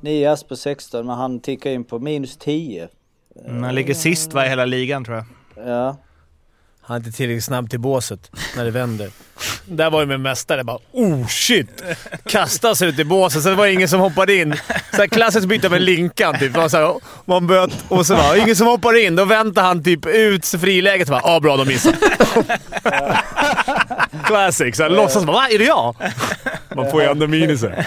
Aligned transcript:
9 0.00 0.30
ass 0.30 0.44
på 0.44 0.56
16 0.56 1.06
men 1.06 1.16
han 1.16 1.40
tickar 1.40 1.70
in 1.70 1.84
på 1.84 1.98
minus 1.98 2.36
10. 2.36 2.88
Mm, 3.46 3.62
han 3.62 3.74
ligger 3.74 3.94
sist 3.94 4.32
va, 4.32 4.46
i 4.46 4.48
hela 4.48 4.64
ligan 4.64 5.04
tror 5.04 5.16
jag. 5.16 5.26
Ja. 5.66 5.96
Han 6.82 6.94
är 6.94 6.98
inte 7.06 7.16
tillräckligt 7.16 7.44
snabb 7.44 7.70
till 7.70 7.80
båset 7.80 8.30
när 8.56 8.64
det 8.64 8.70
vänder. 8.70 9.10
Där 9.64 9.90
var 9.90 10.00
ju 10.00 10.06
med 10.06 10.20
mästare 10.20 10.64
bara 10.64 10.78
oh 10.92 11.26
shit! 11.26 11.82
Kastas 12.26 12.82
ut 12.82 12.98
i 12.98 13.04
båset, 13.04 13.42
sen 13.42 13.56
var 13.56 13.66
det 13.66 13.72
ingen 13.72 13.88
som 13.88 14.00
hoppade 14.00 14.34
in. 14.34 14.54
Så 14.96 15.08
klassiskt 15.08 15.46
byta 15.46 15.68
med 15.68 15.82
Linkan 15.82 16.38
typ. 16.38 16.56
Man, 16.56 16.70
så 16.70 16.76
här, 16.76 17.00
man 17.24 17.46
böt 17.46 17.84
och 17.88 18.06
så 18.06 18.14
var 18.14 18.36
ingen 18.36 18.56
som 18.56 18.66
hoppar 18.66 19.04
in. 19.06 19.16
Då 19.16 19.24
väntar 19.24 19.62
han 19.62 19.84
typ 19.84 20.06
ut 20.06 20.46
friläget 20.46 21.08
och 21.08 21.12
bara 21.12 21.20
“Ja, 21.24 21.36
ah, 21.36 21.40
bra, 21.40 21.56
de 21.56 21.68
missade”. 21.68 21.96
Classic. 24.24 24.76
Så 24.76 24.82
här, 24.82 24.90
låtsas 24.90 25.24
bara 25.24 25.36
“Va, 25.36 25.48
är 25.50 25.58
det 25.58 25.64
jag?” 25.64 25.96
Man 26.74 26.90
får 26.90 27.02
ju 27.02 27.08
ändå 27.08 27.26
minuset. 27.26 27.86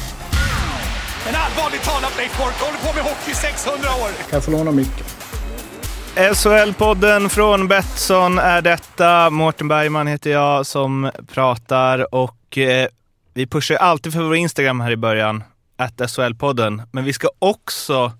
En 1.27 1.35
allvarligt 1.35 1.83
talat 1.83 2.17
Leif 2.17 2.37
Boork 2.37 2.59
håller 2.59 2.77
på 2.77 2.93
med 2.95 3.03
hockey 3.03 3.31
i 3.31 3.35
600 3.35 3.89
år! 3.89 4.07
Kan 4.07 4.15
jag 4.31 4.43
få 4.43 4.51
låna 4.51 4.71
micken? 4.71 5.05
SHL-podden 6.15 7.29
från 7.29 7.67
Betsson 7.67 8.39
är 8.39 8.61
detta. 8.61 9.29
Mårten 9.29 9.67
Bergman 9.67 10.07
heter 10.07 10.29
jag 10.29 10.65
som 10.65 11.11
pratar 11.27 12.15
och 12.15 12.57
eh, 12.57 12.87
vi 13.33 13.47
pushar 13.47 13.75
alltid 13.75 14.13
för 14.13 14.21
vår 14.21 14.35
Instagram 14.35 14.81
här 14.81 14.91
i 14.91 14.97
början, 14.97 15.43
att 15.77 15.97
SHL-podden. 15.97 16.81
Men 16.91 17.03
vi 17.03 17.13
ska 17.13 17.29
också 17.39 18.11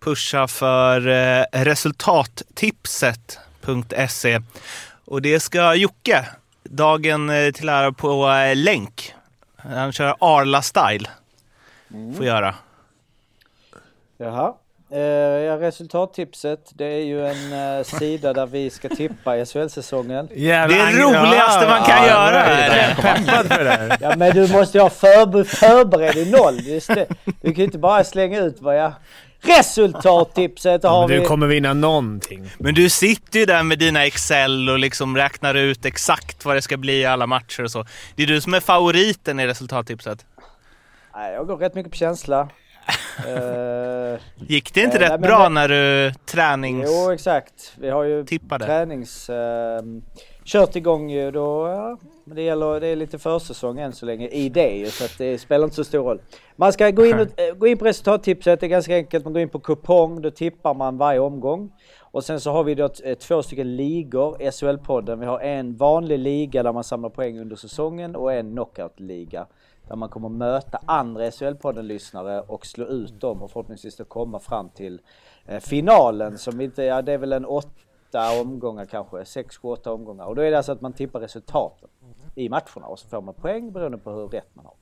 pusha 0.00 0.48
för 0.48 1.08
eh, 1.08 1.44
resultattipset.se. 1.52 4.40
Och 5.04 5.22
det 5.22 5.40
ska 5.40 5.74
Jocke, 5.74 6.26
dagen 6.64 7.30
eh, 7.30 7.50
till 7.50 7.68
ära 7.68 7.92
på 7.92 8.30
eh, 8.30 8.56
länk. 8.56 9.14
Han 9.56 9.92
kör 9.92 10.16
Arla-style. 10.20 11.08
Får 12.16 12.26
göra. 12.26 12.54
Jaha. 14.18 14.54
Eh, 14.90 15.00
ja, 15.00 15.60
resultattipset, 15.60 16.70
det 16.74 16.84
är 16.84 17.04
ju 17.04 17.26
en 17.26 17.52
eh, 17.78 17.84
sida 17.84 18.32
där 18.32 18.46
vi 18.46 18.70
ska 18.70 18.88
tippa 18.88 19.44
SHL-säsongen. 19.44 20.28
Det 20.34 20.50
är 20.50 20.68
det 20.68 21.02
roligaste 21.02 21.68
man 21.68 21.84
kan 21.84 22.06
göra! 22.06 22.50
Jag 22.50 22.60
är 22.60 23.88
det. 23.88 23.98
Ja 24.00 24.16
men 24.16 24.34
du 24.34 24.52
måste 24.52 24.78
ju 24.78 24.82
ha 24.82 24.90
förber 24.90 25.44
förberedd 25.44 26.16
i 26.16 26.30
noll. 26.30 26.60
Just 26.60 26.88
det. 26.88 27.06
Du 27.24 27.42
kan 27.42 27.54
ju 27.54 27.64
inte 27.64 27.78
bara 27.78 28.04
slänga 28.04 28.40
ut 28.40 28.56
vad 28.60 28.78
jag... 28.78 28.92
Resultattipset 29.40 30.80
Ja, 30.84 30.90
har 30.90 31.08
men 31.08 31.16
vi... 31.16 31.22
du 31.22 31.28
kommer 31.28 31.46
vinna 31.46 31.74
någonting. 31.74 32.50
Men 32.58 32.74
du 32.74 32.90
sitter 32.90 33.38
ju 33.38 33.46
där 33.46 33.62
med 33.62 33.78
dina 33.78 34.06
Excel 34.06 34.70
och 34.70 34.78
liksom 34.78 35.16
räknar 35.16 35.54
ut 35.54 35.84
exakt 35.84 36.44
vad 36.44 36.56
det 36.56 36.62
ska 36.62 36.76
bli 36.76 37.00
i 37.00 37.04
alla 37.04 37.26
matcher 37.26 37.62
och 37.62 37.70
så. 37.70 37.86
Det 38.16 38.22
är 38.22 38.26
du 38.26 38.40
som 38.40 38.54
är 38.54 38.60
favoriten 38.60 39.40
i 39.40 39.46
resultattipset. 39.46 40.24
Nej, 41.18 41.34
jag 41.34 41.46
går 41.46 41.56
rätt 41.56 41.74
mycket 41.74 41.92
på 41.92 41.96
känsla. 41.96 42.48
Eh, 43.26 44.18
Gick 44.36 44.74
det 44.74 44.80
inte 44.80 44.98
nej, 44.98 45.08
rätt 45.08 45.20
men 45.20 45.28
bra 45.30 45.42
det- 45.42 45.48
när 45.48 45.68
du 45.68 46.12
tränings... 46.26 46.86
jo 46.88 47.10
exakt. 47.12 47.72
Vi 47.78 47.90
har 47.90 48.04
ju 48.04 48.24
Tippade. 48.24 48.64
tränings... 48.66 49.30
Eh, 49.30 49.82
kört 50.44 50.76
igång 50.76 51.10
ju 51.10 51.30
då. 51.30 51.68
Ja, 51.68 51.98
men 52.24 52.36
det 52.36 52.42
gäller, 52.42 52.80
det 52.80 52.86
är 52.86 52.96
lite 52.96 53.18
försäsong 53.18 53.78
än 53.78 53.92
så 53.92 54.06
länge 54.06 54.28
i 54.28 54.48
det 54.48 54.70
ju 54.70 54.86
så 54.86 55.04
att 55.04 55.18
det 55.18 55.38
spelar 55.38 55.64
inte 55.64 55.76
så 55.76 55.84
stor 55.84 55.98
roll. 56.04 56.20
Man 56.56 56.72
ska 56.72 56.90
gå 56.90 57.06
in, 57.06 57.20
och, 57.20 57.40
eh, 57.40 57.54
gå 57.54 57.66
in 57.66 57.78
på 57.78 57.84
resultattipset, 57.84 58.60
det 58.60 58.66
är 58.66 58.68
ganska 58.68 58.94
enkelt. 58.96 59.24
Man 59.24 59.32
går 59.32 59.42
in 59.42 59.48
på 59.48 59.58
kupong, 59.60 60.22
då 60.22 60.30
tippar 60.30 60.74
man 60.74 60.98
varje 60.98 61.18
omgång. 61.20 61.72
Och 62.00 62.24
sen 62.24 62.40
så 62.40 62.50
har 62.52 62.64
vi 62.64 62.74
då 62.74 62.88
två 63.20 63.42
stycken 63.42 63.76
ligor, 63.76 64.36
SHL-podden. 64.40 65.16
Vi 65.20 65.26
har 65.26 65.40
en 65.40 65.76
vanlig 65.76 66.18
liga 66.18 66.62
där 66.62 66.72
man 66.72 66.84
samlar 66.84 67.08
poäng 67.10 67.38
under 67.40 67.56
säsongen 67.56 68.16
och 68.16 68.32
en 68.32 68.52
knockout-liga. 68.52 69.46
Där 69.88 69.96
man 69.96 70.08
kommer 70.08 70.28
möta 70.28 70.80
andra 70.86 71.30
SHL-podden-lyssnare 71.30 72.40
och 72.40 72.66
slå 72.66 72.84
ut 72.84 73.20
dem 73.20 73.42
och 73.42 73.50
förhoppningsvis 73.50 73.96
då 73.96 74.04
komma 74.04 74.38
fram 74.38 74.68
till 74.68 75.00
eh, 75.46 75.60
finalen 75.60 76.38
som 76.38 76.60
inte, 76.60 76.82
ja 76.82 77.02
det 77.02 77.12
är 77.12 77.18
väl 77.18 77.32
en 77.32 77.44
åtta 77.44 78.40
omgångar 78.40 78.84
kanske, 78.84 79.24
sex, 79.24 79.56
sju, 79.56 79.68
åtta 79.68 79.92
omgångar. 79.92 80.24
Och 80.24 80.34
då 80.34 80.42
är 80.42 80.50
det 80.50 80.56
alltså 80.56 80.72
att 80.72 80.80
man 80.80 80.92
tippar 80.92 81.20
resultaten 81.20 81.88
i 82.34 82.48
matcherna 82.48 82.86
och 82.86 82.98
så 82.98 83.08
får 83.08 83.20
man 83.22 83.34
poäng 83.34 83.72
beroende 83.72 83.98
på 83.98 84.10
hur 84.10 84.28
rätt 84.28 84.50
man 84.54 84.64
har. 84.64 84.74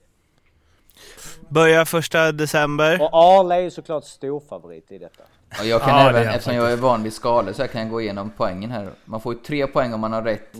Börjar 1.48 1.84
första 1.84 2.32
december. 2.32 3.02
Och 3.02 3.10
Arla 3.12 3.56
är 3.56 3.60
ju 3.60 3.70
såklart 3.70 4.04
storfavorit 4.04 4.92
i 4.92 4.98
detta. 4.98 5.22
Och 5.60 5.66
jag 5.66 5.80
kan 5.80 5.90
Ja, 5.90 6.10
även, 6.10 6.28
eftersom 6.28 6.54
jag 6.54 6.72
är 6.72 6.76
van 6.76 7.02
vid 7.02 7.12
skalor 7.12 7.52
så 7.52 7.62
här 7.62 7.68
kan 7.68 7.80
jag 7.80 7.90
gå 7.90 8.00
igenom 8.00 8.30
poängen 8.36 8.70
här. 8.70 8.90
Man 9.04 9.20
får 9.20 9.34
ju 9.34 9.40
tre 9.40 9.66
poäng 9.66 9.94
om 9.94 10.00
man 10.00 10.12
har 10.12 10.22
rätt 10.22 10.52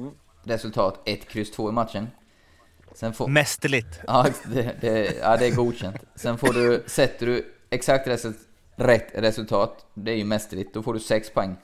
resultat, 0.43 1.01
1, 1.05 1.29
kryss 1.29 1.51
2 1.51 1.69
i 1.69 1.73
matchen. 1.73 2.09
Sen 2.97 3.13
får... 3.13 3.29
Mästerligt. 3.29 4.01
Ja, 4.07 4.27
det, 4.53 4.73
det, 4.81 5.17
ja, 5.23 5.37
det 5.37 5.47
är 5.47 5.55
godkänt. 5.55 5.97
Sen 6.15 6.39
får 6.39 6.53
du, 6.53 6.83
sätter 6.87 7.27
du 7.27 7.55
exakt 7.71 8.07
resu- 8.09 8.35
rätt 8.77 9.09
resultat, 9.15 9.87
det 9.95 10.11
är 10.11 10.17
ju 10.17 10.25
mästerligt, 10.25 10.75
då 10.75 10.83
får 10.83 10.95
du 10.95 11.01
6 11.01 11.31
poäng. 11.31 11.57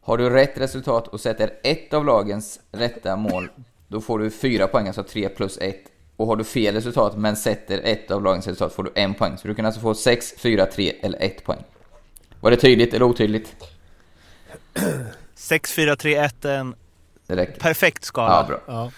Har 0.00 0.18
du 0.18 0.30
rätt 0.30 0.58
resultat 0.58 1.08
och 1.08 1.20
sätter 1.20 1.50
ett 1.62 1.94
av 1.94 2.04
lagens 2.04 2.60
rätta 2.72 3.16
mål, 3.16 3.50
då 3.88 4.00
får 4.00 4.18
du 4.18 4.30
4 4.30 4.66
poäng, 4.66 4.86
alltså 4.86 5.02
3 5.02 5.28
plus 5.28 5.58
1. 5.58 5.76
Och 6.16 6.26
har 6.26 6.36
du 6.36 6.44
fel 6.44 6.74
resultat 6.74 7.16
men 7.16 7.36
sätter 7.36 7.80
ett 7.84 8.10
av 8.10 8.22
lagens 8.22 8.46
resultat 8.46 8.72
får 8.72 8.82
du 8.82 8.92
en 8.94 9.14
poäng. 9.14 9.38
Så 9.38 9.48
du 9.48 9.54
kan 9.54 9.66
alltså 9.66 9.80
få 9.80 9.94
6, 9.94 10.34
4, 10.38 10.66
3 10.66 10.90
eller 11.02 11.22
1 11.22 11.44
poäng. 11.44 11.64
Var 12.40 12.50
det 12.50 12.56
tydligt 12.56 12.94
eller 12.94 13.04
otydligt? 13.06 13.54
6, 15.34 15.72
4, 15.72 15.96
3, 15.96 16.14
1, 16.16 16.44
en 16.44 16.74
Det 17.26 17.36
räcker. 17.36 17.60
perfekt 17.60 18.04
skala. 18.04 18.32
Ja, 18.34 18.46
bra. 18.48 18.60
Ja. 18.66 18.90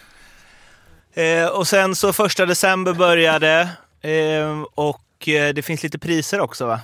Eh, 1.14 1.48
och 1.58 1.66
sen 1.66 1.94
så 1.96 2.12
första 2.12 2.46
december 2.46 2.92
började 2.94 3.68
eh, 4.00 4.62
och 4.74 5.28
eh, 5.28 5.54
det 5.54 5.62
finns 5.62 5.82
lite 5.82 5.98
priser 5.98 6.40
också 6.40 6.66
va? 6.66 6.80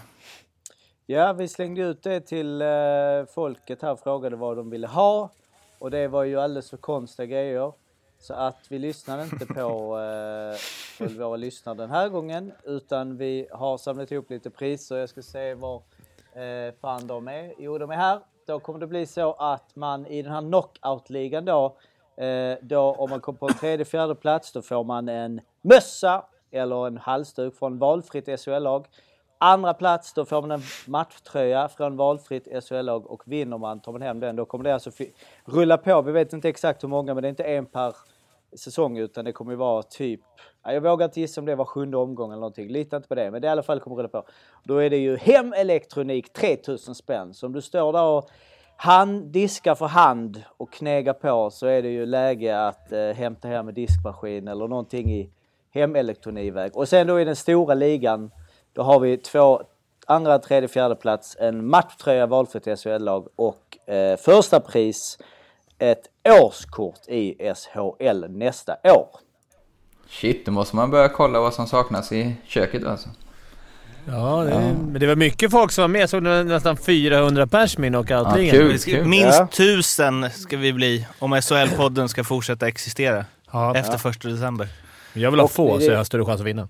Ja, 1.07 1.33
vi 1.33 1.49
slängde 1.49 1.83
ut 1.83 2.03
det 2.03 2.21
till 2.21 2.62
eh, 2.62 2.69
folket 3.35 3.83
här 3.83 3.93
och 3.93 4.01
frågade 4.01 4.37
vad 4.37 4.57
de 4.57 4.71
ville 4.71 4.87
ha. 4.87 5.31
Och 5.79 5.91
det 5.91 6.09
var 6.09 6.25
ju 6.25 6.41
alldeles 6.41 6.71
för 6.71 6.77
konstiga 6.77 7.27
grejer. 7.27 7.73
Så 8.21 8.35
att 8.35 8.59
vi 8.69 8.79
lyssnade 8.79 9.23
inte 9.23 9.47
på, 9.47 9.99
eh, 10.99 11.09
våra 11.09 11.37
lyssnare 11.37 11.77
den 11.77 11.91
här 11.91 12.09
gången. 12.09 12.53
Utan 12.65 13.17
vi 13.17 13.49
har 13.53 13.79
samlat 13.79 14.12
ihop 14.12 14.31
lite 14.31 14.51
priser. 14.51 14.97
Jag 14.97 15.09
ska 15.09 15.23
se 15.23 15.55
var 15.55 15.83
eh, 16.35 16.75
fan 16.81 17.06
de 17.06 17.29
är. 17.29 17.55
Jo, 17.59 17.79
de 17.79 17.91
är 17.91 17.97
här. 17.97 18.21
Då 18.47 18.61
kommer 18.61 18.79
det 18.79 18.87
bli 18.87 19.06
så 19.06 19.33
att 19.33 19.77
man 19.77 20.06
i 20.06 20.23
den 20.23 20.33
här 20.33 20.41
knockout-ligan 20.41 21.45
då, 21.45 21.77
eh, 22.16 22.58
då 22.62 22.80
om 22.80 23.10
man 23.10 23.20
kommer 23.20 23.38
på 23.38 23.48
en 23.48 23.54
tredje, 23.54 23.84
fjärde 23.84 24.14
plats, 24.14 24.52
då 24.52 24.62
får 24.62 24.84
man 24.84 25.08
en 25.08 25.41
mössa 25.62 26.25
eller 26.50 26.86
en 26.86 26.98
halsduk 26.98 27.56
från 27.56 27.78
valfritt 27.78 28.41
SHL-lag. 28.41 28.86
Andra 29.38 29.75
plats, 29.75 30.14
då 30.14 30.25
får 30.25 30.41
man 30.41 30.50
en 30.50 30.62
matchtröja 30.86 31.69
från 31.69 31.97
valfritt 31.97 32.64
SHL-lag 32.64 33.10
och 33.10 33.22
vinner 33.26 33.58
man, 33.58 33.80
tar 33.80 33.92
man 33.92 34.02
hem 34.02 34.20
den, 34.20 34.36
då 34.36 34.44
kommer 34.44 34.64
det 34.64 34.75
alltså 34.75 34.91
rulla 35.44 35.76
på. 35.76 36.02
Vi 36.02 36.12
vet 36.12 36.32
inte 36.32 36.48
exakt 36.48 36.82
hur 36.82 36.88
många, 36.88 37.14
men 37.14 37.22
det 37.22 37.26
är 37.26 37.30
inte 37.30 37.44
en 37.44 37.66
per 37.66 37.97
säsong 38.56 38.98
utan 38.98 39.25
det 39.25 39.32
kommer 39.32 39.52
ju 39.52 39.56
vara 39.56 39.82
typ, 39.82 40.20
jag 40.62 40.81
vågar 40.81 41.04
inte 41.04 41.20
gissa 41.20 41.41
om 41.41 41.44
det 41.44 41.54
var 41.54 41.64
sjunde 41.64 41.96
omgång 41.96 42.31
eller 42.31 42.41
någonting, 42.41 42.69
lita 42.69 42.96
inte 42.96 43.08
på 43.08 43.14
det, 43.14 43.31
men 43.31 43.42
det 43.42 43.46
i 43.46 43.50
alla 43.50 43.62
fall 43.62 43.81
kommer 43.81 43.96
rulla 43.96 44.08
på. 44.08 44.25
Då 44.64 44.78
är 44.78 44.91
det 44.91 44.96
ju 44.96 45.16
hemelektronik 45.16 46.32
3000 46.32 46.94
spänn, 46.94 47.34
så 47.34 47.46
om 47.46 47.52
du 47.52 47.62
står 47.62 47.92
där 47.92 48.02
och 48.02 48.31
han 48.77 49.32
diskar 49.32 49.75
för 49.75 49.87
hand 49.87 50.43
och 50.56 50.73
knegar 50.73 51.12
på 51.12 51.50
så 51.50 51.67
är 51.67 51.82
det 51.82 51.88
ju 51.88 52.06
läge 52.06 52.67
att 52.67 52.93
eh, 52.93 53.00
hämta 53.00 53.49
hem 53.49 53.69
en 53.69 53.75
diskmaskin 53.75 54.49
eller 54.49 54.69
någonting 54.69 55.11
i 55.12 55.31
hemelektronikväg. 55.75 56.76
Och 56.76 56.88
sen 56.88 57.06
då 57.06 57.21
i 57.21 57.25
den 57.25 57.37
stora 57.37 57.75
ligan, 57.75 58.31
då 58.73 58.82
har 58.82 59.00
vi 59.00 59.17
två 59.17 59.62
andra, 60.06 60.38
tredje, 60.38 60.69
fjärde 60.69 60.94
plats, 60.94 61.37
en 61.41 61.67
matchtröja 61.67 62.26
valfritt 62.26 62.79
SHL-lag 62.81 63.29
och 63.37 63.88
eh, 63.88 64.17
första 64.17 64.61
pris 64.61 65.19
ett 65.79 66.03
årskort 66.43 67.09
i 67.09 67.53
SHL 67.55 68.25
nästa 68.29 68.77
år. 68.85 69.09
Shit, 70.09 70.47
då 70.47 70.53
måste 70.53 70.77
man 70.77 70.91
börja 70.91 71.09
kolla 71.09 71.41
vad 71.41 71.55
som 71.55 71.67
saknas 71.67 72.12
i 72.12 72.37
köket 72.47 72.87
alltså. 72.87 73.09
Ja, 74.06 74.45
det, 74.45 74.77
men 74.91 75.01
det 75.01 75.06
var 75.06 75.17
mycket 75.17 75.51
folk 75.51 75.73
som 75.73 75.83
var 75.83 75.89
med. 75.89 76.01
Jag 76.03 76.09
såg 76.11 76.23
nästan 76.23 76.77
400 76.77 77.47
pers 77.47 77.79
med 77.79 77.89
i 77.89 77.95
Ja, 77.95 78.03
knockout-ligan. 78.03 78.51
kul, 78.56 78.79
ska, 78.79 78.91
kul. 78.91 79.05
minst 79.09 79.39
Ja. 79.39 79.47
tusen 79.53 80.31
ska 80.31 80.56
vi 80.56 80.73
bli 80.73 81.06
om 81.19 81.35
SHL-podden 81.35 82.06
ska 82.09 82.25
fortsätta 82.25 82.69
existera 82.69 83.25
Ja. 83.53 83.77
efter 83.77 83.99
första 83.99 84.29
december. 84.29 84.69
Jag 85.12 85.31
vill 85.31 85.41
ha 85.41 85.45
Och 85.45 85.51
få, 85.53 85.77
det- 85.79 85.85
så 85.85 85.91
jag 85.91 85.97
har 85.97 86.05
större 86.05 86.25
chans 86.25 86.41
att 86.41 86.47
vinna. 86.47 86.69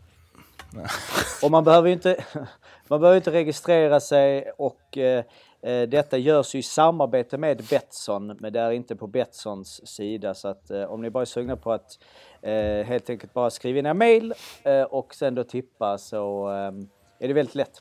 Och 1.43 1.51
man 1.51 1.65
behöver 1.65 1.89
ju 1.89 1.95
inte, 1.95 2.25
man 2.89 3.01
behöver 3.01 3.17
inte 3.17 3.31
registrera 3.33 4.01
sig 4.01 4.51
och 4.59 4.99
eh, 4.99 5.25
Eh, 5.67 5.83
detta 5.89 6.19
görs 6.19 6.55
ju 6.55 6.59
i 6.59 6.63
samarbete 6.63 7.39
med 7.39 7.63
Betsson, 7.71 8.37
men 8.41 8.53
det 8.53 8.61
är 8.61 8.71
inte 8.71 8.97
på 8.97 9.07
Betssons 9.07 9.87
sida. 9.89 10.35
Så 10.35 10.49
att 10.49 10.71
eh, 10.71 10.83
om 10.83 11.03
ni 11.03 11.11
bara 11.11 11.21
är 11.21 11.25
sugna 11.25 11.57
på 11.57 11.73
att 11.73 11.99
eh, 12.43 12.87
helt 12.87 13.11
enkelt 13.11 13.33
bara 13.35 13.51
skriva 13.51 13.79
in 13.79 13.87
er 13.87 13.95
mail 13.95 14.35
eh, 14.63 14.83
och 14.83 15.15
sen 15.15 15.35
då 15.35 15.45
tippa 15.45 15.99
så 15.99 16.53
eh, 16.53 16.73
är 17.20 17.28
det 17.28 17.34
väldigt 17.34 17.55
lätt. 17.55 17.72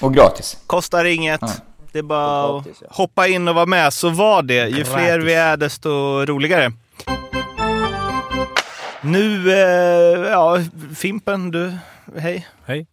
Och 0.00 0.14
gratis. 0.14 0.58
Kostar 0.66 1.04
inget. 1.04 1.40
Ja. 1.42 1.52
Det 1.92 1.98
är 1.98 2.02
bara 2.02 2.52
gratis, 2.52 2.78
ja. 2.80 2.86
att 2.90 2.96
hoppa 2.96 3.26
in 3.26 3.48
och 3.48 3.54
vara 3.54 3.66
med, 3.66 3.92
så 3.92 4.10
var 4.10 4.42
det. 4.42 4.68
Ju 4.68 4.84
fler 4.84 5.18
vi 5.18 5.34
är, 5.34 5.56
desto 5.56 5.90
roligare. 6.26 6.72
Nu, 9.02 9.52
eh, 9.52 10.30
ja, 10.30 10.58
Fimpen, 10.96 11.50
du, 11.50 11.72
hej. 12.18 12.48
Hej. 12.64 12.86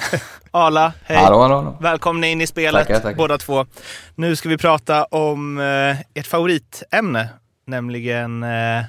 Ala, 0.50 0.92
hej. 1.04 1.16
Hallå, 1.16 1.40
hallå, 1.40 1.54
hallå. 1.54 1.76
Välkomna 1.80 2.26
in 2.26 2.40
i 2.40 2.46
spelet, 2.46 2.86
Tackar, 2.86 3.00
tackar. 3.00 3.16
båda 3.16 3.38
två. 3.38 3.66
Nu 4.14 4.36
ska 4.36 4.48
vi 4.48 4.58
prata 4.58 5.04
om 5.04 5.58
eh, 5.58 5.96
ert 6.14 6.26
favoritämne, 6.26 7.28
nämligen 7.66 8.42
eh, 8.42 8.82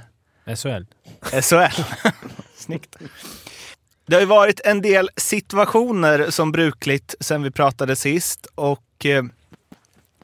SHL. 0.56 0.86
SHL. 1.42 1.84
Snyggt. 2.56 2.96
Det 4.06 4.16
har 4.16 4.22
ju 4.22 4.28
varit 4.28 4.62
en 4.66 4.82
del 4.82 5.10
situationer 5.16 6.30
som 6.30 6.52
brukligt 6.52 7.16
sen 7.20 7.44
vi 7.44 7.52
pratade 7.52 7.96
sist 7.96 8.48
och 8.56 9.06
eh, 9.06 9.24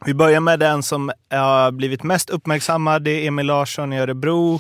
vi 0.05 0.13
börjar 0.13 0.39
med 0.39 0.59
den 0.59 0.83
som 0.83 1.11
har 1.29 1.71
blivit 1.71 2.03
mest 2.03 2.29
uppmärksammad. 2.29 3.03
Det 3.03 3.11
är 3.11 3.27
Emil 3.27 3.45
Larsson 3.45 3.93
i 3.93 3.99
Örebro 3.99 4.59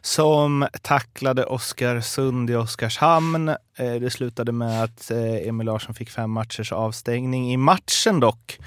som 0.00 0.66
tacklade 0.82 1.44
Oskarsund 1.44 2.50
i 2.50 2.54
Oskarshamn. 2.54 3.48
Eh, 3.48 3.94
det 4.00 4.10
slutade 4.10 4.52
med 4.52 4.84
att 4.84 5.10
eh, 5.10 5.48
Emil 5.48 5.66
Larsson 5.66 5.94
fick 5.94 6.10
fem 6.10 6.30
matchers 6.30 6.72
avstängning. 6.72 7.52
I 7.52 7.56
matchen 7.56 8.20
dock 8.20 8.58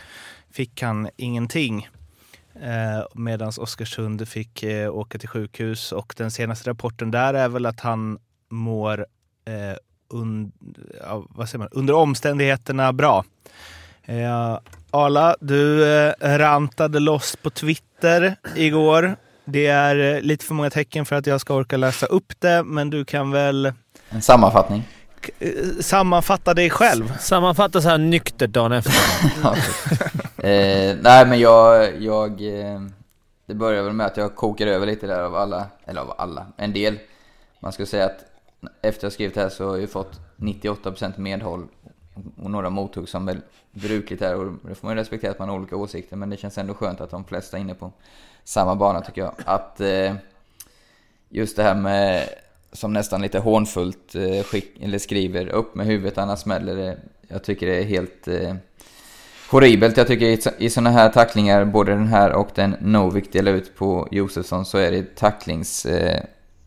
fick 0.52 0.82
han 0.82 1.10
ingenting. 1.18 1.90
Eh, 2.62 3.06
Medan 3.14 3.52
Oskarsund 3.58 4.28
fick 4.28 4.64
eh, 4.64 4.96
åka 4.96 5.18
till 5.20 5.30
sjukhus 5.30 5.92
och 5.92 6.14
den 6.18 6.32
senaste 6.32 6.70
rapporten 6.70 7.12
där 7.12 7.34
är 7.34 7.50
väl 7.50 7.66
att 7.66 7.80
han 7.80 8.18
mår 8.50 9.06
eh, 9.46 9.78
un, 10.10 10.52
ja, 11.02 11.24
vad 11.30 11.50
säger 11.50 11.60
man, 11.60 11.68
under 11.72 11.94
omständigheterna 11.94 12.94
bra. 12.94 13.26
Eh, 14.06 14.60
Arla, 14.92 15.36
du 15.40 15.86
eh, 15.98 16.14
rantade 16.38 17.00
loss 17.00 17.36
på 17.36 17.50
Twitter 17.50 18.36
igår. 18.56 19.16
Det 19.46 19.68
är 19.68 20.16
eh, 20.16 20.22
lite 20.22 20.46
för 20.46 20.54
många 20.54 20.70
tecken 20.70 21.06
för 21.06 21.16
att 21.16 21.28
jag 21.28 21.42
ska 21.42 21.54
orka 21.56 21.78
läsa 21.78 22.06
upp 22.06 22.34
det, 22.40 22.64
men 22.64 22.90
du 22.90 23.06
kan 23.06 23.32
väl 23.32 23.74
En 24.10 24.22
sammanfattning. 24.22 24.84
eh, 25.40 25.50
sammanfatta 25.82 26.54
dig 26.54 26.70
själv. 26.70 27.18
Sammanfatta 27.20 27.82
så 27.82 27.90
här 27.90 27.98
nyktert 27.98 28.50
dagen 28.50 28.72
efter. 28.72 28.94
eh, 30.38 30.98
nej 31.02 31.26
men 31.26 31.40
jag, 31.40 32.02
jag 32.02 32.32
eh, 32.32 32.82
det 33.48 33.54
börjar 33.54 33.84
väl 33.84 33.94
med 33.94 34.06
att 34.06 34.18
jag 34.18 34.36
kokar 34.36 34.68
över 34.68 34.86
lite 34.86 35.08
där 35.08 35.22
av 35.22 35.36
alla, 35.36 35.68
eller 35.86 36.02
av 36.02 36.14
alla, 36.18 36.46
en 36.58 36.74
del. 36.74 37.00
Man 37.60 37.72
skulle 37.72 37.86
säga 37.86 38.06
att 38.06 38.20
efter 38.82 39.06
jag 39.06 39.14
skrivit 39.14 39.36
det 39.36 39.42
här 39.42 39.50
så 39.50 39.64
har 39.66 39.72
jag 39.72 39.82
ju 39.82 39.88
fått 39.88 40.20
98% 40.38 41.20
medhåll 41.20 41.68
och 42.44 42.52
några 42.52 42.70
mothugg 42.70 43.10
som 43.10 43.26
väl 43.26 43.42
brukligt 43.72 44.22
är 44.22 44.36
och 44.36 44.54
det 44.70 44.76
får 44.76 44.88
man 44.88 44.96
ju 44.96 45.02
respektera 45.02 45.32
att 45.32 45.40
man 45.40 45.50
har 45.50 45.56
olika 45.56 45.76
åsikter 45.76 46.16
men 46.16 46.30
det 46.30 46.38
känns 46.38 46.58
ändå 46.58 46.74
skönt 46.74 47.02
att 47.02 47.10
de 47.10 47.26
flesta 47.26 47.58
är 47.58 47.62
inne 47.62 47.76
på 47.76 47.92
samma 48.44 48.76
bana 48.76 49.02
tycker 49.02 49.22
jag. 49.22 49.34
Att 49.46 49.82
eh, 49.82 50.16
just 51.30 51.56
det 51.56 51.64
här 51.64 51.76
med 51.76 52.30
som 52.72 52.94
nästan 52.94 53.22
lite 53.22 53.40
hånfullt 53.40 54.16
eh, 54.16 54.44
skick, 54.44 54.82
eller 54.82 54.98
skriver 54.98 55.48
upp 55.48 55.76
med 55.76 55.86
huvudet 55.86 56.18
annars 56.18 56.40
smäller 56.40 56.76
det. 56.76 56.98
Jag 57.28 57.44
tycker 57.44 57.68
det 57.68 57.76
är 57.76 57.84
helt 57.84 58.28
eh, 58.28 58.56
horribelt. 59.52 59.98
Jag 59.98 60.08
tycker 60.08 60.26
i, 60.26 60.66
i 60.66 60.70
sådana 60.70 60.90
här 60.90 61.10
tacklingar, 61.10 61.66
både 61.66 61.92
den 61.92 62.08
här 62.08 62.32
och 62.32 62.50
den 62.56 62.76
Novik 62.80 63.34
delar 63.34 63.52
ut 63.52 63.76
på 63.76 64.08
Josefsson, 64.12 64.66
så 64.66 64.78
är 64.78 64.92
det 64.92 65.16
tacklings... 65.16 65.86
Eh, 65.86 66.24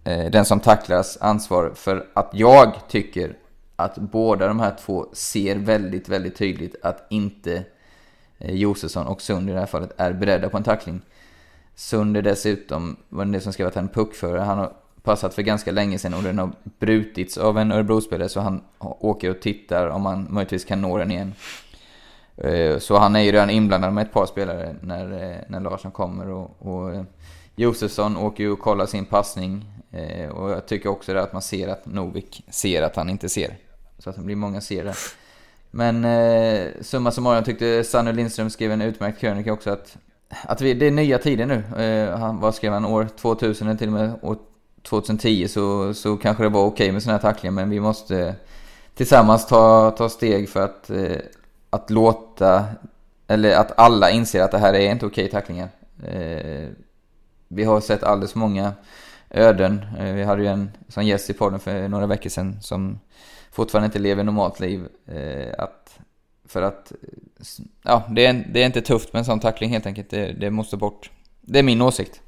Eh, 0.09 0.31
den 0.31 0.45
som 0.45 0.61
tacklas 0.61 1.19
ansvar 1.21 1.73
för 1.75 2.07
att 2.15 2.31
jag 2.33 2.89
tycker 2.89 3.37
att 3.77 3.99
båda 3.99 4.49
de 4.49 4.61
här 4.61 4.75
två 4.81 5.07
ser 5.13 5.57
väldigt, 5.57 6.09
väldigt 6.09 6.37
tydligt 6.37 6.77
att 6.83 7.07
inte 7.11 7.65
eh, 8.39 8.55
Josefsson 8.55 9.07
och 9.07 9.23
Sund 9.23 9.51
i 9.51 9.53
det 9.53 9.59
här 9.59 9.67
fallet 9.67 9.93
är 9.97 10.13
beredda 10.13 10.49
på 10.49 10.57
en 10.57 10.63
tackling. 10.63 11.01
Sund 11.75 12.17
är 12.17 12.23
dessutom, 12.23 12.97
var 13.09 13.25
det 13.25 13.41
som 13.41 13.53
skrev 13.53 13.67
att 13.67 13.75
han 13.75 13.85
är 13.85 13.89
puckförare, 13.89 14.41
han 14.41 14.59
har 14.59 14.73
passat 15.03 15.35
för 15.35 15.43
ganska 15.43 15.73
länge 15.73 15.99
sedan 15.99 16.15
och 16.15 16.23
den 16.23 16.39
har 16.39 16.51
brutits 16.79 17.39
av 17.39 17.59
en 17.59 17.73
Örebrospelare 17.73 18.29
så 18.29 18.41
han 18.41 18.61
åker 18.79 19.31
och 19.31 19.41
tittar 19.41 19.89
om 19.89 20.07
han 20.07 20.27
möjligtvis 20.31 20.65
kan 20.65 20.83
nå 20.83 20.99
den 20.99 21.11
igen. 21.11 21.35
Eh, 22.37 22.79
så 22.79 22.99
han 22.99 23.17
är 23.17 23.21
ju 23.21 23.33
redan 23.33 23.51
inblandad 23.51 23.93
med 23.93 24.07
ett 24.07 24.13
par 24.13 24.27
spelare 24.27 24.77
när, 24.81 25.07
när 25.49 25.61
Larsson 25.61 25.91
kommer 25.91 26.31
och, 26.31 26.57
och 26.59 27.05
Josefsson 27.57 28.17
åker 28.17 28.45
ju 28.45 28.51
och 28.51 28.61
kollar 28.61 28.87
sin 28.87 29.05
passning 29.05 29.65
eh, 29.91 30.29
och 30.29 30.51
jag 30.51 30.67
tycker 30.67 30.89
också 30.89 31.15
det 31.15 31.23
att 31.23 31.33
man 31.33 31.43
ser 31.43 31.69
att 31.69 31.87
Novik 31.87 32.45
ser 32.51 32.83
att 32.83 32.97
han 32.97 33.11
inte 33.11 33.29
ser. 33.29 33.57
Så 33.99 34.11
att 34.11 34.17
det 34.17 34.23
blir 34.23 34.37
många 34.37 34.61
ser 34.61 34.85
där. 34.85 34.97
Men 35.71 36.05
eh, 36.05 36.69
summa 36.81 37.11
summarum 37.11 37.45
tyckte 37.45 37.85
Sanny 37.85 38.13
Lindström 38.13 38.51
skrev 38.51 38.73
en 38.73 38.83
utmärkt 38.83 39.21
krönika 39.21 39.53
också 39.53 39.71
att, 39.71 39.97
att 40.43 40.61
vi, 40.61 40.75
det 40.75 40.87
är 40.87 40.91
nya 40.91 41.19
tider 41.19 41.47
nu. 41.47 41.83
Eh, 41.83 42.19
han, 42.19 42.41
vad 42.41 42.55
skrev 42.55 42.73
han? 42.73 42.85
År 42.85 43.09
2000 43.21 43.69
eller 43.69 43.79
till 43.79 43.89
och 43.89 43.93
med 43.93 44.13
år 44.23 44.37
2010 44.83 45.49
så, 45.49 45.95
så 45.95 46.17
kanske 46.17 46.43
det 46.43 46.49
var 46.49 46.65
okej 46.65 46.93
med 46.93 47.03
sådana 47.03 47.19
här 47.19 47.23
tacklingar 47.23 47.53
men 47.53 47.71
vi 47.71 47.81
måste 47.81 48.35
tillsammans 48.95 49.47
ta, 49.47 49.91
ta 49.91 50.09
steg 50.09 50.49
för 50.49 50.65
att, 50.65 50.91
eh, 50.91 51.17
att 51.71 51.91
låta, 51.91 52.65
eller 53.27 53.57
att 53.57 53.79
alla 53.79 54.11
inser 54.11 54.43
att 54.43 54.51
det 54.51 54.59
här 54.59 54.75
är 54.75 54.91
inte 54.91 55.07
okej 55.07 55.31
tacklingar. 55.31 55.69
Eh, 56.07 56.69
vi 57.49 57.65
har 57.65 57.81
sett 57.81 58.03
alldeles 58.03 58.33
för 58.33 58.39
många 58.39 58.73
öden. 59.31 59.85
Eh, 59.99 60.15
vi 60.15 60.23
hade 60.23 60.43
ju 60.43 60.49
en 60.49 60.71
som 60.89 61.05
gäst 61.05 61.31
i 61.31 61.33
podden 61.33 61.61
för 61.61 61.89
några 61.89 62.07
veckor 62.07 62.31
sedan 62.31 62.63
som 62.63 63.01
fortfarande 63.53 63.87
inte 63.87 63.99
lever 63.99 64.25
normalt 64.25 64.61
liv. 64.61 64.87
Eh, 65.07 65.55
att, 65.59 65.99
för 66.49 66.63
att, 66.63 66.93
ja, 67.83 68.07
det 68.11 68.27
är, 68.27 68.47
det 68.53 68.63
är 68.63 68.67
inte 68.67 68.81
tufft 68.81 69.13
med 69.13 69.19
en 69.19 69.25
sån 69.25 69.41
tackling 69.41 69.71
helt 69.71 69.87
enkelt. 69.87 70.11
Det, 70.11 70.33
det 70.33 70.51
måste 70.51 70.77
bort. 70.77 71.11
Det 71.41 71.59
är 71.59 71.63
min 71.63 71.83
åsikt. 71.83 72.21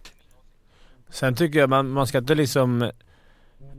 Sen 1.09 1.35
tycker 1.35 1.59
jag 1.59 1.71
man, 1.71 1.91
man 1.91 2.07
ska 2.07 2.19
inte 2.19 2.35
liksom... 2.35 2.91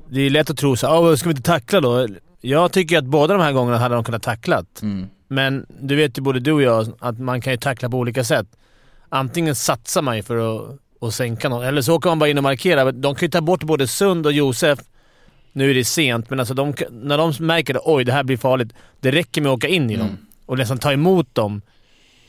Det 0.09 0.21
är 0.21 0.29
lätt 0.29 0.50
att 0.50 0.57
tro 0.57 0.75
såhär, 0.75 0.95
oh, 0.95 1.15
ska 1.15 1.29
vi 1.29 1.35
inte 1.35 1.51
tackla 1.51 1.81
då? 1.81 2.07
Jag 2.41 2.71
tycker 2.71 2.97
att 2.97 3.06
båda 3.06 3.33
de 3.33 3.44
här 3.44 3.51
gångerna 3.51 3.77
hade 3.77 3.95
de 3.95 4.03
kunnat 4.03 4.23
tacklat. 4.23 4.81
Mm. 4.81 5.07
Men 5.27 5.65
du 5.79 5.95
vet 5.95 6.18
ju 6.18 6.21
både 6.21 6.39
du 6.39 6.51
och 6.51 6.62
jag 6.62 6.88
att 7.00 7.19
man 7.19 7.41
kan 7.41 7.53
ju 7.53 7.57
tackla 7.57 7.89
på 7.89 7.97
olika 7.97 8.23
sätt. 8.23 8.47
Antingen 9.09 9.56
satsar 9.56 10.01
man 10.01 10.15
ju 10.15 10.23
för 10.23 10.38
att, 10.38 10.79
att 11.02 11.14
sänka 11.14 11.50
någon, 11.50 11.64
eller 11.64 11.81
så 11.81 11.96
åker 11.96 12.10
man 12.10 12.20
bara 12.20 12.30
in 12.30 12.38
och 12.38 12.44
markerar. 12.44 12.92
De 12.92 13.16
kan 13.16 13.26
ju 13.26 13.30
ta 13.30 13.42
bort 13.42 13.64
både 13.64 13.88
Sund 13.88 14.26
och 14.26 14.34
Josef. 14.34 14.80
Nu 15.54 15.70
är 15.70 15.74
det 15.74 15.86
sent, 15.86 16.30
men 16.30 16.40
alltså 16.40 16.54
de, 16.54 16.74
när 16.92 17.18
de 17.18 17.34
märker 17.40 17.76
att 17.76 17.81
oj, 17.86 18.04
det 18.04 18.12
här 18.14 18.24
blir 18.24 18.38
farligt. 18.38 18.74
Det 19.00 19.12
räcker 19.12 19.42
med 19.42 19.52
att 19.52 19.58
åka 19.58 19.68
in 19.68 19.90
i 19.90 19.96
dem 19.96 20.08
Mm. 20.08 20.18
och 20.46 20.58
nästan 20.58 20.78
ta 20.78 20.92
emot 20.94 21.36
dem. 21.36 21.62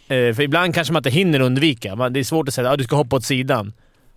Eh, 0.09 0.35
för 0.35 0.41
ibland 0.41 0.75
kanske 0.75 0.93
man 0.93 1.01
inte 1.01 1.11
hinner 1.11 1.41
undvika. 1.41 1.97
Man, 1.97 2.13
det 2.13 2.21
är 2.21 2.25
svårt 2.25 2.49
att 2.49 2.55
säga 2.55 2.69
att 2.69 2.75
ah, 2.75 2.77
du 2.77 2.85
ska 2.85 2.97
hoppa 2.97 3.17
åt 3.17 3.25
sidan. 3.25 3.73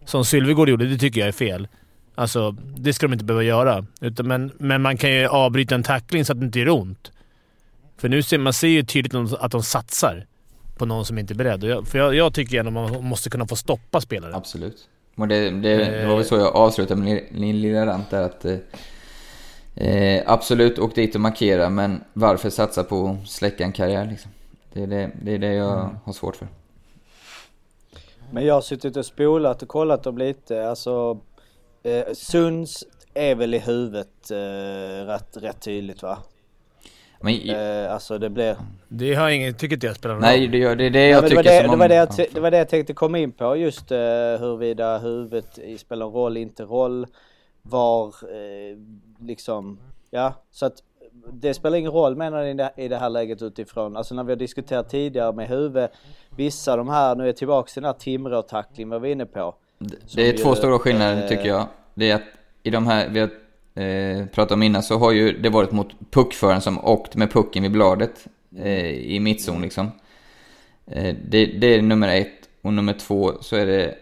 Som 0.05 0.25
Sylvegård 0.25 0.69
gjorde, 0.69 0.85
det 0.85 0.97
tycker 0.97 1.19
jag 1.19 1.27
är 1.27 1.31
fel. 1.31 1.67
Alltså, 2.15 2.51
det 2.77 2.93
ska 2.93 3.07
de 3.07 3.13
inte 3.13 3.25
behöva 3.25 3.43
göra. 3.43 3.85
Utan, 4.01 4.27
men, 4.27 4.51
men 4.57 4.81
man 4.81 4.97
kan 4.97 5.11
ju 5.11 5.27
avbryta 5.27 5.75
en 5.75 5.83
tackling 5.83 6.25
så 6.25 6.33
att 6.33 6.39
det 6.39 6.45
inte 6.45 6.59
gör 6.59 6.69
ont. 6.69 7.11
För 7.97 8.09
nu 8.09 8.23
ser 8.23 8.37
man 8.37 8.53
ser 8.53 8.67
ju 8.67 8.83
tydligt 8.83 9.33
att 9.39 9.51
de 9.51 9.63
satsar 9.63 10.25
på 10.77 10.85
någon 10.85 11.05
som 11.05 11.17
inte 11.17 11.33
är 11.33 11.35
beredd. 11.35 11.63
Och 11.63 11.69
jag, 11.69 11.87
för 11.87 11.97
jag, 11.97 12.15
jag 12.15 12.33
tycker 12.33 12.59
ändå 12.59 12.71
man 12.71 13.03
måste 13.03 13.29
kunna 13.29 13.47
få 13.47 13.55
stoppa 13.55 14.01
spelare. 14.01 14.35
Absolut. 14.35 14.89
Och 15.15 15.27
det, 15.27 15.49
det, 15.49 15.77
det 15.77 16.05
var 16.05 16.15
väl 16.15 16.25
så 16.25 16.35
jag 16.35 16.55
avslutade 16.55 17.01
min, 17.01 17.23
min 17.31 17.61
lilla 17.61 17.85
rant 17.85 18.09
där 18.09 18.21
att 18.21 18.45
eh, 18.45 18.57
eh, 19.75 20.23
absolut 20.25 20.79
åk 20.79 20.95
dit 20.95 21.15
och 21.15 21.21
markera 21.21 21.69
men 21.69 22.03
varför 22.13 22.49
satsa 22.49 22.83
på 22.83 23.07
att 23.07 23.29
släcka 23.29 23.63
en 23.63 23.71
karriär 23.71 24.05
liksom? 24.05 24.31
Det 24.73 24.83
är 24.83 24.87
det, 24.87 25.11
det, 25.21 25.31
är 25.31 25.39
det 25.39 25.53
jag 25.53 25.95
har 26.03 26.13
svårt 26.13 26.35
för. 26.35 26.47
Men 28.31 28.45
jag 28.45 28.53
har 28.53 28.61
suttit 28.61 28.97
och 28.97 29.05
spolat 29.05 29.61
och 29.61 29.67
kollat 29.67 30.03
dem 30.03 30.17
lite. 30.17 30.69
Alltså, 30.69 31.19
eh, 31.83 32.13
Sunds 32.13 32.83
är 33.13 33.35
väl 33.35 33.53
i 33.53 33.59
huvudet 33.59 34.31
eh, 34.31 35.05
rätt, 35.05 35.37
rätt 35.37 35.61
tydligt 35.61 36.03
va? 36.03 36.17
Men, 37.21 37.33
Eh, 37.49 37.93
alltså 37.93 38.17
det 38.17 38.29
blir... 38.29 38.57
Det 38.87 39.13
har 39.13 39.23
jag 39.23 39.35
inget, 39.35 39.59
tycker 39.59 39.75
inte 39.75 39.87
jag 39.87 39.95
spelar 39.95 40.15
någon 40.15 40.21
nej, 40.21 40.41
roll. 40.43 40.51
det, 40.51 40.57
gör- 40.57 40.75
det 40.75 40.83
är 40.85 40.89
det 40.89 41.07
Ja, 41.07 41.09
jag 41.09 41.23
det, 41.23 41.27
tycker 41.29 41.35
var 41.35 41.43
det, 41.43 41.61
som 41.61 41.71
det, 41.71 41.77
var 41.77 41.87
det, 41.87 41.95
jag, 41.95 42.07
ja, 42.17 42.25
det 42.33 42.39
var 42.39 42.51
det 42.51 42.57
jag 42.57 42.69
tänkte 42.69 42.93
komma 42.93 43.17
in 43.19 43.31
på 43.31 43.55
just 43.55 43.91
eh, 43.91 43.97
huruvida 44.39 44.97
huvudet 44.97 45.59
spelar 45.77 46.05
roll, 46.05 46.37
inte 46.37 46.63
roll. 46.63 47.07
Var 47.61 48.07
eh, 48.07 48.77
liksom, 49.19 49.79
ja 50.11 50.33
så 50.51 50.65
att 50.65 50.73
det 51.33 51.53
spelar 51.53 51.77
ingen 51.77 51.91
roll 51.91 52.15
menar 52.15 52.43
ni 52.43 52.49
i 52.49 52.53
det, 52.53 52.87
det 52.87 52.97
här 52.97 53.09
läget 53.09 53.41
utifrån, 53.41 53.97
alltså 53.97 54.15
när 54.15 54.23
vi 54.23 54.31
har 54.31 54.37
diskuterat 54.37 54.89
tidigare 54.89 55.33
med 55.33 55.47
huvud, 55.47 55.89
vissa 56.35 56.75
de 56.75 56.89
här, 56.89 57.15
nu 57.15 57.23
är 57.23 57.27
jag 57.27 57.35
tillbaka 57.37 57.67
till 57.73 57.81
den 57.83 57.87
här 57.93 57.99
Timrå-tacklingen 57.99 58.89
var 58.89 58.99
vi 58.99 59.11
inne 59.11 59.25
på. 59.25 59.55
Det 59.79 59.95
Som 60.05 60.21
är 60.21 60.25
ju, 60.25 60.31
två 60.33 60.55
stora 60.55 60.79
skillnader 60.79 61.21
eh, 61.23 61.27
tycker 61.27 61.47
jag. 61.47 61.67
Det 61.93 62.11
är 62.11 62.15
att 62.15 62.21
i 62.63 62.69
de 62.69 62.87
här 62.87 63.09
vi 63.09 63.19
har 63.19 63.29
eh, 63.75 64.25
pratade 64.25 64.53
om 64.53 64.63
innan 64.63 64.83
så 64.83 64.97
har 64.97 65.11
ju 65.11 65.41
det 65.41 65.49
varit 65.49 65.71
mot 65.71 66.11
puckföraren 66.11 66.61
som 66.61 66.85
åkt 66.85 67.15
med 67.15 67.31
pucken 67.31 67.63
vid 67.63 67.71
bladet 67.71 68.27
eh, 68.57 68.89
i 68.89 69.19
mittzon 69.19 69.61
liksom. 69.61 69.91
Eh, 70.85 71.15
det, 71.29 71.45
det 71.45 71.67
är 71.67 71.81
nummer 71.81 72.15
ett. 72.15 72.49
Och 72.61 72.73
nummer 72.73 72.93
två 72.93 73.33
så 73.41 73.55
är 73.55 73.65
det 73.65 73.95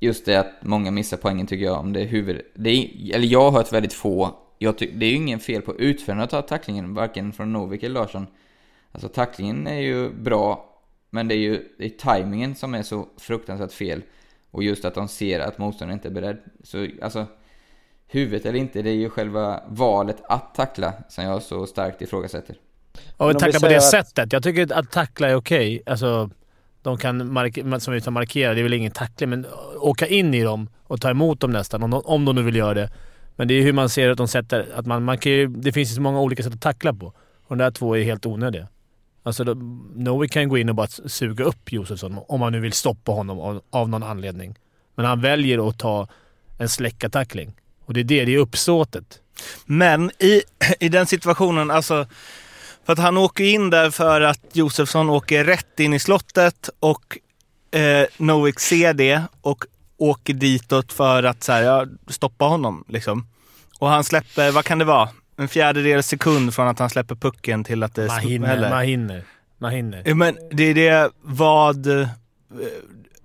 just 0.00 0.24
det 0.24 0.36
att 0.36 0.52
många 0.60 0.90
missar 0.90 1.16
poängen 1.16 1.46
tycker 1.46 1.64
jag 1.64 1.78
om 1.78 1.92
det 1.92 2.00
är 2.00 2.06
huvud... 2.06 2.42
Det 2.54 2.70
är, 2.70 3.14
eller 3.14 3.26
jag 3.26 3.50
har 3.50 3.50
hört 3.50 3.72
väldigt 3.72 3.92
få. 3.92 4.36
Jag 4.58 4.78
ty, 4.78 4.90
det 4.94 5.06
är 5.06 5.10
ju 5.10 5.16
ingen 5.16 5.40
fel 5.40 5.62
på 5.62 5.78
utförandet 5.78 6.34
av 6.34 6.42
tacklingen, 6.42 6.94
varken 6.94 7.32
från 7.32 7.52
Novik 7.52 7.82
eller 7.82 7.94
Larsson. 7.94 8.26
Alltså 8.92 9.08
tacklingen 9.08 9.66
är 9.66 9.80
ju 9.80 10.10
bra, 10.10 10.68
men 11.10 11.28
det 11.28 11.34
är 11.34 11.38
ju 11.38 11.68
det 11.78 11.84
är 11.84 11.88
tajmingen 11.88 12.54
som 12.54 12.74
är 12.74 12.82
så 12.82 13.06
fruktansvärt 13.16 13.72
fel. 13.72 14.02
Och 14.50 14.62
just 14.62 14.84
att 14.84 14.94
de 14.94 15.08
ser 15.08 15.40
att 15.40 15.58
motståndaren 15.58 15.98
inte 15.98 16.08
är 16.08 16.12
beredd. 16.12 16.38
Så 16.62 16.88
alltså, 17.02 17.26
huvudet 18.12 18.46
eller 18.46 18.58
inte, 18.58 18.82
det 18.82 18.90
är 18.90 18.94
ju 18.94 19.10
själva 19.10 19.60
valet 19.68 20.16
att 20.28 20.54
tackla 20.54 20.92
som 21.08 21.24
jag 21.24 21.42
så 21.42 21.66
starkt 21.66 22.02
ifrågasätter. 22.02 22.56
Och 23.16 23.38
tackla 23.38 23.60
på 23.60 23.68
det 23.68 23.76
att- 23.76 23.82
sättet. 23.90 24.32
Jag 24.32 24.42
tycker 24.42 24.72
att 24.78 24.90
tackla 24.90 25.28
är 25.28 25.34
okej. 25.34 25.82
Alltså, 25.86 26.30
de 26.82 26.96
kan 26.98 27.32
mark- 27.32 27.82
som 27.82 27.94
vi 27.94 28.00
tar 28.00 28.10
markera, 28.10 28.54
det 28.54 28.60
är 28.60 28.62
väl 28.62 28.72
ingen 28.72 28.92
tackling, 28.92 29.30
men 29.30 29.46
åka 29.80 30.06
in 30.06 30.34
i 30.34 30.42
dem 30.42 30.68
och 30.84 31.00
ta 31.00 31.10
emot 31.10 31.40
dem 31.40 31.50
nästan, 31.50 31.82
om 31.82 31.90
de, 31.90 32.02
om 32.04 32.24
de 32.24 32.34
nu 32.36 32.42
vill 32.42 32.56
göra 32.56 32.74
det. 32.74 32.90
Men 33.36 33.48
det 33.48 33.54
är 33.54 33.62
hur 33.62 33.72
man 33.72 33.88
ser 33.88 34.10
att 34.10 34.18
de 34.18 34.28
sätter... 34.28 34.68
Att 34.74 34.86
man, 34.86 35.04
man 35.04 35.18
kan 35.18 35.32
ju, 35.32 35.46
det 35.46 35.72
finns 35.72 35.90
ju 35.90 35.94
så 35.94 36.00
många 36.00 36.20
olika 36.20 36.42
sätt 36.42 36.54
att 36.54 36.60
tackla 36.60 36.92
på. 36.94 37.06
Och 37.06 37.56
de 37.56 37.58
där 37.58 37.70
två 37.70 37.96
är 37.96 38.02
helt 38.02 38.26
onödiga. 38.26 38.68
Alltså, 39.22 39.44
Noe 39.94 40.28
kan 40.28 40.48
gå 40.48 40.58
in 40.58 40.68
och 40.68 40.74
bara 40.74 40.86
suga 40.86 41.44
upp 41.44 41.72
Josefsson 41.72 42.18
om 42.28 42.40
man 42.40 42.52
nu 42.52 42.60
vill 42.60 42.72
stoppa 42.72 43.12
honom 43.12 43.40
av, 43.40 43.60
av 43.70 43.88
någon 43.88 44.02
anledning. 44.02 44.54
Men 44.94 45.04
han 45.06 45.20
väljer 45.20 45.68
att 45.68 45.78
ta 45.78 46.08
en 46.58 46.68
släckartackling. 46.68 47.54
Och 47.86 47.94
det 47.94 48.00
är 48.00 48.04
det, 48.04 48.24
det 48.24 48.34
är 48.34 48.38
uppsåtet. 48.38 49.18
Men 49.64 50.10
i, 50.18 50.42
i 50.80 50.88
den 50.88 51.06
situationen, 51.06 51.70
alltså... 51.70 52.06
För 52.86 52.92
att 52.92 52.98
han 52.98 53.16
åker 53.16 53.44
in 53.44 53.70
där 53.70 53.90
för 53.90 54.20
att 54.20 54.40
Josefsson 54.52 55.10
åker 55.10 55.44
rätt 55.44 55.80
in 55.80 55.94
i 55.94 55.98
slottet 55.98 56.70
och 56.80 57.18
eh, 57.78 58.06
Novik 58.16 58.60
ser 58.60 58.94
det 58.94 59.22
och 59.40 59.64
åker 59.96 60.34
ditåt 60.34 60.92
för 60.92 61.22
att 61.22 61.42
så 61.42 61.52
här, 61.52 61.88
stoppa 62.08 62.44
honom. 62.44 62.84
Liksom. 62.88 63.26
Och 63.78 63.88
han 63.88 64.04
släpper, 64.04 64.50
vad 64.50 64.64
kan 64.64 64.78
det 64.78 64.84
vara? 64.84 65.08
En 65.36 65.48
fjärdedels 65.48 66.06
sekund 66.06 66.54
från 66.54 66.68
att 66.68 66.78
han 66.78 66.90
släpper 66.90 67.14
pucken 67.14 67.64
till 67.64 67.82
att 67.82 67.94
det 67.94 68.06
Man 68.06 68.20
hinner, 68.20 68.70
man 68.70 68.84
hinner. 68.84 69.24
Man 69.58 69.72
hinner. 69.72 70.14
Men 70.14 70.38
det 70.50 70.64
är 70.64 70.74
det 70.74 71.10
vad... 71.22 71.86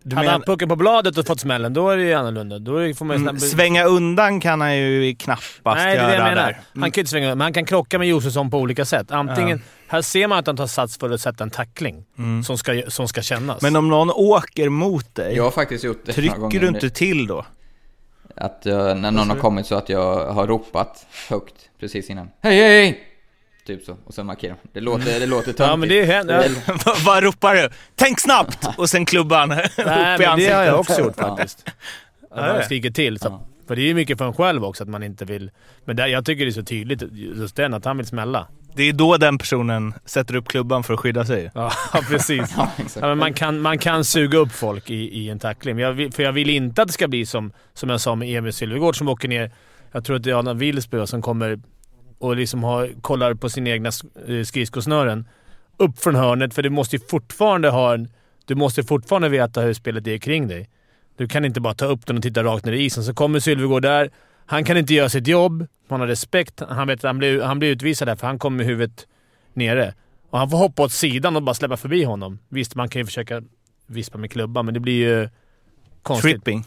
Du 0.08 0.16
Hade 0.16 0.30
han 0.30 0.40
menar, 0.40 0.46
pucken 0.46 0.70
på 0.70 0.76
bladet 0.76 1.18
och 1.18 1.28
fått 1.28 1.40
smällen, 1.40 1.74
då 1.74 1.90
är 1.90 1.98
det 1.98 2.04
ju 2.04 2.14
annorlunda. 2.14 2.60
Då 2.60 2.94
får 2.94 3.06
man 3.06 3.18
ju 3.18 3.24
mm, 3.24 3.40
svänga 3.40 3.84
undan 3.84 4.40
kan 4.40 4.62
han 4.62 4.78
ju 4.78 5.16
knappast 5.16 5.54
Nej, 5.64 5.86
det 5.86 5.92
är 5.92 5.96
göra 5.96 6.08
det 6.08 6.14
jag 6.14 6.24
menar. 6.24 6.36
där. 6.36 6.50
Mm. 6.50 6.82
Han 6.82 6.92
kan 6.92 7.00
ju 7.00 7.02
inte 7.02 7.12
svänga 7.12 7.28
men 7.28 7.42
han 7.42 7.54
kan 7.54 7.66
krocka 7.66 8.00
med 8.00 8.08
Josefsson 8.08 8.50
på 8.50 8.58
olika 8.58 8.86
sätt. 8.86 9.12
Antingen... 9.12 9.62
Här 9.88 10.02
ser 10.02 10.28
man 10.28 10.40
att 10.40 10.48
han 10.48 10.58
tar 10.58 10.68
sats 10.68 10.98
för 10.98 11.10
att 11.10 11.22
sätta 11.22 11.44
en 11.44 11.50
tackling 11.50 12.06
som, 12.46 12.58
ska, 12.58 12.82
som 12.88 13.08
ska 13.08 13.22
kännas. 13.22 13.64
Mm. 13.64 13.74
Men 13.74 13.80
om 13.80 13.88
någon 13.90 14.12
åker 14.12 14.70
mot 14.70 15.16
dig, 15.16 15.36
Jag 15.36 15.44
har 15.44 15.52
faktiskt 15.52 15.84
gjort 15.84 16.06
det 16.06 16.14
trycker 16.14 16.60
du 16.60 16.68
inte 16.68 16.90
till 16.90 17.28
då? 17.28 17.46
Att 18.36 18.62
jag, 18.64 18.98
när 18.98 19.12
någon 19.12 19.30
har 19.30 19.38
kommit 19.38 19.66
så 19.66 19.76
att 19.76 19.90
jag 19.90 20.34
har 20.34 20.48
ropat 20.48 21.06
högt 21.30 21.56
precis 21.80 22.10
innan. 22.10 22.30
Hej, 22.42 22.58
hej, 22.58 22.82
hej! 22.82 23.07
Typ 23.68 23.84
så. 23.86 23.98
Och 24.06 24.14
sen 24.14 24.26
markerar 24.26 24.52
man. 24.54 24.60
Det 24.74 24.80
låter, 24.80 25.20
det 25.20 25.26
låter 25.26 25.44
töntigt. 25.46 25.60
Ja, 25.70 25.76
men 25.76 25.90
det 25.90 26.06
händer. 26.06 26.50
Vad- 26.86 27.00
Vad 27.06 27.24
ropar 27.24 27.56
du? 27.56 27.70
Tänk 27.96 28.20
snabbt! 28.20 28.68
Och 28.78 28.90
sen 28.90 29.06
klubban 29.06 29.52
upp 29.52 29.58
i 29.60 29.84
men 29.86 30.20
det 30.20 30.26
ansiktet. 30.26 30.56
har 30.56 30.64
jag 30.64 30.80
också 30.80 31.02
gjort 31.02 31.16
faktiskt. 31.16 31.66
Ja, 32.36 32.54
man 32.54 32.64
skriker 32.64 32.92
till. 32.92 33.20
Så, 33.20 33.42
För 33.68 33.76
det 33.76 33.82
är 33.82 33.86
ju 33.88 33.94
mycket 33.94 34.18
för 34.18 34.26
en 34.26 34.34
själv 34.34 34.66
också 34.66 34.84
att 34.84 34.90
man 34.90 35.04
inte 35.04 35.26
vill... 35.26 35.52
Men 35.86 35.96
där, 35.96 36.08
jag 36.08 36.26
tycker 36.26 36.46
det 36.46 36.50
är 36.50 36.54
så 36.54 36.64
tydligt, 36.64 37.04
just 37.12 37.56
den, 37.56 37.74
att 37.74 37.86
han 37.86 37.98
vill 37.98 38.06
smälla. 38.06 38.48
Det 38.76 38.84
är 38.84 38.94
då 38.94 39.18
den 39.18 39.38
personen 39.38 39.94
sätter 40.06 40.36
upp 40.36 40.48
klubban 40.48 40.84
för 40.84 40.94
att 40.94 41.00
skydda 41.00 41.26
sig. 41.26 41.52
Ja, 41.54 41.72
precis. 42.10 42.54
Ja. 42.58 42.72
Ja, 42.78 43.08
men 43.08 43.18
man, 43.18 43.34
kan, 43.34 43.60
man 43.62 43.78
kan 43.78 44.04
suga 44.06 44.38
upp 44.38 44.52
folk 44.52 44.90
i, 44.90 44.96
i 45.20 45.30
en 45.30 45.40
tackling. 45.40 45.80
Jag 45.80 45.94
vill, 45.94 46.12
för 46.14 46.24
jag 46.24 46.32
vill 46.32 46.50
inte 46.50 46.82
att 46.82 46.88
det 46.88 46.94
ska 46.94 47.08
bli 47.08 47.26
som, 47.26 47.52
som 47.74 47.90
jag 47.90 48.02
sa 48.02 48.16
med 48.16 48.38
Emil 48.38 48.54
Sylvegård 48.54 48.98
som 48.98 49.08
åker 49.08 49.28
ner. 49.28 49.52
Jag 49.92 50.06
tror 50.06 50.16
att 50.16 50.24
det 50.24 50.30
är 50.32 50.36
Adam 50.40 50.58
Wilsby 50.58 51.08
som 51.08 51.22
kommer 51.22 51.60
och 52.20 52.36
liksom 52.36 52.64
har, 52.64 52.90
kollar 53.02 53.34
på 53.34 53.50
sina 53.50 53.70
egna 53.70 53.92
eh, 54.28 54.44
skridskosnören. 54.44 55.28
Upp 55.78 56.00
från 56.00 56.16
hörnet, 56.16 56.54
för 56.54 56.64
du 56.64 56.70
måste 56.70 56.96
ju 56.96 57.02
fortfarande 57.10 57.70
ha 57.70 57.94
en... 57.94 58.08
Du 58.46 58.56
måste 58.56 58.84
fortfarande 58.84 59.30
veta 59.30 59.62
hur 59.62 59.74
spelet 59.74 60.08
är 60.08 60.18
kring 60.18 60.48
dig. 60.48 60.70
Du 61.18 61.28
kan 61.28 61.46
inte 61.46 61.62
bara 61.62 61.74
ta 61.74 61.86
upp 61.86 62.06
den 62.06 62.18
och 62.18 62.24
titta 62.24 62.44
rakt 62.44 62.66
ner 62.66 62.72
i 62.74 62.84
isen. 62.84 63.04
Så 63.04 63.14
kommer 63.14 63.40
Sylvegård 63.40 63.82
där. 63.82 64.10
Han 64.46 64.64
kan 64.64 64.78
inte 64.78 64.94
göra 64.94 65.10
sitt 65.10 65.28
jobb. 65.28 65.68
Han 65.90 66.00
har 66.00 66.08
respekt. 66.08 66.62
Han 66.70 66.88
vet 66.88 67.00
att 67.00 67.04
han 67.04 67.18
blir, 67.18 67.42
han 67.42 67.60
blir 67.60 67.70
utvisad 67.70 68.08
där 68.08 68.16
för 68.16 68.28
han 68.28 68.40
kommer 68.40 68.58
med 68.58 68.66
huvudet 68.66 69.08
nere. 69.54 69.94
Och 70.30 70.40
han 70.40 70.50
får 70.50 70.58
hoppa 70.58 70.84
åt 70.84 70.92
sidan 70.92 71.36
och 71.36 71.44
bara 71.44 71.54
släppa 71.54 71.78
förbi 71.78 72.04
honom. 72.04 72.40
Visst, 72.50 72.76
man 72.76 72.90
kan 72.90 73.00
ju 73.02 73.06
försöka 73.06 73.42
vispa 73.88 74.18
med 74.18 74.32
klubban, 74.32 74.66
men 74.66 74.74
det 74.74 74.80
blir 74.80 75.08
ju 75.08 75.30
konstigt. 76.04 76.32
Tripping. 76.32 76.64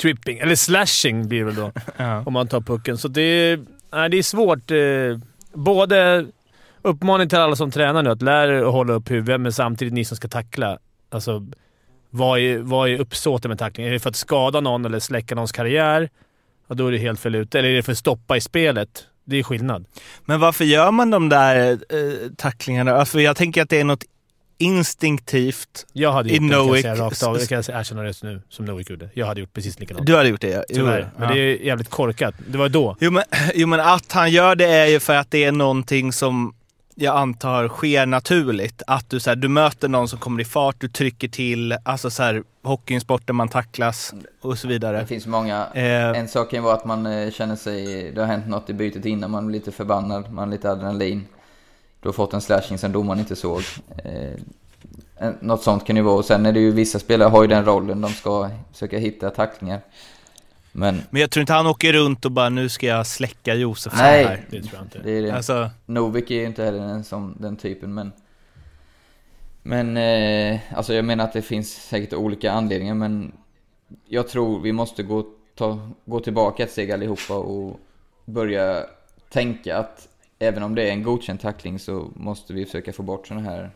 Tripping. 0.00 0.38
Eller 0.38 0.54
slashing 0.54 1.28
blir 1.28 1.38
det 1.38 1.44
väl 1.44 1.54
då, 1.54 1.72
Ja. 1.96 2.22
om 2.26 2.32
man 2.32 2.48
tar 2.48 2.60
pucken. 2.60 2.98
Så 2.98 3.08
det 3.08 3.22
är, 3.22 3.64
nej, 3.92 4.08
det 4.08 4.18
är 4.18 4.22
svårt. 4.22 4.70
Eh, 4.70 5.18
både 5.52 6.26
uppmaning 6.82 7.28
till 7.28 7.38
alla 7.38 7.56
som 7.56 7.70
tränar 7.70 8.02
nu 8.02 8.10
att 8.10 8.22
lära 8.22 8.58
er 8.58 8.62
att 8.62 8.72
hålla 8.72 8.92
upp 8.92 9.10
huvudet, 9.10 9.40
men 9.40 9.52
samtidigt 9.52 9.94
ni 9.94 10.04
som 10.04 10.16
ska 10.16 10.28
tackla. 10.28 10.78
Alltså, 11.10 11.46
vad 12.10 12.38
är, 12.38 12.58
vad 12.58 12.88
är 12.88 13.00
uppsåtet 13.00 13.48
med 13.48 13.58
tacklingen? 13.58 13.88
Är 13.88 13.94
det 13.94 14.00
för 14.00 14.10
att 14.10 14.16
skada 14.16 14.60
någon 14.60 14.84
eller 14.84 14.98
släcka 14.98 15.34
någons 15.34 15.52
karriär? 15.52 16.10
Ja, 16.68 16.74
då 16.74 16.86
är 16.86 16.92
det 16.92 16.98
helt 16.98 17.20
fel 17.20 17.34
ute. 17.34 17.58
Eller 17.58 17.68
är 17.68 17.74
det 17.74 17.82
för 17.82 17.92
att 17.92 17.98
stoppa 17.98 18.36
i 18.36 18.40
spelet? 18.40 19.06
Det 19.24 19.36
är 19.36 19.42
skillnad. 19.42 19.84
Men 20.24 20.40
varför 20.40 20.64
gör 20.64 20.90
man 20.90 21.10
de 21.10 21.28
där 21.28 21.70
eh, 21.70 22.30
tacklingarna? 22.36 22.92
Alltså, 22.92 23.20
jag 23.20 23.36
tänker 23.36 23.62
att 23.62 23.68
det 23.68 23.80
är 23.80 23.84
något 23.84 24.04
instinktivt. 24.58 25.86
Jag 25.92 26.12
hade 26.12 26.28
gjort 26.28 26.42
det, 26.42 26.48
kan 26.54 26.66
jag 26.66 26.80
säga 26.82 26.94
rakt 26.94 27.22
av. 27.22 27.34
Det 27.38 27.46
kan 27.48 27.56
jag 27.56 27.64
säga- 27.64 27.78
erkänna 27.80 28.04
just 28.06 28.22
nu, 28.22 28.42
som 28.48 28.64
Nowick 28.64 28.90
gjorde. 28.90 29.10
Jag 29.14 29.26
hade 29.26 29.40
gjort 29.40 29.52
precis 29.52 29.80
likadant. 29.80 30.06
Du 30.06 30.16
hade 30.16 30.28
gjort 30.28 30.40
det? 30.40 30.48
ja. 30.50 30.62
Tyvärr. 30.68 31.10
Men 31.16 31.28
ja. 31.28 31.34
det 31.34 31.40
är 31.40 31.56
jävligt 31.66 31.88
korkat. 31.90 32.34
Det 32.48 32.58
var 32.58 32.68
då. 32.68 32.96
Jo 33.00 33.10
men, 33.10 33.22
jo 33.54 33.66
men 33.66 33.80
att 33.80 34.12
han 34.12 34.30
gör 34.30 34.56
det 34.56 34.66
är 34.66 34.86
ju 34.86 35.00
för 35.00 35.14
att 35.14 35.30
det 35.30 35.44
är 35.44 35.52
någonting 35.52 36.12
som 36.12 36.54
jag 36.94 37.16
antar 37.16 37.68
sker 37.68 38.06
naturligt. 38.06 38.82
Att 38.86 39.10
du, 39.10 39.20
så 39.20 39.30
här, 39.30 39.36
du 39.36 39.48
möter 39.48 39.88
någon 39.88 40.08
som 40.08 40.18
kommer 40.18 40.40
i 40.40 40.44
fart, 40.44 40.76
du 40.80 40.88
trycker 40.88 41.28
till, 41.28 41.76
alltså 41.82 42.10
så 42.10 42.22
här, 42.22 42.42
hockey 42.62 42.92
är 42.92 42.94
en 42.94 43.00
sport 43.00 43.26
där 43.26 43.34
man 43.34 43.48
tacklas 43.48 44.14
och 44.40 44.58
så 44.58 44.68
vidare. 44.68 45.00
Det 45.00 45.06
finns 45.06 45.26
många. 45.26 45.66
Eh, 45.74 45.84
En 46.08 46.28
sak 46.28 46.50
kan 46.50 46.58
ju 46.58 46.62
vara 46.62 46.74
att 46.74 46.84
man 46.84 47.06
eh, 47.06 47.30
känner 47.30 47.56
sig... 47.56 48.12
Det 48.14 48.20
har 48.20 48.26
hänt 48.28 48.46
något 48.48 48.70
i 48.70 48.72
bytet 48.74 49.04
innan, 49.06 49.30
man 49.30 49.46
blir 49.46 49.58
lite 49.58 49.72
förbannad, 49.72 50.24
man 50.32 50.48
har 50.48 50.52
lite 50.56 50.70
adrenalin. 50.70 51.26
Du 52.00 52.08
har 52.08 52.12
fått 52.12 52.34
en 52.34 52.40
slashing 52.40 52.78
som 52.78 52.92
domaren 52.92 53.18
inte 53.18 53.36
såg. 53.36 53.62
Eh, 54.04 55.30
något 55.40 55.62
sånt 55.62 55.86
kan 55.86 55.96
det 55.96 56.00
ju 56.00 56.04
vara. 56.04 56.16
Och 56.16 56.24
sen 56.24 56.46
är 56.46 56.52
det 56.52 56.60
ju 56.60 56.70
vissa 56.70 56.98
spelare 56.98 57.28
har 57.28 57.42
ju 57.42 57.48
den 57.48 57.64
rollen, 57.64 58.00
de 58.00 58.10
ska 58.10 58.50
försöka 58.72 58.98
hitta 58.98 59.30
tacklingar. 59.30 59.80
Men 60.72 61.02
Men 61.10 61.20
jag 61.20 61.30
tror 61.30 61.40
inte 61.40 61.52
han 61.52 61.66
åker 61.66 61.92
runt 61.92 62.24
och 62.24 62.32
bara 62.32 62.48
nu 62.48 62.68
ska 62.68 62.86
jag 62.86 63.06
släcka 63.06 63.54
Josefsson 63.54 64.02
Nej. 64.02 64.24
här. 64.24 64.44
Det 64.50 64.62
tror 64.62 64.74
jag 64.74 64.82
inte. 64.82 64.98
det 64.98 65.10
är 65.10 65.22
det. 65.22 65.30
Alltså, 65.32 65.70
Novik 65.86 66.30
är 66.30 66.34
ju 66.34 66.46
inte 66.46 66.64
heller 66.64 66.78
en 66.78 67.04
som 67.04 67.36
den 67.38 67.56
typen, 67.56 67.94
men... 67.94 68.12
Men, 69.62 69.96
eh, 69.96 70.60
alltså 70.74 70.94
jag 70.94 71.04
menar 71.04 71.24
att 71.24 71.32
det 71.32 71.42
finns 71.42 71.72
säkert 71.72 72.12
olika 72.12 72.52
anledningar, 72.52 72.94
men... 72.94 73.32
Jag 74.06 74.28
tror 74.28 74.60
vi 74.60 74.72
måste 74.72 75.02
gå, 75.02 75.24
ta, 75.54 75.90
gå 76.04 76.20
tillbaka 76.20 76.62
ett 76.62 76.70
steg 76.70 76.92
allihopa 76.92 77.34
och 77.34 77.80
börja 78.24 78.86
tänka 79.28 79.78
att 79.78 80.07
även 80.38 80.62
om 80.62 80.74
det 80.74 80.88
är 80.88 80.92
en 80.92 81.02
godkänd 81.02 81.40
tackling 81.40 81.78
så 81.78 82.10
måste 82.14 82.52
vi 82.52 82.64
försöka 82.64 82.92
få 82.92 83.02
bort 83.02 83.26
sådana 83.26 83.50
här... 83.50 83.70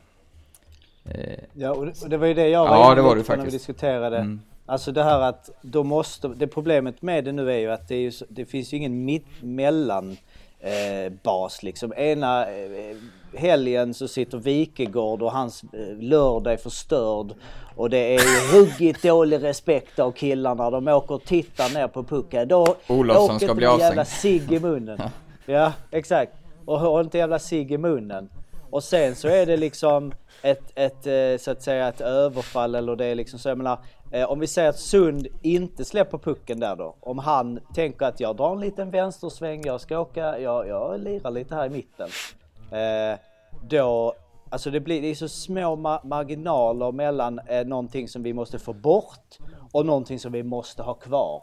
Eh, 1.04 1.38
Ja, 1.54 1.70
och 1.70 1.86
det, 1.86 2.02
och 2.02 2.10
det 2.10 2.16
var 2.16 2.26
ju 2.26 2.34
det 2.34 2.48
jag 2.48 2.68
var 2.68 2.76
Ja, 2.76 2.94
det 2.94 3.02
var 3.02 3.16
det 3.16 3.22
på 3.22 3.32
när 3.32 3.36
vi 3.36 3.42
faktiskt. 3.42 3.66
diskuterade. 3.66 4.16
Mm. 4.16 4.40
Alltså 4.66 4.92
det 4.92 5.02
här 5.02 5.20
att 5.20 5.50
då 5.62 5.84
måste, 5.84 6.28
det 6.28 6.46
problemet 6.46 7.02
med 7.02 7.24
det 7.24 7.32
nu 7.32 7.50
är 7.52 7.58
ju 7.58 7.70
att 7.70 7.88
det, 7.88 7.94
är 7.94 8.00
ju, 8.00 8.12
det 8.28 8.44
finns 8.44 8.72
ju 8.72 8.76
ingen 8.76 9.04
mitt 9.04 9.42
mellan 9.42 10.16
eh, 10.60 11.12
bas 11.22 11.62
liksom. 11.62 11.92
Ena 11.96 12.46
eh, 12.46 12.96
helgen 13.34 13.94
så 13.94 14.08
sitter 14.08 14.38
Wikegård 14.38 15.22
och 15.22 15.32
hans 15.32 15.62
eh, 15.72 15.96
lördag 15.98 16.52
är 16.52 16.56
förstörd. 16.56 17.34
Och 17.76 17.90
det 17.90 17.98
är 17.98 18.18
ju 18.20 18.58
ruggigt 18.60 19.02
dålig 19.02 19.42
respekt 19.42 19.98
av 19.98 20.12
killarna. 20.12 20.70
De 20.70 20.88
åker 20.88 21.14
och 21.14 21.24
tittar 21.24 21.74
ner 21.74 21.88
på 21.88 22.02
pucken. 22.02 22.48
Då 22.48 22.76
Olofsson 22.88 23.40
ska 23.40 23.54
bli 23.54 23.66
med 23.66 23.78
jävla 23.78 24.02
avstängd. 24.02 24.40
cigg 24.42 24.52
i 24.52 24.60
munnen. 24.60 25.00
Ja, 25.46 25.72
exakt. 25.90 26.32
Och 26.64 26.80
har 26.80 27.00
inte 27.00 27.18
jävla 27.18 27.38
cigg 27.38 27.72
i 27.72 27.78
munnen. 27.78 28.28
Och 28.70 28.84
sen 28.84 29.14
så 29.16 29.28
är 29.28 29.46
det 29.46 29.56
liksom 29.56 30.12
ett, 30.42 30.72
ett 30.74 31.06
eh, 31.06 31.38
så 31.44 31.50
att 31.50 31.62
säga 31.62 31.88
ett 31.88 32.00
överfall 32.00 32.74
eller 32.74 32.96
det 32.96 33.04
är 33.04 33.14
liksom 33.14 33.38
så 33.38 33.48
jag 33.48 33.58
menar 33.58 33.78
eh, 34.10 34.30
om 34.30 34.40
vi 34.40 34.46
säger 34.46 34.68
att 34.68 34.78
Sund 34.78 35.26
inte 35.42 35.84
släpper 35.84 36.18
pucken 36.18 36.60
där 36.60 36.76
då. 36.76 36.94
Om 37.00 37.18
han 37.18 37.60
tänker 37.74 38.06
att 38.06 38.20
jag 38.20 38.36
drar 38.36 38.52
en 38.52 38.60
liten 38.60 38.90
vänstersväng, 38.90 39.62
jag 39.64 39.80
ska 39.80 39.98
åka, 39.98 40.38
jag, 40.38 40.68
jag 40.68 41.00
lirar 41.00 41.30
lite 41.30 41.54
här 41.54 41.66
i 41.66 41.70
mitten. 41.70 42.08
Eh, 42.70 43.18
då, 43.68 44.14
alltså 44.50 44.70
det 44.70 44.80
blir, 44.80 45.02
det 45.02 45.08
är 45.08 45.14
så 45.14 45.28
små 45.28 45.76
ma- 45.76 46.06
marginaler 46.06 46.92
mellan 46.92 47.38
eh, 47.38 47.64
någonting 47.66 48.08
som 48.08 48.22
vi 48.22 48.32
måste 48.32 48.58
få 48.58 48.72
bort 48.72 49.38
och 49.72 49.86
någonting 49.86 50.18
som 50.18 50.32
vi 50.32 50.42
måste 50.42 50.82
ha 50.82 50.94
kvar. 50.94 51.42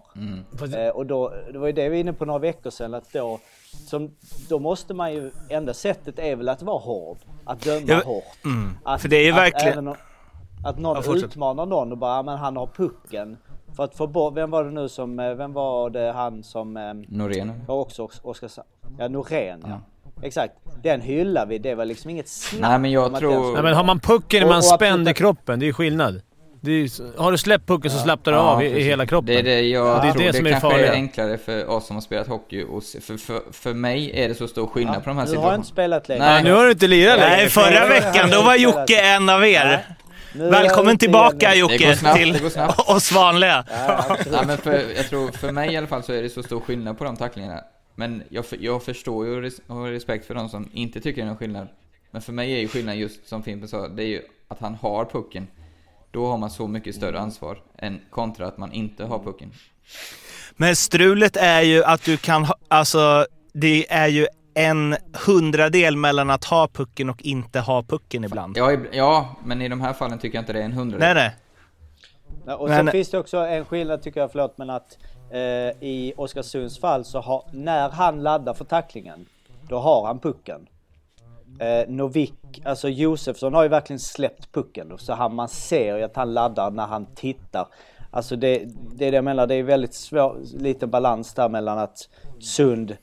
Eh, 0.76 0.90
och 0.90 1.06
då, 1.06 1.34
det 1.54 1.58
var 1.60 1.68
ju 1.68 1.74
det 1.74 1.84
vi 1.84 1.90
var 1.90 1.96
inne 1.96 2.14
på 2.14 2.26
några 2.26 2.40
veckor 2.40 2.70
sedan 2.70 2.94
att 2.94 3.14
då, 3.14 3.40
som, 3.72 4.12
då 4.50 4.60
måste 4.60 4.94
man 4.94 5.14
ju, 5.14 5.32
enda 5.50 5.74
sättet 5.74 6.20
är 6.20 6.36
väl 6.36 6.50
att 6.50 6.62
vara 6.62 6.80
hård. 6.80 7.18
Att 7.46 7.62
döma 7.62 7.82
Ja, 7.88 8.02
hårt. 8.06 8.24
mm. 8.46 8.78
Att, 8.84 9.02
För 9.02 9.10
det 9.10 9.16
är 9.18 9.24
ju 9.24 9.32
att 9.32 9.38
verkligen- 9.38 9.88
om- 9.88 9.96
Att 10.66 10.80
någon 10.80 11.04
Ja, 11.06 11.16
utmanar 11.16 11.66
någon 11.66 11.92
och 11.92 11.98
bara, 11.98 12.16
"Ja, 12.16 12.22
men 12.24 12.38
han 12.38 12.58
har 12.58 12.68
pucken. 12.68 13.38
För 13.76 13.84
att 13.84 13.96
få 13.96 14.08
bort, 14.08 14.38
vem 14.38 14.50
var 14.52 14.64
det 14.64 14.72
nu 14.72 14.90
som, 14.90 15.20
eh, 15.20 15.34
vem 15.34 15.54
var 15.54 15.90
det 15.90 16.12
han 16.12 16.44
som 16.44 16.78
eh, 16.78 16.94
Norén. 17.08 17.52
var 17.68 17.76
också 17.76 18.04
Os- 18.04 18.20
Oskarshamn? 18.24 18.68
Ja, 18.98 19.08
Norén 19.08 19.64
ja. 19.68 19.82
Exakt. 20.22 20.54
Den 20.84 21.02
hyllar 21.02 21.46
vi, 21.46 21.58
det 21.58 21.76
var 21.76 21.86
liksom 21.86 22.10
inget 22.10 22.28
snack 22.28 22.62
Nej, 22.62 22.80
men 22.80 22.92
jag 22.92 23.14
att 23.14 23.20
tror- 23.20 23.32
den 23.32 23.54
Nej, 23.54 23.64
men 23.64 23.74
har 23.74 23.84
man 23.84 24.00
pucken 24.00 24.40
är 24.42 24.46
Och- 24.46 24.50
man 24.50 24.58
och 24.58 24.64
spänd 24.64 25.08
i 25.08 25.12
att- 25.12 25.18
kroppen. 25.18 25.60
Det 25.60 25.64
är 25.66 25.68
ju 25.68 25.74
skillnad. 25.74 26.22
Det 26.62 26.72
är, 26.72 27.18
har 27.22 27.32
du 27.32 27.38
släppt 27.38 27.68
pucken 27.68 27.92
så 27.92 27.98
slappnar 27.98 28.34
du 28.34 28.40
Ja, 28.40 28.44
av 28.44 28.64
i, 28.64 28.82
hela 28.84 29.06
kroppen. 29.06 29.26
Det 29.36 29.40
är 29.40 29.44
det 29.44 29.62
jag 29.62 30.02
det 30.04 30.08
är 30.08 30.12
tror. 30.12 30.22
det 30.24 30.32
Det, 30.32 30.38
som 30.38 30.46
är 30.46 30.52
kanske 30.52 30.86
är 30.86 30.92
enklare 30.92 31.38
för 31.38 31.70
oss 31.70 31.88
som 31.88 31.96
har 31.96 32.02
spelat 32.02 32.28
hockey. 32.28 32.64
Och 32.64 32.84
se, 32.84 33.02
för, 33.02 33.18
för, 33.18 33.42
för 33.52 33.74
mig 33.74 34.12
är 34.14 34.28
det 34.30 34.36
så 34.36 34.48
stor 34.48 34.68
skillnad 34.68 35.04
på 35.04 35.10
de 35.10 35.18
här 35.18 35.26
Nu 35.26 35.36
har 35.38 35.46
jag 35.52 35.56
inte 35.56 35.68
situationerna. 35.68 36.04
spelat 36.04 36.10
längre. 36.10 36.26
Nej. 36.26 36.44
Nu 36.44 36.52
har 36.52 36.66
du 36.66 36.72
inte 36.72 36.88
lirat 36.88 37.20
längre. 37.20 37.36
Nej, 37.38 37.50
förra 37.50 37.88
veckan 37.88 38.30
då 38.30 38.42
var 38.42 38.56
Jocke 38.56 39.02
en 39.02 39.30
av 39.30 39.46
er. 39.46 39.86
Nu 40.34 40.50
Välkommen 40.50 40.98
tillbaka 40.98 41.54
igen. 41.54 41.68
Det 41.68 41.74
Jocke 41.74 41.88
går 41.88 41.94
snabbt, 41.94 42.18
till 42.18 42.34
det 42.34 42.74
oss 42.88 43.12
vanliga. 43.12 43.66
Ja. 43.70 44.18
Nej, 44.32 44.42
men 44.48 44.58
för, 44.58 44.84
jag 44.96 45.10
tror, 45.10 45.32
för 45.32 45.52
mig 45.52 45.74
i 45.74 45.78
alla 45.78 45.88
fall 45.88 46.04
så 46.04 46.14
är 46.14 46.22
det 46.22 46.30
så 46.30 46.44
stor 46.44 46.60
skillnad 46.60 46.98
på 46.98 47.04
de 47.04 47.18
tacklingarna. 47.18 47.62
Men 47.96 48.24
jag, 48.30 48.46
jag 48.60 48.84
förstår 48.84 49.26
ju 49.26 49.46
och 49.46 49.52
och 49.68 49.76
har 49.76 49.90
respekt 49.90 50.26
för 50.28 50.34
de 50.34 50.50
som 50.50 50.70
inte 50.74 51.02
tycker 51.02 51.22
det 51.22 51.26
är 51.26 51.28
någon 51.28 51.38
skillnad. 51.38 51.68
Men 52.12 52.22
för 52.22 52.34
mig 52.34 52.54
är 52.54 52.60
ju 52.60 52.68
skillnaden 52.68 53.00
just 53.02 53.28
som 53.28 53.44
Fimpen 53.44 53.68
sa, 53.70 53.88
det 53.88 54.04
är 54.04 54.08
ju 54.08 54.22
att 54.48 54.60
han 54.60 54.76
har 54.76 55.06
pucken. 55.06 55.48
Då 56.12 56.28
har 56.28 56.38
man 56.38 56.50
så 56.50 56.68
mycket 56.68 56.96
större 56.96 57.20
ansvar 57.20 57.58
än 57.78 58.02
kontra 58.10 58.48
att 58.48 58.58
man 58.58 58.72
inte 58.72 59.06
har 59.06 59.20
pucken. 59.20 59.52
Men 60.56 60.76
strulet 60.76 61.38
är 61.38 61.62
ju 61.62 61.84
att 61.84 62.04
du 62.06 62.18
kan 62.18 62.46
ha, 62.46 62.56
alltså 62.68 63.26
det 63.54 63.92
är 63.94 64.08
ju 64.08 64.28
en 64.54 64.96
hundradel 65.26 65.96
mellan 65.96 66.30
att 66.30 66.44
ha 66.44 66.68
pucken 66.68 67.10
och 67.10 67.22
inte 67.22 67.60
ha 67.60 67.84
pucken 67.84 68.24
ibland. 68.24 68.58
Ja, 68.58 68.78
ja, 68.92 69.36
men 69.44 69.62
i 69.62 69.70
de 69.70 69.82
här 69.82 69.94
fallen 69.94 70.20
tycker 70.20 70.38
jag 70.38 70.42
inte 70.42 70.54
det 70.54 70.60
är 70.60 70.64
en 70.66 70.72
hundradel. 70.74 71.16
Nej, 71.16 71.24
nej. 71.24 71.36
Ja, 72.46 72.56
och 72.56 72.70
Men- 72.70 72.86
så 72.86 72.92
finns 72.92 73.10
det 73.10 73.18
också 73.20 73.38
en 73.38 73.66
skillnad 73.66 74.02
tycker 74.02 74.20
jag, 74.20 74.32
förlåt, 74.32 74.58
men 74.58 74.70
att 74.70 74.98
eh, 75.32 75.40
i 75.90 76.14
Oskarsunds 76.18 76.80
fall 76.80 77.06
så 77.06 77.20
har, 77.22 77.44
när 77.52 77.90
han 77.90 78.24
laddar 78.24 78.54
för 78.54 78.66
tacklingen, 78.66 79.26
då 79.70 79.80
har 79.80 80.08
han 80.08 80.20
pucken. 80.20 80.68
Eh, 81.60 81.88
Novik, 81.88 82.62
alltså 82.66 82.90
Josefsson 82.90 83.54
har 83.54 83.64
ju 83.64 83.70
verkligen 83.70 84.00
släppt 84.00 84.52
pucken. 84.52 84.98
Så 84.98 85.14
han, 85.14 85.36
man 85.36 85.50
ser 85.50 85.98
ju 85.98 86.04
att 86.04 86.16
han 86.16 86.34
laddar 86.34 86.72
när 86.72 86.88
han 86.88 87.06
tittar. 87.16 87.68
Alltså 88.12 88.36
det, 88.36 88.66
det 88.96 89.06
är 89.06 89.12
det 89.12 89.16
jag 89.16 89.24
menar, 89.24 89.48
det 89.48 89.56
är 89.56 89.64
väldigt 89.64 89.94
svår, 89.94 90.38
liten 90.58 90.90
balans 90.90 91.34
där 91.34 91.50
mellan 91.50 91.80
att 91.80 92.10
Sund 92.40 92.98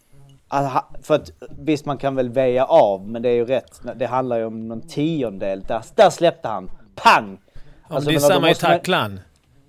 Aha, 0.49 0.91
för 1.03 1.15
att 1.15 1.31
visst 1.59 1.87
man 1.87 1.99
kan 1.99 2.15
väl 2.15 2.29
väja 2.29 2.65
av 2.65 3.09
men 3.09 3.23
det 3.23 3.29
är 3.29 3.35
ju 3.35 3.45
rätt. 3.45 3.81
Det 3.97 4.07
handlar 4.07 4.39
ju 4.39 4.45
om 4.45 4.69
någon 4.69 4.81
tiondel. 4.81 5.61
Där, 5.61 5.83
där 5.95 6.11
släppte 6.11 6.49
han. 6.49 6.71
Pang! 6.95 7.39
Alltså, 7.89 8.11
det 8.11 8.17
är 8.17 8.21
samma 8.21 8.49
i 8.49 8.51
man- 8.51 8.55
tacklan. 8.55 9.21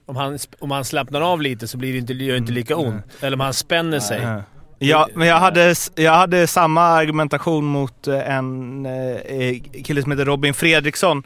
Om 0.05 0.15
han, 0.15 0.37
om 0.59 0.71
han 0.71 0.85
slappnar 0.85 1.21
av 1.21 1.41
lite 1.41 1.67
så 1.67 1.77
blir 1.77 1.91
det 1.93 1.97
inte, 1.97 2.13
gör 2.13 2.31
det 2.33 2.37
inte 2.37 2.51
lika 2.51 2.75
ont. 2.77 3.03
Eller 3.21 3.37
om 3.37 3.39
han 3.39 3.53
spänner 3.53 3.99
sig. 3.99 4.21
Ja. 4.21 4.41
Ja, 4.79 5.07
men 5.13 5.27
jag 5.27 5.39
hade, 5.39 5.75
jag 5.95 6.13
hade 6.13 6.47
samma 6.47 6.81
argumentation 6.81 7.65
mot 7.65 8.07
eh, 8.07 8.35
en 8.35 8.85
eh, 8.85 9.83
kille 9.83 10.01
som 10.01 10.11
heter 10.11 10.25
Robin 10.25 10.53
Fredriksson, 10.53 11.23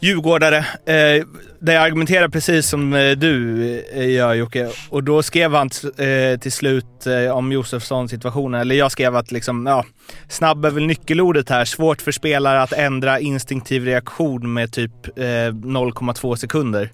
djurgårdare, 0.00 0.58
eh, 0.58 1.26
där 1.58 1.72
jag 1.72 1.82
argumenterar 1.82 2.28
precis 2.28 2.68
som 2.68 2.92
eh, 2.94 3.10
du 3.10 3.64
eh, 3.92 4.10
gör 4.10 4.34
Jocke. 4.34 4.70
Och 4.88 5.04
då 5.04 5.22
skrev 5.22 5.54
han 5.54 5.70
eh, 5.98 6.38
till 6.40 6.52
slut 6.52 7.06
eh, 7.06 7.36
om 7.36 7.52
Josefssons 7.52 8.10
situation, 8.10 8.54
eller 8.54 8.74
jag 8.74 8.92
skrev 8.92 9.16
att 9.16 9.32
liksom, 9.32 9.66
ja, 9.66 9.84
snabb 10.28 10.64
är 10.64 10.70
väl 10.70 10.86
nyckelordet 10.86 11.50
här. 11.50 11.64
Svårt 11.64 12.02
för 12.02 12.12
spelare 12.12 12.62
att 12.62 12.72
ändra 12.72 13.20
instinktiv 13.20 13.84
reaktion 13.84 14.52
med 14.52 14.72
typ 14.72 15.18
eh, 15.18 15.22
0,2 15.22 16.36
sekunder. 16.36 16.90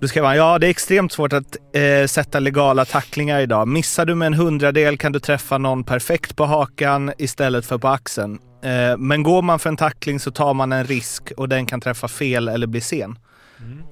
Då 0.00 0.08
skrev 0.08 0.24
han, 0.24 0.36
ja 0.36 0.58
det 0.58 0.66
är 0.66 0.70
extremt 0.70 1.12
svårt 1.12 1.32
att 1.32 1.56
eh, 1.72 2.06
sätta 2.06 2.40
legala 2.40 2.84
tacklingar 2.84 3.40
idag. 3.40 3.68
Missar 3.68 4.06
du 4.06 4.14
med 4.14 4.26
en 4.26 4.34
hundradel 4.34 4.98
kan 4.98 5.12
du 5.12 5.20
träffa 5.20 5.58
någon 5.58 5.84
perfekt 5.84 6.36
på 6.36 6.44
hakan 6.44 7.12
istället 7.18 7.66
för 7.66 7.78
på 7.78 7.88
axeln. 7.88 8.38
Eh, 8.64 8.96
men 8.98 9.22
går 9.22 9.42
man 9.42 9.58
för 9.58 9.68
en 9.68 9.76
tackling 9.76 10.20
så 10.20 10.30
tar 10.30 10.54
man 10.54 10.72
en 10.72 10.84
risk 10.84 11.32
och 11.36 11.48
den 11.48 11.66
kan 11.66 11.80
träffa 11.80 12.08
fel 12.08 12.48
eller 12.48 12.66
bli 12.66 12.80
sen. 12.80 13.18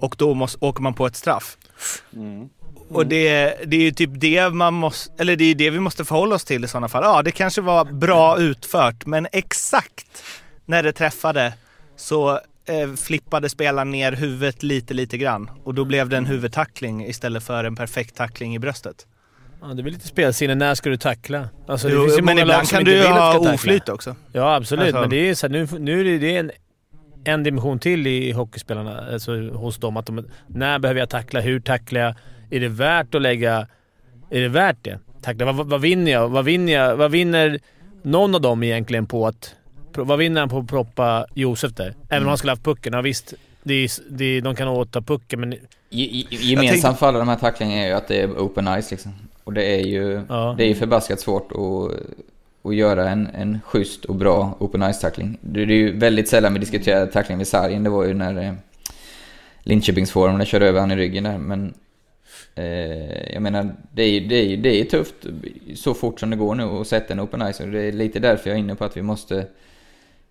Och 0.01 0.15
då 0.19 0.35
måste, 0.35 0.59
åker 0.61 0.83
man 0.83 0.95
på 0.95 1.07
ett 1.07 1.17
straff. 1.17 1.57
Och 2.89 3.07
det, 3.07 3.55
det 3.65 3.77
är 3.77 3.81
ju 3.81 3.91
typ 3.91 4.11
det 4.15 4.51
man 4.51 4.75
måste, 4.75 5.23
eller 5.23 5.37
det 5.37 5.45
är 5.45 5.55
det 5.55 5.71
vi 5.71 5.81
måste 5.81 6.05
förhålla 6.05 6.35
oss 6.35 6.45
till 6.45 6.65
i 6.65 6.69
sådana 6.69 6.89
fall. 6.89 7.03
Ja, 7.05 7.23
det 7.23 7.31
kanske 7.31 7.61
var 7.61 7.85
bra 7.85 8.39
utfört, 8.39 9.07
men 9.07 9.27
exakt 9.33 10.23
när 10.67 10.83
det 10.83 10.93
träffade 10.93 11.53
så 11.97 12.41
eh, 12.69 12.93
flippade 12.95 13.49
spelaren 13.49 13.91
ner 13.91 14.13
huvudet 14.13 14.63
lite, 14.63 14.95
lite 14.95 15.19
grann. 15.19 15.51
Och 15.65 15.75
då 15.75 15.85
blev 15.85 16.09
det 16.09 16.17
en 16.17 16.27
huvudtackling 16.27 17.05
istället 17.07 17.43
för 17.43 17.65
en 17.65 17.77
perfekt 17.77 18.17
tackling 18.17 18.55
i 18.55 18.59
bröstet. 18.59 19.07
Ja, 19.61 19.67
det 19.67 19.81
är 19.83 19.85
väl 19.85 19.93
lite 19.93 20.07
spelsinne. 20.09 20.55
När 20.55 20.75
ska 20.75 20.91
du 20.91 20.97
tackla? 20.97 21.49
Alltså, 21.69 21.89
det 21.89 21.95
Jo, 21.95 22.01
finns 22.05 22.19
ju 22.19 22.23
men 22.23 22.35
många 22.35 22.43
ibland 22.43 22.69
kan 22.69 22.85
du 22.85 22.93
ju 22.97 23.03
ha 23.07 23.55
oflyt 23.55 23.89
också. 23.89 24.17
Ja, 24.33 24.55
absolut. 24.55 24.85
Alltså- 24.85 25.01
Men 25.01 25.11
det 25.11 25.29
är 25.31 25.35
så 25.35 25.47
här, 25.47 25.53
nu, 25.53 25.69
nu 25.79 26.15
är 26.15 26.19
det- 26.19 26.37
en, 26.37 26.51
en 27.25 27.43
dimension 27.43 27.79
till 27.79 28.07
i 28.07 28.33
hockeyspelarna, 28.33 29.07
alltså 29.13 29.51
hos 29.51 29.79
dem. 29.79 29.97
Att 29.97 30.07
de, 30.07 30.27
när 30.47 30.79
behöver 30.79 31.01
jag 31.01 31.09
tackla? 31.11 31.41
Hur 31.41 31.61
tacklar 31.61 32.01
jag? 32.01 32.15
Är 32.51 32.61
det 32.61 32.69
värt 32.69 33.15
att 33.15 33.23
lägga... 33.23 33.67
Är 34.31 34.41
det 34.41 34.49
värt 34.49 34.77
det? 34.83 34.99
Tackla. 35.23 35.45
Vad, 35.47 35.55
vad, 35.57 35.67
vad 35.67 35.81
vinner 35.81 36.13
jag? 36.13 36.29
Vad 36.29 36.45
vinner 36.45 36.73
jag? 36.73 36.97
Vad 36.97 37.11
vinner 37.11 37.59
någon 38.03 38.35
av 38.35 38.41
dem 38.41 38.63
egentligen 38.63 39.07
på 39.07 39.27
att... 39.27 39.55
Vad 39.97 40.19
vinner 40.19 40.41
han 40.41 40.49
på 40.49 40.59
att 40.59 40.67
proppa 40.67 41.27
Josef 41.35 41.73
där? 41.73 41.95
Även 42.09 42.23
om 42.23 42.29
han 42.29 42.39
skulle 42.39 42.53
haft 42.53 42.65
pucken. 42.65 42.93
Ja, 42.93 43.01
visst, 43.01 43.35
det 43.63 43.75
är, 43.75 43.91
det 44.09 44.25
är, 44.25 44.41
de 44.41 44.55
kan 44.55 44.69
åta 44.69 45.01
pucken, 45.01 45.41
men... 45.41 45.53
I, 45.53 45.59
i, 45.91 46.27
gemensamt 46.31 46.99
för 46.99 47.07
alla 47.07 47.19
de 47.19 47.29
här 47.29 47.37
tacklingarna 47.37 47.83
är 47.83 47.87
ju 47.87 47.93
att 47.93 48.09
det 48.09 48.21
är 48.21 48.29
open 48.29 48.83
ice 48.83 48.91
liksom. 48.91 49.13
Och 49.45 49.53
det 49.53 49.65
är 49.65 49.87
ju, 49.87 50.23
Ja. 50.29 50.55
det 50.59 50.65
är 50.65 50.69
ju 50.69 50.75
förbaskat 50.75 51.21
svårt 51.21 51.53
att, 51.53 52.01
att 52.69 52.75
göra 52.75 53.11
en, 53.11 53.27
en 53.35 53.61
schysst 53.65 54.05
och 54.05 54.15
bra 54.15 54.57
open 54.59 54.83
ice-tackling. 54.83 55.39
Det, 55.41 55.65
det 55.65 55.75
är 55.75 55.77
ju 55.77 55.99
väldigt 55.99 56.29
sällan 56.29 56.53
vi 56.53 56.59
diskuterar 56.59 57.07
tackling 57.07 57.39
vid 57.39 57.47
sargen. 57.47 57.85
Det 57.85 57.91
var 57.91 58.05
ju 58.05 58.15
när 58.15 58.43
eh, 58.43 58.53
Linköpingsforwarden 59.63 60.47
körde 60.47 60.69
över 60.69 60.81
han 60.81 60.91
i 60.91 60.97
ryggen 60.97 61.25
där. 61.25 61.39
Men 61.39 61.75
eh, 62.55 63.33
jag 63.33 63.43
menar, 63.43 63.75
det 63.93 64.03
är, 64.03 64.21
det, 64.21 64.35
är, 64.35 64.57
det 64.57 64.81
är 64.81 64.85
tufft 64.85 65.15
så 65.75 65.95
fort 65.95 66.21
som 66.21 66.31
det 66.31 66.37
går 66.37 66.55
nu 66.55 66.65
att 66.65 66.87
sätta 66.87 67.13
en 67.13 67.21
open 67.21 67.53
ice. 67.53 67.61
Och 67.61 67.69
det 67.69 67.83
är 67.83 67.93
lite 67.93 68.19
därför 68.19 68.51
jag 68.51 68.57
är 68.57 68.61
inne 68.61 68.75
på 68.75 68.85
att 68.85 68.97
vi 68.97 69.03
måste 69.03 69.47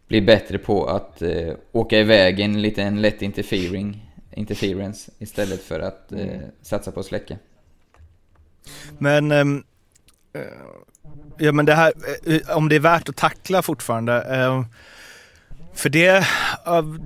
bli 0.07 0.21
bättre 0.21 0.57
på 0.57 0.85
att 0.85 1.21
eh, 1.21 1.53
åka 1.71 1.99
iväg 1.99 2.39
en 2.39 2.61
liten 2.61 3.01
lätt 3.01 3.21
interfering, 3.21 4.11
interference 4.35 5.11
istället 5.19 5.63
för 5.63 5.79
att 5.79 6.11
eh, 6.11 6.39
satsa 6.61 6.91
på 6.91 6.99
att 6.99 7.05
släcka. 7.05 7.37
Men, 8.97 9.31
ehm, 9.31 9.63
eh, 10.33 10.41
ja 11.37 11.51
men 11.51 11.65
det 11.65 11.73
här, 11.73 11.93
eh, 12.25 12.57
om 12.57 12.69
det 12.69 12.75
är 12.75 12.79
värt 12.79 13.09
att 13.09 13.15
tackla 13.15 13.61
fortfarande 13.61 14.13
för 15.75 15.89
det 15.89 16.27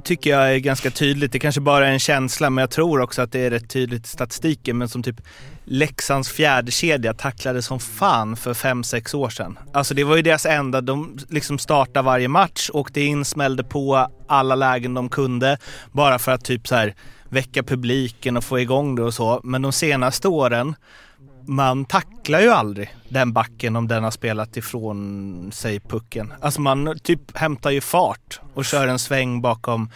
tycker 0.04 0.30
jag 0.30 0.56
är 0.56 0.58
ganska 0.58 0.92
tydligt. 0.92 1.32
Det 1.32 1.40
kanske 1.40 1.62
bara 1.62 1.88
är 1.88 1.92
en 1.92 2.00
känsla, 2.00 2.50
men 2.50 2.62
jag 2.62 2.70
tror 2.70 3.02
också 3.02 3.22
att 3.22 3.32
det 3.32 3.40
är 3.40 3.50
rätt 3.50 3.70
tydligt 3.70 4.06
i 4.06 4.10
statistiken. 4.10 4.78
Men 4.78 4.90
som 4.90 5.04
typ 5.04 5.22
Leksands 5.70 6.30
fjärdekedja 6.30 7.14
tacklade 7.14 7.62
som 7.62 7.80
fan 7.80 8.36
för 8.36 8.54
fem 8.54 8.84
sex 8.84 9.14
år 9.14 9.30
sedan. 9.30 9.60
Alltså 9.74 9.94
det 9.94 10.04
var 10.04 10.16
ju 10.16 10.22
deras 10.22 10.46
enda, 10.46 10.82
de 10.82 11.18
liksom 11.30 11.60
startade 11.60 12.06
varje 12.06 12.28
match, 12.28 12.70
åkte 12.74 13.02
in, 13.02 13.26
smällde 13.26 13.64
på 13.64 14.12
alla 14.28 14.56
lägen 14.56 14.94
de 14.94 15.10
kunde. 15.10 15.58
Bara 15.92 16.20
för 16.20 16.32
att 16.32 16.46
typ 16.46 16.68
så 16.68 16.76
här 16.76 16.96
väcka 17.30 17.64
publiken 17.64 18.38
och 18.38 18.44
få 18.44 18.60
igång 18.60 18.96
det 18.96 19.04
och 19.04 19.14
så. 19.14 19.42
Men 19.44 19.62
de 19.62 19.72
senaste 19.72 20.28
åren 20.28 20.76
man 21.48 21.86
tacklar 21.86 22.40
ju 22.40 22.50
aldrig 22.50 22.96
den 23.10 23.34
backen 23.34 23.76
om 23.76 23.88
den 23.88 24.04
har 24.04 24.12
spelat 24.12 24.58
ifrån 24.58 25.52
sig 25.54 25.80
pucken. 25.80 26.34
Alltså 26.42 26.62
man 26.62 27.00
typ 27.04 27.38
hämtar 27.38 27.72
ju 27.72 27.82
fart 27.82 28.40
och 28.54 28.66
kör 28.66 28.88
en 28.88 29.00
sväng 29.00 29.42
bakom. 29.42 29.90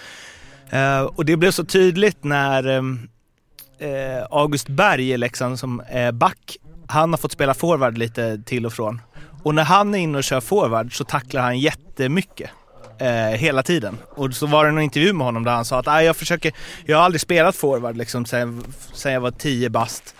Eh, 0.69 1.01
och 1.01 1.25
det 1.25 1.37
blev 1.37 1.51
så 1.51 1.65
tydligt 1.65 2.23
när 2.23 2.67
eh, 2.67 2.83
eh 3.89 4.23
August 4.29 4.69
Berg 4.69 5.11
i 5.11 5.17
Leksand 5.17 5.59
som 5.59 5.81
är 5.89 6.11
back, 6.11 6.57
han 6.87 7.09
har 7.09 7.17
fått 7.17 7.31
spela 7.31 7.53
forward 7.53 7.97
lite 7.97 8.41
till 8.45 8.65
och 8.65 8.73
från. 8.73 9.01
Och 9.43 9.55
när 9.55 9.63
han 9.63 9.95
är 9.95 9.99
inne 9.99 10.17
och 10.17 10.23
kör 10.23 10.41
forward 10.41 10.97
så 10.97 11.03
tacklar 11.03 11.41
han 11.41 11.59
jättemycket. 11.59 12.49
Eh, 13.01 13.37
hela 13.37 13.63
tiden. 13.63 13.97
Och 14.09 14.33
så 14.33 14.45
var 14.45 14.63
det 14.65 14.69
en 14.69 14.79
intervju 14.79 15.13
med 15.13 15.25
honom 15.25 15.43
där 15.43 15.51
han 15.51 15.65
sa 15.65 15.79
att 15.79 15.85
"Nej, 15.85 16.05
jag 16.05 16.15
försöker, 16.15 16.51
jag 16.85 16.97
har 16.97 17.03
aldrig 17.03 17.21
spelat 17.21 17.55
forward 17.55 17.97
liksom 17.97 18.25
sen, 18.25 18.63
sen 18.93 19.13
jag 19.13 19.21
var 19.21 19.31
10 19.31 19.69
bast. 19.69 20.15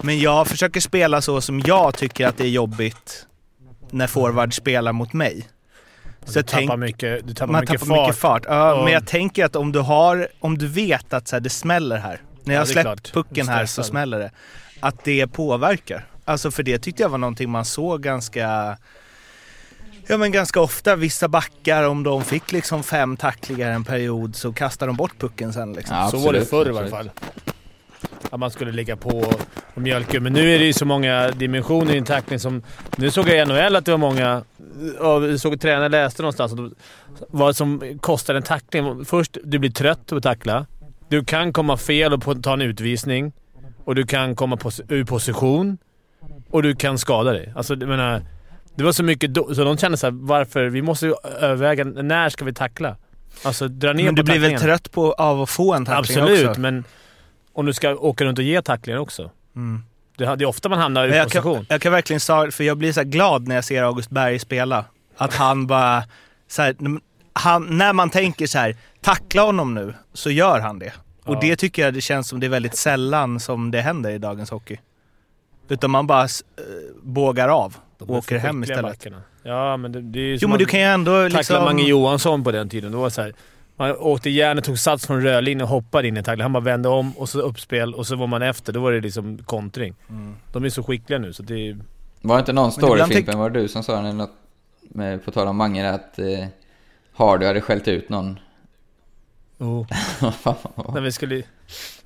Men 0.00 0.18
jag 0.20 0.46
försöker 0.46 0.80
spela 0.80 1.20
så 1.20 1.40
som 1.40 1.60
jag 1.60 1.96
tycker 1.96 2.26
att 2.26 2.36
det 2.38 2.44
är 2.44 2.48
jobbigt 2.48 3.26
när 3.90 4.06
forward 4.06 4.54
spelar 4.54 4.92
mot 4.92 5.12
mig. 5.12 5.48
Så 6.24 6.32
Du 6.32 6.38
jag 6.38 6.46
tänk- 6.46 6.68
tappar 6.70 6.76
mycket, 6.76 7.26
du 7.26 7.34
tappar 7.34 7.52
man 7.52 7.60
mycket, 7.60 7.80
tappar 7.80 7.94
fart. 7.96 8.06
mycket 8.06 8.20
fart. 8.20 8.42
Ja, 8.48 8.74
Och- 8.74 8.84
Men 8.84 8.92
jag 8.92 9.06
tänker 9.06 9.44
att 9.44 9.56
om 9.56 9.72
du 9.72 9.78
har, 9.78 10.28
om 10.40 10.58
du 10.58 10.66
vet 10.68 11.12
att 11.12 11.28
så 11.28 11.36
här, 11.36 11.40
det 11.40 11.50
smäller 11.50 11.96
här. 11.96 12.20
När 12.44 12.54
jag 12.54 12.60
Ja, 12.62 12.66
släppt 12.66 13.12
pucken 13.12 13.48
här 13.48 13.66
så 13.66 13.82
smäller 13.82 14.18
det. 14.18 14.30
Att 14.80 15.04
det 15.04 15.26
påverkar. 15.26 16.06
Alltså 16.24 16.50
för 16.50 16.62
det 16.62 16.78
tyckte 16.78 17.02
jag 17.02 17.08
var 17.10 17.18
någonting 17.18 17.50
man 17.50 17.64
såg 17.64 18.02
ganska 18.02 18.76
Ja 20.06 20.16
men 20.16 20.32
ganska 20.32 20.60
ofta, 20.60 20.96
vissa 20.96 21.28
backar 21.28 21.82
om 21.88 22.02
de 22.02 22.24
fick 22.24 22.52
liksom 22.52 22.82
fem 22.82 23.16
tacklingar 23.16 23.70
en 23.70 23.84
period 23.84 24.36
så 24.36 24.52
kastar 24.52 24.86
de 24.86 24.96
bort 24.96 25.18
pucken 25.18 25.52
sen 25.52 25.72
liksom. 25.72 25.96
Ja, 25.96 26.08
Så 26.10 26.16
var 26.18 26.32
det 26.32 26.44
förr 26.44 26.68
i 26.68 26.72
varje 26.72 26.90
fall. 26.90 27.10
Att 28.30 28.40
man 28.40 28.50
skulle 28.50 28.72
ligga 28.72 28.96
på 28.96 29.32
och 29.74 29.82
mjölka. 29.82 30.20
Men 30.20 30.32
nu 30.32 30.54
är 30.54 30.58
det 30.58 30.64
ju 30.64 30.72
så 30.72 30.84
många 30.84 31.30
dimensioner 31.30 31.94
i 31.94 31.98
en 31.98 32.04
tackling 32.04 32.38
som... 32.40 32.62
Nu 32.96 33.10
såg 33.10 33.28
jag 33.28 33.42
i 33.42 33.44
NHL 33.44 33.76
att 33.76 33.84
det 33.84 33.90
var 33.90 33.98
många... 33.98 34.42
ja, 35.00 35.26
Jag 35.26 35.40
såg 35.40 35.54
att 35.54 35.60
tränare 35.60 35.88
läste 35.88 36.22
någonstans 36.22 36.52
att 36.52 36.58
vad 37.28 37.56
som 37.56 37.98
kostar 38.00 38.34
en 38.34 38.42
tackling. 38.42 39.04
Först, 39.04 39.36
du 39.44 39.58
blir 39.58 39.70
trött 39.70 40.06
på 40.06 40.16
att 40.16 40.22
tackla. 40.22 40.66
Du 41.08 41.24
kan 41.24 41.52
komma 41.52 41.76
fel 41.76 42.12
och 42.12 42.42
ta 42.42 42.52
en 42.52 42.62
utvisning. 42.62 43.32
Och 43.84 43.94
du 43.94 44.06
kan 44.06 44.36
komma 44.36 44.56
pos- 44.56 44.82
ur 44.88 45.04
position. 45.04 45.78
Och 46.50 46.62
du 46.62 46.74
kan 46.76 46.98
skada 46.98 47.32
dig. 47.32 47.52
Alltså, 47.56 47.74
jag 47.74 47.88
menar, 47.88 48.22
det 48.76 48.84
var 48.84 48.92
så 48.92 49.02
mycket 49.04 49.34
då, 49.34 49.54
Så 49.54 49.64
de 49.64 49.78
kände 49.78 49.96
såhär, 49.96 50.14
varför? 50.20 50.66
Vi 50.66 50.82
måste 50.82 51.14
överväga, 51.40 51.84
när 51.84 52.28
ska 52.28 52.44
vi 52.44 52.52
tackla? 52.54 52.96
Alltså 53.42 53.68
dra 53.68 53.92
ner 53.92 54.04
Men 54.04 54.14
du 54.14 54.22
blir 54.22 54.38
väl 54.38 54.60
trött 54.60 54.92
på, 54.92 55.12
av 55.12 55.42
att 55.42 55.50
få 55.50 55.74
en 55.74 55.84
tackling 55.84 56.18
Absolut, 56.22 56.48
också? 56.48 56.60
men 56.60 56.84
om 57.52 57.66
du 57.66 57.72
ska 57.72 57.94
åka 57.94 58.24
runt 58.24 58.38
och 58.38 58.44
ge 58.44 58.62
tacklingar 58.62 58.98
också. 59.00 59.30
Mm. 59.56 59.82
Det 60.16 60.36
ju 60.38 60.46
ofta 60.46 60.68
man 60.68 60.78
hamnar 60.78 61.08
i 61.08 61.22
position. 61.24 61.54
kan, 61.54 61.66
jag 61.68 61.80
kan 61.80 61.92
verkligen 61.92 62.20
säga, 62.20 62.50
för 62.50 62.64
jag 62.64 62.78
blir 62.78 62.92
så 62.92 63.02
glad 63.02 63.48
när 63.48 63.54
jag 63.54 63.64
ser 63.64 63.82
August 63.82 64.10
Berg 64.10 64.38
spela. 64.38 64.84
Att 65.16 65.34
han 65.34 65.66
bara... 65.66 66.04
Så 66.48 66.62
här, 66.62 66.76
han, 67.32 67.78
när 67.78 67.92
man 67.92 68.10
tänker 68.10 68.46
så 68.46 68.58
här, 68.58 68.76
tackla 69.00 69.42
honom 69.42 69.74
nu, 69.74 69.94
så 70.12 70.30
gör 70.30 70.60
han 70.60 70.78
det. 70.78 70.92
Och 71.24 71.34
Ja. 71.34 71.38
det 71.40 71.56
tycker 71.56 71.82
jag 71.84 71.94
det 71.94 72.00
känns 72.00 72.28
som 72.28 72.40
det 72.40 72.46
är 72.46 72.50
väldigt 72.50 72.76
sällan 72.76 73.40
som 73.40 73.70
det 73.70 73.80
händer 73.80 74.10
i 74.10 74.18
dagens 74.18 74.50
hockey. 74.50 74.78
Utan 75.68 75.90
man 75.90 76.06
bara 76.06 76.22
eh, 76.22 76.28
bågar 77.02 77.48
av 77.48 77.76
och 77.76 77.85
De 77.98 78.10
är 78.10 78.18
åker 78.18 78.38
hem 78.38 78.62
istället. 78.62 78.82
backarna. 78.82 79.22
Ja, 79.42 79.76
men 79.76 79.92
det, 79.92 80.00
det 80.00 80.18
är 80.18 80.22
ju 80.22 80.32
Jo 80.32 80.38
som 80.38 80.50
men 80.50 80.54
att 80.54 80.58
du 80.58 80.66
kan 80.66 80.80
ju 80.80 80.86
ändå 80.86 81.22
tackla 81.22 81.38
liksom... 81.38 81.64
Mange 81.64 81.82
Johansson 81.82 82.44
på 82.44 82.52
den 82.52 82.68
tiden. 82.68 82.92
Det 82.92 82.98
var 82.98 83.10
så 83.10 83.22
här, 83.22 83.34
man 83.76 83.96
åkte 83.96 84.30
järnet, 84.30 84.64
tog 84.64 84.78
sats 84.78 85.06
från 85.06 85.22
rödlinjen 85.22 85.62
och 85.62 85.68
hoppade 85.68 86.08
in 86.08 86.16
i 86.16 86.22
tackling. 86.22 86.42
Han 86.42 86.52
bara 86.52 86.60
vände 86.64 86.88
om 86.88 87.12
och 87.16 87.28
så 87.28 87.40
uppspel 87.40 87.94
och 87.94 88.06
så 88.06 88.16
var 88.16 88.26
man 88.26 88.42
efter. 88.42 88.72
Då 88.72 88.80
var 88.80 88.92
det 88.92 89.00
liksom 89.00 89.38
kontring. 89.38 89.94
Mm. 90.08 90.36
De 90.52 90.64
är 90.64 90.68
så 90.68 90.82
skickliga 90.82 91.18
nu 91.18 91.32
så 91.32 91.42
det 91.42 91.68
är... 91.68 91.78
Var 92.22 92.36
det 92.36 92.40
inte 92.40 92.52
någon 92.52 92.72
story 92.72 93.04
Fimpen, 93.04 93.38
var 93.38 93.50
det 93.50 93.60
du 93.60 93.68
som 93.68 93.82
sa 93.82 94.12
något? 94.12 94.30
Med, 94.88 95.24
på 95.24 95.30
tal 95.30 95.48
om 95.48 95.56
Mange 95.56 95.90
att 95.90 96.18
eh, 96.18 96.46
Hardy 97.12 97.46
hade 97.46 97.60
skällt 97.60 97.88
ut 97.88 98.08
någon. 98.08 98.38
Oh. 99.58 99.86
Fan, 100.42 100.56
När 100.94 101.00
vi 101.00 101.12
skulle... 101.12 101.42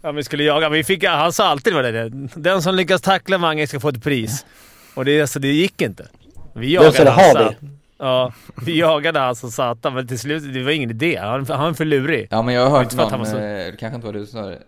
Ja, 0.03 0.13
vi 0.13 0.25
skulle 0.25 0.45
jaga. 0.45 0.69
Vi 0.69 0.85
fick, 0.85 1.05
han 1.05 1.33
sa 1.33 1.47
alltid 1.47 1.75
det. 1.75 1.93
där. 1.93 2.29
Den 2.35 2.63
som 2.63 2.75
lyckas 2.75 3.03
tackla 3.03 3.39
Mange 3.39 3.67
ska 3.67 3.81
få 3.81 3.89
ett 3.89 4.03
pris. 4.03 4.47
Och 4.95 5.05
det, 5.05 5.21
alltså, 5.21 5.39
det 5.39 5.49
gick 5.53 5.83
inte. 5.83 6.09
Vi 6.55 6.73
jagade 6.75 6.93
sa- 7.33 7.55
Ja, 7.99 8.33
vi 8.67 8.79
jagade 8.79 9.35
som 9.35 9.51
satan, 9.51 9.95
men 9.95 10.09
till 10.09 10.19
slut 10.19 10.55
det 10.55 10.63
var 10.63 10.71
ingen 10.71 10.91
idé. 10.91 11.17
Han, 11.17 11.47
han 11.47 11.65
var 11.65 11.73
för 11.73 11.85
lurig. 11.85 12.29
Ja 12.31 12.43
men 12.43 12.55
jag 12.55 12.63
har 12.71 12.79
hört 12.79 12.93
någon, 13.11 13.27
så- 13.27 13.37
eh, 13.39 13.71
det 13.73 13.77
kanske 13.79 13.95
inte 13.95 14.07
var 14.07 14.13
du 14.15 14.27
som 14.27 14.43
sa 14.43 14.49
det. 14.49 14.63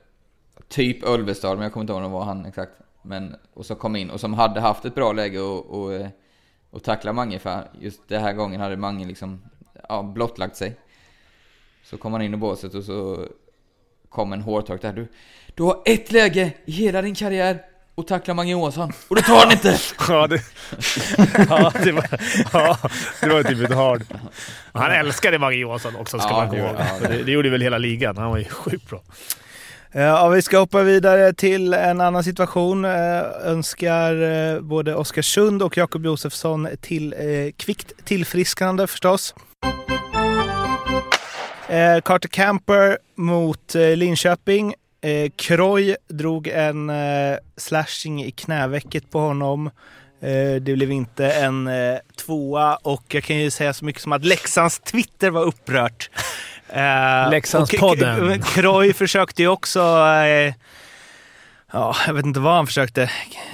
Typ 0.68 1.04
Ölvestad, 1.04 1.54
men 1.54 1.62
jag 1.62 1.72
kommer 1.72 1.82
inte 1.84 1.92
ihåg 1.92 2.10
var 2.10 2.24
han 2.24 2.46
exakt. 2.46 2.72
Men, 3.02 3.36
och 3.54 3.66
så 3.66 3.74
kom 3.74 3.96
in, 3.96 4.10
och 4.10 4.20
som 4.20 4.34
hade 4.34 4.60
haft 4.60 4.84
ett 4.84 4.94
bra 4.94 5.12
läge 5.12 5.40
och, 5.40 5.82
och, 5.82 5.94
eh, 5.94 6.06
och 6.70 6.82
tackla 6.82 7.12
Mange 7.12 7.38
för 7.38 7.64
just 7.80 8.08
den 8.08 8.22
här 8.22 8.32
gången 8.32 8.60
hade 8.60 8.76
Mange 8.76 9.06
liksom, 9.06 9.42
ja, 9.88 10.02
blottlagt 10.02 10.56
sig. 10.56 10.76
Så 11.84 11.96
kom 11.96 12.12
han 12.12 12.22
in 12.22 12.34
i 12.34 12.36
båset 12.36 12.74
och 12.74 12.84
så 12.84 13.26
kom 14.08 14.32
en 14.32 14.42
hårtork 14.42 14.82
där. 14.82 14.92
Du, 14.92 15.08
du 15.54 15.62
har 15.62 15.82
ett 15.84 16.12
läge 16.12 16.52
i 16.64 16.72
hela 16.72 17.02
din 17.02 17.14
karriär 17.14 17.62
och 18.02 18.08
tackla 18.08 18.34
Mange 18.34 18.52
Johansson, 18.52 18.92
och 19.08 19.16
det 19.16 19.22
tar 19.22 19.36
han 19.38 19.52
inte! 19.52 19.78
Ja, 20.08 20.26
det, 20.26 20.36
ja, 21.48 21.72
det 21.84 21.92
var, 21.92 22.06
ja, 22.52 22.78
det 23.20 23.28
var 23.28 23.42
typ 23.42 23.70
ett 23.70 23.74
hard. 23.76 24.02
Han 24.72 24.92
älskade 24.92 25.38
Mange 25.38 25.56
Johansson 25.56 25.96
också, 25.96 26.18
ska 26.18 26.28
Ja, 26.30 26.46
man 26.46 26.56
ihåg. 26.56 26.68
ja, 26.78 27.08
det- 27.08 27.22
Det, 27.22 27.32
gjorde 27.32 27.50
väl 27.50 27.60
hela 27.62 27.78
ligan. 27.78 28.16
Han 28.16 28.30
var 28.30 28.38
ju 28.38 28.44
sjukt 28.44 28.90
bra. 28.90 29.02
Eh, 29.92 30.02
Ja, 30.02 30.28
vi 30.28 30.42
ska 30.42 30.58
hoppa 30.58 30.82
vidare 30.82 31.32
till 31.32 31.74
en 31.74 32.00
annan 32.00 32.24
situation. 32.24 32.84
Eh, 32.84 32.90
önskar 33.44 34.22
eh, 34.54 34.60
både 34.60 34.94
Oskarsund 34.94 35.62
och 35.62 35.76
Jakob 35.76 36.04
Josefsson 36.06 36.68
till 36.80 37.12
eh, 37.12 37.52
kvickt 37.56 37.92
tillfrisknande 38.04 38.86
förstås. 38.86 39.34
Eh, 41.68 42.00
Carter 42.04 42.28
Camper 42.28 42.98
mot 43.16 43.74
eh, 43.74 43.96
Linköping. 43.96 44.74
Eh, 45.02 45.30
Kroy 45.36 45.96
drog 46.08 46.46
en 46.48 46.90
eh, 46.90 47.36
slashing 47.56 48.24
i 48.24 48.30
knävecket 48.30 49.10
på 49.10 49.18
honom. 49.20 49.66
Eh, 50.20 50.54
det 50.60 50.74
blev 50.76 50.92
inte 50.92 51.30
en 51.32 51.66
eh, 51.66 51.98
tvåa 52.26 52.76
och 52.76 53.04
jag 53.14 53.24
kan 53.24 53.36
ju 53.38 53.50
säga 53.50 53.72
så 53.72 53.84
mycket 53.84 54.02
som 54.02 54.12
att 54.12 54.24
Leksands 54.24 54.80
Twitter 54.80 55.30
var 55.30 55.42
upprört. 55.44 56.10
Eh, 56.74 57.30
Leksandspodden. 57.30 58.30
och 58.30 58.36
K- 58.36 58.42
Kroy 58.54 58.92
försökte 58.92 59.42
ju 59.42 59.48
också 59.48 59.80
eh, 59.80 60.54
Ja, 61.72 61.96
jag 62.06 62.14
vet 62.14 62.26
inte 62.26 62.40
vad 62.40 62.54
han 62.54 62.66
försökte 62.66 63.02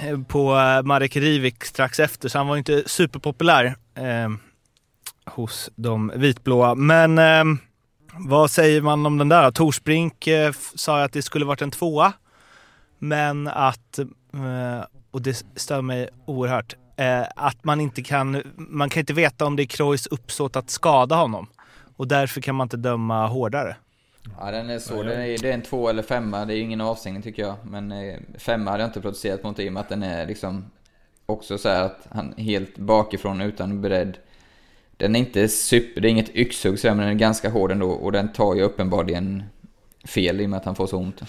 eh, 0.07 0.19
på 0.27 0.57
eh, 0.57 0.81
Marek 0.83 1.15
Rivik 1.15 1.65
strax 1.65 1.99
efter, 1.99 2.29
så 2.29 2.37
han 2.37 2.47
var 2.47 2.57
inte 2.57 2.83
superpopulär 2.85 3.65
eh, 3.95 4.29
hos 5.25 5.69
de 5.75 6.11
vitblåa. 6.15 6.75
Men 6.75 7.17
eh, 7.17 7.43
vad 8.17 8.51
säger 8.51 8.81
man 8.81 9.05
om 9.05 9.17
den 9.17 9.29
där? 9.29 9.51
Torsbrink 9.51 10.27
eh, 10.27 10.51
sa 10.75 11.03
att 11.03 11.13
det 11.13 11.21
skulle 11.21 11.45
varit 11.45 11.61
en 11.61 11.71
tvåa, 11.71 12.13
men 12.99 13.47
att, 13.47 13.99
eh, 13.99 14.85
och 15.11 15.21
det 15.21 15.45
stör 15.55 15.81
mig 15.81 16.09
oerhört, 16.25 16.75
eh, 16.97 17.23
att 17.35 17.63
man 17.63 17.81
inte 17.81 18.01
kan, 18.01 18.41
man 18.55 18.89
kan 18.89 18.99
inte 18.99 19.13
veta 19.13 19.45
om 19.45 19.55
det 19.55 19.63
är 19.63 19.65
Kroys 19.65 20.07
uppsåt 20.07 20.55
att 20.55 20.69
skada 20.69 21.15
honom. 21.15 21.47
Och 21.97 22.07
därför 22.07 22.41
kan 22.41 22.55
man 22.55 22.65
inte 22.65 22.77
döma 22.77 23.27
hårdare. 23.27 23.75
Ja 24.39 24.51
den 24.51 24.69
är 24.69 24.79
så, 24.79 25.03
det 25.03 25.13
är, 25.13 25.37
det 25.37 25.49
är 25.49 25.53
en 25.53 25.61
två 25.61 25.89
eller 25.89 26.03
femma, 26.03 26.45
det 26.45 26.53
är 26.53 26.55
ju 26.55 26.61
ingen 26.61 26.81
avstängning 26.81 27.21
tycker 27.21 27.41
jag. 27.41 27.55
Men 27.63 27.91
eh, 27.91 28.19
femma 28.37 28.71
hade 28.71 28.83
jag 28.83 28.89
inte 28.89 29.01
protesterat 29.01 29.43
mot 29.43 29.59
i 29.59 29.69
och 29.69 29.73
med 29.73 29.81
att 29.81 29.89
den 29.89 30.03
är 30.03 30.27
liksom 30.27 30.65
också 31.25 31.57
så 31.57 31.69
här 31.69 31.83
att 31.83 32.07
han 32.11 32.33
helt 32.37 32.77
bakifrån 32.77 33.41
utan 33.41 33.81
beredd. 33.81 34.17
Den 34.99 35.15
är 35.15 35.19
inte 35.19 35.47
super, 35.47 36.01
det 36.01 36.07
är 36.07 36.09
inget 36.09 36.35
yxhugg 36.35 36.79
så 36.79 36.87
här, 36.87 36.95
men 36.95 37.05
den 37.05 37.15
är 37.15 37.19
ganska 37.19 37.49
hård 37.49 37.71
ändå 37.71 37.89
och 37.89 38.11
den 38.11 38.33
tar 38.33 38.55
ju 38.55 38.61
uppenbarligen 38.61 39.43
fel 40.05 40.41
i 40.41 40.45
och 40.45 40.49
med 40.49 40.57
att 40.57 40.65
han 40.65 40.75
får 40.75 40.87
så 40.87 40.97
ont. 40.97 41.21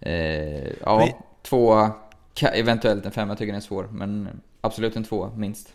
Eh, 0.00 0.68
ja, 0.80 0.98
Men- 0.98 1.08
två, 1.42 1.90
eventuellt 2.52 3.06
en 3.06 3.12
femma, 3.12 3.36
tycker 3.36 3.46
den 3.52 3.56
är 3.62 3.66
svår. 3.66 3.88
Men 3.92 4.40
absolut 4.60 4.96
en 4.96 5.04
två 5.04 5.30
minst. 5.36 5.74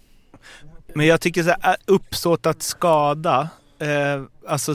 Men 0.96 1.06
jag 1.08 1.22
tycker 1.22 1.44
så 1.44 1.54
här, 1.62 1.78
uppsåt 1.86 2.46
att 2.46 2.62
skada, 2.62 3.50
eh, 3.80 4.24
alltså 4.48 4.74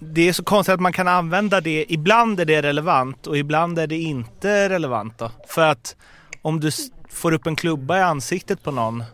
det 0.00 0.28
är 0.28 0.32
så 0.32 0.44
konstigt 0.44 0.74
att 0.74 0.80
man 0.80 0.92
kan 0.92 1.08
använda 1.08 1.60
det, 1.60 1.86
ibland 1.88 2.40
är 2.40 2.44
det 2.44 2.62
relevant 2.62 3.26
och 3.26 3.38
ibland 3.38 3.78
är 3.78 3.86
det 3.86 3.98
inte 3.98 4.68
relevant 4.68 5.18
då. 5.18 5.30
För 5.46 5.62
att 5.62 5.96
om 6.42 6.60
du 6.60 6.70
får 7.08 7.32
upp 7.32 7.46
en 7.46 7.56
klubba 7.56 7.98
i 7.98 8.02
ansiktet 8.02 8.62
på 8.62 8.70
någon 8.70 9.04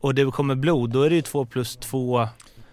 och 0.00 0.14
det 0.14 0.24
kommer 0.30 0.54
blod, 0.54 0.90
då 0.90 1.02
är 1.02 1.10
det 1.10 1.16
ju 1.16 1.22
två 1.22 1.44
plus 1.44 1.76
två 1.76 2.28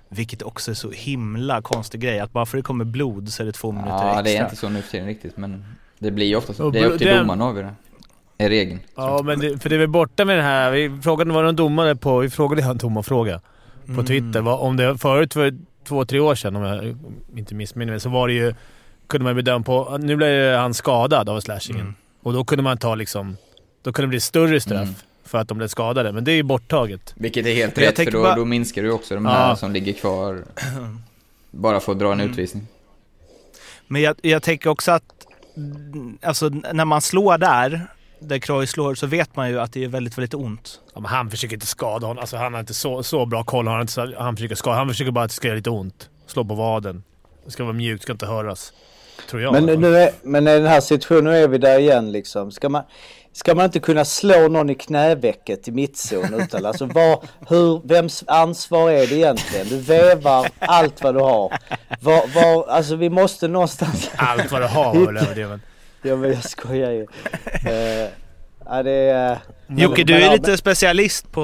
vilket 0.09 0.41
också 0.41 0.71
är 0.71 0.75
så 0.75 0.91
himla 0.91 1.61
konstig 1.61 2.01
grej, 2.01 2.19
att 2.19 2.31
bara 2.31 2.45
för 2.45 2.57
det 2.57 2.63
kommer 2.63 2.85
blod 2.85 3.29
så 3.29 3.43
är 3.43 3.45
det 3.47 3.51
två 3.51 3.71
minuter 3.71 3.91
Ja, 3.93 4.07
extra. 4.09 4.21
det 4.21 4.37
är 4.37 4.43
inte 4.43 4.55
så 4.55 4.69
nu 4.69 4.81
för 4.81 4.91
tiden 4.91 5.07
riktigt, 5.07 5.37
men 5.37 5.65
det 5.99 6.11
blir 6.11 6.25
ju 6.25 6.35
ofta 6.35 6.53
så. 6.53 6.69
Det 6.69 6.79
är 6.79 6.85
upp 6.85 6.97
till 6.97 7.07
den- 7.07 7.17
domaren 7.17 7.41
att 7.41 7.47
avgöra. 7.47 7.75
Är 8.37 8.49
regeln. 8.49 8.79
Ja, 8.95 9.21
men 9.23 9.39
det, 9.39 9.59
för 9.59 9.69
det 9.69 9.75
är 9.75 9.79
väl 9.79 9.87
borta 9.89 10.25
med 10.25 10.37
det 10.37 10.43
här. 10.43 10.71
Vi 10.71 11.01
frågade, 11.01 11.31
var 11.31 11.43
någon 11.43 11.55
domare 11.55 11.95
på... 11.95 12.19
Vi 12.19 12.29
frågade 12.29 12.61
han 12.63 12.79
Tom 12.79 13.03
fråga 13.03 13.41
på 13.85 13.91
Mm. 13.91 14.05
Twitter. 14.05 14.41
Vad, 14.41 14.59
om 14.59 14.77
det 14.77 14.97
förut 14.97 15.33
för 15.33 15.53
två, 15.87 16.05
tre 16.05 16.19
år 16.19 16.35
sedan, 16.35 16.55
om 16.55 16.61
jag 16.63 16.97
inte 17.35 17.55
missminner 17.55 17.91
mig, 17.93 17.99
så 17.99 18.09
var 18.09 18.27
det 18.27 18.33
ju... 18.33 18.53
Kunde 19.07 19.23
man 19.23 19.35
bedöma 19.35 19.63
på... 19.63 19.97
Nu 19.97 20.15
blev 20.15 20.57
han 20.57 20.73
skadad 20.73 21.29
av 21.29 21.39
slashingen. 21.39 21.81
Mm. 21.81 21.93
Och 22.23 22.33
då 22.33 22.43
kunde 22.43 22.63
man 22.63 22.77
ta 22.77 22.95
liksom... 22.95 23.37
Då 23.81 23.93
kunde 23.93 24.05
det 24.07 24.09
bli 24.09 24.19
större 24.19 24.59
straff 24.61 24.81
Mm. 24.81 24.95
För 25.27 25.37
att 25.37 25.47
de 25.47 25.57
blev 25.57 25.67
skadade. 25.67 26.11
Men 26.11 26.23
det 26.23 26.31
är 26.31 26.35
ju 26.35 26.43
borttaget. 26.43 27.13
Vilket 27.17 27.45
är 27.45 27.53
helt 27.55 27.77
rätt, 27.77 27.95
för 27.95 28.11
då, 28.11 28.21
bara- 28.21 28.35
då 28.35 28.45
minskar 28.45 28.83
du 28.83 28.91
också 28.91 29.15
de 29.15 29.25
Ja. 29.25 29.31
här 29.31 29.55
som 29.55 29.71
ligger 29.71 29.93
kvar. 29.93 30.43
Bara 31.51 31.79
för 31.79 31.91
att 31.91 31.99
dra 31.99 32.07
en 32.11 32.19
Mm. 32.19 32.31
utvisning. 32.31 32.67
Men 33.87 34.01
jag, 34.01 34.15
jag 34.21 34.43
tänker 34.43 34.69
också 34.69 34.91
att 34.91 35.03
alltså, 36.21 36.49
när 36.49 36.85
man 36.85 37.01
slår 37.01 37.37
där, 37.37 37.87
där 38.19 38.39
Kroy 38.39 38.67
slår, 38.67 38.95
så 38.95 39.07
vet 39.07 39.35
man 39.35 39.49
ju 39.49 39.59
att 39.59 39.73
det 39.73 39.83
är 39.83 39.87
väldigt, 39.87 40.17
väldigt 40.17 40.33
ont. 40.33 40.79
Ja, 40.93 40.99
men 41.01 41.09
han 41.11 41.29
försöker 41.29 41.53
inte 41.53 41.65
skada 41.65 42.07
honom. 42.07 42.21
Alltså, 42.21 42.37
han 42.37 42.53
har 42.53 42.59
inte 42.59 42.73
så, 42.73 43.03
så 43.03 43.25
bra 43.25 43.43
koll. 43.43 43.67
Han, 43.67 43.81
inte 43.81 43.93
så, 43.93 44.13
han 44.17 44.35
försöker 44.35 44.55
skada. 44.55 44.77
Han 44.77 44.87
försöker 44.87 45.11
bara 45.11 45.25
att 45.25 45.29
det 45.31 45.35
ska 45.35 45.47
göra 45.47 45.57
lite 45.57 45.69
ont. 45.69 46.09
Slå 46.27 46.45
på 46.45 46.55
vaden. 46.55 47.03
Det 47.45 47.51
ska 47.51 47.63
vara 47.63 47.73
mjukt, 47.73 48.03
ska 48.03 48.11
inte 48.11 48.25
höras. 48.25 48.73
Tror 49.29 49.41
jag. 49.41 49.53
Men, 49.53 49.81
nu 49.81 49.97
är, 49.97 50.11
men 50.23 50.47
i 50.47 50.51
den 50.53 50.65
här 50.67 50.81
situationen, 50.81 51.23
nu 51.23 51.37
är 51.37 51.47
vi 51.47 51.57
där 51.57 51.79
igen 51.79 52.11
liksom. 52.11 52.51
Ska 52.51 52.69
man, 52.69 52.83
ska 53.37 53.55
man 53.55 53.65
inte 53.65 53.79
kunna 53.79 54.05
slå 54.05 54.47
någon 54.47 54.69
i 54.69 54.75
knävecket 54.75 55.67
i 55.67 55.71
mittzon 55.71 56.33
utan 56.33 56.65
alltså 56.65 56.85
vad, 56.85 57.19
hur, 57.47 57.81
vems 57.87 58.23
ansvar 58.27 58.89
är 58.89 59.07
det 59.07 59.15
egentligen? 59.15 59.67
Du 59.69 59.77
vevar 59.77 60.47
allt 60.59 61.03
vad 61.03 61.15
du 61.15 61.19
har. 61.19 61.53
Var, 62.01 62.27
var, 62.35 62.67
alltså 62.67 62.95
vi 62.95 63.09
måste 63.09 63.47
någonstans... 63.47 64.11
Allt 64.15 64.51
vad 64.51 64.61
du 64.61 64.67
har 64.67 64.93
var 64.93 65.35
väl. 65.45 65.59
Ja 66.01 66.15
men 66.15 66.33
jag 66.33 66.43
skojar 66.43 66.91
ju. 66.91 67.01
Uh, 67.01 68.09
ja, 68.65 68.83
det 68.83 68.91
är... 68.91 69.37
Jocke, 69.67 70.03
du 70.03 70.15
är 70.15 70.31
lite 70.31 70.57
specialist 70.57 71.31
på 71.31 71.41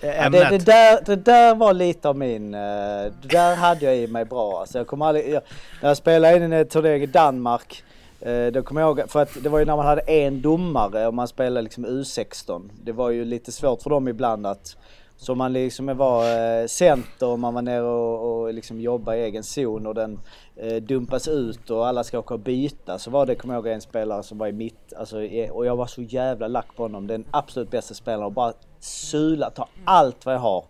Ja, 0.00 0.12
ämnet. 0.12 0.50
det, 0.50 0.58
det, 0.58 0.64
där, 0.64 1.00
det 1.06 1.16
där 1.16 1.54
var 1.54 1.72
lite 1.72 2.08
av 2.08 2.16
min... 2.18 2.54
eh, 2.54 2.60
Det 2.60 3.28
där 3.28 3.56
hade 3.56 3.84
jag 3.84 3.96
i 3.96 4.06
mig 4.06 4.24
bra. 4.24 4.60
Alltså 4.60 4.78
jag 4.78 4.86
kommer 4.86 5.06
aldrig, 5.06 5.28
jag, 5.30 5.42
när 5.82 5.88
jag 5.90 5.96
spelade 5.96 6.36
in 6.36 6.52
en 6.52 6.68
turnering 6.68 7.02
i 7.02 7.06
Danmark. 7.06 7.82
Eh, 8.24 8.46
då 8.46 8.62
kommer 8.62 8.80
jag 8.80 8.98
ihåg, 8.98 9.10
för 9.10 9.22
att 9.22 9.42
det 9.42 9.48
var 9.48 9.58
ju 9.58 9.64
när 9.64 9.76
man 9.76 9.86
hade 9.86 10.00
en 10.00 10.42
domare 10.42 11.06
och 11.06 11.14
man 11.14 11.28
spelade 11.28 11.62
liksom 11.62 11.86
U16. 11.86 12.70
Det 12.82 12.92
var 12.92 13.10
ju 13.10 13.24
lite 13.24 13.52
svårt 13.52 13.82
för 13.82 13.90
dem 13.90 14.08
ibland 14.08 14.46
att... 14.46 14.76
Så 15.16 15.34
man 15.34 15.52
liksom 15.52 15.96
var 15.96 16.24
eh, 16.60 16.66
center 16.66 17.26
och 17.26 17.38
man 17.38 17.54
var 17.54 17.62
nere 17.62 17.82
och, 17.82 18.42
och 18.42 18.54
liksom 18.54 18.80
jobbade 18.80 19.18
i 19.18 19.22
egen 19.22 19.42
zon 19.42 19.86
och 19.86 19.94
den 19.94 20.20
eh, 20.56 20.76
dumpas 20.76 21.28
ut 21.28 21.70
och 21.70 21.86
alla 21.86 22.04
ska 22.04 22.18
åka 22.18 22.34
och 22.34 22.40
byta. 22.40 22.98
Så 22.98 23.10
var 23.10 23.26
det, 23.26 23.34
kommer 23.34 23.54
jag 23.54 23.66
ihåg, 23.66 23.74
en 23.74 23.80
spelare 23.80 24.22
som 24.22 24.38
var 24.38 24.46
i 24.46 24.52
mitt, 24.52 24.92
alltså, 24.96 25.16
och 25.50 25.66
jag 25.66 25.76
var 25.76 25.86
så 25.86 26.02
jävla 26.02 26.48
lack 26.48 26.76
på 26.76 26.82
honom. 26.82 27.06
Den 27.06 27.24
absolut 27.30 27.70
bästa 27.70 27.94
spelaren 27.94 28.24
och 28.24 28.32
bara 28.32 28.52
sula, 28.80 29.50
ta 29.50 29.68
allt 29.84 30.26
vad 30.26 30.34
jag 30.34 30.40
har 30.40 30.64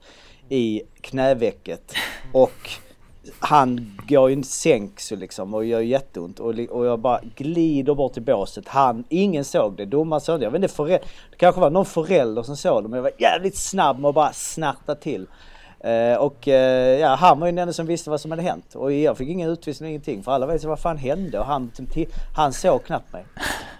i 0.48 0.82
knävecket. 1.00 1.94
Och 2.32 2.70
han 3.38 3.98
går 4.08 4.28
ju 4.30 4.36
inte 4.36 4.48
sänks 4.48 5.12
ju 5.12 5.16
liksom 5.16 5.54
och 5.54 5.64
gör 5.64 5.80
jätteont 5.80 6.40
och, 6.40 6.54
och 6.70 6.86
jag 6.86 6.98
bara 6.98 7.20
glider 7.36 7.94
bort 7.94 8.12
till 8.12 8.22
båset. 8.22 8.68
Han, 8.68 9.04
ingen 9.08 9.44
såg 9.44 9.76
det, 9.76 9.84
domaren 9.84 10.20
såg 10.20 10.40
det. 10.40 10.44
Jag 10.44 10.50
vet 10.50 10.62
inte, 10.62 10.74
förä- 10.74 10.98
det 11.30 11.36
kanske 11.36 11.60
var 11.60 11.70
någon 11.70 11.86
förälder 11.86 12.42
som 12.42 12.56
såg 12.56 12.82
det 12.82 12.88
men 12.88 12.96
jag 12.96 13.02
var 13.02 13.12
jävligt 13.18 13.56
snabb 13.56 13.98
med 13.98 14.08
att 14.08 14.14
bara 14.14 14.32
snärta 14.32 14.94
till. 14.94 15.26
Eh, 15.84 16.16
och 16.18 16.48
eh, 16.48 16.98
ja, 17.00 17.14
han 17.14 17.40
var 17.40 17.46
ju 17.46 17.52
den 17.52 17.58
enda 17.58 17.72
som 17.72 17.86
visste 17.86 18.10
vad 18.10 18.20
som 18.20 18.30
hade 18.30 18.42
hänt. 18.42 18.74
Och 18.74 18.92
jag 18.92 19.18
fick 19.18 19.28
ingen 19.28 19.50
utvisning, 19.50 19.88
ingenting. 19.90 20.22
För 20.22 20.32
alla 20.32 20.46
vet 20.46 20.64
vad 20.64 20.80
fan 20.80 20.96
hände 20.98 21.38
och 21.38 21.46
han, 21.46 21.70
han 22.36 22.52
såg 22.52 22.84
knappt 22.84 23.12
mig. 23.12 23.24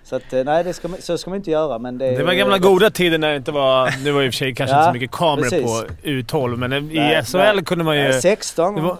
Så 0.04 0.16
att 0.16 0.32
eh, 0.32 0.44
nej, 0.44 0.64
det 0.64 0.72
ska, 0.72 0.88
man- 0.88 1.00
så 1.00 1.18
ska 1.18 1.30
man 1.30 1.36
inte 1.36 1.50
göra 1.50 1.78
men 1.78 1.98
det... 1.98 2.16
Det 2.16 2.24
var 2.24 2.32
gamla 2.34 2.58
goda 2.58 2.90
tider 2.90 3.18
när 3.18 3.30
det 3.30 3.36
inte 3.36 3.52
var... 3.52 4.04
Nu 4.04 4.10
var 4.12 4.20
det 4.20 4.26
i 4.26 4.28
och 4.28 4.32
för 4.34 4.38
sig 4.38 4.54
kanske 4.54 4.76
Ja, 4.76 4.80
inte 4.80 4.88
så 4.90 4.92
mycket 4.92 5.10
kameror 5.10 5.42
precis. 5.42 5.62
på 5.64 6.08
U12, 6.08 6.56
men 6.56 6.72
i 6.72 6.80
Nej, 6.80 7.24
SHL 7.24 7.36
nej. 7.38 7.64
kunde 7.64 7.84
man 7.84 7.96
ju... 7.96 8.02
Nej, 8.02 8.22
16. 8.22 8.74
Det 8.74 8.80
var, 8.82 8.96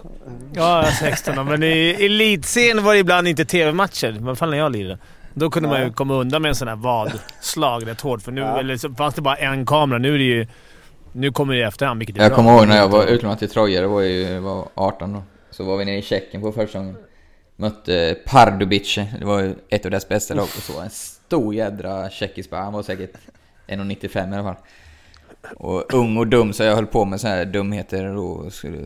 ja, 0.53 0.85
16 0.99 1.45
men 1.45 1.63
i 1.63 1.97
elitserien 1.99 2.83
var 2.83 2.93
det 2.93 2.99
ibland 2.99 3.27
inte 3.27 3.45
TV-matcher. 3.45 4.15
Vad 4.19 4.37
fan 4.37 4.49
när 4.49 4.57
jag 4.57 4.71
lirade. 4.71 4.97
Då 5.33 5.49
kunde 5.49 5.69
man 5.69 5.77
ju 5.79 5.85
Nej. 5.85 5.93
komma 5.93 6.13
undan 6.13 6.41
med 6.41 6.49
en 6.49 6.55
sån 6.55 6.67
här 6.67 6.75
vadslag 6.75 7.87
rätt 7.87 8.01
hårt. 8.01 8.21
För 8.21 8.31
nu 8.31 8.41
Ja. 8.41 8.59
eller 8.59 8.77
så 8.77 8.89
fanns 8.93 9.15
det 9.15 9.21
bara 9.21 9.35
en 9.35 9.65
kamera. 9.65 9.99
Nu 9.99 10.13
är 10.13 10.17
det 10.17 10.23
ju... 10.23 10.47
Nu 11.17 11.31
kommer 11.31 11.53
det 11.53 11.59
i 11.59 11.63
efterhand, 11.63 11.99
vilket 11.99 12.17
är 12.17 12.21
Jag 12.21 12.29
bra. 12.29 12.35
kommer 12.35 12.57
ihåg 12.57 12.67
när 12.67 12.77
jag 12.77 12.89
var 12.89 13.05
utlånad 13.05 13.39
till 13.39 13.49
Troja, 13.49 13.81
det 13.81 13.87
var 13.87 14.01
ju 14.01 14.21
jag 14.21 14.41
var 14.41 14.67
18 14.75 15.13
då. 15.13 15.23
Så 15.51 15.63
var 15.63 15.77
vi 15.77 15.85
nere 15.85 15.97
i 15.97 16.01
Tjeckien 16.01 16.41
på 16.41 16.51
första 16.51 16.79
gången. 16.79 16.97
Mötte 17.55 18.17
Pardubice, 18.25 19.07
det 19.19 19.25
var 19.25 19.41
ju 19.41 19.55
ett 19.69 19.85
av 19.85 19.91
deras 19.91 20.07
bästa 20.07 20.33
lag. 20.33 20.43
Och 20.43 20.49
så 20.49 20.79
en 20.79 20.89
stor 20.89 21.55
jädra 21.55 22.09
tjeckisk 22.09 22.51
han 22.51 22.73
var 22.73 22.83
säkert 22.83 23.11
1,95 23.67 24.33
i 24.33 24.37
alla 24.37 24.43
fall. 24.43 24.63
Och 25.55 25.93
ung 25.93 26.17
och 26.17 26.27
dum 26.27 26.53
så 26.53 26.63
jag 26.63 26.75
höll 26.75 26.85
på 26.85 27.05
med 27.05 27.21
så 27.21 27.27
här 27.27 27.45
dumheter 27.45 28.05
och 28.05 28.53
skulle... 28.53 28.77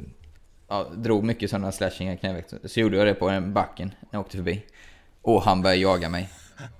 Ja, 0.68 0.88
drog 0.96 1.24
mycket 1.24 1.50
sådana 1.50 1.72
slashingar 1.72 2.14
i 2.14 2.18
knäveck. 2.18 2.46
Så 2.66 2.80
gjorde 2.80 2.98
jag 2.98 3.08
det 3.08 3.14
på 3.14 3.30
en 3.30 3.54
backen 3.54 3.88
när 4.00 4.08
jag 4.12 4.22
åkte 4.22 4.38
förbi. 4.38 4.62
Och 5.22 5.42
han 5.42 5.62
började 5.62 5.82
jaga 5.82 6.10
mig. 6.10 6.30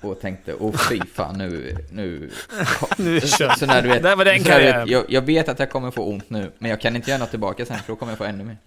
Och 0.02 0.20
tänkte, 0.20 0.54
åh 0.54 0.78
fy 0.90 1.02
fan 1.14 1.38
nu, 1.38 1.78
nu... 1.92 2.30
Nu 2.98 3.20
kört. 3.24 3.60
Så 3.60 3.66
när 3.66 3.82
du 3.82 3.90
vet, 3.90 4.04
Där 4.04 4.16
var 4.16 4.26
den 4.26 4.44
så 4.44 4.50
vet 4.50 4.88
jag, 4.90 5.06
jag 5.10 5.22
vet 5.22 5.50
att 5.50 5.60
jag 5.60 5.70
kommer 5.70 5.92
få 5.92 6.04
ont 6.06 6.30
nu, 6.30 6.52
men 6.58 6.70
jag 6.70 6.82
kan 6.82 6.96
inte 6.96 7.10
göra 7.10 7.20
något 7.20 7.30
tillbaka 7.30 7.66
sen 7.66 7.80
för 7.80 7.88
då 7.88 7.96
kommer 7.96 8.12
jag 8.12 8.18
få 8.18 8.24
ännu 8.24 8.44
mer. 8.44 8.58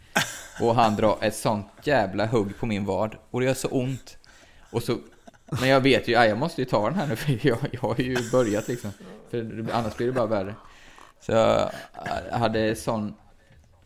Och 0.61 0.75
han 0.75 0.97
drar 0.97 1.19
ett 1.21 1.37
sånt 1.37 1.67
jävla 1.83 2.27
hugg 2.27 2.59
på 2.59 2.67
min 2.67 2.85
vad, 2.85 3.17
och 3.31 3.41
det 3.41 3.47
gör 3.47 3.55
så 3.55 3.69
ont. 3.69 4.17
Och 4.71 4.83
så, 4.83 4.99
men 5.61 5.69
jag 5.69 5.81
vet 5.81 6.09
ju, 6.09 6.13
ja, 6.13 6.27
jag 6.27 6.39
måste 6.39 6.61
ju 6.61 6.65
ta 6.65 6.89
den 6.91 6.99
här 6.99 7.07
nu 7.07 7.17
för 7.17 7.47
jag, 7.47 7.59
jag 7.73 7.81
har 7.81 8.01
ju 8.01 8.31
börjat 8.31 8.69
liksom. 8.69 8.91
För 9.31 9.67
annars 9.73 9.97
blir 9.97 10.07
det 10.07 10.13
bara 10.13 10.27
värre. 10.27 10.55
Så 11.21 11.33
jag 11.33 11.71
hade 12.39 12.77
sån 12.77 13.15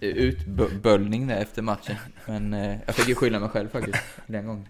utböljning 0.01 1.27
där 1.27 1.37
efter 1.37 1.63
matchen. 1.63 1.97
Men 2.27 2.55
eh, 2.55 2.79
jag 2.87 2.95
fick 2.95 3.09
ju 3.09 3.15
skylla 3.15 3.39
mig 3.39 3.49
själv 3.49 3.69
faktiskt, 3.69 3.99
den 4.27 4.47
gången. 4.47 4.69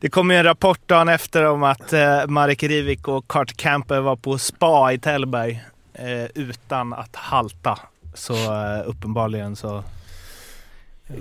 Det 0.00 0.08
kom 0.08 0.30
ju 0.30 0.36
en 0.36 0.44
rapport 0.44 0.88
dagen 0.88 1.08
efter 1.08 1.44
om 1.44 1.62
att 1.62 1.92
eh, 1.92 2.26
Marek 2.26 2.62
Rivik 2.62 3.08
och 3.08 3.28
Carter 3.28 3.54
Camper 3.54 4.00
var 4.00 4.16
på 4.16 4.38
spa 4.38 4.92
i 4.92 4.98
Tällberg 4.98 5.64
eh, 5.94 6.24
utan 6.34 6.92
att 6.92 7.16
halta. 7.16 7.78
Så 8.14 8.34
eh, 8.34 8.88
uppenbarligen 8.88 9.56
så 9.56 9.84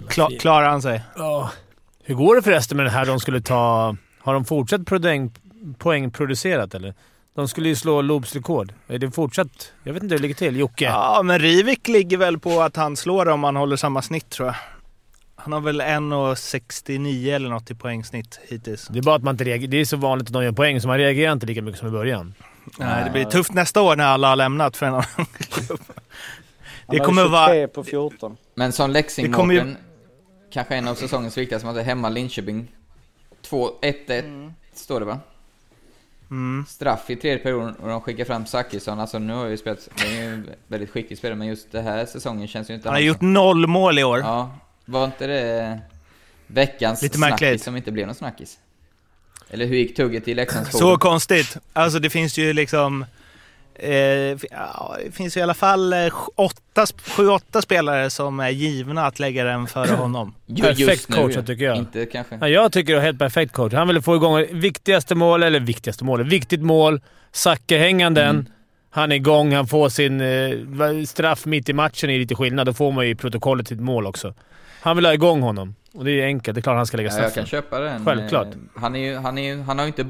kla, 0.09 0.29
klarar 0.39 0.69
han 0.69 0.81
sig. 0.81 1.01
Ja. 1.15 1.51
Hur 2.03 2.15
går 2.15 2.35
det 2.35 2.41
förresten 2.41 2.77
med 2.77 2.85
det 2.85 2.89
här 2.89 3.05
de 3.05 3.19
skulle 3.19 3.41
ta... 3.41 3.95
Har 4.19 4.33
de 4.33 4.45
fortsatt 4.45 4.85
poäng, 4.85 5.31
poängproducerat 5.77 6.75
eller? 6.75 6.93
De 7.35 7.47
skulle 7.47 7.69
ju 7.69 7.75
slå 7.75 8.01
Loobs 8.01 8.35
rekord. 8.35 8.73
Är 8.87 8.99
det 8.99 9.11
fortsatt? 9.11 9.71
Jag 9.83 9.93
vet 9.93 10.03
inte 10.03 10.13
hur 10.13 10.19
det 10.19 10.21
ligger 10.21 10.35
till. 10.35 10.57
Jocke? 10.57 10.85
Ja, 10.85 11.21
men 11.23 11.39
Rivik 11.39 11.87
ligger 11.87 12.17
väl 12.17 12.39
på 12.39 12.61
att 12.61 12.75
han 12.75 12.95
slår 12.95 13.29
om 13.29 13.43
han 13.43 13.55
håller 13.55 13.75
samma 13.75 14.01
snitt 14.01 14.29
tror 14.29 14.47
jag. 14.47 14.55
Han 15.39 15.53
har 15.53 15.59
väl 15.61 15.81
1,69 15.81 17.35
eller 17.35 17.49
något 17.49 17.71
i 17.71 17.75
poängsnitt 17.75 18.39
hittills. 18.47 18.87
Det 18.87 18.99
är 18.99 19.03
bara 19.03 19.15
att 19.15 19.23
man 19.23 19.33
inte 19.33 19.43
reagerar. 19.43 19.71
Det 19.71 19.77
är 19.77 19.85
så 19.85 19.97
vanligt 19.97 20.27
att 20.27 20.33
de 20.33 20.43
gör 20.43 20.51
poäng 20.51 20.81
så 20.81 20.87
man 20.87 20.97
reagerar 20.97 21.31
inte 21.33 21.45
lika 21.45 21.61
mycket 21.61 21.79
som 21.79 21.87
i 21.87 21.91
början. 21.91 22.33
Nej, 22.79 23.03
det 23.03 23.09
blir 23.11 23.25
tufft 23.25 23.53
nästa 23.53 23.81
år 23.81 23.95
när 23.95 24.05
alla 24.05 24.29
har 24.29 24.35
lämnat 24.35 24.77
för 24.77 24.85
en 24.85 24.93
annan 24.93 25.05
klubb. 25.39 25.79
Han 25.87 25.95
Det 26.87 26.97
har 26.97 27.05
kommer 27.05 27.21
23 27.23 27.31
vara... 27.31 27.67
på 27.67 27.83
14. 27.83 28.37
Men 28.55 28.71
som 28.71 28.91
leksing 28.91 29.25
ju- 29.51 29.75
kanske 30.51 30.75
en 30.75 30.87
av 30.87 30.95
säsongens 30.95 31.37
viktigaste 31.37 31.67
matcher, 31.67 31.81
hemma 31.83 32.09
Linköping. 32.09 32.67
2-1-1 33.49 34.51
står 34.73 34.99
det 34.99 35.05
va? 35.05 35.19
Mm. 36.31 36.65
Straff 36.69 37.09
i 37.09 37.15
tredje 37.15 37.37
perioden 37.43 37.75
och 37.75 37.87
de 37.87 38.01
skickar 38.01 38.25
fram 38.25 38.45
Zachrisson. 38.45 38.99
Alltså 38.99 39.19
nu 39.19 39.33
har 39.33 39.45
ju 39.47 39.57
spelat, 39.57 39.89
det 39.97 40.17
är 40.17 40.21
ju 40.23 40.33
en 40.33 40.49
väldigt 40.67 40.89
skicklig 40.89 41.17
spelare, 41.17 41.37
men 41.37 41.47
just 41.47 41.71
den 41.71 41.83
här 41.83 42.05
säsongen 42.05 42.47
känns 42.47 42.69
ju 42.69 42.73
inte 42.73 42.87
Han 42.89 42.93
har 42.95 43.01
gjort 43.01 43.21
noll 43.21 43.67
mål 43.67 43.99
i 43.99 44.03
år. 44.03 44.19
Ja, 44.19 44.51
var 44.89 45.05
inte 45.05 45.27
det 45.27 45.79
veckans 46.47 47.01
Lite 47.01 47.17
snackis 47.17 47.41
märkligt. 47.41 47.63
som 47.63 47.77
inte 47.77 47.91
blev 47.91 48.05
någon 48.05 48.15
snackis? 48.15 48.57
Eller 49.49 49.65
hur 49.65 49.75
gick 49.75 49.95
tugget 49.95 50.27
i 50.27 50.33
Leksands 50.33 50.77
Så 50.77 50.97
konstigt. 50.97 51.57
Alltså 51.73 51.99
det 51.99 52.09
finns 52.09 52.37
ju 52.37 52.53
liksom... 52.53 53.05
Eh, 53.75 53.89
det 55.03 55.11
finns 55.11 55.37
ju 55.37 55.39
i 55.39 55.43
alla 55.43 55.53
fall 55.53 55.93
eh, 55.93 56.13
åtta, 56.35 56.85
sju, 57.05 57.27
åtta 57.27 57.61
spelare 57.61 58.09
som 58.09 58.39
är 58.39 58.49
givna 58.49 59.05
att 59.05 59.19
lägga 59.19 59.43
den 59.43 59.67
före 59.67 59.95
honom. 59.95 60.35
Perfekt 60.61 61.13
coachat 61.13 61.47
tycker 61.47 61.65
jag. 61.65 61.77
Inte 61.77 62.05
kanske. 62.05 62.37
Ja, 62.41 62.47
jag 62.47 62.71
tycker 62.71 62.93
det 62.93 62.99
är 62.99 63.03
helt 63.03 63.19
perfekt 63.19 63.53
coach. 63.53 63.73
Han 63.73 63.87
ville 63.87 64.01
få 64.01 64.15
igång 64.15 64.45
viktigaste 64.51 65.15
mål, 65.15 65.43
eller 65.43 65.59
viktigaste 65.59 66.03
målet. 66.03 66.27
Viktigt 66.27 66.61
mål. 66.61 67.01
Zacke 67.31 67.77
hänganden. 67.77 68.29
Mm. 68.29 68.45
Han 68.89 69.11
är 69.11 69.15
igång. 69.15 69.53
Han 69.53 69.67
får 69.67 69.89
sin 69.89 70.21
eh, 70.21 71.03
straff 71.05 71.45
mitt 71.45 71.69
i 71.69 71.73
matchen. 71.73 72.09
är 72.09 72.19
lite 72.19 72.35
skillnad. 72.35 72.65
Då 72.65 72.73
får 72.73 72.91
man 72.91 73.05
ju 73.05 73.11
i 73.11 73.15
protokollet 73.15 73.67
sitt 73.67 73.79
mål 73.79 74.07
också. 74.07 74.33
Han 74.81 74.95
vill 74.95 75.05
ha 75.05 75.13
igång 75.13 75.41
honom. 75.41 75.75
Och 75.93 76.05
det 76.05 76.11
är 76.21 76.25
enkelt. 76.25 76.55
Det 76.55 76.59
är 76.59 76.61
klart 76.61 76.75
han 76.75 76.85
ska 76.85 76.97
lägga 76.97 77.09
Ja, 77.09 77.15
jag 77.15 77.31
straffen. 77.31 77.43
kan 77.43 77.45
köpa 77.49 77.79
den. 77.79 78.05
Självklart. 78.05 78.47
Eh, 78.47 78.81
Han 78.81 78.95
är 78.95 78.99
ju, 78.99 79.15
han 79.17 79.37
är 79.37 79.41
ju, 79.55 79.61
han 79.61 79.77
har 79.77 79.85
ju 79.85 79.87
inte, 79.87 80.05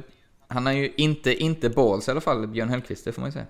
han 0.47 0.65
har 0.65 0.73
ju 0.73 0.91
inte, 0.97 1.43
inte 1.43 1.69
balls 1.69 2.07
i 2.07 2.11
alla 2.11 2.21
fall, 2.21 2.47
Björn 2.47 2.69
Hellkvist, 2.69 3.05
det 3.05 3.11
får 3.11 3.21
man 3.21 3.27
ju 3.29 3.33
säga. 3.33 3.45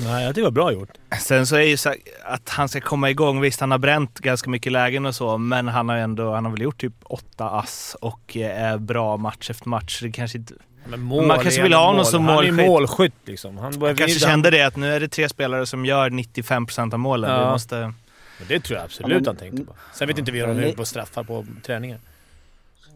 Nej, 0.00 0.24
jag 0.24 0.30
tycker 0.34 0.40
det 0.42 0.46
var 0.46 0.50
bra 0.50 0.72
gjort. 0.72 0.90
Sen 1.20 1.46
så 1.46 1.56
är 1.56 1.60
ju 1.62 1.76
så 1.76 1.94
att 2.24 2.48
han 2.48 2.68
ska 2.68 2.80
komma 2.80 3.10
igång. 3.10 3.40
Visst, 3.40 3.60
han 3.60 3.70
har 3.70 3.78
bränt 3.78 4.18
ganska 4.18 4.50
mycket 4.50 4.72
lägen 4.72 5.06
och 5.06 5.14
så, 5.14 5.38
men 5.38 5.68
han 5.68 5.88
har 5.88 5.96
ändå, 5.96 6.34
han 6.34 6.44
har 6.44 6.52
väl 6.52 6.62
gjort 6.62 6.80
typ 6.80 6.94
åtta 7.04 7.44
ass 7.50 7.96
och 8.00 8.36
eh, 8.36 8.62
är 8.62 8.78
bra 8.78 9.16
match 9.16 9.50
efter 9.50 9.68
match. 9.68 10.00
Det 10.02 10.10
kanske 10.10 10.38
inte... 10.38 10.54
Men 10.86 11.00
mål 11.00 11.26
Man 11.26 11.38
kanske 11.38 11.62
vill 11.62 11.72
ha 11.74 11.80
honom 11.80 11.96
mål. 11.96 12.04
som 12.06 12.24
Han 12.24 12.38
är 12.38 12.42
ju 12.42 12.52
målskytt. 12.52 12.66
målskytt 12.68 13.14
liksom. 13.24 13.58
Han, 13.58 13.80
Han 13.82 13.96
kanske 13.96 14.20
kände 14.20 14.50
det 14.50 14.62
att 14.62 14.76
nu 14.76 14.92
är 14.94 15.00
det 15.00 15.08
tre 15.08 15.28
spelare 15.28 15.66
som 15.66 15.84
gör 15.86 16.10
95% 16.10 16.92
av 16.92 16.98
målen. 17.00 17.30
Ja. 17.30 17.44
Vi 17.44 17.50
måste... 17.52 17.92
Men 18.38 18.48
det 18.48 18.60
tror 18.60 18.76
jag 18.76 18.84
absolut 18.84 19.10
Ja, 19.10 19.16
men- 19.16 19.26
han 19.26 19.36
tänkte 19.36 19.64
på. 19.64 19.74
Sen 19.94 20.08
vet 20.08 20.18
inte 20.18 20.32
vi 20.32 20.40
hur 20.40 20.54
ni- 20.54 20.72
på 20.72 20.84
straffar 20.84 21.24
på 21.24 21.46
träningar. 21.62 21.98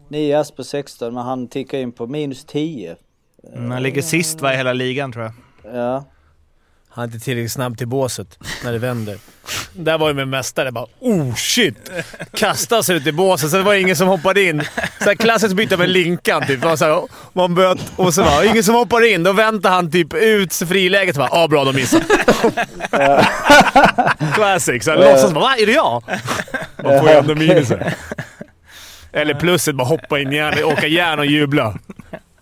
9 0.09 0.39
ass 0.39 0.51
på 0.51 0.63
16 0.63 1.13
men 1.13 1.23
han 1.23 1.47
tickar 1.47 1.77
in 1.77 1.91
på 1.91 2.07
minus 2.07 2.45
10. 2.45 2.95
Mm, 3.53 3.71
Han 3.71 3.83
ligger 3.83 4.01
sist 4.01 4.41
va, 4.41 4.53
i 4.53 4.57
hela 4.57 4.73
ligan 4.73 5.11
tror 5.11 5.23
jag. 5.25 5.33
Ja. 5.75 6.05
Han 6.97 7.03
är 7.03 7.07
inte 7.13 7.25
tillräckligt 7.25 7.51
snabb 7.51 7.77
till 7.77 7.87
båset 7.87 8.39
när 8.63 8.71
det 8.71 8.79
vänder. 8.79 9.17
Där 9.73 9.97
var 9.97 10.07
ju 10.07 10.13
med 10.13 10.27
mästare 10.27 10.71
bara 10.71 10.85
oh 10.99 11.35
shit! 11.35 11.91
Kastas 12.33 12.89
ut 12.89 13.07
i 13.07 13.11
båset, 13.11 13.51
det 13.51 13.63
var 13.63 13.73
ingen 13.73 13.95
som 13.95 14.07
hoppade 14.07 14.43
in. 14.43 14.63
Så 15.03 15.15
klassiskt 15.15 15.55
byta 15.55 15.77
med 15.77 15.89
Linkan 15.89 16.47
typ. 16.47 16.63
Man, 16.63 16.77
så 16.77 16.85
här, 16.85 17.07
man 17.33 17.55
böt, 17.55 17.79
och 17.95 18.13
så 18.13 18.23
var 18.23 18.43
ingen 18.43 18.63
som 18.63 18.75
hoppar 18.75 19.13
in. 19.13 19.23
Då 19.23 19.33
väntar 19.33 19.69
han 19.69 19.91
typ 19.91 20.13
ut 20.13 20.53
friläget 20.53 21.15
och 21.15 21.19
bara 21.19 21.43
ah 21.43 21.47
bra, 21.47 21.63
de 21.63 21.75
missade. 21.75 22.05
Classic. 24.33 24.83
Så 24.83 24.91
här, 24.91 24.97
låtsas 24.97 25.33
bara 25.33 25.43
va, 25.43 25.55
är 25.57 25.65
det 25.65 25.71
jag? 25.71 26.03
Man 26.83 26.99
får 26.99 27.09
ju 27.09 27.15
ändå 27.15 27.35
minusen. 27.35 27.79
Eller 29.11 29.33
plusset, 29.33 29.75
bara 29.75 29.87
hoppa 29.87 30.19
in 30.19 30.31
järn, 30.31 30.63
åka 30.63 30.87
järn 30.87 31.19
och 31.19 31.25
jubla. 31.25 31.79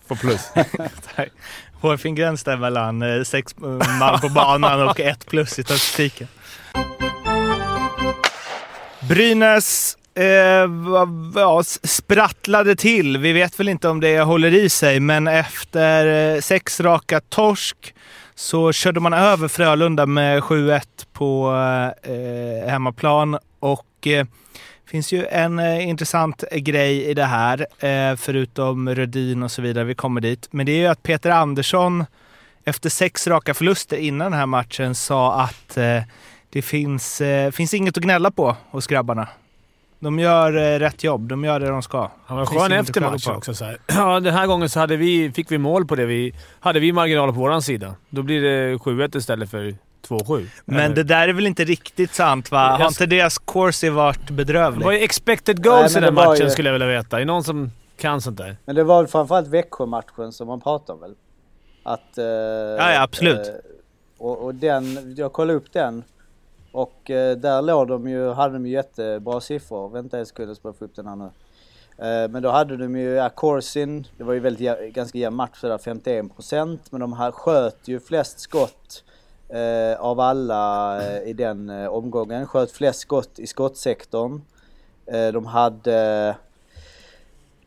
Få 0.07 0.15
plus. 0.15 0.41
Hårfin 1.85 2.15
gräns 2.15 2.43
där 2.43 2.57
mellan 2.57 3.01
eh, 3.01 3.23
sex 3.23 3.55
eh, 3.63 3.97
man 3.99 4.19
på 4.19 4.29
banan 4.29 4.87
och 4.87 4.99
ett 4.99 5.25
plus 5.25 5.59
i 5.59 5.63
statistiken. 5.63 6.27
Brynäs 9.09 9.97
eh, 10.15 10.25
ja, 11.35 11.63
sprattlade 11.83 12.75
till. 12.75 13.17
Vi 13.17 13.33
vet 13.33 13.59
väl 13.59 13.69
inte 13.69 13.87
om 13.87 13.99
det 13.99 14.19
håller 14.19 14.53
i 14.53 14.69
sig, 14.69 14.99
men 14.99 15.27
efter 15.27 16.33
eh, 16.35 16.41
sex 16.41 16.79
raka 16.79 17.19
torsk 17.19 17.93
så 18.35 18.71
körde 18.71 18.99
man 18.99 19.13
över 19.13 19.47
Frölunda 19.47 20.05
med 20.05 20.41
7-1 20.41 20.81
på 21.13 21.53
eh, 22.03 22.69
hemmaplan. 22.69 23.37
Och 23.59 24.07
eh, 24.07 24.25
finns 24.87 25.13
ju 25.13 25.25
en 25.25 25.59
eh, 25.59 25.87
intressant 25.87 26.43
grej 26.51 27.03
i 27.03 27.13
det 27.13 27.25
här, 27.25 27.67
eh, 27.79 28.15
förutom 28.15 28.89
Rödin 28.89 29.43
och 29.43 29.51
så 29.51 29.61
vidare. 29.61 29.83
Vi 29.83 29.95
kommer 29.95 30.21
dit. 30.21 30.47
Men 30.51 30.65
det 30.65 30.71
är 30.71 30.77
ju 30.77 30.87
att 30.87 31.03
Peter 31.03 31.29
Andersson 31.29 32.05
efter 32.63 32.89
sex 32.89 33.27
raka 33.27 33.53
förluster 33.53 33.97
innan 33.97 34.31
den 34.31 34.39
här 34.39 34.45
matchen 34.45 34.95
sa 34.95 35.41
att 35.41 35.77
eh, 35.77 36.01
det 36.49 36.61
finns, 36.61 37.21
eh, 37.21 37.51
finns 37.51 37.73
inget 37.73 37.97
att 37.97 38.03
gnälla 38.03 38.31
på 38.31 38.55
hos 38.71 38.87
grabbarna. 38.87 39.27
De 39.99 40.19
gör 40.19 40.57
eh, 40.57 40.79
rätt 40.79 41.03
jobb. 41.03 41.27
De 41.27 41.43
gör 41.43 41.59
det 41.59 41.67
de 41.67 41.81
ska. 41.81 42.11
Han 42.25 42.37
var 42.37 42.45
skön 42.45 42.71
efter 42.71 43.01
matchen 43.01 43.35
också. 43.35 43.53
Så 43.53 43.65
här. 43.65 43.77
Ja, 43.87 44.19
den 44.19 44.33
här 44.33 44.47
gången 44.47 44.69
så 44.69 44.79
hade 44.79 44.97
vi, 44.97 45.31
fick 45.31 45.51
vi 45.51 45.57
mål 45.57 45.85
på 45.85 45.95
det. 45.95 46.05
Vi, 46.05 46.33
hade 46.59 46.79
vi 46.79 46.91
marginaler 46.91 47.33
på 47.33 47.39
våran 47.39 47.61
sida. 47.61 47.95
Då 48.09 48.23
blir 48.23 48.41
det 48.41 48.75
7-1 48.75 49.17
istället 49.17 49.51
för 49.51 49.75
2-7. 50.07 50.45
Men 50.65 50.79
Eller? 50.79 50.95
det 50.95 51.03
där 51.03 51.27
är 51.27 51.33
väl 51.33 51.47
inte 51.47 51.63
riktigt 51.63 52.13
sant 52.13 52.51
va? 52.51 52.57
Har 52.69 52.79
Jag- 52.79 52.87
inte 52.87 53.05
deras 53.05 53.37
corsi 53.37 53.89
varit 53.89 54.19
Vad 54.29 54.33
bedrövlig? 54.37 54.87
är 54.87 54.91
expected 54.91 55.63
goals 55.63 55.93
Nej, 55.95 56.03
i 56.03 56.05
den 56.05 56.13
matchen 56.13 56.45
ju- 56.45 56.49
skulle 56.49 56.69
jag 56.69 56.73
vilja 56.73 56.87
veta. 56.87 57.15
Är 57.15 57.19
det 57.19 57.25
någon 57.25 57.43
som 57.43 57.71
kan 57.97 58.21
sånt 58.21 58.37
där? 58.37 58.57
Men 58.65 58.75
det 58.75 58.83
var 58.83 59.01
väl 59.01 59.07
framförallt 59.07 59.47
Växjö-matchen 59.47 60.31
som 60.33 60.47
man 60.47 60.61
pratar 60.61 60.93
om 60.93 60.99
väl? 60.99 61.13
Att... 61.83 62.17
Eh, 62.17 62.23
ja, 62.25 63.01
absolut. 63.01 63.47
Eh, 63.47 63.53
och, 64.17 64.37
och 64.45 64.55
den, 64.55 65.15
jag 65.17 65.33
kollade 65.33 65.57
upp 65.57 65.73
den. 65.73 66.03
Och 66.71 67.11
eh, 67.11 67.37
där 67.37 67.61
låg 67.61 67.87
de 67.87 68.07
ju, 68.09 68.29
hade 68.33 68.53
de 68.53 68.65
ju 68.65 68.73
jättebra 68.73 69.41
siffror. 69.41 69.89
Vänta 69.89 70.19
en 70.19 70.25
sekund, 70.25 70.49
jag 70.49 70.57
ska 70.57 70.67
bara 70.69 70.73
få 70.77 70.85
upp 70.85 70.95
den 70.95 71.07
här 71.07 71.15
nu. 71.15 71.25
Eh, 71.97 72.29
men 72.29 72.43
då 72.43 72.49
hade 72.49 72.77
de 72.77 72.95
ju, 72.97 73.09
ja, 73.09 73.29
Corsin, 73.29 74.07
det 74.17 74.23
var 74.23 74.33
ju 74.33 74.39
väldigt, 74.39 74.93
ganska 74.93 75.17
jämn 75.17 75.35
match 75.35 75.57
sådär, 75.61 75.77
51% 75.77 76.79
men 76.89 77.01
de 77.01 77.13
här 77.13 77.31
sköt 77.31 77.87
ju 77.87 77.99
flest 77.99 78.39
skott 78.39 79.03
eh, 79.49 79.99
av 79.99 80.19
alla 80.19 81.01
eh, 81.01 81.29
i 81.29 81.33
den 81.33 81.69
eh, 81.69 81.87
omgången. 81.87 82.47
Sköt 82.47 82.71
flest 82.71 82.99
skott 82.99 83.39
i 83.39 83.47
skottsektorn. 83.47 84.41
Eh, 85.05 85.27
de 85.27 85.45
hade 85.45 86.35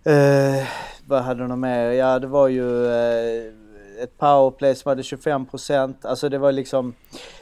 Eh, 0.08 0.68
vad 1.06 1.22
hade 1.22 1.46
de 1.46 1.60
mer? 1.60 1.90
Ja 1.90 2.18
det 2.18 2.26
var 2.26 2.48
ju 2.48 2.86
eh, 2.86 3.52
ett 4.02 4.18
powerplay 4.18 4.74
som 4.74 4.88
hade 4.88 5.02
25 5.02 5.46
procent. 5.46 6.04
Alltså 6.04 6.28
det 6.28 6.38
var 6.38 6.52
liksom... 6.52 6.94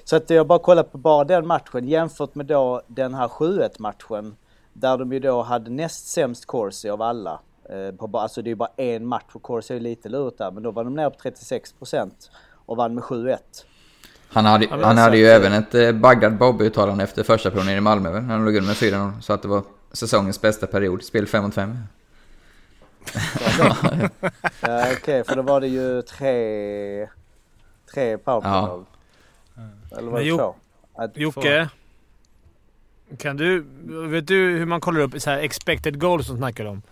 Så 0.05 0.17
att 0.17 0.31
jag 0.31 0.47
bara 0.47 0.59
kollar 0.59 0.83
på 0.83 0.99
bara 0.99 1.25
den 1.25 1.47
matchen 1.47 1.89
jämfört 1.89 2.35
med 2.35 2.47
då 2.47 2.83
den 2.87 3.15
här 3.15 3.29
7-1 3.29 3.71
matchen. 3.79 4.37
Där 4.73 4.99
de 4.99 5.13
ju 5.13 5.19
då 5.19 5.43
hade 5.43 5.71
näst 5.71 6.07
sämst 6.07 6.47
corsi 6.47 6.89
av 6.89 7.03
alla. 7.03 7.41
Eh, 7.71 7.95
på, 7.95 8.19
alltså 8.19 8.43
det 8.43 8.49
är 8.49 8.53
ju 8.53 8.57
bara 8.57 8.73
en 8.77 9.07
match 9.07 9.31
och 9.33 9.43
corsi 9.43 9.73
är 9.73 9.79
ju 9.79 9.83
lite 9.83 10.09
lurigt 10.09 10.39
där. 10.39 10.51
Men 10.51 10.63
då 10.63 10.71
var 10.71 10.85
de 10.85 10.95
nere 10.95 11.11
på 11.11 11.19
36% 11.19 12.11
och 12.67 12.77
vann 12.77 12.95
med 12.95 13.05
7-1. 13.05 13.39
Han 14.37 14.45
hade, 14.45 14.67
han 14.71 14.97
så 14.97 15.03
hade 15.03 15.19
ju 15.19 15.27
att- 15.27 15.33
även 15.33 15.53
ett 15.53 15.75
eh, 15.75 15.93
Bagdad 15.93 16.39
Bob-uttalande 16.39 17.05
efter 17.05 17.23
första 17.23 17.51
perioden 17.51 17.75
i 17.77 17.81
Malmö 17.81 18.11
väl? 18.11 18.23
När 18.23 18.35
de 18.35 18.45
låg 18.45 18.55
under 18.57 18.67
med 18.69 18.77
4-0. 18.77 19.21
Så 19.21 19.33
att 19.33 19.43
det 19.43 19.49
var 19.49 19.63
säsongens 19.93 20.41
bästa 20.41 20.67
period. 20.67 21.03
Spel 21.03 21.27
5 21.27 21.45
mot 21.45 21.55
5. 21.55 21.79
Ja 24.61 24.87
okej, 24.97 25.25
för 25.25 25.37
då 25.37 25.43
var 25.43 25.61
det 25.61 25.67
ju 25.69 26.03
tre... 26.03 27.09
Tre 27.95 28.19
powerplay-mål. 28.19 28.85
Eller 29.99 30.11
var 30.11 30.19
det 30.19 30.25
Jo- 30.25 30.37
två? 30.39 30.55
Att- 30.95 31.17
Jocke? 31.17 31.69
Kan 33.19 33.37
du... 33.37 33.65
Vet 34.11 34.27
du 34.27 34.35
hur 34.59 34.67
man 34.67 34.81
kollar 34.81 35.01
upp 35.01 35.23
så 35.23 35.31
här 35.31 35.39
expected 35.39 36.01
goals 36.01 36.27
som 36.27 36.37
snackar 36.37 36.65
om? 36.65 36.83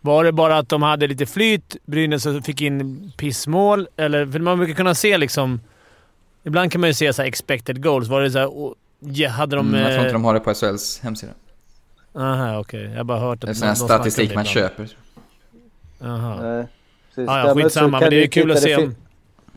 Var 0.00 0.24
det 0.24 0.32
bara 0.32 0.58
att 0.58 0.68
de 0.68 0.82
hade 0.82 1.06
lite 1.06 1.26
flyt, 1.26 1.76
Brynäs 1.86 2.26
fick 2.44 2.60
in 2.60 3.12
pissmål? 3.16 3.88
Eller, 3.96 4.26
för 4.26 4.38
man 4.38 4.58
brukar 4.58 4.74
kunna 4.74 4.94
se 4.94 5.18
liksom... 5.18 5.60
Ibland 6.44 6.72
kan 6.72 6.80
man 6.80 6.90
ju 6.90 6.94
se 6.94 7.12
så 7.12 7.22
här 7.22 7.28
expected 7.28 7.82
goals. 7.82 8.08
Var 8.08 8.20
det 8.20 8.30
så 8.30 8.38
här, 8.38 8.56
och, 8.58 8.74
ja, 8.98 9.28
hade 9.28 9.56
de... 9.56 9.68
Mm, 9.68 9.80
jag 9.80 9.86
tror 9.88 9.96
inte 9.98 10.06
eh, 10.08 10.12
de 10.12 10.24
har 10.24 10.34
det 10.34 10.40
på 10.40 10.54
SHLs 10.54 11.00
hemsida. 11.00 11.32
Aha, 12.14 12.58
okej. 12.58 12.82
Jag 12.90 12.96
har 12.96 13.04
bara 13.04 13.18
hört 13.18 13.34
att 13.36 13.40
Det 13.40 13.50
är 13.50 13.54
sån 13.54 13.68
här 13.68 13.74
statistik 13.74 14.34
man 14.34 14.44
köper. 14.44 14.96
Jaha. 15.98 16.42
Nej, 16.42 16.66
precis. 17.08 17.26
Ja, 17.26 17.46
ja, 17.48 17.54
skitsamma, 17.54 18.00
men 18.00 18.00
det 18.00 18.06
är 18.06 18.10
du 18.10 18.20
ju 18.22 18.28
kul 18.28 18.50
att 18.50 18.60
se 18.60 18.76
om... 18.76 18.94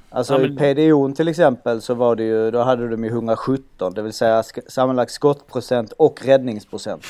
Alltså 0.10 0.34
Ja, 0.34 0.40
i 0.46 0.50
men- 0.50 0.58
PDO'n 0.58 1.16
till 1.16 1.28
exempel 1.28 1.82
så 1.82 1.94
var 1.94 2.16
det 2.16 2.24
ju, 2.24 2.52
då 2.52 2.64
hade 2.64 2.88
de 2.88 3.04
ju 3.04 3.10
117, 3.10 3.94
det 3.94 4.02
vill 4.02 4.14
säga 4.14 4.42
sk- 4.42 4.70
sammanlagt 4.70 5.12
skottprocent 5.12 5.92
och 5.92 6.26
räddningsprocent. 6.26 7.06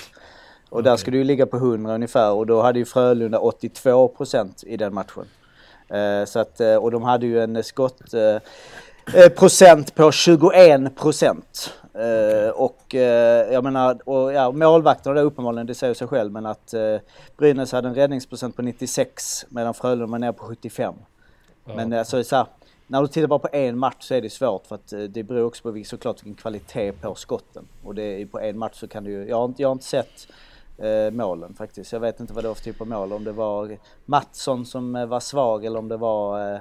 Och 0.70 0.84
där 0.84 0.98
skulle 0.98 1.18
ju 1.18 1.24
ligga 1.24 1.46
på 1.46 1.58
100 1.58 1.96
ungefär 1.96 2.32
och 2.32 2.46
då 2.46 2.62
hade 2.62 2.80
ju 2.80 2.86
Frölunda 2.86 3.40
82 3.40 4.08
procent 4.08 4.64
i 4.68 4.78
den 4.78 4.94
matchen. 4.94 5.26
Eh, 5.90 6.26
så 6.26 6.40
att, 6.40 6.60
eh, 6.62 6.76
och 6.76 6.92
de 6.92 7.04
hade 7.04 7.26
ju 7.26 7.40
en 7.44 7.64
skott 7.64 8.14
eh, 8.14 8.38
procent 9.36 9.96
på 9.96 10.12
21 10.12 10.96
procent. 10.96 11.74
Eh, 11.94 12.50
och 12.50 12.96
eh, 12.96 13.54
jag 13.54 13.64
menar, 13.64 14.10
och, 14.10 14.34
ja, 14.34 14.52
målvakterna 14.52 15.16
där 15.16 15.24
uppenbarligen, 15.24 15.68
det 15.68 15.76
säger 15.76 15.94
sig 15.94 16.08
själv, 16.08 16.32
men 16.32 16.46
att 16.46 16.74
eh, 16.74 16.98
Brynäs 17.38 17.72
hade 17.72 17.88
en 17.88 17.96
räddningsprocent 17.96 18.56
på 18.56 18.62
96 18.62 19.46
medan 19.50 19.74
Frölunda 19.74 20.06
var 20.06 20.20
nere 20.20 20.34
på 20.34 20.44
75. 20.46 20.96
Men 21.66 21.94
alltså 21.94 22.24
så 22.24 22.36
här, 22.36 22.46
när 22.88 23.02
du 23.02 23.08
tittar 23.08 23.28
bara 23.28 23.40
på 23.40 23.50
en 23.52 23.78
match 23.78 23.96
så 24.00 24.14
är 24.14 24.22
det 24.22 24.30
svårt 24.30 24.68
för 24.68 24.76
att 24.76 24.94
eh, 24.94 25.00
det 25.00 25.24
beror 25.24 25.46
också 25.46 25.64
på 25.64 25.84
såklart 25.86 26.24
vilken 26.24 26.36
kvalitet 26.36 26.92
på 26.92 27.16
skotten. 27.16 27.68
Och 27.84 27.96
det 27.96 28.22
är 28.22 28.26
på 28.26 28.40
en 28.40 28.58
match 28.58 28.80
så 28.80 28.88
kan 28.88 29.04
du 29.04 29.12
ju, 29.12 29.28
jag 29.30 29.38
har 29.38 29.46
inte, 29.46 29.62
jag 29.62 29.70
har 29.70 29.74
inte 29.74 29.86
sett 29.86 30.28
eh, 30.78 31.12
målen 31.12 31.54
faktiskt. 31.54 31.94
Jag 31.94 32.00
vet 32.00 32.20
inte 32.20 32.34
vad 32.34 32.44
det 32.44 32.48
var 32.48 32.56
för 32.56 32.64
typ 32.64 32.82
av 32.82 32.88
mål. 32.88 33.14
Om 33.14 33.24
det 33.24 33.32
var 33.32 33.78
Mattsson 34.06 34.66
som 34.66 34.96
eh, 34.96 35.06
var 35.06 35.20
svag 35.20 35.66
eller 35.66 35.80
om 35.80 35.88
det 35.88 35.98
var 35.98 36.54
eh, 36.54 36.60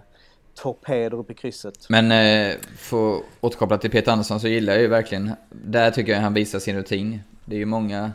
torpeder 0.54 1.18
upp 1.18 1.30
i 1.30 1.34
krysset. 1.34 1.88
Men 1.88 2.12
eh, 2.12 2.56
för 2.76 3.16
att 3.16 3.22
återkoppla 3.40 3.78
till 3.78 3.90
Peter 3.90 4.12
Andersson 4.12 4.40
så 4.40 4.48
gillar 4.48 4.72
jag 4.72 4.82
ju 4.82 4.88
verkligen, 4.88 5.32
där 5.50 5.90
tycker 5.90 6.12
jag 6.12 6.20
han 6.20 6.34
visar 6.34 6.58
sin 6.58 6.76
rutin. 6.76 7.20
Det 7.44 7.54
är 7.56 7.58
ju 7.58 7.66
många 7.66 8.12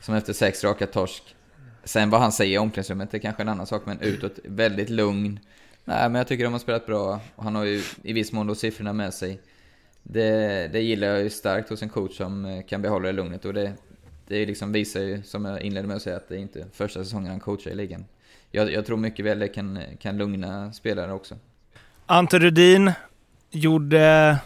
som 0.00 0.14
efter 0.14 0.32
sex 0.32 0.64
raka 0.64 0.86
torsk, 0.86 1.36
sen 1.84 2.10
vad 2.10 2.20
han 2.20 2.32
säger 2.32 2.54
i 2.54 2.58
omklädningsrummet 2.58 3.10
det 3.10 3.16
är 3.16 3.20
kanske 3.20 3.42
en 3.42 3.48
annan 3.48 3.66
sak, 3.66 3.82
men 3.86 4.00
utåt 4.00 4.38
väldigt 4.44 4.90
lugn. 4.90 5.40
Nej 5.84 6.08
men 6.08 6.14
jag 6.14 6.26
tycker 6.26 6.44
de 6.44 6.52
har 6.52 6.60
spelat 6.60 6.86
bra 6.86 7.20
och 7.36 7.44
han 7.44 7.54
har 7.54 7.64
ju 7.64 7.82
i 8.02 8.12
viss 8.12 8.32
mån 8.32 8.46
då 8.46 8.54
siffrorna 8.54 8.92
med 8.92 9.14
sig. 9.14 9.40
Det, 10.02 10.68
det 10.72 10.80
gillar 10.80 11.08
jag 11.08 11.22
ju 11.22 11.30
starkt 11.30 11.70
hos 11.70 11.82
en 11.82 11.88
coach 11.88 12.16
som 12.16 12.44
eh, 12.44 12.62
kan 12.62 12.82
behålla 12.82 13.06
det 13.06 13.12
lugnet 13.12 13.44
och 13.44 13.54
det, 13.54 13.72
det 14.26 14.46
liksom 14.46 14.72
visar 14.72 15.00
ju, 15.00 15.22
som 15.22 15.44
jag 15.44 15.62
inledde 15.62 15.88
med 15.88 15.96
att 15.96 16.02
säga, 16.02 16.16
att 16.16 16.28
det 16.28 16.34
är 16.34 16.38
inte 16.38 16.66
första 16.72 17.04
säsongen 17.04 17.30
han 17.30 17.40
coachar 17.40 17.70
i 17.70 17.74
ligan. 17.74 18.04
Jag, 18.50 18.72
jag 18.72 18.86
tror 18.86 18.96
mycket 18.96 19.24
väl 19.24 19.38
det 19.38 19.48
kan, 19.48 19.78
kan 19.98 20.18
lugna 20.18 20.72
spelare 20.72 21.12
också. 21.12 21.36
Ante 22.10 22.38
Rudin 22.38 22.92
gjorde... 23.50 24.36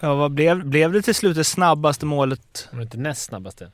Ja, 0.00 0.14
vad 0.14 0.30
blev, 0.30 0.66
blev 0.66 0.92
det 0.92 1.02
till 1.02 1.14
slut 1.14 1.36
det 1.36 1.44
snabbaste 1.44 2.06
målet? 2.06 2.68
Var 2.70 2.78
det 2.78 2.82
inte 2.82 2.96
näst 2.96 3.22
snabbaste? 3.22 3.70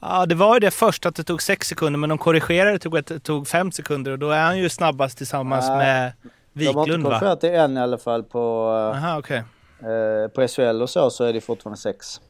Ja, 0.00 0.26
det 0.26 0.34
var 0.34 0.54
ju 0.54 0.60
det 0.60 0.70
först 0.70 1.06
att 1.06 1.14
det 1.14 1.24
tog 1.24 1.42
sex 1.42 1.68
sekunder, 1.68 1.98
men 1.98 2.08
de 2.08 2.18
korrigerade 2.18 2.72
det 2.72 2.78
tog, 2.78 2.96
ett, 2.96 3.24
tog 3.24 3.48
fem 3.48 3.72
sekunder 3.72 4.12
och 4.12 4.18
då 4.18 4.30
är 4.30 4.42
han 4.42 4.58
ju 4.58 4.68
snabbast 4.68 5.18
tillsammans 5.18 5.68
Nej, 5.68 5.78
med 5.78 6.12
De 6.52 6.66
har 6.66 6.70
inte 6.70 6.80
Wiklund 6.80 7.04
va? 7.04 7.10
korrigerat 7.10 7.40
det 7.40 7.56
än 7.56 7.76
i 7.76 7.80
alla 7.80 7.98
fall 7.98 8.22
på, 8.22 8.68
Aha, 8.94 9.18
okej. 9.18 9.42
eh, 9.80 10.28
på 10.34 10.48
SHL 10.48 10.82
och 10.82 10.90
så, 10.90 11.10
så 11.10 11.24
är 11.24 11.32
det 11.32 11.40
fortfarande 11.40 11.78
sex. 11.80 12.20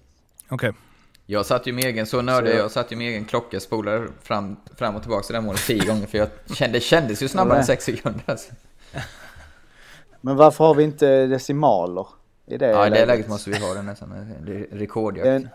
Okej. 0.49 0.73
Jag 1.27 1.47
satt 1.47 1.67
ju 1.67 1.73
med 1.73 1.85
egen, 1.85 2.07
så 2.07 2.23
nördig, 2.23 2.55
jag 2.57 2.71
satt 2.71 2.93
ju 2.93 2.97
med 2.97 3.09
egen 3.09 3.25
klocka, 3.25 3.61
spolade 3.61 4.09
fram, 4.23 4.57
fram 4.77 4.97
och 4.97 5.03
tillbaka 5.03 5.23
till 5.27 5.33
det 5.33 5.41
där 5.41 5.47
målet 5.47 5.67
tio 5.67 5.87
gånger 5.87 6.07
för 6.07 6.19
jag 6.19 6.29
kände, 6.55 6.77
det 6.79 6.83
kändes 6.83 7.23
ju 7.23 7.29
snabbare 7.29 7.59
än 7.59 7.65
sex 7.65 7.85
sekunder 7.85 8.23
alltså. 8.27 8.53
Men 10.21 10.37
varför 10.37 10.65
har 10.65 10.75
vi 10.75 10.85
inte 10.85 11.27
decimaler 11.27 12.07
i 12.47 12.57
det 12.57 12.67
Ja, 12.67 12.87
i 12.87 12.91
det 12.91 13.07
läget 13.07 13.29
måste 13.29 13.51
vi 13.51 13.59
ha 13.59 13.75
det 13.75 13.83
nästan, 13.83 14.35
rekordjakt. 14.73 15.27
En... 15.27 15.49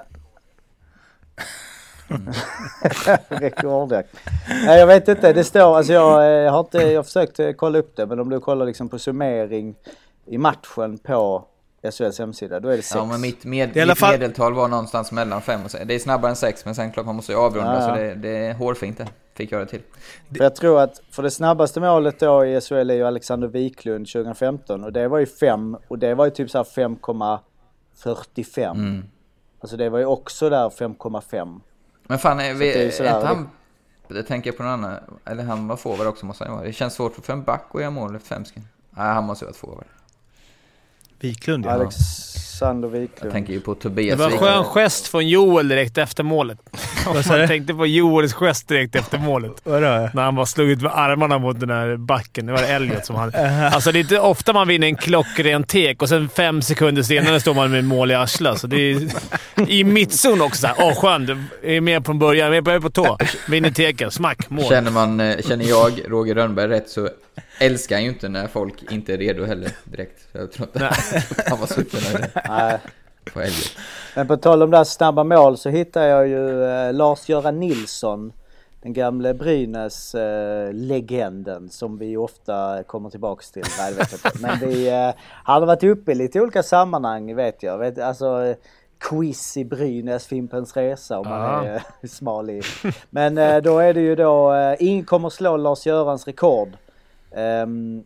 Rekordjakt. 3.27 4.09
Nej 4.65 4.79
jag 4.79 4.87
vet 4.87 5.07
inte, 5.07 5.33
det 5.33 5.43
står, 5.43 5.77
alltså 5.77 5.93
jag 5.93 6.45
eh, 6.45 6.51
har 6.51 6.59
inte, 6.59 6.77
jag 6.77 6.99
har 6.99 7.03
försökt 7.03 7.39
eh, 7.39 7.51
kolla 7.51 7.79
upp 7.79 7.95
det 7.95 8.05
men 8.05 8.19
om 8.19 8.29
du 8.29 8.39
kollar 8.39 8.65
liksom 8.65 8.89
på 8.89 8.99
summering 8.99 9.75
i 10.25 10.37
matchen 10.37 10.97
på 10.97 11.45
SHLs 11.91 12.19
hemsida, 12.19 12.59
då 12.59 12.69
är 12.69 12.77
det 12.77 12.83
sex. 12.83 12.95
Ja, 12.95 13.05
men 13.05 13.21
mitt, 13.21 13.45
med, 13.45 13.75
mitt 13.75 13.97
fall- 13.97 14.11
medeltal 14.11 14.53
var 14.53 14.67
någonstans 14.67 15.11
mellan 15.11 15.41
fem 15.41 15.61
och 15.65 15.71
sex. 15.71 15.83
Det 15.87 15.95
är 15.95 15.99
snabbare 15.99 16.29
än 16.29 16.35
sex, 16.35 16.65
men 16.65 16.75
sen 16.75 16.91
klart 16.91 17.05
man 17.05 17.15
måste 17.15 17.31
ju 17.31 17.37
avrunda, 17.37 17.73
Ja, 17.73 17.81
ja. 17.81 17.87
så 17.87 17.95
det, 18.01 18.15
det 18.15 18.29
är 18.37 18.53
hårfint 18.53 18.97
det. 18.97 19.07
Fick 19.35 19.51
jag 19.51 19.61
det 19.61 19.65
till. 19.65 19.81
För 20.37 20.43
jag 20.43 20.55
tror 20.55 20.81
att, 20.81 21.01
för 21.11 21.23
det 21.23 21.31
snabbaste 21.31 21.79
målet 21.79 22.19
då 22.19 22.45
i 22.45 22.61
SHL 22.61 22.73
är 22.89 22.93
ju 22.93 23.03
Alexander 23.03 23.47
Wiklund 23.47 24.07
2015 24.07 24.83
och 24.83 24.93
det 24.93 25.07
var 25.07 25.19
ju 25.19 25.25
5 25.25 25.77
och 25.87 25.99
det 25.99 26.15
var 26.15 26.25
ju 26.25 26.31
typ 26.31 26.49
såhär 26.49 26.65
5,45. 26.65 28.71
Mm. 28.71 29.03
Alltså 29.59 29.77
det 29.77 29.89
var 29.89 29.99
ju 29.99 30.05
också 30.05 30.49
där 30.49 30.69
5,5. 30.69 31.59
Men 32.07 32.19
fan, 32.19 32.39
är, 32.39 32.53
vi, 32.53 32.65
det 32.73 32.83
är 32.85 32.91
sådär- 32.91 33.15
inte 33.15 33.27
han... 33.27 33.49
Det 34.07 34.23
tänker 34.23 34.49
jag 34.49 34.57
på 34.57 34.63
någon 34.63 34.71
annan, 34.71 34.95
eller 35.25 35.43
han 35.43 35.67
var 35.67 35.75
forward 35.75 36.07
också 36.07 36.25
måste 36.25 36.43
han 36.43 36.51
ju 36.53 36.55
vara. 36.55 36.65
Det 36.67 36.73
känns 36.73 36.93
svårt 36.93 37.15
för 37.25 37.33
en 37.33 37.43
back 37.43 37.65
att 37.73 37.81
göra 37.81 37.91
mål 37.91 38.15
efter 38.15 38.35
fem 38.35 38.45
sekunder. 38.45 38.69
Nej, 38.89 39.13
han 39.13 39.23
måste 39.23 39.45
ju 39.45 39.47
vara 39.47 39.55
forward. 39.57 39.85
Wiklund 41.23 41.65
ja. 41.65 41.69
Alexander 41.71 42.87
Jag 42.87 42.99
Wiklund. 42.99 43.31
tänker 43.31 43.53
ju 43.53 43.59
på 43.59 43.73
Det 43.73 43.79
Tobias 43.79 44.19
var 44.19 44.31
en 44.31 44.37
skön 44.37 44.63
gest 44.63 45.07
från 45.07 45.27
Joel 45.27 45.67
direkt 45.67 45.97
efter 45.97 46.23
målet. 46.23 46.57
Jag 47.29 47.47
tänkte 47.47 47.73
på 47.73 47.85
Joels 47.87 48.33
gest 48.33 48.67
direkt 48.67 48.95
efter 48.95 49.17
målet. 49.19 49.51
Vadå? 49.63 50.09
När 50.13 50.23
han 50.23 50.35
bara 50.35 50.45
slog 50.45 50.67
ut 50.69 50.81
med 50.81 50.91
armarna 50.95 51.37
mot 51.37 51.59
den 51.59 51.69
där 51.69 51.97
backen. 51.97 52.45
Det 52.45 52.51
var 52.51 52.63
Elliot 52.63 53.05
som 53.05 53.15
han... 53.15 53.31
Alltså 53.73 53.91
det 53.91 53.99
är 53.99 54.01
inte 54.01 54.19
ofta 54.19 54.53
man 54.53 54.67
vinner 54.67 54.87
en 54.87 54.95
klockren 54.95 55.63
tek 55.63 56.01
och 56.01 56.09
sen 56.09 56.29
fem 56.29 56.61
sekunder 56.61 57.03
senare 57.03 57.39
står 57.39 57.53
man 57.53 57.71
med 57.71 57.83
mål 57.83 58.11
i 58.11 58.15
arslet. 58.15 58.59
Så 58.59 58.67
det 58.67 58.77
är 58.91 59.09
I 59.67 59.83
mittzon 59.83 60.41
också 60.41 60.61
såhär. 60.61 60.75
Åh, 60.79 60.95
skönt. 60.95 61.29
Jag 61.29 61.73
är 61.75 61.81
med 61.81 62.05
från 62.05 62.19
början. 62.19 62.53
Jag 62.53 62.67
är 62.67 62.79
på 62.79 62.89
tå. 62.89 63.17
Vinner 63.47 63.71
teken. 63.71 64.11
Smack. 64.11 64.49
Mål. 64.49 64.65
Känner, 64.65 64.91
man, 64.91 65.19
eh, 65.19 65.37
känner 65.47 65.65
jag 65.65 66.01
Roger 66.07 66.35
Rönnberg 66.35 66.67
rätt 66.67 66.89
så 66.89 67.09
älskar 67.59 67.95
han 67.95 68.03
ju 68.03 68.09
inte 68.09 68.29
när 68.29 68.47
folk 68.47 68.91
inte 68.91 69.13
är 69.13 69.17
redo 69.17 69.45
heller 69.45 69.71
direkt. 69.83 70.21
Så 70.31 70.37
jag 70.37 70.51
tror 70.51 70.67
inte 70.67 70.89
han 71.47 71.59
var 71.59 71.67
supernöjd 71.67 72.25
Nej. 72.49 72.77
på. 73.33 73.41
Men 74.15 74.27
på 74.27 74.37
tal 74.37 74.63
om 74.63 74.71
det 74.71 74.77
här 74.77 74.83
snabba 74.83 75.23
mål 75.23 75.57
så 75.57 75.69
hittar 75.69 76.03
jag 76.03 76.27
ju 76.27 76.63
eh, 76.63 76.93
Lars-Göran 76.93 77.59
Nilsson. 77.59 78.33
Den 78.81 78.93
gamle 78.93 79.33
Brynäs-legenden 79.33 81.69
som 81.69 81.97
vi 81.97 82.17
ofta 82.17 82.83
kommer 82.83 83.09
tillbaks 83.09 83.51
till. 83.51 83.63
Nej, 83.79 83.93
vet. 83.93 84.35
Men 84.41 84.59
vi, 84.59 84.89
eh, 84.89 85.11
han 85.43 85.61
har 85.61 85.67
varit 85.67 85.83
uppe 85.83 86.11
i 86.11 86.15
lite 86.15 86.41
olika 86.41 86.63
sammanhang 86.63 87.35
vet 87.35 87.63
jag. 87.63 87.77
Vet, 87.77 87.99
alltså, 87.99 88.45
eh, 88.45 88.55
quiz 88.99 89.57
i 89.57 89.65
Brynäs, 89.65 90.27
Fimpens 90.27 90.77
Resa 90.77 91.19
om 91.19 91.29
man 91.29 91.39
Ja. 91.41 91.63
är 91.65 91.75
eh, 91.75 91.81
smal 92.09 92.49
i. 92.49 92.61
Men 93.09 93.37
eh, 93.37 93.57
då 93.57 93.79
är 93.79 93.93
det 93.93 94.01
ju 94.01 94.15
då, 94.15 94.53
eh, 94.53 94.75
ingen 94.79 95.05
kommer 95.05 95.29
slå 95.29 95.57
Lars-Görans 95.57 96.25
rekord. 96.25 96.69
Um, 97.35 98.03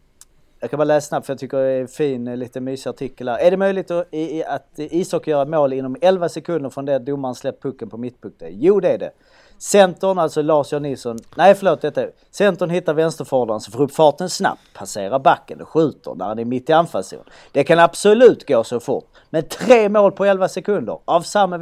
jag 0.59 0.69
kan 0.69 0.77
bara 0.77 0.83
läsa 0.83 1.07
snabbt 1.07 1.25
för 1.25 1.33
jag 1.33 1.39
tycker 1.39 1.57
det 1.57 1.63
är 1.63 1.81
en 1.81 1.87
fin, 1.87 2.27
eh, 2.27 2.37
lite 2.37 2.61
mysig 2.61 2.89
artikel 2.89 3.29
här. 3.29 3.37
Är 3.37 3.51
det 3.51 3.57
möjligt 3.57 3.91
att, 3.91 4.07
i, 4.11 4.37
i, 4.37 4.43
att 4.43 4.67
ishockey 4.75 5.31
göra 5.31 5.45
mål 5.45 5.73
inom 5.73 5.97
11 6.01 6.29
sekunder 6.29 6.69
från 6.69 6.85
det 6.85 6.95
att 6.95 7.05
domaren 7.05 7.35
släppt 7.35 7.63
pucken 7.63 7.89
på 7.89 7.97
mittpunkten? 7.97 8.49
Jo, 8.51 8.79
det 8.79 8.89
är 8.89 8.97
det. 8.97 9.11
Centern, 9.59 10.19
alltså 10.19 10.41
Lars-Jan 10.41 10.81
Nilsson, 10.81 11.19
nej 11.35 11.55
förlåt 11.55 11.81
detta 11.81 12.01
är- 12.03 12.11
Centern 12.31 12.69
hittar 12.69 12.93
vänsterfordran 12.93 13.61
som 13.61 13.73
får 13.73 13.83
upp 13.83 13.91
farten 13.95 14.29
snabbt, 14.29 14.61
passerar 14.73 15.19
backen 15.19 15.61
och 15.61 15.67
skjuter 15.69 16.15
när 16.15 16.25
han 16.25 16.39
är 16.39 16.45
mitt 16.45 16.69
i 16.69 16.73
anfallszon. 16.73 17.23
Det 17.51 17.63
kan 17.63 17.79
absolut 17.79 18.47
gå 18.47 18.63
så 18.63 18.79
fort. 18.79 19.05
Men 19.29 19.43
tre 19.43 19.89
mål 19.89 20.11
på 20.11 20.25
11 20.25 20.47
sekunder 20.49 20.99
av 21.05 21.21
samma 21.21 21.57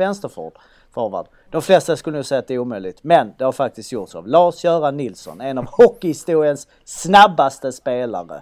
vänsterforward. 0.96 1.28
De 1.52 1.62
flesta 1.62 1.98
skulle 1.98 2.18
nog 2.18 2.26
säga 2.26 2.39
att 2.39 2.48
det 2.48 2.54
är 2.54 2.60
omöjligt, 2.60 3.04
men 3.04 3.34
det 3.38 3.46
har 3.46 3.52
faktiskt 3.52 3.91
gjorts 3.91 4.16
av 4.16 4.28
Lars-Göran 4.28 4.98
Nilsson, 4.98 5.41
en 5.41 5.58
av 5.58 5.66
hockeyhistoriens 5.72 6.68
snabbaste 6.86 7.72
spelare. 7.72 8.41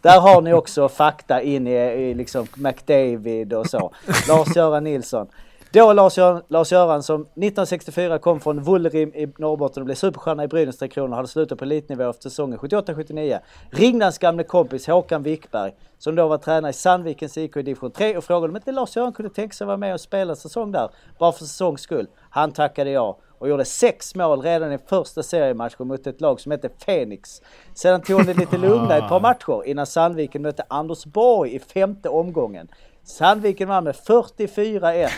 Där 0.00 0.20
har 0.20 0.42
ni 0.42 0.52
också 0.52 0.88
fakta 0.88 1.42
in 1.42 1.66
i, 1.66 1.72
i 1.72 2.14
liksom 2.14 2.46
McDavid 2.54 3.52
och 3.52 3.66
så. 3.66 3.92
Lars-Göran 4.28 4.84
Nilsson. 4.84 5.28
Då 5.74 5.92
Lars-Göran 5.92 6.42
Lars 6.48 6.72
Göran 6.72 7.02
som 7.02 7.20
1964 7.20 8.18
kom 8.18 8.40
från 8.40 8.62
Vullerim 8.62 9.14
i 9.14 9.32
Norrbotten 9.38 9.80
och 9.80 9.84
blev 9.84 9.94
superstjärna 9.94 10.44
i 10.44 10.48
Brynäs 10.48 10.78
Tre 10.78 10.88
Kronor 10.88 11.16
hade 11.16 11.28
slutat 11.28 11.58
på 11.58 11.64
elitnivå 11.64 12.10
efter 12.10 12.22
säsongen 12.30 12.58
78-79. 12.58 13.38
Ringde 13.70 14.04
hans 14.04 14.18
gamle 14.18 14.44
kompis 14.44 14.86
Håkan 14.86 15.22
Wickberg 15.22 15.72
som 15.98 16.14
då 16.14 16.28
var 16.28 16.38
tränare 16.38 16.70
i 16.70 16.72
Sandvikens 16.72 17.38
IK 17.38 17.56
i 17.56 17.62
division 17.62 17.90
3 17.90 18.16
och 18.16 18.24
frågade 18.24 18.50
om 18.50 18.56
inte 18.56 18.72
Lars-Göran 18.72 19.12
kunde 19.12 19.30
tänka 19.30 19.54
sig 19.54 19.64
att 19.64 19.66
vara 19.66 19.76
med 19.76 19.94
och 19.94 20.00
spela 20.00 20.34
säsong 20.34 20.72
där. 20.72 20.90
Bara 21.18 21.32
för 21.32 21.44
säsongs 21.44 21.80
skull. 21.80 22.06
Han 22.30 22.52
tackade 22.52 22.90
ja 22.90 23.18
och 23.38 23.48
gjorde 23.48 23.64
sex 23.64 24.14
mål 24.14 24.42
redan 24.42 24.72
i 24.72 24.78
första 24.78 25.22
seriematchen 25.22 25.86
mot 25.86 26.06
ett 26.06 26.20
lag 26.20 26.40
som 26.40 26.52
hette 26.52 26.68
Phoenix. 26.68 27.42
Sedan 27.74 28.02
tog 28.02 28.18
han 28.18 28.26
det 28.26 28.34
lite 28.34 28.58
lugnare 28.58 28.98
ett 28.98 29.08
par 29.08 29.20
matcher 29.20 29.62
innan 29.66 29.86
Sandviken 29.86 30.42
mötte 30.42 30.64
Andersborg 30.68 31.54
i 31.54 31.58
femte 31.58 32.08
omgången. 32.08 32.68
Sandviken 33.04 33.68
vann 33.68 33.84
med 33.84 33.94
44-1 33.94 35.08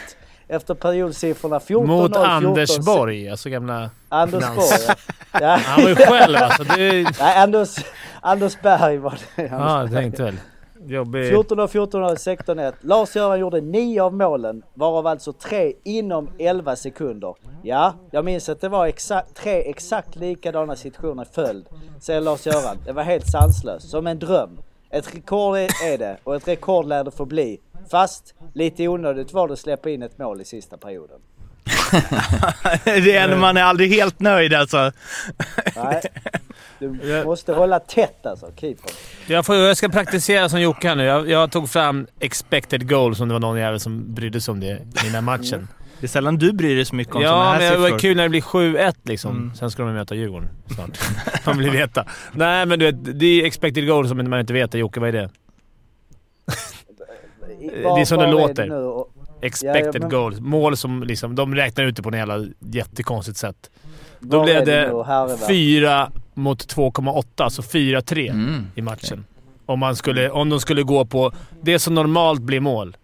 efter 0.49 0.74
periodsiffrorna 0.74 1.59
14-0, 1.59 1.86
Mot 1.86 2.12
14 2.12 2.24
Anders 2.30 2.78
Borg, 2.78 3.28
alltså 3.28 3.49
gamla... 3.49 3.90
Anders 4.09 4.45
Finans. 4.45 4.57
Borg. 4.57 4.86
Ja. 4.88 4.95
Ja. 5.40 5.59
Han 5.64 5.82
var 5.82 5.88
ju 5.90 5.97
själv 5.97 6.36
alltså. 6.36 6.64
Det. 6.64 7.03
Nej, 7.20 7.36
Anders, 7.36 7.76
Anders 8.20 8.61
Berg 8.62 8.99
var 8.99 9.18
det. 9.36 9.42
Ja, 9.42 9.80
jag 9.80 9.90
tänkte 9.90 10.22
väl. 10.22 10.36
Jobbig... 10.86 11.28
14 11.28 11.68
14 11.68 12.16
16 12.16 12.59
1 12.59 12.74
Lars-Göran 12.80 13.40
gjorde 13.40 13.61
9 13.61 14.03
av 14.03 14.14
målen, 14.14 14.62
varav 14.74 15.07
alltså 15.07 15.32
3 15.32 15.72
inom 15.84 16.28
11 16.38 16.76
sekunder. 16.76 17.34
Ja, 17.62 17.95
jag 18.11 18.24
minns 18.24 18.49
att 18.49 18.61
det 18.61 18.68
var 18.68 18.86
exakt, 18.86 19.34
tre 19.34 19.70
exakt 19.70 20.16
likadana 20.16 20.76
situationer 20.76 21.22
i 21.22 21.26
följd, 21.34 21.66
säger 22.01 22.20
Lars-Göran. 22.20 22.76
Det 22.86 22.92
var 22.92 23.03
helt 23.03 23.30
sanslöst, 23.30 23.88
som 23.90 24.07
en 24.07 24.18
dröm. 24.18 24.59
Ett 24.90 25.14
rekord 25.14 25.57
är 25.57 25.92
är 25.92 25.99
det 25.99 26.16
och 26.24 26.36
ett 26.36 26.49
rekord 26.49 26.86
lär 26.86 27.05
det 27.05 27.11
få 27.11 27.24
bli. 27.24 27.61
Fast 27.91 28.35
lite 28.55 28.89
onödigt 28.89 29.32
var 29.32 29.49
det 29.49 29.53
att 29.53 29.59
släppa 29.61 29.91
in 29.91 30.03
ett 30.03 30.18
mål 30.18 30.41
i 30.41 30.45
sista 30.45 30.76
perioden. 30.76 31.16
det 32.85 33.16
är, 33.16 33.37
man 33.37 33.57
är 33.57 33.62
aldrig 33.62 33.93
helt 33.93 34.20
nöjd 34.20 34.55
alltså. 34.55 34.93
Nej, 35.76 36.03
du 36.78 37.22
måste 37.24 37.53
hålla 37.53 37.80
tätt 37.80 38.26
alltså, 38.26 38.47
keepern. 38.57 38.91
Jag, 39.26 39.47
får, 39.47 39.57
jag 39.57 39.76
ska 39.76 39.89
praktisera 39.89 40.49
som 40.49 40.61
Jocke 40.61 40.89
här 40.89 40.97
nu. 40.97 41.05
Jag, 41.05 41.28
jag 41.28 41.53
tog 41.53 41.70
fram 41.70 42.07
expected 42.20 42.89
goals 42.89 43.20
om 43.20 43.28
det 43.28 43.35
var 43.35 43.41
någon 43.41 43.59
jävel 43.59 43.80
som 43.80 44.14
brydde 44.14 44.41
sig 44.41 44.53
om 44.53 44.61
det 44.61 44.66
i 44.72 45.05
den 45.05 45.14
här 45.14 45.20
matchen. 45.20 45.68
Det 46.01 46.07
är 46.07 46.09
sällan 46.09 46.37
du 46.39 46.53
bryr 46.53 46.76
dig 46.76 46.85
så 46.85 46.95
mycket 46.95 47.14
om 47.14 47.22
sådana 47.22 47.37
Ja, 47.39 47.45
här 47.45 47.53
men 47.53 47.61
det 47.61 47.68
siffror. 47.68 47.91
var 47.91 47.99
kul 47.99 48.16
när 48.16 48.22
det 48.22 48.28
blir 48.28 48.41
7-1 48.41 48.95
liksom. 49.03 49.53
Sen 49.59 49.70
ska 49.70 49.82
de 49.82 49.95
möta 49.95 50.14
Djurgården 50.14 50.49
snart. 50.74 50.99
Man 51.47 51.59
vill 51.59 51.70
veta. 51.70 52.07
Nej, 52.32 52.66
men 52.66 52.78
du 52.78 52.85
vet, 52.85 53.20
det 53.20 53.26
är 53.26 53.45
expected 53.45 53.87
goals 53.87 54.09
som 54.09 54.30
man 54.30 54.41
inte 54.41 54.53
vet. 54.53 54.74
Jocke, 54.74 55.01
vad 55.01 55.09
är 55.09 55.12
det? 55.12 55.30
Var- 57.84 57.94
det 57.96 58.00
är 58.00 58.04
som 58.04 58.18
det 58.18 58.26
låter. 58.26 58.70
Expected 59.42 59.84
Ja, 59.86 59.90
ja, 59.94 59.98
men- 60.00 60.08
goals. 60.10 60.40
Mål 60.40 60.76
som 60.76 61.02
liksom... 61.02 61.34
De 61.34 61.54
räknar 61.54 61.84
ut 61.84 61.96
det 61.96 62.02
på 62.02 62.10
något 62.10 62.18
jävla 62.18 62.46
jättekonstigt 62.58 63.38
sätt. 63.38 63.70
Då 64.20 64.38
Var 64.38 64.44
blev 64.44 64.64
det 64.64 64.80
det 64.80 64.86
nu 64.86 64.92
och 64.92 65.06
här 65.06 65.24
är 65.24 65.28
det? 65.28 65.46
4 65.46 66.10
mot 66.34 66.74
2,8, 66.74 67.24
alltså 67.44 67.62
4-3 67.62 68.30
Mm. 68.30 68.66
i 68.74 68.82
matchen. 68.82 69.24
Om, 69.66 69.78
man 69.78 69.96
skulle, 69.96 70.30
om 70.30 70.48
de 70.50 70.60
skulle 70.60 70.82
gå 70.82 71.04
på 71.04 71.32
det 71.60 71.78
som 71.78 71.94
normalt 71.94 72.40
blir 72.42 72.60
mål 72.60 72.96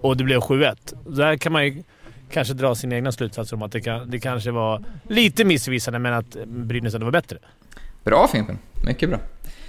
och 0.00 0.16
det 0.16 0.24
blev 0.24 0.40
7-1. 0.40 0.76
Där 1.06 1.36
kan 1.36 1.52
man 1.52 1.64
ju 1.66 1.82
kanske 2.30 2.54
dra 2.54 2.74
sina 2.74 2.94
egna 2.96 3.12
slutsatser 3.12 3.56
om 3.56 3.62
att 3.62 3.72
det, 3.72 3.80
kan, 3.80 4.10
det 4.10 4.18
kanske 4.18 4.50
var 4.50 4.82
lite 5.08 5.44
missvisande 5.44 5.98
men 5.98 6.12
att 6.14 6.36
Brynäs 6.46 6.94
ändå 6.94 7.04
var 7.04 7.12
bättre. 7.12 7.38
Bra 8.04 8.28
Fimpen, 8.32 8.58
mycket 8.84 9.08
bra. 9.08 9.18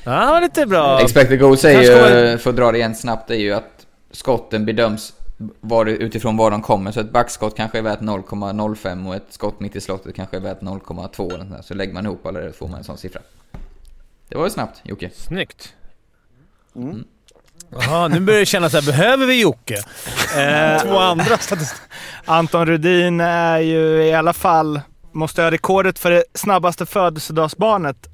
Ja, 0.04 0.40
lite 0.40 0.66
bra. 0.66 1.02
Expected 1.02 1.40
goals 1.40 1.66
är 1.66 1.82
ju, 2.32 2.38
för 2.38 2.50
att 2.50 2.56
dra 2.56 2.72
det 2.72 2.78
igen 2.78 2.96
snabbt, 2.96 3.30
är 3.32 3.36
ju 3.36 3.54
att 3.54 3.79
skotten 4.12 4.66
bedöms 4.66 5.14
var, 5.60 5.86
utifrån 5.86 6.38
var 6.38 6.52
de 6.52 6.62
kommer. 6.62 6.92
Så 6.92 7.00
ett 7.00 7.12
backskott 7.12 7.58
kanske 7.58 7.78
är 7.78 7.82
värt 7.82 8.00
0,05 8.00 9.08
och 9.08 9.16
ett 9.16 9.28
skott 9.30 9.60
mitt 9.60 9.76
i 9.76 9.82
slottet 9.82 10.16
kanske 10.16 10.38
är 10.38 10.42
värt 10.42 10.62
0,2 10.62 11.28
eller 11.30 11.38
sånt 11.38 11.52
där. 11.52 11.62
Så 11.62 11.74
lägger 11.74 11.94
man 11.94 12.06
ihop 12.06 12.26
alla 12.26 12.40
det 12.40 12.54
får 12.54 12.68
man 12.68 12.78
en 12.78 12.84
sån 12.84 12.98
siffra. 12.98 13.22
Det 14.30 14.38
var 14.38 14.44
ju 14.44 14.50
snabbt, 14.50 14.82
Jocke. 14.84 15.10
Snyggt. 15.14 15.74
Jaha, 17.72 18.08
nu 18.08 18.20
börjar 18.20 18.40
det 18.40 18.46
kännas 18.46 18.72
såhär, 18.72 18.86
behöver 18.86 19.26
vi 19.26 19.42
Jocke? 19.42 19.76
Eh, 20.38 20.82
Två 20.82 20.98
andra 20.98 21.38
Anton 22.26 22.66
Rudin 22.66 23.20
är 23.20 23.60
ju 23.60 24.04
i 24.04 24.14
alla 24.14 24.34
fall, 24.34 24.82
måste 25.12 25.42
ha 25.42 25.52
rekordet 25.52 26.00
för 26.00 26.12
det 26.12 26.24
snabbaste 26.34 26.86
födelsedagsbarnet. 26.86 28.10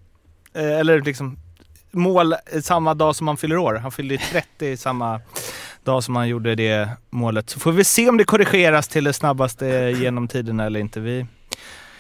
Eh, 0.54 0.80
eller 0.80 1.02
liksom 1.02 1.38
mål 1.92 2.36
samma 2.62 2.94
dag 2.94 3.16
som 3.16 3.28
han 3.28 3.38
fyller 3.38 3.58
år. 3.58 3.76
Han 3.76 3.92
fyllde 3.92 4.18
30 4.18 4.78
samma 4.78 5.22
dag 5.86 6.04
som 6.04 6.16
han 6.16 6.28
gjorde 6.28 6.56
det 6.56 6.90
målet. 7.10 7.50
Så 7.50 7.60
får 7.60 7.72
vi 7.72 7.84
se 7.84 8.10
om 8.10 8.18
det 8.18 8.24
korrigeras 8.24 8.88
till 8.88 9.04
det 9.04 9.14
snabbaste 9.14 9.66
genom 9.98 10.28
tiderna 10.28 10.66
eller 10.66 10.80
inte. 10.80 11.00
Vi, 11.00 11.26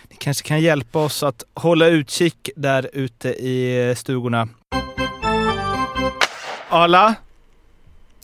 ni 0.09 0.15
kanske 0.19 0.47
kan 0.47 0.61
hjälpa 0.61 0.99
oss 0.99 1.23
att 1.23 1.43
hålla 1.53 1.87
utkik 1.87 2.49
där 2.55 2.89
ute 2.93 3.29
i 3.29 3.93
stugorna. 3.97 4.47
Arla, 6.69 7.15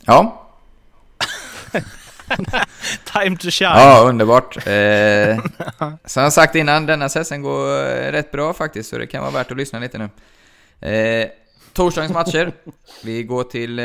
Ja, 0.06 0.38
time 3.04 3.36
to 3.36 3.50
shine. 3.50 3.70
ja 3.70 4.04
underbart. 4.08 4.56
Eh, 4.66 5.38
som 6.04 6.22
jag 6.22 6.32
sagt 6.32 6.54
innan, 6.54 6.86
denna 6.86 7.08
session 7.08 7.42
går 7.42 7.80
eh, 7.86 8.12
rätt 8.12 8.30
bra 8.30 8.52
faktiskt, 8.52 8.90
så 8.90 8.98
det 8.98 9.06
kan 9.06 9.20
vara 9.22 9.30
värt 9.32 9.50
att 9.50 9.56
lyssna 9.56 9.78
lite 9.78 9.98
nu. 9.98 10.08
Eh, 10.88 11.28
torsdagens 11.72 12.12
matcher. 12.12 12.52
Vi 13.04 13.22
går 13.22 13.44
till, 13.44 13.78
eh, 13.78 13.84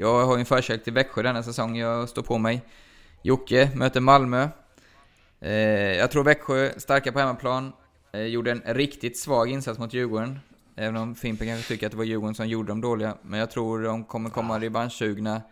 jag 0.00 0.26
har 0.26 0.36
ju 0.36 0.40
en 0.40 0.46
förkärlek 0.46 0.84
till 0.84 0.92
Växjö 0.92 1.22
denna 1.22 1.42
säsong, 1.42 1.76
jag 1.76 2.08
står 2.08 2.22
på 2.22 2.38
mig. 2.38 2.60
Jocke 3.22 3.70
möter 3.74 4.00
Malmö. 4.00 4.48
Eh, 5.40 5.52
jag 5.96 6.10
tror 6.10 6.24
Växjö, 6.24 6.70
starka 6.76 7.12
på 7.12 7.18
hemmaplan, 7.18 7.72
eh, 8.12 8.22
gjorde 8.22 8.50
en 8.50 8.74
riktigt 8.74 9.18
svag 9.18 9.50
insats 9.50 9.78
mot 9.78 9.94
Djurgården. 9.94 10.38
Även 10.76 10.96
om 10.96 11.14
Fimpen 11.14 11.46
kanske 11.46 11.68
tycker 11.68 11.86
att 11.86 11.92
det 11.92 11.98
var 11.98 12.04
Djurgården 12.04 12.34
som 12.34 12.48
gjorde 12.48 12.68
dem 12.68 12.80
dåliga. 12.80 13.14
Men 13.22 13.40
jag 13.40 13.50
tror 13.50 13.82
de 13.82 14.04
kommer 14.04 14.30
komma 14.30 14.60
revanschsugna. 14.60 15.42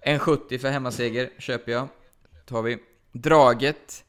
En 0.00 0.18
70 0.18 0.58
för 0.58 0.68
hemmaseger, 0.68 1.30
köper 1.38 1.72
jag. 1.72 1.88
Tar 2.46 2.62
vi. 2.62 2.78
Draget. 3.12 4.04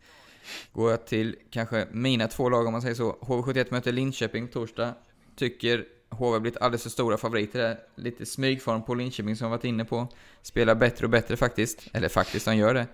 Går 0.73 0.91
jag 0.91 1.05
till 1.05 1.35
kanske 1.51 1.87
mina 1.91 2.27
två 2.27 2.49
lag 2.49 2.65
om 2.65 2.71
man 2.71 2.81
säger 2.81 2.95
så. 2.95 3.17
HV71 3.21 3.67
möter 3.71 3.91
Linköping 3.91 4.47
torsdag. 4.47 4.93
Tycker 5.35 5.85
HV 6.09 6.33
har 6.33 6.39
blivit 6.39 6.61
alldeles 6.61 6.83
för 6.83 6.89
stora 6.89 7.17
favoriter 7.17 7.59
där. 7.59 7.77
Lite 7.95 8.25
smygform 8.25 8.83
på 8.83 8.95
Linköping 8.95 9.35
som 9.35 9.51
varit 9.51 9.63
inne 9.63 9.85
på. 9.85 10.07
Spelar 10.41 10.75
bättre 10.75 11.05
och 11.05 11.09
bättre 11.09 11.37
faktiskt. 11.37 11.87
Eller 11.93 12.09
faktiskt, 12.09 12.45
de 12.45 12.55
gör 12.55 12.73
det. 12.73 12.87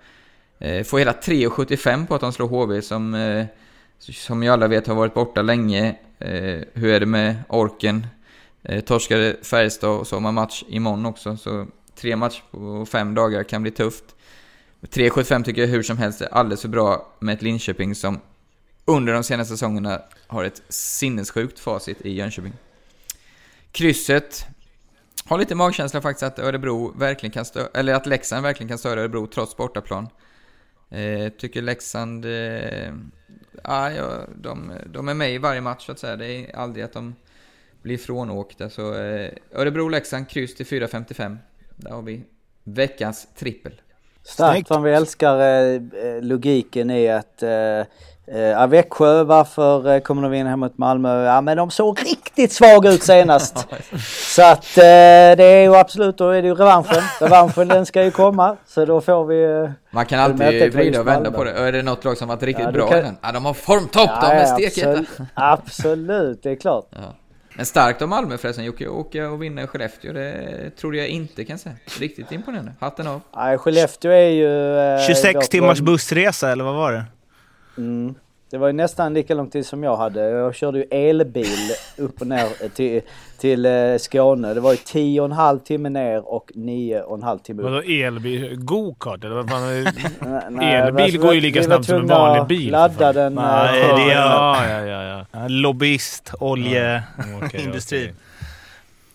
Eh, 0.60 0.84
får 0.84 1.00
hela 1.00 1.12
3,75 1.14 2.08
på 2.08 2.16
att 2.16 2.22
de 2.22 2.34
slår 2.34 2.48
HV 2.48 2.82
som 2.82 3.14
eh, 3.14 3.46
som 4.12 4.44
ju 4.44 4.50
alla 4.50 4.68
vet 4.68 4.88
har 4.88 4.96
varit 4.96 5.14
borta 5.14 5.42
länge. 5.42 5.96
Eh, 6.20 6.62
hur 6.74 6.94
är 6.94 7.00
det 7.00 7.06
med 7.06 7.36
orken? 7.50 8.08
Eh, 8.64 8.84
torskade 8.84 9.38
Färjestad 9.42 9.90
och 9.90 10.08
så 10.08 10.16
har 10.16 10.22
man 10.22 10.34
match 10.34 10.64
imorgon 10.68 11.06
också, 11.06 11.38
så 11.38 11.68
tre 11.96 12.16
matcher 12.16 12.44
på 12.52 12.86
fem 12.86 13.16
dagar 13.16 13.44
kan 13.44 13.62
bli 13.62 13.72
tufft. 13.72 14.04
3,75 14.82 15.44
tycker 15.44 15.62
jag 15.62 15.68
hur 15.68 15.84
som 15.84 15.98
helst 15.98 16.22
är 16.22 16.34
alldeles 16.34 16.62
för 16.62 16.70
bra 16.70 17.14
med 17.20 17.34
ett 17.34 17.42
Linköping 17.42 17.96
som 17.96 18.20
under 18.86 19.14
de 19.14 19.24
senaste 19.24 19.54
säsongerna 19.54 20.02
har 20.28 20.44
ett 20.44 20.62
sinnessjukt 20.70 21.60
facit 21.60 22.02
i 22.02 22.14
Jönköping. 22.14 22.54
Krysset 23.74 24.46
har 25.26 25.38
lite 25.38 25.56
magkänsla 25.56 26.02
faktiskt 26.02 26.24
att 26.24 26.40
Örebro 26.40 26.94
verkligen 26.98 27.34
kan 27.34 27.46
störa, 27.46 27.68
eller 27.74 27.94
att 27.94 28.06
Leksand 28.06 28.44
verkligen 28.44 28.68
kan 28.68 28.78
störa 28.78 29.00
Örebro 29.00 29.28
trots 29.28 29.58
bortaplan. 29.58 30.10
Eh, 30.90 31.30
tycker 31.30 31.62
Leksand, 31.62 32.26
eh, 32.26 32.94
ja, 33.64 33.92
de, 34.36 34.74
de 34.86 35.08
är 35.08 35.14
med 35.14 35.34
i 35.34 35.38
varje 35.38 35.62
match 35.62 35.86
så 35.86 35.92
att 35.92 36.00
säga. 36.00 36.16
Det 36.16 36.28
är 36.28 36.56
aldrig 36.56 36.86
att 36.86 36.94
de 36.94 37.16
blir 37.82 37.98
frånåkta. 37.98 38.70
Så 38.70 38.94
eh, 38.94 39.30
Örebro-Leksand, 39.52 40.30
kryss 40.30 40.56
till 40.56 40.66
4.55. 40.66 41.38
Där 41.76 41.92
har 41.92 42.02
vi 42.02 42.24
veckans 42.64 43.28
trippel. 43.36 43.82
Starkt 44.24 44.68
som 44.68 44.84
vi 44.84 44.92
älskar 44.92 45.40
eh, 45.40 46.22
logiken 46.22 46.92
i 46.92 47.10
att 47.10 47.44
eh, 47.44 47.86
Ja, 48.26 48.68
Växjö, 48.68 49.24
varför 49.24 49.96
eh, 49.96 50.00
kommer 50.00 50.22
de 50.22 50.32
vinna 50.32 50.50
hemma 50.50 50.66
mot 50.66 50.78
Malmö? 50.78 51.24
Ja, 51.24 51.42
men 51.42 51.58
de 51.58 51.72
såg 51.72 52.00
riktigt 52.02 52.23
svaga 52.52 52.92
ut 52.92 53.04
senast. 53.04 53.68
så 54.36 54.44
att 54.44 54.78
eh, 54.78 54.84
det 55.38 55.44
är 55.44 55.62
ju 55.62 55.76
absolut, 55.76 56.18
då 56.18 56.30
är 56.30 56.42
det 56.42 56.48
ju 56.48 56.56
revanschen. 56.56 57.04
Revanschen 57.20 57.68
den 57.68 57.86
ska 57.86 58.04
ju 58.04 58.12
komma. 58.12 58.58
Så 58.68 58.86
då 58.86 59.02
får 59.02 59.26
vi... 59.26 59.44
Eh, 59.44 59.72
Man 59.92 60.06
kan 60.06 60.20
alltid 60.20 60.74
vrida 60.74 61.00
och 61.00 61.08
vända 61.08 61.32
på 61.32 61.44
det. 61.44 61.52
Är 61.52 61.72
det 61.72 61.82
något 61.82 62.04
lag 62.04 62.18
som 62.18 62.28
varit 62.28 62.44
riktigt 62.44 62.66
ja, 62.66 62.72
bra 62.72 62.90
kan... 62.90 63.00
i 63.00 63.02
den? 63.02 63.18
Ja, 63.22 63.32
de 63.32 63.46
har 63.46 63.54
formtopp, 63.54 64.10
ja, 64.22 64.30
de 64.30 64.36
är 64.36 64.46
stekheta. 64.46 64.90
Absolut, 64.90 65.30
absolut, 65.34 66.44
det 66.44 66.52
är 66.52 66.56
klart. 66.56 66.88
Ja. 66.90 67.16
Men 67.56 67.66
starkt 67.66 68.02
av 68.02 68.10
Malmö 68.10 68.38
förresten 68.38 68.66
Jocke, 68.66 68.88
åka 68.88 69.30
och 69.30 69.44
vinna 69.44 69.68
Skellefteå, 69.68 70.14
det 70.14 70.70
tror 70.80 70.96
jag 70.96 71.08
inte 71.08 71.46
kan 71.46 71.58
säga. 71.58 71.76
Riktigt 72.00 72.32
imponerande, 72.32 72.72
hatten 72.80 73.08
av. 73.08 73.22
Nej, 73.36 73.58
Skellefteå 73.58 74.12
är 74.12 74.30
ju... 74.30 74.78
Eh, 74.80 75.08
26 75.08 75.50
timmars 75.50 75.80
bussresa, 75.80 76.52
eller 76.52 76.64
vad 76.64 76.76
var 76.76 76.92
det? 76.92 77.06
Mm. 77.78 78.16
Det 78.54 78.60
var 78.60 78.68
ju 78.68 78.74
nästan 78.74 79.14
lika 79.14 79.34
lång 79.36 79.50
tid 79.50 79.66
som 79.66 79.84
jag 79.84 79.98
hade. 79.98 80.30
Jag 80.30 80.56
körde 80.56 80.78
ju 80.78 80.84
elbil 80.84 81.72
upp 81.98 82.22
och 82.22 82.28
ner 82.28 82.70
till, 82.70 83.02
till 83.38 83.66
eh, 83.66 83.98
Skåne. 83.98 84.54
Det 84.54 84.60
var 84.60 84.72
ju 84.72 84.78
tio 84.78 85.22
och 85.22 85.26
en 85.26 85.32
halv 85.32 85.60
timme 85.60 85.90
ner 85.90 86.34
och 86.34 86.52
nio 86.56 87.02
och 87.02 87.18
en 87.18 87.24
halv 87.24 87.40
timme 87.40 87.62
upp. 87.62 87.70
Vadå 87.70 87.82
elbil? 87.82 88.56
Go-kart 88.56 89.24
eller 89.24 89.36
vad 89.36 89.50
fan? 89.50 89.64
elbil 90.62 90.94
nej, 90.94 91.18
går 91.18 91.34
ju 91.34 91.42
lika 91.42 91.64
snabbt 91.64 91.86
som 91.86 91.96
en 91.96 92.08
vanlig 92.08 92.48
bil. 92.48 92.72
ladda 92.72 93.14
den. 93.14 93.34
Nej, 93.34 93.82
det 93.82 94.12
är 94.12 94.16
ja, 94.16 94.68
ja, 94.70 94.86
ja, 94.86 95.26
ja. 95.32 95.48
lobbyist, 95.48 96.34
oljeindustri. 96.40 98.04
Ja, 98.04 98.12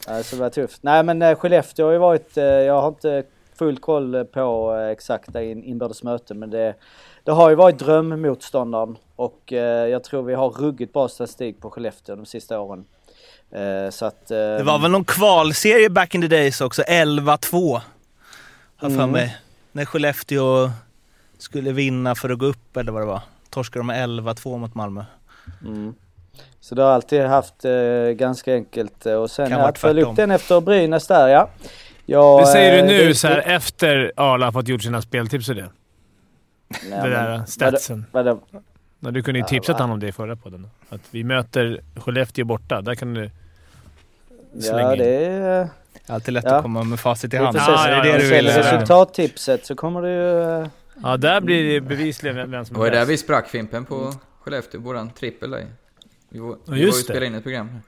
okay, 0.06 0.14
okay. 0.14 0.22
Så 0.22 0.36
det 0.36 0.42
var 0.42 0.50
tufft. 0.50 0.82
Nej 0.82 1.02
men 1.02 1.22
eh, 1.22 1.34
Skellefteå 1.34 1.86
har 1.86 1.92
ju 1.92 1.98
varit, 1.98 2.36
jag 2.36 2.80
har 2.80 2.88
inte 2.88 3.22
full 3.58 3.78
koll 3.78 4.24
på 4.24 4.72
exakta 4.92 5.42
inbördes 5.42 6.02
möten 6.02 6.38
men 6.38 6.50
det 6.50 6.74
det 7.28 7.34
har 7.34 7.50
ju 7.50 7.56
varit 7.56 7.78
drömmotståndaren 7.78 8.96
och 9.16 9.52
eh, 9.52 9.88
jag 9.88 10.04
tror 10.04 10.22
vi 10.22 10.34
har 10.34 10.50
ruggigt 10.50 10.92
bra 10.92 11.08
statistik 11.08 11.60
på 11.60 11.70
Skellefteå 11.70 12.16
de 12.16 12.26
sista 12.26 12.60
åren. 12.60 12.84
Eh, 13.50 13.90
så 13.90 14.06
att, 14.06 14.30
eh, 14.30 14.36
det 14.36 14.62
var 14.62 14.78
väl 14.78 14.90
någon 14.90 15.04
kvalserie 15.04 15.90
back 15.90 16.14
in 16.14 16.20
the 16.20 16.28
days 16.28 16.60
också, 16.60 16.82
11-2. 16.82 17.80
Har 18.76 18.88
mm. 18.88 19.00
för 19.00 19.06
mig. 19.06 19.36
När 19.72 19.84
Skellefteå 19.84 20.70
skulle 21.38 21.72
vinna 21.72 22.14
för 22.14 22.30
att 22.30 22.38
gå 22.38 22.46
upp 22.46 22.76
eller 22.76 22.92
vad 22.92 23.02
det 23.02 23.06
var. 23.06 23.20
Torskade 23.50 23.80
de 23.80 23.86
med 23.86 24.08
11-2 24.08 24.58
mot 24.58 24.74
Malmö. 24.74 25.04
Mm. 25.62 25.94
Så 26.60 26.74
du 26.74 26.82
har 26.82 26.90
alltid 26.90 27.22
haft 27.22 27.64
eh, 27.64 27.72
ganska 28.10 28.54
enkelt 28.54 29.06
och 29.06 29.30
sen 29.30 29.52
att 29.52 29.78
följa 29.78 30.06
upp 30.06 30.16
den 30.16 30.30
efter 30.30 30.60
Brynäs 30.60 31.06
där 31.06 31.28
ja. 31.28 31.50
Jag, 32.06 32.42
det 32.42 32.46
säger 32.46 32.82
du 32.82 32.88
nu 32.88 33.14
så 33.14 33.28
här, 33.28 33.38
efter 33.38 34.12
Arla 34.16 34.52
fått 34.52 34.68
gjort 34.68 34.82
sina 34.82 35.02
speltips 35.02 35.48
och 35.48 35.54
det? 35.54 35.68
Nej, 36.68 37.02
det 37.02 37.08
där 37.08 37.44
statsen. 37.46 38.06
Vadå, 38.12 38.40
vadå? 39.00 39.10
Du 39.10 39.22
kunde 39.22 39.40
ju 39.40 39.44
tipsat 39.46 39.76
ja, 39.78 39.84
honom 39.84 39.90
om 39.94 40.00
det 40.00 40.08
i 40.08 40.12
förra 40.12 40.36
podden. 40.36 40.68
Att 40.88 41.00
vi 41.10 41.24
möter 41.24 41.80
Skellefteå 41.96 42.44
borta. 42.44 42.80
Där 42.80 42.94
kan 42.94 43.14
du 43.14 43.30
slänga 44.60 44.80
Ja, 44.80 44.96
det 44.96 45.24
är... 45.24 45.68
Alltid 46.06 46.34
lätt 46.34 46.44
ja. 46.44 46.56
att 46.56 46.62
komma 46.62 46.82
med 46.82 47.00
facit 47.00 47.34
i 47.34 47.36
hand. 47.36 47.56
Ja, 47.56 47.86
det 47.86 47.92
är 47.92 48.02
det 48.02 48.18
du 48.18 48.28
vill. 48.28 48.46
Resultattipset 48.46 49.66
så 49.66 49.74
kommer 49.74 50.02
du 50.02 50.08
ju... 50.08 50.68
Ja, 51.02 51.16
där 51.16 51.40
blir 51.40 51.74
det 51.74 51.80
bevisligen 51.80 52.36
vem 52.36 52.46
som 52.46 52.54
är 52.54 52.60
bäst. 52.60 52.74
Det 52.74 52.80
var 52.80 52.90
där 52.90 53.04
vi 53.04 53.16
sprack 53.16 53.48
Fimpen 53.48 53.84
på 53.84 54.12
Skellefteå, 54.40 54.80
våran 54.80 55.10
trippel 55.10 55.50
där. 55.50 55.66
Vi 56.28 56.38
var, 56.38 56.56
vi 56.64 56.70
var 56.70 56.76
ju 56.76 56.92
spelade 56.92 57.26
in 57.26 57.34
ett 57.34 57.42
program. 57.42 57.80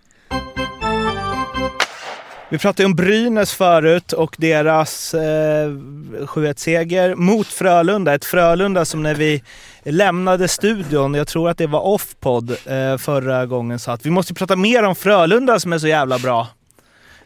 Vi 2.52 2.58
pratade 2.58 2.86
om 2.86 2.94
Brynäs 2.94 3.54
förut 3.54 4.12
och 4.12 4.36
deras 4.38 5.14
eh, 5.14 5.68
7-1-seger 5.68 7.14
mot 7.14 7.46
Frölunda. 7.46 8.14
Ett 8.14 8.24
Frölunda 8.24 8.84
som 8.84 9.02
när 9.02 9.14
vi 9.14 9.42
lämnade 9.82 10.48
studion, 10.48 11.14
jag 11.14 11.28
tror 11.28 11.50
att 11.50 11.58
det 11.58 11.66
var 11.66 11.80
Offpod 11.80 12.50
eh, 12.50 12.96
förra 12.96 13.46
gången, 13.46 13.78
sa 13.78 13.92
att 13.92 14.06
vi 14.06 14.10
måste 14.10 14.34
prata 14.34 14.56
mer 14.56 14.82
om 14.82 14.94
Frölunda 14.94 15.60
som 15.60 15.72
är 15.72 15.78
så 15.78 15.86
jävla 15.86 16.18
bra. 16.18 16.48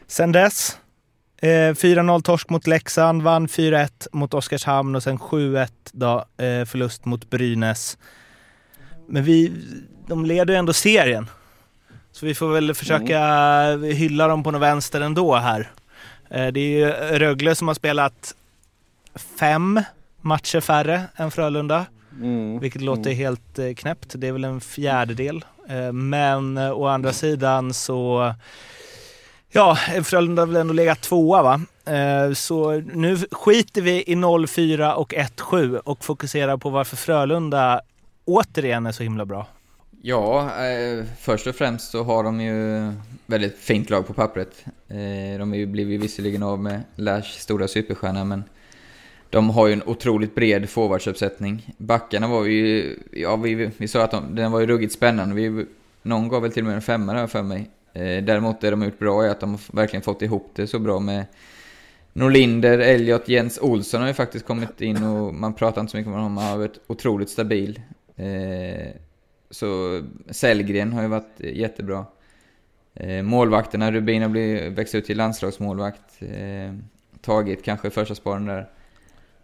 Sen 0.06 0.32
dess, 0.32 0.78
eh, 1.42 1.48
4-0 1.48 2.22
torsk 2.22 2.48
mot 2.48 2.66
Leksand, 2.66 3.22
vann 3.22 3.48
4-1 3.48 4.08
mot 4.12 4.34
Oskarshamn 4.34 4.94
och 4.94 5.02
sen 5.02 5.18
7-1 5.18 5.68
då, 5.92 6.18
eh, 6.18 6.64
förlust 6.64 7.04
mot 7.04 7.30
Brynäs. 7.30 7.98
Men 9.08 9.24
vi, 9.24 9.52
de 10.08 10.24
leder 10.24 10.54
ju 10.54 10.58
ändå 10.58 10.72
serien. 10.72 11.28
Så 12.14 12.26
vi 12.26 12.34
får 12.34 12.48
väl 12.48 12.74
försöka 12.74 13.20
mm. 13.20 13.96
hylla 13.96 14.28
dem 14.28 14.42
på 14.42 14.50
något 14.50 14.62
vänster 14.62 15.00
ändå 15.00 15.34
här. 15.34 15.70
Eh, 16.30 16.46
det 16.46 16.60
är 16.60 16.78
ju 16.78 16.90
Rögle 17.18 17.54
som 17.54 17.68
har 17.68 17.74
spelat 17.74 18.34
fem 19.38 19.80
matcher 20.20 20.60
färre 20.60 21.02
än 21.16 21.30
Frölunda. 21.30 21.86
Mm. 22.20 22.58
Vilket 22.58 22.82
låter 22.82 23.10
mm. 23.10 23.16
helt 23.16 23.58
eh, 23.58 23.74
knäppt. 23.74 24.12
Det 24.14 24.28
är 24.28 24.32
väl 24.32 24.44
en 24.44 24.60
fjärdedel. 24.60 25.44
Eh, 25.68 25.92
men 25.92 26.58
å 26.58 26.86
andra 26.86 27.12
sidan 27.12 27.74
så 27.74 28.34
Ja, 29.50 29.78
Frölunda 30.04 30.42
har 30.42 30.46
väl 30.46 30.56
ändå 30.56 30.72
legat 30.72 31.00
tvåa 31.00 31.42
va? 31.42 31.60
Så 32.34 32.82
nu 32.94 33.16
skiter 33.30 33.82
vi 33.82 34.02
i 34.06 34.14
0-4 34.14 34.92
och 34.92 35.12
1-7 35.12 35.76
och 35.76 36.04
fokuserar 36.04 36.56
på 36.56 36.70
varför 36.70 36.96
Frölunda 36.96 37.80
återigen 38.24 38.86
är 38.86 38.92
så 38.92 39.02
himla 39.02 39.24
bra. 39.24 39.46
Ja, 40.06 40.50
eh, 40.64 41.04
först 41.18 41.46
och 41.46 41.54
främst 41.54 41.90
så 41.90 42.02
har 42.02 42.24
de 42.24 42.40
ju 42.40 42.92
väldigt 43.26 43.58
fint 43.58 43.90
lag 43.90 44.06
på 44.06 44.12
pappret. 44.12 44.64
Eh, 44.88 45.38
de 45.38 45.54
ju, 45.54 45.66
blev 45.66 45.90
ju 45.90 45.98
visserligen 45.98 46.42
av 46.42 46.62
med 46.62 46.82
Lash 46.96 47.38
stora 47.38 47.68
superstjärna, 47.68 48.24
men 48.24 48.44
de 49.30 49.50
har 49.50 49.66
ju 49.66 49.72
en 49.72 49.82
otroligt 49.86 50.34
bred 50.34 50.70
forwardsuppsättning. 50.70 51.74
Backarna 51.76 52.28
var 52.28 52.44
ju, 52.44 52.96
ja 53.12 53.36
vi, 53.36 53.70
vi 53.76 53.88
sa 53.88 54.02
att 54.02 54.10
de, 54.10 54.34
den 54.34 54.52
var 54.52 54.60
ju 54.60 54.66
ruggigt 54.66 54.92
spännande. 54.92 55.34
Vi, 55.34 55.66
någon 56.02 56.28
gav 56.28 56.42
väl 56.42 56.52
till 56.52 56.62
och 56.62 56.66
med 56.66 56.76
en 56.76 56.82
femma 56.82 57.12
där 57.12 57.26
för 57.26 57.42
mig. 57.42 57.70
Eh, 57.92 58.24
däremot 58.24 58.60
det 58.60 58.70
de 58.70 58.80
har 58.80 58.88
gjort 58.88 58.98
bra 58.98 59.24
är 59.24 59.28
att 59.28 59.40
de 59.40 59.58
verkligen 59.72 60.02
fått 60.02 60.22
ihop 60.22 60.50
det 60.54 60.66
så 60.66 60.78
bra 60.78 61.00
med 61.00 61.24
Norlinder, 62.12 62.78
Elliot, 62.78 63.28
Jens 63.28 63.58
Olsson 63.58 64.00
har 64.00 64.08
ju 64.08 64.14
faktiskt 64.14 64.46
kommit 64.46 64.80
in 64.80 65.04
och 65.04 65.34
man 65.34 65.54
pratar 65.54 65.80
inte 65.80 65.90
så 65.90 65.96
mycket 65.96 66.08
om 66.08 66.14
honom, 66.14 66.36
han 66.36 66.50
har 66.50 66.58
varit 66.58 66.80
otroligt 66.86 67.30
stabil. 67.30 67.80
Eh, 68.16 69.03
så 69.54 70.02
Sellgren 70.30 70.92
har 70.92 71.02
ju 71.02 71.08
varit 71.08 71.40
jättebra. 71.40 72.06
Eh, 72.94 73.22
målvakterna, 73.22 73.92
Rubin 73.92 74.22
har 74.22 74.28
blivit, 74.28 74.72
växt 74.72 74.94
ut 74.94 75.04
till 75.04 75.16
landslagsmålvakt. 75.16 76.22
Eh, 76.22 76.74
tagit 77.20 77.64
kanske 77.64 77.90
första 77.90 78.14
sparen 78.14 78.46
där. 78.46 78.70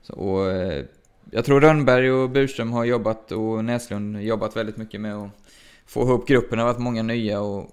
Så, 0.03 0.15
och, 0.15 0.51
eh, 0.51 0.85
jag 1.31 1.45
tror 1.45 1.61
Rönnberg 1.61 2.13
och 2.13 2.31
Burström 2.31 2.73
har 2.73 2.85
jobbat 2.85 3.33
och 3.33 3.65
Näslund 3.65 4.23
jobbat 4.23 4.57
väldigt 4.57 4.77
mycket 4.77 5.01
med 5.01 5.15
att 5.15 5.31
få 5.87 6.03
ihop 6.03 6.29
gruppen. 6.29 6.59
Det 6.59 6.65
har 6.65 6.73
varit 6.73 6.83
många 6.83 7.03
nya 7.03 7.41
och 7.41 7.71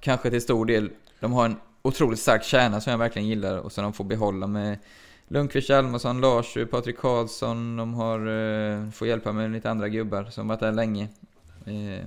kanske 0.00 0.30
till 0.30 0.42
stor 0.42 0.66
del, 0.66 0.90
de 1.20 1.32
har 1.32 1.44
en 1.44 1.56
otroligt 1.82 2.20
stark 2.20 2.44
kärna 2.44 2.80
som 2.80 2.90
jag 2.90 2.98
verkligen 2.98 3.28
gillar 3.28 3.58
och 3.58 3.72
som 3.72 3.84
de 3.84 3.92
får 3.92 4.04
behålla 4.04 4.46
med 4.46 4.78
Lundqvist, 5.28 5.68
Hjalmarsson, 5.68 6.20
Lars, 6.20 6.56
Patrik 6.70 6.98
Karlsson. 6.98 7.76
De 7.76 7.94
har, 7.94 8.18
eh, 8.18 8.90
får 8.90 9.08
hjälpa 9.08 9.32
med 9.32 9.50
lite 9.50 9.70
andra 9.70 9.88
gubbar 9.88 10.24
som 10.24 10.48
varit 10.48 10.60
där 10.60 10.72
länge. 10.72 11.08
Eh, 11.66 12.06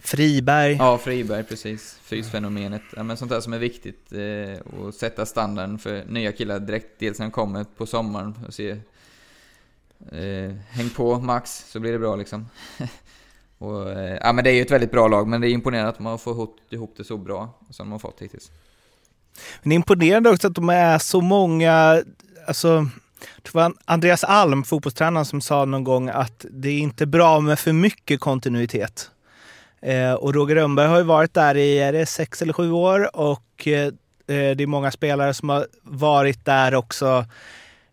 Friberg. 0.00 0.72
Ja, 0.72 0.98
Friberg, 0.98 1.44
precis. 1.44 1.98
Fysfenomenet. 2.02 2.82
Ja, 2.96 3.02
men 3.02 3.16
sånt 3.16 3.30
där 3.30 3.40
som 3.40 3.52
är 3.52 3.58
viktigt. 3.58 4.12
Eh, 4.12 4.86
att 4.88 4.94
sätta 4.94 5.26
standarden 5.26 5.78
för 5.78 6.04
nya 6.04 6.32
killar 6.32 6.60
direkt. 6.60 6.88
Dels 6.98 7.18
när 7.18 7.26
de 7.26 7.32
kommer 7.32 7.64
på 7.64 7.86
sommaren 7.86 8.34
och 8.46 8.54
se... 8.54 8.76
Eh, 10.12 10.52
häng 10.68 10.90
på 10.90 11.18
Max, 11.18 11.70
så 11.70 11.80
blir 11.80 11.92
det 11.92 11.98
bra 11.98 12.16
liksom. 12.16 12.48
och, 13.58 13.90
eh, 13.90 14.18
ja, 14.22 14.32
men 14.32 14.44
det 14.44 14.50
är 14.50 14.54
ju 14.54 14.62
ett 14.62 14.70
väldigt 14.70 14.90
bra 14.90 15.08
lag, 15.08 15.28
men 15.28 15.40
det 15.40 15.48
är 15.48 15.52
imponerande 15.52 15.90
att 15.90 15.98
man 15.98 16.10
har 16.10 16.18
fått 16.18 16.58
ihop 16.70 16.94
det 16.96 17.04
så 17.04 17.16
bra 17.16 17.54
som 17.70 17.86
de 17.86 17.92
har 17.92 17.98
fått 17.98 18.22
hittills. 18.22 18.50
Men 19.62 19.68
det 19.68 19.72
är 19.72 19.76
imponerande 19.76 20.30
också 20.30 20.46
att 20.48 20.54
de 20.54 20.68
är 20.68 20.98
så 20.98 21.20
många... 21.20 22.02
Alltså, 22.46 22.88
det 23.42 23.54
var 23.54 23.72
Andreas 23.84 24.24
Alm, 24.24 24.64
fotbollstränaren, 24.64 25.24
som 25.24 25.40
sa 25.40 25.64
någon 25.64 25.84
gång 25.84 26.08
att 26.08 26.46
det 26.50 26.68
är 26.68 26.78
inte 26.78 27.06
bra 27.06 27.40
med 27.40 27.58
för 27.58 27.72
mycket 27.72 28.20
kontinuitet. 28.20 29.10
Eh, 29.82 30.12
och 30.12 30.34
Roger 30.34 30.54
Rönnberg 30.54 30.88
har 30.88 30.98
ju 30.98 31.02
varit 31.02 31.34
där 31.34 31.56
i 31.56 31.78
är 31.78 31.92
det 31.92 32.06
sex 32.06 32.42
eller 32.42 32.52
sju 32.52 32.70
år 32.70 33.16
och 33.16 33.68
eh, 33.68 33.92
det 34.26 34.62
är 34.62 34.66
många 34.66 34.90
spelare 34.90 35.34
som 35.34 35.48
har 35.48 35.66
varit 35.82 36.44
där 36.44 36.74
också. 36.74 37.24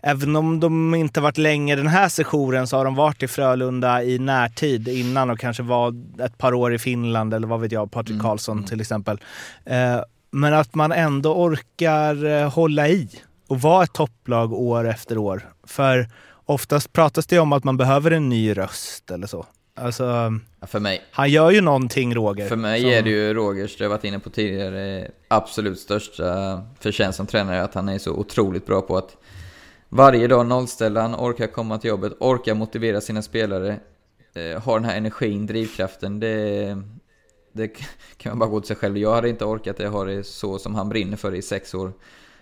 Även 0.02 0.36
om 0.36 0.60
de 0.60 0.96
inte 0.96 1.22
varit 1.22 1.38
länge 1.38 1.76
den 1.76 1.88
här 1.88 2.10
sessionen 2.10 2.68
så 2.68 2.78
har 2.78 2.86
de 2.86 2.96
varit 2.96 3.24
i 3.24 3.28
Frölunda 3.28 4.04
i 4.04 4.20
närtid 4.20 4.88
innan 4.88 5.30
och 5.30 5.40
kanske 5.40 5.64
var 5.64 5.96
ett 6.24 6.38
par 6.38 6.54
år 6.54 6.74
i 6.74 6.80
Finland 6.80 7.34
eller 7.34 7.48
vad 7.48 7.62
vet 7.62 7.72
jag, 7.72 7.92
Patrik 7.92 8.14
Mm, 8.14 8.24
Karlsson 8.24 8.58
mm. 8.58 8.68
till 8.68 8.82
exempel. 8.82 9.20
Eh, 9.66 10.00
men 10.32 10.54
att 10.54 10.76
man 10.76 10.92
ändå 10.92 11.34
orkar 11.34 12.26
eh, 12.26 12.50
hålla 12.50 12.88
i 12.88 13.10
och 13.48 13.62
vara 13.62 13.84
ett 13.84 13.94
topplag 13.94 14.54
år 14.54 14.88
efter 14.90 15.18
år. 15.18 15.54
För 15.68 16.08
oftast 16.46 16.94
pratas 16.94 17.26
det 17.28 17.40
om 17.40 17.54
att 17.54 17.64
man 17.64 17.78
behöver 17.78 18.12
en 18.12 18.30
ny 18.30 18.54
röst 18.58 19.12
eller 19.12 19.28
så. 19.28 19.46
Alltså, 19.76 20.32
Ja, 20.60 20.68
för 20.68 20.80
mig, 20.80 21.02
han 21.12 21.30
gör 21.30 21.52
ju 21.52 21.62
någonting 21.62 22.16
Roger. 22.16 22.48
För 22.50 22.56
mig 22.56 22.82
som- 22.82 22.90
är 22.90 23.02
det 23.02 23.10
ju 23.10 23.34
Rogers, 23.34 23.78
det 23.78 23.84
har 23.84 23.86
jag 23.86 23.98
varit 23.98 24.04
inne 24.04 24.20
på 24.20 24.30
tidigare, 24.30 25.12
absolut 25.28 25.80
största 25.80 26.62
förtjänst 26.80 27.18
som 27.18 27.28
tränare 27.28 27.64
att 27.64 27.74
han 27.74 27.90
är 27.90 27.98
så 28.00 28.12
otroligt 28.14 28.66
bra 28.66 28.82
på 28.82 28.98
att 28.98 29.18
varje 29.90 30.28
dag 30.28 30.46
nollställa, 30.48 31.02
han 31.02 31.16
orkar 31.16 31.48
komma 31.48 31.78
till 31.78 31.88
jobbet, 31.90 32.14
orkar 32.20 32.54
motivera 32.54 33.02
sina 33.02 33.22
spelare, 33.22 33.80
eh, 34.36 34.62
har 34.62 34.80
den 34.80 34.90
här 34.90 34.98
energin, 34.98 35.46
drivkraften, 35.46 36.20
det, 36.20 36.78
det 37.54 37.68
kan 38.18 38.30
man 38.32 38.40
bara 38.40 38.50
gå 38.50 38.60
till 38.60 38.68
sig 38.68 38.76
själv. 38.76 38.98
Jag 38.98 39.16
hade 39.16 39.30
inte 39.30 39.46
orkat 39.46 39.78
det, 39.78 39.88
ha 39.88 40.04
det 40.06 40.24
så 40.24 40.60
som 40.60 40.76
han 40.76 40.90
brinner 40.90 41.18
för 41.18 41.36
i 41.36 41.42
sex 41.42 41.74
år. 41.74 41.94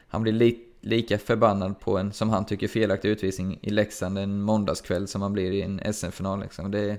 Han 0.07 0.21
blir 0.23 0.33
li, 0.33 0.59
lika 0.81 1.17
förbannad 1.17 1.79
på 1.79 1.97
en, 1.97 2.13
som 2.13 2.29
han 2.29 2.45
tycker, 2.45 2.67
felaktig 2.67 3.09
utvisning 3.09 3.59
i 3.61 3.69
Leksand 3.69 4.17
en 4.17 4.41
måndagskväll 4.41 5.07
som 5.07 5.21
han 5.21 5.33
blir 5.33 5.51
i 5.51 5.61
en 5.61 5.93
SM-final 5.93 6.41
liksom. 6.41 6.71
Det, 6.71 6.97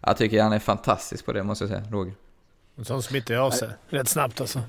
jag 0.00 0.16
tycker 0.16 0.42
han 0.42 0.52
är 0.52 0.58
fantastisk 0.58 1.26
på 1.26 1.32
det 1.32 1.42
måste 1.42 1.64
jag 1.64 1.70
säga, 1.70 1.82
Roger. 1.90 2.14
En 2.76 2.84
sån 2.84 3.02
smittar 3.02 3.34
av 3.34 3.50
sig 3.50 3.68
rätt 3.88 4.08
snabbt 4.08 4.40
alltså. 4.40 4.60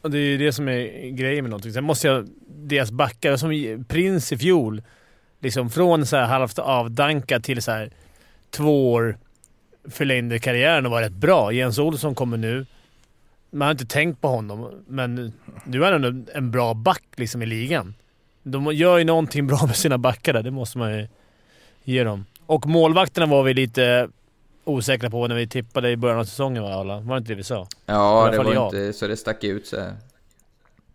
Och 0.00 0.10
det 0.10 0.18
är 0.18 0.22
ju 0.22 0.38
det 0.38 0.52
som 0.52 0.68
är 0.68 1.10
grejen 1.10 1.44
med 1.44 1.50
någonting. 1.50 1.72
Sen 1.72 1.84
måste 1.84 2.06
jag... 2.06 2.28
Deras 2.46 2.90
backar, 2.90 3.36
som 3.36 3.84
Prins 3.88 4.32
i 4.32 4.38
fjol, 4.38 4.82
liksom 5.40 5.70
från 5.70 6.06
så 6.06 6.16
här 6.16 6.26
halvt 6.26 6.58
avdankad 6.58 7.44
till 7.44 7.62
så 7.62 7.70
här 7.70 7.92
två 8.50 8.92
år 8.92 9.18
förlängde 9.88 10.38
karriären 10.38 10.86
och 10.86 10.92
var 10.92 11.02
rätt 11.02 11.12
bra. 11.12 11.52
Jens 11.52 11.78
Olsson 11.78 12.14
kommer 12.14 12.36
nu. 12.36 12.66
Man 13.54 13.66
har 13.66 13.72
inte 13.72 13.86
tänkt 13.86 14.20
på 14.20 14.28
honom, 14.28 14.84
men 14.86 15.32
nu 15.64 15.84
är 15.84 15.92
han 15.92 16.26
en 16.34 16.50
bra 16.50 16.74
back 16.74 17.04
liksom 17.16 17.42
i 17.42 17.46
ligan. 17.46 17.94
De 18.42 18.72
gör 18.72 18.98
ju 18.98 19.04
någonting 19.04 19.46
bra 19.46 19.66
med 19.66 19.76
sina 19.76 19.98
backar 19.98 20.32
där, 20.32 20.42
det 20.42 20.50
måste 20.50 20.78
man 20.78 20.98
ju 20.98 21.08
ge 21.84 22.04
dem. 22.04 22.24
Och 22.46 22.66
målvakterna 22.66 23.26
var 23.26 23.42
vi 23.42 23.54
lite 23.54 24.08
osäkra 24.64 25.10
på 25.10 25.28
när 25.28 25.34
vi 25.34 25.46
tippade 25.46 25.90
i 25.90 25.96
början 25.96 26.18
av 26.18 26.24
säsongen 26.24 26.62
va 26.62 26.74
alla? 26.74 27.00
Var 27.00 27.14
det 27.14 27.18
inte 27.18 27.32
det 27.32 27.36
vi 27.36 27.42
sa? 27.42 27.66
Ja, 27.86 28.28
det 28.32 28.38
var 28.38 28.54
jag. 28.54 28.66
inte 28.66 28.92
så 28.92 29.06
det 29.06 29.16
stack 29.16 29.44
ut 29.44 29.66
så 29.66 29.80
här. 29.80 29.94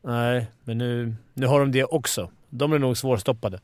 Nej, 0.01 0.47
men 0.64 0.78
nu, 0.78 1.16
nu 1.34 1.47
har 1.47 1.60
de 1.60 1.72
det 1.72 1.84
också. 1.84 2.30
De 2.49 2.74
är 2.74 2.80
nog 2.80 2.97
svårstoppade. 2.97 3.60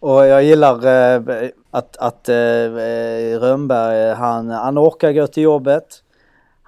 Och 0.00 0.26
jag 0.26 0.44
gillar 0.44 0.86
eh, 0.86 1.50
att, 1.70 1.96
att 1.96 2.28
eh, 2.28 2.36
eh, 2.36 3.40
Rönnberg, 3.40 4.14
han, 4.14 4.50
han 4.50 4.78
orkar 4.78 5.12
gå 5.12 5.26
till 5.26 5.42
jobbet. 5.42 6.02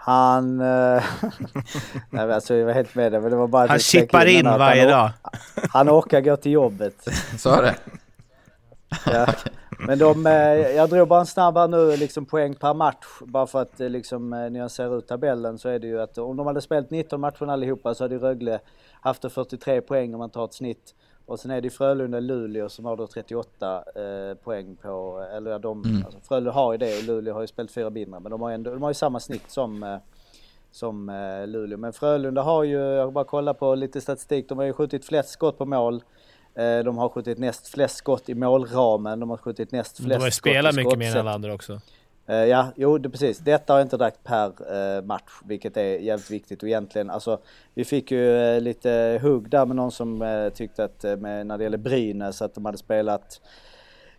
Han... 0.09 0.61
Eh, 0.61 1.03
nej 2.11 2.33
alltså 2.33 2.55
jag 2.55 2.67
var 2.67 2.73
helt 2.73 2.95
med 2.95 3.13
det, 3.13 3.21
men 3.21 3.31
det 3.31 3.37
var 3.37 3.49
bara 3.49 3.67
Han 3.67 3.79
chippar 3.79 4.27
in 4.27 4.45
varje 4.45 4.81
han, 4.81 4.91
dag. 4.91 5.11
Han 5.71 5.89
orkar 5.89 6.21
gå 6.21 6.37
till 6.37 6.53
jobbet. 6.53 6.95
Sa 7.39 7.61
det? 7.61 7.75
Ja. 9.07 9.27
Men 9.87 9.99
de, 9.99 10.27
eh, 10.27 10.33
jag 10.77 10.91
drog 10.91 11.09
bara 11.09 11.21
en 11.21 11.27
snabb 11.27 11.57
här 11.57 11.69
nu 11.69 11.97
liksom 11.97 12.27
poäng 12.27 12.55
per 12.55 12.75
match. 12.75 13.07
Bara 13.21 13.47
för 13.47 13.63
att 13.63 13.81
eh, 13.81 13.89
liksom 13.89 14.31
nyansera 14.51 14.95
ut 14.95 15.09
tabellen 15.09 15.59
så 15.59 15.69
är 15.69 15.79
det 15.79 15.87
ju 15.87 16.01
att 16.01 16.19
om 16.19 16.37
de 16.37 16.47
hade 16.47 16.61
spelat 16.61 16.91
19 16.91 17.21
matcher 17.21 17.51
allihopa 17.51 17.95
så 17.95 18.05
hade 18.05 18.19
Rögle 18.19 18.61
haft 19.01 19.33
43 19.33 19.81
poäng 19.81 20.15
om 20.15 20.19
man 20.19 20.31
tar 20.31 20.45
ett 20.45 20.55
snitt. 20.55 20.95
Och 21.29 21.41
sen 21.41 21.51
är 21.51 21.61
det 21.61 21.67
ju 21.67 21.71
Frölunda 21.71 22.21
Luleå 22.21 22.69
som 22.69 22.85
har 22.85 22.97
då 22.97 23.07
38 23.07 23.85
eh, 23.95 24.35
poäng 24.45 24.77
på, 24.83 25.27
eller 25.37 25.59
de, 25.59 25.83
Mm. 25.85 26.05
alltså, 26.05 26.21
Frölunda 26.21 26.51
har 26.53 26.73
ju 26.73 26.79
det 26.79 26.99
och 26.99 27.05
Luleå 27.05 27.35
har 27.35 27.41
ju 27.41 27.47
spelat 27.47 27.71
fyra 27.71 27.91
mindre. 27.91 28.21
Men 28.21 28.31
de 28.31 28.41
har, 28.43 28.49
ju 28.49 28.55
ändå, 28.55 28.71
de 28.71 28.83
har 28.83 28.91
ju 28.91 28.95
samma 28.95 29.21
snitt 29.21 29.51
som, 29.51 29.83
eh, 29.83 29.97
som 30.71 31.09
eh, 31.09 31.47
Luleå. 31.47 31.79
Men 31.79 31.93
Frölunda 31.93 32.43
har 32.43 32.65
ju, 32.65 32.79
jag 32.79 33.05
har 33.05 33.11
bara 33.11 33.25
kollat 33.25 33.59
på 33.59 33.75
lite 33.75 34.01
statistik, 34.01 34.49
de 34.49 34.59
har 34.59 34.65
ju 34.65 34.73
skjutit 34.73 35.05
flest 35.05 35.29
skott 35.29 35.59
på 35.59 35.65
mål. 35.67 36.03
Eh, 36.55 36.79
De 36.85 36.99
har 36.99 37.09
skjutit 37.09 37.39
näst 37.39 37.69
flest 37.69 37.97
skott 37.97 38.29
i 38.29 38.35
målramen, 38.35 39.21
de 39.21 39.31
har 39.31 39.37
skjutit 39.37 39.73
näst 39.73 39.97
De 39.97 40.03
flest 40.03 40.21
har 40.21 40.27
ju 40.27 40.31
skott 40.31 40.47
i 40.47 40.51
spelat 40.51 40.75
mycket 40.75 40.99
mer 40.99 41.07
än 41.07 41.11
skottsätt. 41.13 41.21
alla 41.21 41.33
andra 41.35 41.55
också. 41.55 41.81
Eh, 42.29 42.45
Ja, 42.45 42.67
jo 42.77 42.99
det 42.99 43.11
precis. 43.11 43.39
Detta 43.39 43.73
har 43.73 43.79
jag 43.81 43.85
inte 43.87 43.97
dragit 43.97 44.25
per 44.25 44.47
eh, 44.47 45.03
match, 45.03 45.33
vilket 45.45 45.77
är 45.77 45.99
jävligt 45.99 46.31
viktigt. 46.31 46.63
Och 46.63 46.69
egentligen, 46.69 47.11
alltså, 47.11 47.39
vi 47.75 47.85
fick 47.85 48.11
ju 48.11 48.37
eh, 48.37 48.61
lite 48.61 49.19
hugg 49.23 49.51
där 49.51 49.67
med 49.67 49.77
någon 49.77 49.93
som 49.93 50.51
tyckte 50.55 50.85
att 50.85 51.03
med, 51.03 51.47
när 51.47 51.59
det 51.59 51.65
gäller 51.65 51.79
Brynäs 51.79 52.43
att 52.43 52.55
de 52.55 52.65
hade 52.65 52.79
spelat 52.79 53.41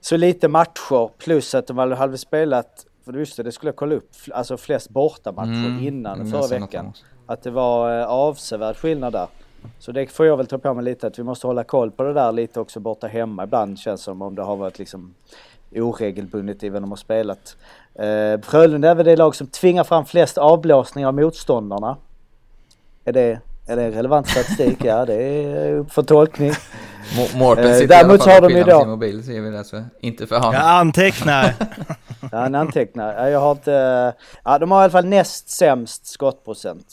så 0.01 0.17
lite 0.17 0.47
matcher 0.47 1.09
plus 1.17 1.55
att 1.55 1.67
de 1.67 1.77
hade, 1.77 2.17
spelat, 2.17 2.85
för 3.05 3.13
just 3.13 3.37
det, 3.37 3.43
det 3.43 3.51
skulle 3.51 3.67
jag 3.67 3.75
kolla 3.75 3.95
upp, 3.95 4.09
alltså 4.33 4.57
flest 4.57 4.89
bortamatcher 4.89 5.49
Mm, 5.67 5.87
innan 5.87 6.19
jag 6.19 6.29
förra 6.49 6.59
veckan. 6.59 6.93
Att 7.25 7.43
det 7.43 7.51
var 7.51 8.01
avsevärd 8.01 8.75
skillnad 8.75 9.13
där. 9.13 9.27
Så 9.79 9.91
det 9.91 10.07
får 10.07 10.25
jag 10.25 10.37
väl 10.37 10.47
ta 10.47 10.57
på 10.57 10.73
mig 10.73 10.83
lite, 10.83 11.07
att 11.07 11.19
vi 11.19 11.23
måste 11.23 11.47
hålla 11.47 11.63
koll 11.63 11.91
på 11.91 12.03
det 12.03 12.13
där 12.13 12.31
lite 12.31 12.59
också 12.59 12.79
borta 12.79 13.07
hemma 13.07 13.43
ibland 13.43 13.79
känns 13.79 14.01
som 14.01 14.21
om 14.21 14.35
det 14.35 14.41
har 14.41 14.55
varit 14.55 14.79
liksom 14.79 15.13
oregelbundet 15.75 16.63
även 16.63 16.75
om 16.75 16.81
de 16.81 16.91
har 16.91 16.97
spelat. 16.97 17.55
Eh, 17.95 18.41
Frölunda 18.41 18.89
är 18.89 18.95
väl 18.95 19.05
det 19.05 19.15
lag 19.15 19.35
som 19.35 19.47
tvingar 19.47 19.83
fram 19.83 20.05
flest 20.05 20.37
avblåsningar 20.37 21.07
av 21.07 21.13
motståndarna. 21.13 21.97
Är 23.05 23.13
det, 23.13 23.39
är 23.67 23.75
det 23.75 23.91
relevant 23.91 24.27
statistik? 24.29 24.77
ja, 24.85 25.05
det 25.05 25.13
är 25.23 25.73
upp 25.73 25.91
för 25.91 26.03
tolkning. 26.03 26.51
Må- 27.17 27.39
Mårten 27.39 27.65
Eh, 27.65 27.73
sitter 27.73 27.95
i 27.95 27.97
alla 27.97 28.17
fall 28.17 28.29
har 28.29 28.41
och 28.41 28.49
de 28.49 28.63
då- 28.63 28.79
sin 28.79 28.89
mobil, 28.89 29.23
ser 29.23 29.41
vi 29.41 29.49
det 29.49 29.63
så. 29.63 29.83
Inte 29.99 30.27
för 30.27 30.39
han. 30.39 30.53
Jag 30.53 30.63
antecknar. 30.63 31.53
Ja, 32.31 32.37
han 32.37 32.55
antecknar. 32.55 33.13
Ja, 33.13 33.29
jag 33.29 33.39
har 33.39 33.51
inte... 33.51 34.13
Ja, 34.43 34.59
de 34.59 34.71
har 34.71 34.79
i 34.79 34.83
alla 34.83 34.91
fall 34.91 35.05
näst 35.05 35.49
sämst 35.49 36.05
skottprocent. 36.07 36.85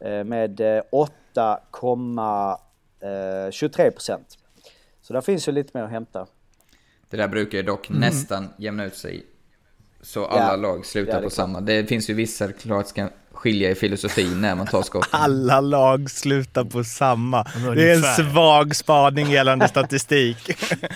Eh, 0.00 0.24
med 0.24 0.60
eh, 0.60 0.82
8,23 1.40 3.90
procent. 3.90 4.38
Så 5.02 5.12
där 5.12 5.20
finns 5.20 5.48
ju 5.48 5.52
lite 5.52 5.70
mer 5.74 5.82
att 5.84 5.90
hämta. 5.90 6.26
Det 7.10 7.16
där 7.16 7.28
brukar 7.28 7.58
ju 7.58 7.62
dock 7.64 7.88
Mm. 7.90 8.00
nästan 8.00 8.48
jämna 8.58 8.84
ut 8.84 8.96
sig. 8.96 9.22
Så 10.02 10.26
alla 10.26 10.50
Ja. 10.50 10.56
lag 10.56 10.86
slutar 10.86 11.12
Ja, 11.12 11.16
på 11.16 11.20
klart. 11.20 11.32
samma. 11.32 11.60
Det 11.60 11.86
finns 11.88 12.10
ju 12.10 12.14
vissa 12.14 12.52
klart 12.52 12.86
ska 12.88 13.08
skilja 13.32 13.70
i 13.70 13.74
filosofin 13.74 14.40
när 14.40 14.54
man 14.54 14.66
tar 14.66 14.82
skott. 14.82 15.08
Alla 15.12 15.60
lag 15.60 16.10
slutar 16.10 16.64
på 16.64 16.84
samma. 16.84 17.46
Det 17.74 17.90
är 17.90 17.94
en 17.96 18.30
svag 18.32 18.76
spaning 18.76 19.30
gällande 19.30 19.68
statistik. 19.68 20.50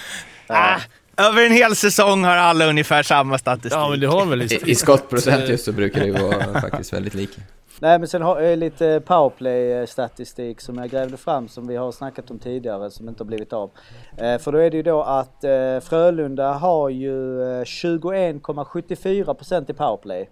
ah, 0.47 0.81
över 1.17 1.47
en 1.47 1.53
hel 1.53 1.77
säsong 1.77 2.25
har 2.25 2.37
alla 2.37 2.67
ungefär 2.67 3.03
samma 3.03 3.39
statistik. 3.39 3.73
Ja, 3.73 3.89
men 3.91 4.01
det 4.01 4.07
har 4.07 4.27
väl 4.27 4.43
I, 4.43 4.61
I 4.67 4.75
skottprocent 4.75 5.49
just 5.49 5.65
så 5.65 5.73
brukar 5.73 6.01
det 6.01 6.07
ju 6.07 6.13
vara 6.13 6.61
faktiskt 6.61 6.93
väldigt 6.93 7.15
lika. 7.15 7.41
Nej 7.83 7.99
men 7.99 8.09
sen 8.09 8.23
har 8.23 8.41
jag 8.41 8.59
lite 8.59 9.03
powerplay-statistik 9.07 10.61
som 10.61 10.79
jag 10.79 10.91
grävde 10.91 11.17
fram 11.17 11.49
som 11.49 11.67
vi 11.67 11.77
har 11.77 11.93
snackat 11.93 12.31
om 12.31 12.39
tidigare 12.39 12.91
som 12.91 13.09
inte 13.09 13.23
har 13.23 13.27
blivit 13.27 13.53
av. 13.53 13.71
Eh, 14.17 14.39
för 14.39 14.53
då 14.53 14.59
är 14.59 14.71
det 14.71 14.77
ju 14.77 14.83
då 14.83 15.03
att 15.03 15.45
eh, 15.45 15.81
Frölunda 15.81 16.53
har 16.53 16.89
ju 16.89 17.43
eh, 17.43 17.63
21,74% 17.65 19.71
i 19.71 19.75
powerplay. 19.75 20.29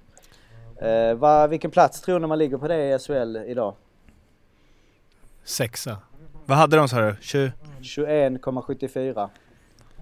Eh, 0.80 1.46
vilken 1.48 1.70
plats 1.70 2.00
tror 2.00 2.18
ni 2.20 2.26
man 2.26 2.38
ligger 2.38 2.58
på 2.58 2.68
det 2.68 2.94
i 2.94 2.98
SHL 2.98 3.36
idag? 3.46 3.74
Sexa. 5.44 5.96
Vad 6.46 6.58
hade 6.58 6.76
de 6.76 6.88
sa 6.88 7.00
du? 7.00 7.16
20? 7.20 7.52
21,74. 7.80 9.28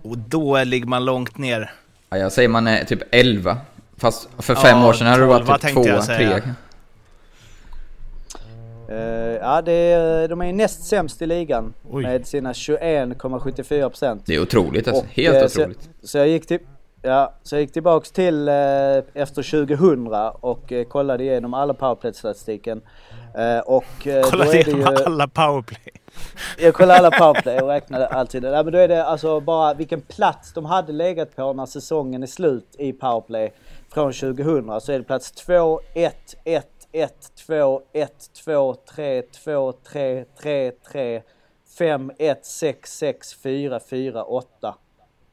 Och 0.03 0.19
då 0.19 0.65
ligger 0.65 0.87
man 0.87 1.05
långt 1.05 1.39
ner. 1.39 1.73
Ja, 2.11 2.17
jag 2.17 2.33
säger 2.33 2.49
man 2.49 2.67
är 2.67 2.85
typ 2.85 3.03
11. 3.11 3.59
Fast 3.97 4.29
för 4.39 4.55
fem 4.55 4.79
Ja, 4.79 4.89
år 4.89 4.93
sedan 4.93 5.07
hade 5.07 5.23
det 5.23 5.27
12 5.29 5.47
varit 5.47 5.61
typ 5.61 5.75
tänkte 5.75 5.91
jag 5.91 5.99
2, 6.01 6.07
säga. 6.07 6.41
3. 6.41 6.51
Eh, 8.89 8.97
ja, 9.41 9.63
det 9.63 9.73
är, 9.73 10.29
de 10.29 10.43
är 10.43 10.53
näst 10.53 10.85
sämst 10.85 11.23
i 11.23 11.27
ligan 11.27 11.75
Oj. 11.91 12.03
med 12.03 12.27
sina 12.27 12.53
21,74%. 12.53 14.21
Det 14.27 14.35
är 14.35 14.41
otroligt 14.43 14.89
alltså. 14.89 15.03
Och, 15.03 15.09
Helt 15.11 15.51
så- 15.53 15.61
otroligt. 15.63 15.89
Så 16.03 16.19
jag 16.19 16.29
gick 16.29 16.47
till, 16.47 16.59
ja, 17.03 17.33
så 17.43 17.55
jag 17.55 17.61
gick 17.63 17.73
tillbaks 17.73 18.11
till 18.13 18.49
eh, 18.49 18.55
efter 19.15 19.67
2000 19.67 20.07
och 20.41 20.73
eh, 20.73 20.85
kollade 20.85 21.25
igenom 21.25 21.55
alla 21.55 21.75
powerplay-statistiken. 21.75 22.81
Eh, 23.35 23.59
och 23.59 24.07
eh, 24.07 24.23
Kolla 24.31 24.45
då 24.45 24.51
är 24.51 24.55
det 24.55 24.61
igenom 24.71 24.81
ju, 24.81 25.05
alla 25.05 25.29
powerplay. 25.29 25.93
jag 26.59 26.75
kollade 26.75 26.99
alla 26.99 27.11
powerplay 27.11 27.61
och 27.61 27.69
räknade 27.69 28.07
alltid. 28.07 28.45
Ja, 28.45 28.63
men 28.63 28.73
då 28.73 28.79
är 28.79 28.89
det 28.89 29.05
alltså 29.05 29.41
bara 29.41 29.75
vilken 29.75 30.01
plats 30.01 30.53
de 30.53 30.65
hade 30.65 30.93
legat 30.93 31.37
på 31.37 31.53
när 31.53 31.67
säsongen 31.67 32.23
är 32.23 32.27
slut 32.27 32.67
i 32.79 32.93
powerplay 32.93 33.53
från 33.95 34.13
2000. 34.13 34.81
Så 34.81 34.93
är 34.93 34.99
det 34.99 35.05
plats 35.05 35.33
2, 35.33 35.81
1, 35.95 36.17
1, 36.45 36.67
1, 36.97 37.13
2, 37.47 37.83
1, 37.93 38.31
2, 38.45 38.75
3, 38.75 39.23
2, 39.23 39.73
3, 39.73 40.25
3, 40.43 40.73
3, 40.93 41.23
5, 41.79 42.13
1, 42.19 42.47
6, 42.47 42.99
6, 42.99 43.35
4, 43.35 43.81
4, 43.81 44.25
8. 44.25 44.75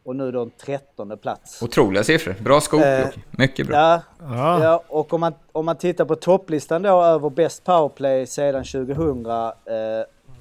och 0.05 0.15
nu 0.15 0.31
då 0.31 0.41
en 0.41 0.49
trettonde 0.49 1.17
plats. 1.17 1.61
Otroliga 1.61 2.03
siffror. 2.03 2.35
Bra 2.41 2.61
skop 2.61 2.81
Eh. 2.81 3.07
Mycket 3.31 3.67
bra. 3.67 3.77
Ja, 3.77 4.01
Ja. 4.19 4.63
ja 4.63 4.83
och 4.87 5.13
om 5.13 5.21
man, 5.21 5.33
om 5.51 5.65
man 5.65 5.75
tittar 5.75 6.05
på 6.05 6.15
topplistan 6.15 6.81
då 6.81 7.03
över 7.03 7.29
bäst 7.29 7.63
powerplay 7.63 8.25
sedan 8.27 8.63
2000 8.63 9.25
eh, 9.25 9.43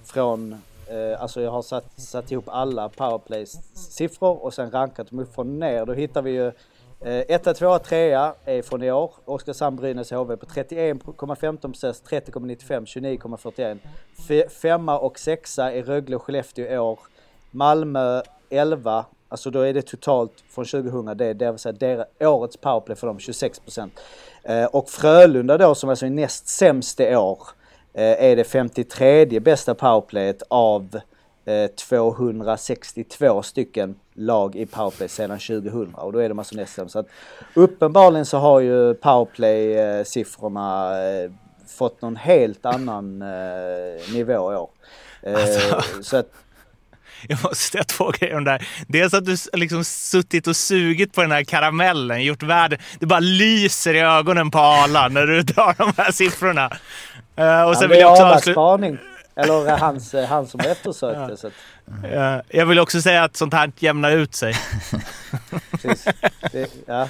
från, 0.04 0.52
eh, 0.86 1.22
alltså 1.22 1.40
jag 1.40 1.50
har 1.50 1.62
satt, 1.62 2.00
satt 2.00 2.32
ihop 2.32 2.44
alla 2.48 2.88
powerplays 2.88 3.58
siffror 3.74 4.44
och 4.44 4.54
sen 4.54 4.70
rankat 4.70 5.10
dem 5.10 5.18
upp 5.18 5.34
från 5.34 5.58
ner. 5.58 5.86
Då 5.86 5.92
hittar 5.92 6.22
vi 6.22 6.30
ju 6.30 6.52
Eh, 7.04 7.24
etta, 7.28 7.50
1, 7.50 7.56
2, 7.56 7.78
3 7.78 8.12
är 8.44 8.62
från 8.62 8.82
i 8.82 8.90
år. 8.90 9.14
Oskarshamn, 9.24 9.76
Brynäs, 9.76 10.10
HV 10.10 10.36
på 10.36 10.46
31,15 10.46 11.58
procent, 11.60 12.02
30,95, 12.10 13.78
29,41. 14.28 14.48
Femma 14.48 14.98
och 14.98 15.18
sexa 15.18 15.72
är 15.72 15.82
Rögle 15.82 16.16
och 16.16 16.22
Skellefteå 16.22 16.66
i 16.66 16.78
år. 16.78 17.00
Malmö 17.50 18.22
11, 18.50 19.04
alltså 19.28 19.50
då 19.50 19.60
är 19.60 19.74
det 19.74 19.82
totalt 19.82 20.32
från 20.48 20.64
2000, 20.64 21.16
det, 21.16 21.32
det 21.32 21.50
vill 21.50 21.58
säga 21.58 21.72
deras, 21.72 22.06
årets 22.20 22.56
powerplay 22.56 22.96
för 22.96 23.06
dem 23.06 23.18
26 23.18 23.60
procent. 23.60 24.00
Eh, 24.42 24.64
och 24.64 24.90
Frölunda 24.90 25.58
då 25.58 25.74
som 25.74 25.90
alltså 25.90 26.06
är 26.06 26.10
näst 26.10 26.48
sämst 26.48 27.00
i 27.00 27.16
år 27.16 27.38
eh, 27.94 28.24
är 28.24 28.36
det 28.36 28.44
53 28.44 29.40
bästa 29.40 29.74
powerplayet 29.74 30.42
av 30.48 31.00
262 31.76 33.42
stycken 33.42 33.94
lag 34.14 34.56
i 34.56 34.66
powerplay 34.66 35.08
sedan 35.08 35.38
2000 35.38 35.94
och 35.94 36.12
då 36.12 36.18
är 36.18 36.28
de 36.28 36.38
alltså 36.38 36.56
näst 36.56 36.74
sämst. 36.74 36.92
Så 36.92 36.98
att 36.98 37.06
uppenbarligen 37.54 38.26
så 38.26 38.38
har 38.38 38.60
ju 38.60 38.94
powerplay-siffrorna 38.94 40.92
eh, 41.24 41.30
fått 41.78 42.02
någon 42.02 42.16
helt 42.16 42.66
annan 42.66 43.22
eh, 43.22 44.12
nivå 44.14 44.52
i 44.52 44.56
år. 44.56 44.70
Eh, 45.22 45.34
Alltså. 45.34 45.82
Så 46.02 46.16
att 46.16 46.30
Jag 47.28 47.38
måste 47.42 47.56
säga 47.64 47.84
två 47.84 48.10
grejer 48.10 48.36
om 48.36 48.44
det 48.44 48.50
här. 48.50 48.68
Dels 48.88 49.14
att 49.14 49.24
du 49.24 49.36
liksom 49.52 49.84
suttit 49.84 50.46
och 50.46 50.56
sugit 50.56 51.14
på 51.14 51.22
den 51.22 51.30
här 51.32 51.44
karamellen, 51.44 52.24
gjort 52.24 52.42
världen... 52.42 52.78
Det 53.00 53.06
bara 53.06 53.20
lyser 53.20 53.94
i 53.94 54.00
ögonen 54.00 54.50
på 54.50 54.58
Arla 54.58 55.08
när 55.08 55.26
du 55.26 55.42
drar 55.42 55.74
de 55.78 55.92
här 56.02 56.12
siffrorna. 56.12 56.70
Eh, 57.36 57.62
och 57.62 57.76
sen 57.76 57.82
Ja, 57.82 57.88
vill 57.88 57.98
jag 57.98 58.12
också 58.12 58.24
avsluta... 58.24 58.60
Eller 59.36 59.76
hans, 59.78 60.14
eh, 60.14 60.26
han 60.28 60.46
som 60.46 60.60
eftersökte. 60.60 61.36
Så 61.36 61.46
att, 61.46 61.52
Eh, 62.04 62.36
jag 62.48 62.66
vill 62.66 62.78
också 62.78 63.00
säga 63.02 63.24
att 63.24 63.36
sånt 63.36 63.54
här 63.54 63.72
jämnar 63.78 64.10
ut 64.12 64.34
sig. 64.34 64.54
precis. 65.82 66.08
Det, 66.52 66.70
ja, 66.86 67.08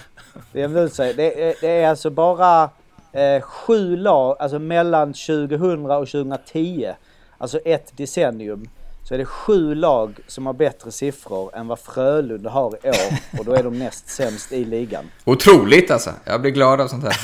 det 0.52 0.60
jämnar 0.60 0.80
ut 0.82 0.94
sig. 0.94 1.14
Det, 1.14 1.48
är- 1.48 1.54
det 1.60 1.68
är 1.68 1.88
alltså 1.88 2.10
bara 2.10 2.70
eh, 3.12 3.42
sju 3.42 3.96
lag, 3.96 4.36
alltså 4.40 4.58
mellan 4.58 5.12
2000 5.12 5.86
och 5.90 6.08
2010, 6.08 6.92
alltså 7.38 7.58
ett 7.58 7.96
decennium, 7.96 8.68
så 9.08 9.14
är 9.14 9.18
det 9.18 9.24
sju 9.24 9.74
lag 9.74 10.14
som 10.26 10.46
har 10.46 10.52
bättre 10.52 10.90
siffror 10.92 11.56
än 11.56 11.68
vad 11.68 11.78
Frölunda 11.78 12.50
har 12.50 12.78
i 12.82 12.88
år 12.88 13.38
och 13.38 13.44
då 13.44 13.54
är 13.54 13.62
de 13.62 13.78
näst 13.78 14.08
sämst 14.08 14.52
i 14.52 14.64
ligan. 14.64 15.04
Otroligt 15.24 15.90
alltså. 15.90 16.10
Jag 16.24 16.40
blir 16.40 16.50
glad 16.50 16.80
av 16.80 16.88
sånt 16.88 17.04
här. 17.04 17.16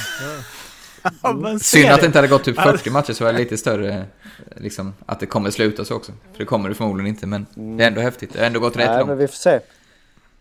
Synd 1.61 1.91
att 1.91 2.01
det 2.01 2.07
inte 2.07 2.19
hade 2.19 2.29
gått 2.29 2.45
typ 2.45 2.61
40 2.61 2.91
matcher 2.91 3.13
så 3.13 3.25
var 3.25 3.33
det 3.33 3.39
lite 3.39 3.57
större, 3.57 4.05
liksom, 4.57 4.95
att 5.07 5.21
det 5.21 5.27
kommer 5.27 5.51
sluta 5.51 5.85
så 5.85 5.95
också. 5.95 6.13
För 6.33 6.39
det 6.39 6.45
kommer 6.45 6.69
det 6.69 6.75
förmodligen 6.75 7.09
inte, 7.09 7.27
men 7.27 7.47
det 7.55 7.85
är 7.85 7.89
ändå 7.89 8.01
häftigt. 8.01 8.33
Det 8.33 8.39
har 8.39 8.47
ändå 8.47 8.61
gått 8.61 8.77
rätt 8.77 8.87
Nej, 8.87 8.99
långt. 8.99 9.09
men 9.09 9.19
vi 9.19 9.27
får 9.27 9.35
se. 9.35 9.61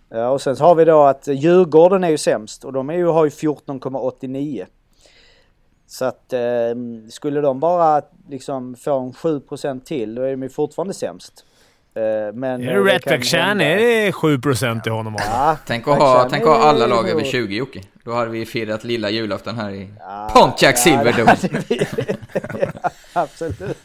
Ja, 0.10 0.30
och 0.30 0.42
sen 0.42 0.56
så 0.56 0.64
har 0.64 0.76
vi 0.76 0.86
då 0.86 1.04
att 1.04 1.28
Djurgården 1.28 2.04
är 2.04 2.10
ju 2.10 2.18
sämst 2.18 2.66
och 2.66 2.74
de 2.74 2.90
är 2.90 2.94
ju, 2.94 3.06
har 3.06 3.26
ju 3.26 3.30
14,89. 3.30 4.66
Så 5.88 6.06
att 6.06 6.34
eh, 6.34 6.40
skulle 7.10 7.42
de 7.42 7.60
bara 7.60 8.02
liksom 8.30 8.76
få 8.76 9.00
en 9.00 9.14
7% 9.14 9.84
till 9.84 10.16
då 10.16 10.22
är 10.22 10.32
de 10.32 10.44
ju 10.44 10.50
fortfarande 10.50 10.94
sämst. 10.94 11.46
Eh, 11.98 12.34
men, 12.34 12.62
Är 12.70 12.74
det 12.74 12.84
det 12.84 12.94
Rätt 13.16 13.26
Chan 13.26 13.42
hända- 13.48 13.64
är 13.66 13.78
det 13.78 14.12
7% 14.12 14.88
i 14.88 14.90
honom. 14.90 15.16
Ja, 15.20 15.58
Tänk 15.66 15.88
att 15.88 15.98
ha, 15.98 16.28
tänk 16.30 16.44
att 16.44 16.50
ha 16.50 16.58
alla 16.70 16.84
är 16.86 16.90
lag 16.90 17.10
över 17.10 17.22
nog- 17.22 17.32
20 17.32 17.56
Jocke. 17.56 17.82
Då 18.04 18.14
hade 18.14 18.32
vi 18.32 18.46
firat 18.46 18.84
lilla 18.84 19.10
julafton 19.10 19.56
här 19.60 19.72
i 19.72 19.90
Ja, 20.00 20.30
Pontiac 20.34 20.84
Silverdome. 20.84 21.36
ja, 21.70 22.90
Absolut. 23.14 23.78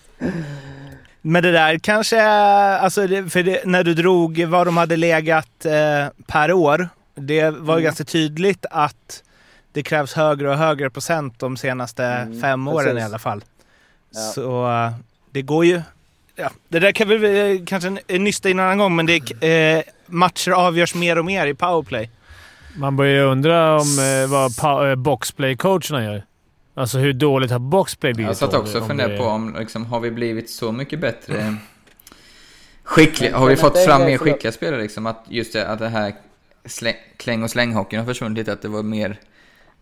Men 1.23 1.43
det 1.43 1.53
där 1.53 1.79
kanske 1.79 2.19
är, 2.21 2.79
alltså 2.79 3.07
det, 3.07 3.31
för 3.33 3.43
det, 3.43 3.61
när 3.65 3.85
du 3.85 3.95
drog 3.95 4.45
vad 4.45 4.67
de 4.67 4.77
hade 4.77 4.97
legat 4.97 5.65
eh, 5.65 6.07
per 6.27 6.53
år, 6.53 6.89
det 7.15 7.51
var 7.51 7.75
ju 7.75 7.81
Mm. 7.81 7.85
ganska 7.85 8.05
tydligt 8.05 8.67
att 8.71 9.23
det 9.73 9.83
krävs 9.83 10.13
högre 10.15 10.51
och 10.51 10.57
högre 10.57 10.91
procent 10.91 11.39
de 11.39 11.57
senaste 11.57 12.05
Mm, 12.05 12.41
fem 12.41 12.69
åren 12.69 12.85
precis. 12.87 13.01
i 13.01 13.05
alla 13.05 13.19
fall. 13.19 13.45
Ja. 14.15 14.21
Så 14.21 14.67
eh, 14.71 14.91
det 15.31 15.43
går 15.43 15.65
ju... 15.65 15.83
Ja, 16.43 16.51
det 16.69 16.79
där 16.79 16.93
kan 16.93 17.09
vi 17.09 17.51
eh, 17.57 17.65
kanske 17.67 17.91
nysta 18.09 18.51
in 18.51 18.59
en 18.59 18.65
annan 18.65 18.79
gång, 18.79 18.97
men 18.97 19.07
det, 19.07 19.45
eh, 19.77 19.83
matcher 20.07 20.51
avgörs 20.51 20.95
mer 20.95 21.19
och 21.19 21.25
mer 21.25 21.47
i 21.47 21.55
powerplay. 21.55 22.11
Man 22.77 22.97
börjar 22.97 23.15
ju 23.15 23.31
undra 23.31 23.75
om 23.75 23.99
eh, 23.99 24.31
vad 24.31 24.91
eh, 24.91 24.97
boxplay-coacherna 24.97 26.05
gör. 26.05 26.25
Alltså 26.75 26.99
hur 26.99 27.13
dåligt 27.13 27.51
har 27.51 27.59
boxplay 27.59 28.15
blivit? 28.15 28.29
Jag 28.29 28.37
satt 28.37 28.55
också 28.55 28.79
och 28.79 28.87
funderade 28.87 29.17
på 29.17 29.25
om 29.25 29.57
liksom, 29.59 29.87
har 29.87 30.01
vi 30.01 30.11
blivit 30.11 30.51
så 30.51 30.73
mycket 30.73 31.01
bättre 31.01 31.57
skickliga, 32.83 33.37
har 33.37 33.47
vi 33.47 33.57
fått 33.57 33.77
är 33.77 33.87
fram 33.87 34.05
mer 34.05 34.19
skickliga 34.19 34.53
spelare 34.53 34.83
liksom 34.83 35.07
att 35.07 35.25
just 35.29 35.53
det, 35.53 35.69
att 35.69 35.79
det 35.79 35.89
här 35.89 36.15
släng, 36.65 36.97
kläng 37.17 37.43
och 37.43 37.51
slänghockeyn 37.51 38.01
har 38.01 38.07
försvunnit 38.07 38.39
lite, 38.39 38.53
att 38.53 38.63
det 38.63 38.69
var 38.69 38.83
mer 38.83 39.21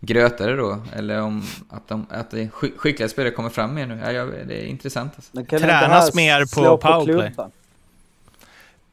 grötare 0.01 0.55
då, 0.55 0.79
eller 0.95 1.21
om 1.21 1.43
att, 1.69 1.87
de, 1.87 2.05
att 2.09 2.31
det, 2.31 2.47
skick- 2.49 2.77
skickliga 2.77 3.09
spelare 3.09 3.33
kommer 3.33 3.49
fram 3.49 3.73
mer 3.75 3.85
nu. 3.85 3.99
Ja, 4.05 4.11
jag, 4.11 4.27
det 4.47 4.61
är 4.63 4.65
intressant 4.65 5.13
alltså. 5.15 5.29
Men 5.33 5.45
kan 5.45 5.59
Tränas 5.59 6.13
mer 6.13 6.55
på 6.55 6.77
powerplay. 6.77 7.27
klubban? 7.27 7.51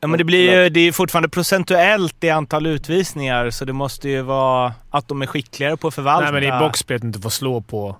Ja, 0.01 0.09
men 0.09 0.19
det 0.19 0.25
blir 0.25 0.53
ju 0.63 0.69
det 0.69 0.81
är 0.81 0.85
ju 0.85 0.93
fortfarande 0.93 1.29
procentuellt 1.29 2.25
i 2.25 2.31
antal 2.31 2.67
utvisningar, 2.67 3.51
så 3.51 3.65
det 3.65 3.73
måste 3.73 4.09
ju 4.09 4.23
vara 4.23 4.73
att 4.91 5.09
de 5.09 5.23
är 5.23 5.27
skickligare 5.27 5.77
på 5.77 5.89
att 5.89 5.95
förvalta. 5.95 6.31
Nej, 6.31 6.41
men 6.51 6.57
i 6.57 6.61
boxplay 6.61 6.99
inte 7.03 7.21
få 7.21 7.31
slå 7.31 7.61
på. 7.61 7.97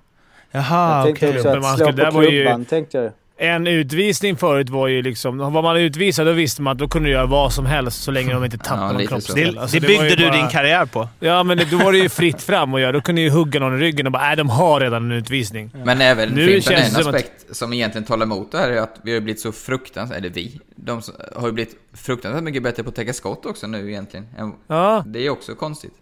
Jaha, 0.51 1.09
okej. 1.09 1.37
att 1.37 1.43
slå 1.77 1.93
på 1.93 2.11
var 2.11 2.23
ju- 2.23 2.43
klubban 2.43 2.65
tänkte 2.65 2.97
jag. 2.97 3.11
En 3.41 3.67
utvisning 3.67 4.37
förut 4.37 4.69
var 4.69 4.87
ju 4.87 5.01
liksom... 5.01 5.37
Var 5.37 5.61
man 5.61 5.77
utvisad 5.77 6.27
då 6.27 6.31
visste 6.31 6.61
man 6.61 6.71
att 6.71 6.77
då 6.77 6.87
kunde 6.87 7.09
du 7.09 7.13
göra 7.13 7.25
vad 7.25 7.53
som 7.53 7.65
helst 7.65 8.03
så 8.03 8.11
länge 8.11 8.33
de 8.33 8.45
inte 8.45 8.57
Ja, 8.57 8.63
tappade 8.63 8.87
någon 8.87 8.97
lite 8.97 9.07
så. 9.07 9.15
kroppsdel. 9.33 9.53
Det, 9.55 9.61
Alltså, 9.61 9.79
det 9.79 9.87
byggde 9.87 10.15
du 10.15 10.27
bara- 10.29 10.37
din 10.37 10.47
karriär 10.47 10.85
på. 10.85 11.07
Ja, 11.19 11.43
men 11.43 11.57
det, 11.57 11.65
då 11.71 11.77
var 11.77 11.91
det 11.91 11.97
ju 11.97 12.09
fritt 12.09 12.41
fram 12.41 12.73
att 12.73 12.81
göra. 12.81 12.91
Då 12.91 13.01
kunde 13.01 13.21
ju 13.21 13.29
hugga 13.29 13.59
någon 13.59 13.75
i 13.75 13.81
ryggen 13.81 14.05
och 14.05 14.11
bara 14.11 14.23
nej, 14.27 14.35
de 14.35 14.49
har 14.49 14.79
redan 14.79 15.05
en 15.05 15.11
utvisning. 15.17 15.71
Men 15.85 16.01
även 16.01 16.29
Nu 16.29 16.45
Fimpen, 16.45 16.61
känns 16.61 16.87
en 16.89 16.93
det 16.93 17.03
som 17.03 17.09
att- 17.09 17.15
aspekt 17.15 17.55
som 17.55 17.73
egentligen 17.73 18.05
talar 18.05 18.25
emot 18.25 18.51
det 18.51 18.57
här 18.57 18.69
är 18.69 18.77
att 18.81 18.99
vi 19.03 19.13
har 19.13 19.21
blivit 19.21 19.41
så 19.41 19.51
fruktansvärt, 19.51 20.17
eller 20.17 20.29
vi, 20.29 20.59
de 20.75 21.01
har 21.35 21.47
ju 21.47 21.53
blivit 21.53 21.75
fruktansvärt 21.93 22.43
mycket 22.43 22.63
bättre 22.63 22.83
på 22.83 22.89
att 22.89 22.95
täcka 22.95 23.13
skott 23.13 23.45
också 23.45 23.67
nu 23.67 23.89
egentligen. 23.91 24.25
Ja, 24.67 25.03
Det 25.07 25.25
är 25.25 25.29
också 25.29 25.55
konstigt. 25.55 25.93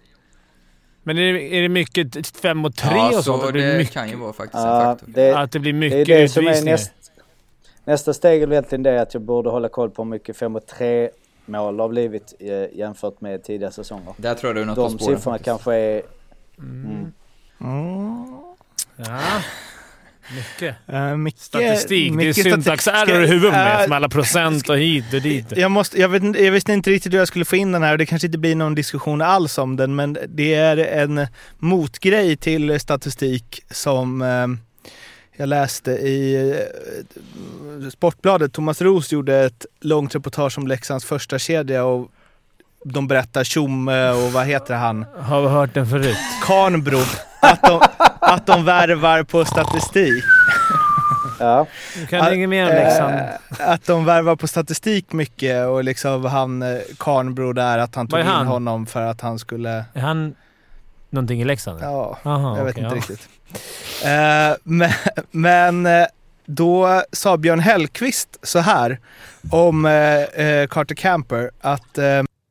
men 1.04 1.18
är 1.18 1.34
det, 1.34 1.56
är 1.58 1.62
det 1.62 1.70
mycket 1.70 2.28
fem 2.42 2.58
mot 2.58 2.76
tre 2.76 2.92
ja, 2.96 3.08
och 3.08 3.14
så 3.14 3.22
sånt? 3.24 3.44
Att 3.44 3.54
det, 3.54 3.60
det 3.60 3.66
blir 3.68 3.78
mycket, 3.78 3.94
kan 3.94 4.10
ju 4.10 4.16
vara 4.16 4.34
faktiskt 4.34 4.56
en 4.64 4.70
Ja, 4.70 4.82
faktor. 4.84 5.08
det, 5.16 5.38
att 5.38 5.52
det 5.52 5.60
blir 5.60 5.74
det 5.74 5.78
är 5.78 5.90
mycket 6.00 6.08
det 6.08 6.30
som 6.30 6.46
är 6.48 6.50
utvisningar. 6.50 6.74
näst, 6.74 6.92
nästa 7.88 8.14
steg 8.14 8.42
är 8.42 8.46
väl 8.48 8.52
egentligen 8.54 8.84
det 8.84 9.02
att 9.02 9.14
jag 9.14 9.24
borde 9.24 9.50
hålla 9.50 9.70
koll 9.70 9.90
på 9.90 10.04
hur 10.04 10.10
mycket 10.10 10.38
5 10.38 10.56
och 10.56 10.66
3 10.66 11.10
mål 11.46 11.80
har 11.80 11.90
blivit 11.90 12.34
eh, 12.40 12.78
jämfört 12.78 13.22
med 13.22 13.44
tidigare 13.44 13.72
säsonger. 13.72 14.14
Där 14.18 14.36
tror 14.36 14.50
jag 14.50 14.56
du 14.56 14.62
är 14.62 14.66
något 14.66 14.76
på 14.76 14.82
De 14.82 15.00
spåren. 15.00 15.18
siffrorna 15.18 15.38
faktiskt. 15.38 15.46
kanske 15.46 15.74
är... 15.76 16.02
Ja, 18.98 19.42
mycket. 20.36 20.76
Uh, 20.94 21.18
mycket, 21.18 21.42
Statistik. 21.42 22.14
mycket 22.14 22.36
det 22.36 22.42
är 22.50 22.52
syntaxerror 22.52 23.24
i 23.24 23.28
huvudet 23.28 23.52
med, 23.52 23.90
med 23.90 23.96
alla 23.96 24.10
procent 24.10 24.70
och 24.70 24.78
hit 24.78 25.14
och 25.14 25.22
dit. 25.22 25.46
Jag, 25.58 25.72
måste, 25.72 26.00
jag, 26.02 26.10
vet, 26.10 26.24
inte- 26.24 26.44
jag 26.44 26.52
visste 26.52 26.74
inte 26.74 26.90
riktigt 26.90 27.14
hur 27.14 27.18
jag 27.20 27.28
skulle 27.28 27.46
få 27.46 27.56
in 27.56 27.72
den 27.72 27.84
här 27.84 27.92
och 27.92 27.98
det 27.98 28.06
kanske 28.06 28.26
inte 28.26 28.38
blir 28.38 28.56
någon 28.56 28.76
diskussion 28.76 29.22
alls 29.22 29.58
om 29.58 29.76
den 29.76 29.96
men 29.96 30.18
det 30.28 30.54
är 30.54 30.78
en 30.78 31.28
motgrej 31.58 32.38
till 32.38 32.80
statistik 32.80 33.64
som 33.72 34.22
eh, 34.22 34.48
jag 35.38 35.50
läste 35.50 35.92
i 35.92 36.50
eh, 37.82 37.90
Sportbladet. 37.90 38.54
Thomas 38.54 38.82
Roos 38.82 39.12
gjorde 39.12 39.36
ett 39.46 39.66
långt 39.82 40.16
reportage 40.16 40.58
om 40.58 40.68
Leksands 40.68 41.06
första 41.06 41.40
kedja 41.40 41.84
och 41.86 42.08
de 42.84 43.08
berättar 43.08 43.44
Tjomme 43.44 44.10
och 44.10 44.32
vad 44.32 44.46
heter 44.46 44.76
han? 44.76 45.06
Har 45.20 45.42
vi 45.42 45.48
hört 45.48 45.74
den 45.74 45.88
förut? 45.88 46.18
Karnbro. 46.44 47.00
Att 47.42 47.62
de, 47.64 47.82
att 48.20 48.46
de 48.46 48.66
värvar 48.66 49.24
på 49.24 49.46
statistik. 49.46 50.24
Ja, 51.40 51.68
Du 52.00 52.06
kan 52.08 52.34
inget 52.34 52.50
mer 52.50 52.64
om 52.64 52.70
Leksand. 52.76 53.16
Eh, 53.16 53.70
Att 53.72 53.86
de 53.86 54.06
värvar 54.06 54.36
på 54.36 54.48
statistik 54.48 55.14
mycket 55.14 55.68
och 55.68 55.84
liksom 55.84 56.26
han 56.26 56.62
eh, 56.62 56.78
Karnbro 56.98 57.54
där, 57.54 57.78
att 57.78 57.96
han 57.96 58.08
tog 58.08 58.20
in 58.20 58.26
honom 58.26 58.86
för 58.86 59.02
att 59.02 59.22
han 59.22 59.40
skulle... 59.40 59.86
Är 59.94 60.02
han 60.02 60.36
någonting 61.10 61.42
i 61.42 61.46
Leksand? 61.46 61.80
Ja, 61.82 62.18
Aha, 62.24 62.58
jag 62.58 62.66
vet 62.66 62.78
inte 62.78 62.90
ja. 62.90 62.96
riktigt. 62.96 63.30
Eh, 64.04 64.58
men, 64.64 64.92
men 65.32 65.86
eh, 65.86 66.08
då 66.46 67.02
sa 67.12 67.38
Björn 67.38 67.60
Hellqvist 67.60 68.38
så 68.44 68.60
här 68.60 69.00
om 69.52 69.86
eh, 69.86 70.68
Carter 70.68 70.96
Camper 70.96 71.52
att 71.62 71.98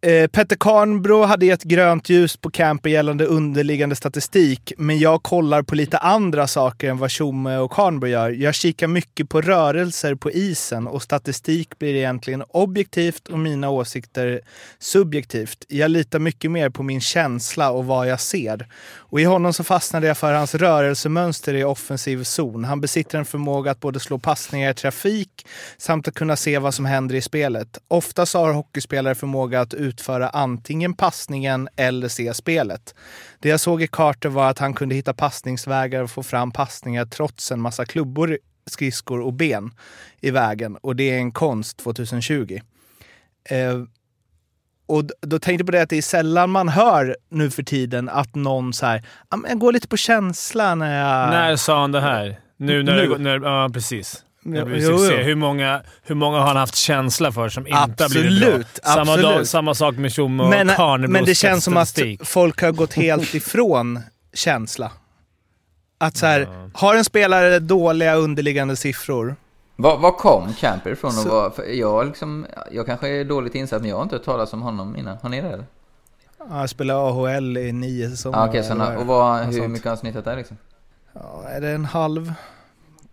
eh, 0.07 0.27
Petter 0.27 0.57
Karnbro 0.57 1.23
hade 1.23 1.47
gett 1.47 1.63
grönt 1.63 2.09
ljus 2.09 2.37
på 2.37 2.51
camper 2.51 2.91
gällande 2.91 3.27
underliggande 3.27 3.97
statistik, 3.97 4.73
men 4.79 4.99
jag 4.99 5.23
kollar 5.23 5.63
på 5.63 5.75
lite 5.75 5.99
andra 5.99 6.47
saker 6.47 6.91
än 6.91 6.99
vad 6.99 7.11
Tjomme 7.11 7.57
och 7.57 7.71
Karnbro 7.71 8.09
gör. 8.09 8.31
Jag 8.31 8.55
kikar 8.55 8.87
mycket 8.87 9.29
på 9.29 9.41
rörelser 9.41 10.15
på 10.15 10.31
isen 10.31 10.87
och 10.87 11.03
statistik 11.03 11.79
blir 11.79 11.95
egentligen 11.95 12.43
objektivt 12.49 13.29
och 13.29 13.39
mina 13.39 13.71
åsikter 13.71 14.41
subjektivt. 14.79 15.65
Jag 15.69 15.91
litar 15.91 16.19
mycket 16.19 16.51
mer 16.51 16.71
på 16.71 16.83
min 16.83 17.01
känsla 17.01 17.71
och 17.71 17.87
vad 17.87 18.09
jag 18.09 18.21
ser. 18.21 18.69
Och 18.97 19.21
i 19.21 19.25
honom 19.25 19.53
så 19.53 19.65
fastnade 19.65 20.07
jag 20.07 20.19
för 20.19 20.33
hans 20.33 20.55
rörelsemönster 20.55 21.55
i 21.55 21.65
offensiv 21.65 22.25
zon. 22.25 22.65
Han 22.65 22.81
besitter 22.81 23.19
en 23.19 23.25
förmåga 23.25 23.71
att 23.71 23.81
både 23.81 24.01
slå 24.01 24.19
passningar 24.19 24.71
i 24.71 24.75
trafik 24.75 25.47
samt 25.79 26.09
att 26.09 26.15
kunna 26.15 26.37
se 26.37 26.59
vad 26.59 26.75
som 26.75 26.85
händer 26.85 27.15
i 27.15 27.23
spelet. 27.23 27.79
Ofta 27.89 28.27
så 28.27 28.39
har 28.39 28.53
hockeyspelare 28.53 29.15
förmåga 29.15 29.61
att 29.61 29.75
utföra 29.97 30.29
antingen 30.29 30.95
passningen 30.95 31.69
eller 31.77 32.09
se 32.09 32.35
spelet. 32.35 32.95
Det 33.41 33.49
jag 33.49 33.61
såg 33.61 33.83
i 33.83 33.87
Carter 33.87 34.29
var 34.29 34.51
att 34.51 34.59
han 34.59 34.75
kunde 34.75 34.95
hitta 34.95 35.15
passningsvägar 35.15 36.03
och 36.03 36.11
få 36.11 36.23
fram 36.23 36.53
passningar 36.53 37.05
trots 37.05 37.53
en 37.53 37.61
massa 37.61 37.85
klubbor, 37.85 38.39
skridskor 38.67 39.21
och 39.21 39.33
ben 39.33 39.71
i 40.21 40.31
vägen. 40.31 40.77
Och 40.83 40.97
det 40.97 41.11
är 41.11 41.19
en 41.19 41.33
konst 41.33 41.77
2020. 41.77 42.61
Eh, 43.51 43.83
och 44.89 45.05
då 45.21 45.39
tänkte 45.39 45.61
jag 45.63 45.67
på 45.67 45.73
det 45.73 45.83
att 45.83 45.91
det 45.91 45.99
är 45.99 46.03
sällan 46.03 46.51
man 46.51 46.69
hör 46.69 47.17
nu 47.31 47.51
för 47.51 47.63
tiden 47.63 48.09
att 48.09 48.35
någon 48.35 48.73
så 48.73 48.87
här, 48.87 49.05
"Ja, 49.31 49.37
men 49.37 49.51
jag 49.51 49.59
går 49.59 49.73
lite 49.73 49.89
på 49.89 49.97
känsla 49.97 50.75
när 50.75 50.99
jag... 50.99 51.31
När 51.31 51.57
sa 51.57 51.81
han 51.81 51.93
det 51.93 52.01
här? 52.01 52.41
Nu 52.57 52.83
när 52.83 52.95
Nu. 52.97 53.07
det 53.09 53.19
när, 53.19 53.41
Ja, 53.41 53.71
precis. 53.73 54.25
Det 54.53 54.65
blir 54.65 54.91
Jo, 54.91 54.99
jo. 55.11 55.17
Hur, 55.17 55.35
många, 55.35 55.83
hur 56.03 56.15
många 56.15 56.39
har 56.39 56.47
han 56.47 56.57
haft 56.57 56.75
känsla 56.77 57.33
för 57.33 57.49
som 57.49 57.67
inte 57.67 57.79
har 57.79 58.09
blivit 58.11 58.33
Absolut, 58.43 58.75
bra? 58.83 58.93
Samma, 58.93 59.01
absolut. 59.01 59.23
dag, 59.37 59.47
samma 59.47 59.75
sak 59.75 59.97
med 59.97 60.13
Tjomme 60.13 60.43
och 60.43 60.49
men, 60.51 60.69
Karnebros 60.69 61.13
men 61.13 61.25
det 61.25 61.35
känns 61.35 61.65
som 61.65 61.77
att 61.77 61.99
folk 62.25 62.63
har 62.63 62.73
gått 62.73 62.95
helt 62.95 63.35
ifrån 63.35 64.01
känsla. 64.35 64.93
Att 65.99 66.17
så 66.17 66.27
här, 66.27 66.69
har 66.75 66.95
en 66.97 67.05
spelare 67.05 67.59
dåliga 67.59 68.15
underliggande 68.15 68.77
siffror, 68.77 69.37
Var, 69.77 69.99
var 69.99 70.13
kom 70.13 70.53
Camper 70.55 70.91
ifrån? 70.91 71.09
Och 71.09 71.15
Så- 71.15 71.29
var, 71.29 71.51
för 71.51 71.65
jag, 71.65 72.07
liksom, 72.07 72.47
jag 72.73 72.87
kanske 72.87 73.09
är 73.09 73.25
dåligt 73.25 73.55
insatt, 73.55 73.81
men 73.81 73.91
jag 73.91 73.97
har 73.97 74.03
inte 74.03 74.15
hört 74.17 74.25
talas 74.25 74.53
om 74.53 74.63
honom 74.63 74.97
innan. 74.97 75.17
Har 75.23 75.29
ni 75.29 75.41
det? 75.41 75.49
eller? 75.49 75.65
ja, 76.51 76.69
spelar 76.69 77.09
AHL 77.09 77.57
i 77.57 77.73
nio 77.73 78.11
säsonger. 78.11 78.39
Ah, 78.39 78.49
Okej, 78.49 78.63
så 78.63 78.69
han 78.69 78.81
har- 78.81 78.87
eller 78.87 79.01
och 79.01 79.07
vad, 79.07 79.45
hur 79.45 79.69
mycket 79.69 79.85
har 79.85 79.91
han 79.91 79.99
snittat 79.99 80.25
där 80.25 80.37
liksom? 80.37 80.57
Ja, 81.13 81.45
är 81.49 81.61
det 81.61 81.69
en 81.71 81.85
halv 81.85 82.33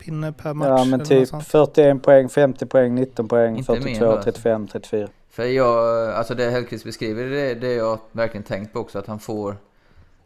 pinne 0.06 0.34
per 0.34 0.54
match? 0.54 0.68
Ja 0.68 0.86
men 0.86 1.04
typ 1.06 1.20
något 1.20 1.30
sånt? 1.30 1.48
41 1.48 2.04
poäng, 2.04 2.30
50 2.30 2.66
poäng, 2.66 2.96
19 2.96 3.28
poäng, 3.28 3.58
Inte 3.58 3.72
mer 3.72 3.80
42, 3.82 4.06
då, 4.06 4.12
alltså. 4.12 4.32
35, 4.32 4.68
34. 4.68 5.08
För 5.30 5.44
jag, 5.44 6.10
alltså 6.14 6.36
det 6.36 6.50
Hellkvist 6.50 6.84
beskriver, 6.86 7.24
det, 7.30 7.54
det 7.56 7.74
jag 7.74 8.00
verkligen 8.12 8.44
tänkt 8.44 8.74
på 8.74 8.80
också, 8.80 9.00
att 9.00 9.08
han 9.08 9.20
får... 9.20 9.58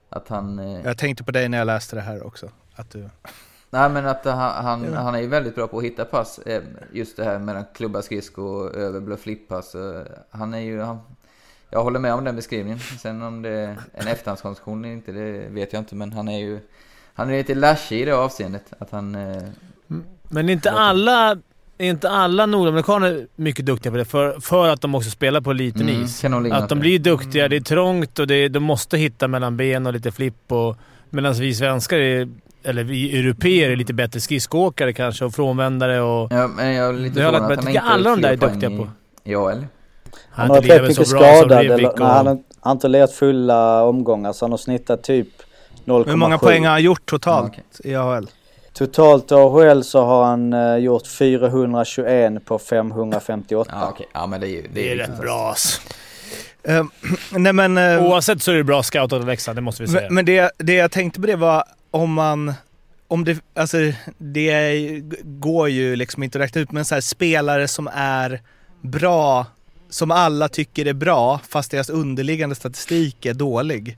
Att 0.10 0.28
han... 0.28 0.60
Eh, 0.60 0.82
Jag 0.86 0.98
tänkte 0.98 1.24
på 1.24 1.32
dig 1.32 1.50
när 1.50 1.58
jag 1.58 1.66
läste 1.66 1.96
det 1.96 2.02
här 2.02 2.28
också. 2.28 2.50
Att 2.76 2.90
du... 2.92 3.10
Nej 3.70 3.90
men 3.90 4.06
att 4.08 4.26
han, 4.26 4.66
han, 4.66 4.86
Ja. 4.94 5.00
han 5.00 5.16
är 5.16 5.20
ju 5.20 5.28
väldigt 5.28 5.56
bra 5.56 5.68
på 5.68 5.78
att 5.78 5.84
hitta 5.84 6.06
pass. 6.06 6.40
eh, 6.40 6.62
Just 6.92 7.18
det 7.18 7.24
här 7.24 7.40
mellan 7.40 7.66
klubba 7.74 8.02
skridsko, 8.02 8.70
över 8.70 9.00
blå 9.00 9.18
flippass. 9.18 9.76
eh, 9.76 10.02
Han 10.30 10.54
är 10.54 10.60
ju... 10.60 10.82
Han, 10.82 10.98
jag 11.70 11.84
håller 11.84 12.00
med 12.00 12.14
om 12.14 12.24
den 12.24 12.36
beskrivningen. 12.36 12.80
Sen 12.80 13.22
om 13.22 13.42
det 13.42 13.50
är 13.50 13.78
en 13.94 14.08
efterhandskonstruktion 14.08 14.86
eller 14.86 14.94
inte, 14.94 15.12
det 15.12 15.48
vet 15.50 15.74
jag 15.74 15.80
inte. 15.82 15.96
Men 15.96 16.12
han 16.14 16.28
är 16.28 16.40
ju... 16.40 16.60
Han 17.18 17.30
är 17.30 17.38
lite 17.38 17.56
lashig 17.56 18.02
i 18.02 18.06
det 18.06 18.16
avseendet. 18.18 18.64
Att 18.80 18.92
han... 18.92 19.16
eh, 19.16 19.44
Men 20.30 20.50
inte 20.50 20.72
alla, 20.72 21.32
är 21.78 21.90
inte 21.90 22.10
alla 22.10 22.46
nordamerikaner 22.46 23.28
mycket 23.36 23.66
duktiga 23.66 23.92
på 23.92 23.98
det? 23.98 24.06
För, 24.06 24.40
för 24.40 24.68
att 24.68 24.82
de 24.82 24.96
också 24.96 25.10
spelar 25.10 25.42
på 25.42 25.54
liten 25.54 25.82
Mm, 25.90 26.04
is. 26.04 26.26
Att 26.52 26.70
de 26.70 26.80
blir 26.80 27.00
duktiga. 27.00 27.48
Det 27.48 27.56
är 27.56 27.62
trångt 27.62 28.20
och 28.20 28.28
det, 28.28 28.48
de 28.48 28.64
måste 28.64 28.98
hitta 28.98 29.28
mellan 29.28 29.58
ben 29.58 29.88
och 29.88 29.94
lite 29.94 30.12
flipp. 30.12 30.52
Och, 30.52 30.78
medan 31.10 31.34
vi 31.34 31.56
svenskar, 31.56 31.98
är, 31.98 32.28
eller 32.64 32.84
vi 32.84 33.20
europeer, 33.20 33.70
är 33.70 33.76
lite 33.76 33.94
bättre 33.94 34.20
skridskoåkare 34.20 34.94
kanske 34.94 35.26
och 35.26 35.34
frånvändare 35.34 36.02
och... 36.02 36.32
Ja, 36.34 36.48
men 36.48 36.74
jag 36.74 36.90
är 36.90 36.94
lite 36.94 37.20
jag 37.20 37.36
att 37.36 37.42
han 37.42 37.50
Jag 37.52 37.66
tycker 37.66 37.80
alla 37.80 38.10
de 38.10 38.22
där 38.22 38.30
är 38.32 38.38
duktiga 38.38 38.70
på. 38.70 38.90
Ja, 39.24 39.52
eller? 39.52 39.68
Han 40.30 40.50
har 40.50 40.58
inte 40.58 40.82
mycket 40.82 41.08
så 41.08 41.16
bra 41.18 41.22
som 41.24 41.40
skadad. 41.40 41.60
Rivik 41.62 41.74
Eller, 41.80 41.90
och- 41.92 42.00
nej, 42.00 42.08
han 42.08 42.28
har 42.28 42.34
han 42.34 42.44
har 42.62 42.72
inte 42.72 42.88
lirat 42.88 43.12
fulla 43.14 43.84
omgångar 43.84 44.34
så 44.34 44.46
han 44.46 44.52
har 44.52 44.58
snittat 44.58 45.04
typ 45.04 45.28
0,7. 45.88 46.10
Hur 46.10 46.16
många 46.16 46.38
poäng 46.38 46.64
har 46.66 46.72
han 46.72 46.84
gjort 46.84 47.06
totalt 47.06 47.54
Ja, 47.58 47.64
okej. 47.80 47.92
i 47.92 47.96
AHL? 47.96 48.30
Totalt 48.74 49.32
i 49.32 49.34
AHL 49.36 49.84
så 49.84 50.06
har 50.06 50.26
han 50.26 50.54
eh, 50.54 50.76
gjort 50.78 51.08
421 51.08 52.46
på 52.46 52.60
558. 52.60 53.72
Ja, 53.76 53.90
okej. 53.90 54.08
Ja, 54.14 54.28
men 54.28 54.42
det 54.42 54.48
är 54.48 54.50
ju... 54.50 54.68
Det 54.74 54.90
är 54.90 54.94
ju 54.96 55.02
rätt 55.02 55.20
bra 55.20 55.50
alltså. 55.50 55.82
Eh, 56.64 56.86
nej 57.32 57.54
men... 57.54 57.78
eh, 57.78 58.06
Oavsett 58.06 58.42
så 58.42 58.52
är 58.52 58.56
det 58.56 58.64
bra 58.64 58.84
scoutat 58.84 59.20
att 59.22 59.28
växa, 59.28 59.54
det 59.54 59.62
måste 59.62 59.84
vi 59.84 59.90
säga. 59.90 60.02
Men, 60.02 60.14
men 60.16 60.26
det, 60.26 60.52
det 60.58 60.74
jag 60.74 60.92
tänkte 60.92 61.22
på 61.22 61.28
det 61.28 61.36
var 61.36 61.64
om 61.92 62.14
man... 62.14 62.54
Om 63.10 63.24
det, 63.24 63.38
alltså 63.56 63.78
det 64.18 64.50
är, 64.50 65.00
går 65.40 65.70
ju 65.70 65.96
liksom 65.96 66.24
inte 66.24 66.38
att 66.38 66.44
räkna 66.44 66.62
ut, 66.62 66.72
men 66.72 66.86
så 66.86 66.96
här, 66.96 67.02
spelare 67.02 67.68
som 67.68 67.90
är 67.94 68.42
bra, 68.82 69.46
som 69.90 70.12
alla 70.12 70.48
tycker 70.50 70.86
är 70.86 70.94
bra, 70.94 71.40
fast 71.50 71.72
deras 71.72 71.90
underliggande 71.90 72.56
statistik 72.56 73.26
är 73.26 73.34
dålig. 73.34 73.98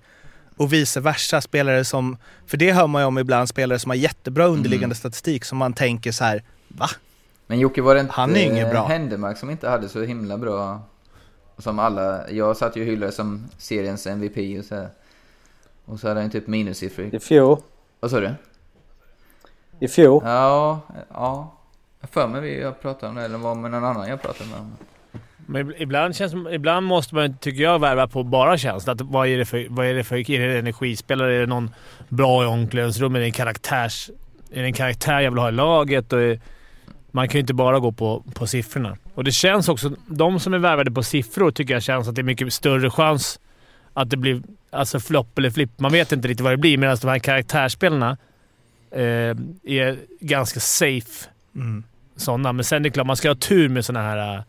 Och 0.59 0.73
vice 0.73 0.99
versa, 0.99 1.41
spelare 1.41 1.85
som, 1.85 2.17
för 2.47 2.57
det 2.57 2.71
hör 2.71 2.87
man 2.87 3.01
ju 3.01 3.05
om 3.05 3.17
ibland, 3.17 3.49
spelare 3.49 3.79
som 3.79 3.89
har 3.89 3.95
jättebra 3.95 4.45
underliggande 4.45 4.95
statistik 4.95 5.45
som 5.45 5.57
man 5.57 5.73
tänker 5.73 6.11
så 6.11 6.23
här, 6.23 6.43
va? 6.67 6.87
Men 7.47 7.59
Jocke, 7.59 7.81
var 7.81 7.95
det 7.95 8.01
inte 8.01 8.13
Han 8.13 8.35
är 8.35 8.45
ingen 8.45 8.65
eh, 8.65 8.71
bra. 8.71 8.87
Händemark 8.87 9.37
som 9.37 9.49
inte 9.49 9.69
hade 9.69 9.89
så 9.89 10.01
himla 10.01 10.37
bra... 10.37 10.81
Som 11.57 11.79
alla... 11.79 12.29
Jag 12.29 12.57
satt 12.57 12.75
ju 12.75 12.81
och 12.81 12.87
hyllade 12.87 13.11
som 13.11 13.49
seriens 13.57 14.07
MVP 14.07 14.59
och 14.59 14.65
så 14.65 14.75
här. 14.75 14.89
Och 15.85 15.99
så 15.99 16.07
hade 16.07 16.21
han 16.21 16.29
typ 16.29 16.47
minussiffror. 16.47 17.15
I 17.15 17.19
fjol. 17.19 17.57
Vad 17.99 18.11
sa 18.11 18.19
du? 18.19 18.33
I 19.79 19.87
fjol. 19.87 20.21
Ja, 20.25 20.81
ja. 21.13 21.53
Jag 22.01 22.09
för 22.09 22.27
mig 22.27 22.41
vi 22.41 22.61
jag 22.61 22.81
pratade 22.81 23.09
om 23.09 23.15
det, 23.15 23.25
eller 23.25 23.37
var 23.37 23.55
med 23.55 23.71
någon 23.71 23.85
annan 23.85 24.09
jag 24.09 24.21
pratade 24.21 24.49
med 24.49 24.59
om. 24.59 24.75
Men 25.51 25.73
ibland, 25.77 26.15
känns, 26.15 26.33
ibland 26.51 26.85
måste 26.87 27.15
man, 27.15 27.37
tycker 27.37 27.63
jag, 27.63 27.79
värva 27.79 28.07
på 28.07 28.23
bara 28.23 28.57
känsla. 28.57 28.93
Att 28.93 29.01
vad 29.01 29.27
är 29.27 29.37
det 29.37 29.45
för, 29.45 29.67
vad 29.69 29.85
är 29.85 29.93
det 29.93 30.03
för 30.03 30.31
är 30.31 30.47
det 30.47 30.59
energispelare? 30.59 31.35
Är 31.35 31.39
det 31.39 31.45
någon 31.45 31.71
bra 32.09 32.43
i 32.43 32.45
omklädningsrummet? 32.45 33.17
Är 33.17 33.21
det 33.21 33.27
en, 33.27 33.31
karaktärs, 33.31 34.09
är 34.51 34.61
det 34.61 34.67
en 34.67 34.73
karaktär 34.73 35.19
jag 35.19 35.31
vill 35.31 35.39
ha 35.39 35.49
i 35.49 35.51
laget? 35.51 36.13
Och 36.13 36.21
är, 36.21 36.39
man 37.11 37.27
kan 37.27 37.33
ju 37.33 37.39
inte 37.39 37.53
bara 37.53 37.79
gå 37.79 37.91
på, 37.91 38.23
på 38.33 38.47
siffrorna. 38.47 38.97
Och 39.13 39.23
det 39.23 39.31
känns 39.31 39.69
också... 39.69 39.91
De 40.07 40.39
som 40.39 40.53
är 40.53 40.57
värvade 40.57 40.91
på 40.91 41.03
siffror 41.03 41.51
tycker 41.51 41.73
jag 41.73 41.83
känns 41.83 42.07
att 42.07 42.15
det 42.15 42.21
är 42.21 42.23
mycket 42.23 42.53
större 42.53 42.89
chans 42.89 43.39
att 43.93 44.09
det 44.09 44.17
blir 44.17 44.41
alltså 44.71 44.99
flopp 44.99 45.37
eller 45.37 45.49
flipp. 45.49 45.79
Man 45.79 45.91
vet 45.91 46.11
inte 46.11 46.27
riktigt 46.27 46.43
vad 46.43 46.53
det 46.53 46.57
blir, 46.57 46.77
medan 46.77 46.97
de 47.01 47.07
här 47.07 47.19
karaktärsspelarna 47.19 48.17
eh, 48.91 49.35
är 49.63 49.97
ganska 50.19 50.59
safe 50.59 51.29
Mm. 51.55 51.83
sådana. 52.15 52.53
Men 52.53 52.65
sen 52.65 52.75
är 52.75 52.79
det 52.79 52.89
klart, 52.89 53.07
man 53.07 53.15
ska 53.15 53.27
ha 53.29 53.35
tur 53.35 53.69
med 53.69 53.85
såna 53.85 54.01
här... 54.01 54.43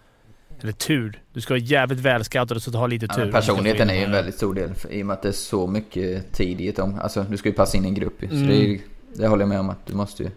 Eller 0.62 0.72
tur. 0.72 1.18
Du 1.32 1.40
ska 1.40 1.54
vara 1.54 1.62
jävligt 1.62 1.98
välscoutad 2.00 2.54
och 2.54 2.62
så 2.62 2.70
ha 2.70 2.86
lite 2.86 3.06
Ja, 3.08 3.14
tur. 3.14 3.22
men 3.22 3.32
personligheten 3.32 3.90
är 3.90 3.94
ju 3.94 4.04
en 4.04 4.12
väldigt... 4.12 4.34
stor 4.34 4.54
del 4.54 4.70
i 4.90 5.02
och 5.02 5.06
med 5.06 5.14
att 5.14 5.22
det 5.22 5.28
är 5.28 5.32
så 5.32 5.66
mycket 5.66 6.32
tid 6.32 6.60
i 6.60 6.68
ett 6.68 6.78
om. 6.78 7.00
Alltså 7.02 7.26
du 7.30 7.36
ska 7.36 7.48
ju 7.48 7.54
passa 7.54 7.76
in 7.76 7.84
i 7.84 7.88
en 7.88 7.94
grupp. 7.94 8.14
Så 8.20 8.26
Mm. 8.34 8.46
det, 8.48 8.54
är, 8.54 8.68
ju- 8.68 8.80
det 9.14 9.26
håller 9.26 9.42
jag 9.42 9.48
med 9.48 9.60
om 9.60 9.70
att 9.70 9.86
du 9.86 9.94
måste 9.94 10.22
ju... 10.22 10.30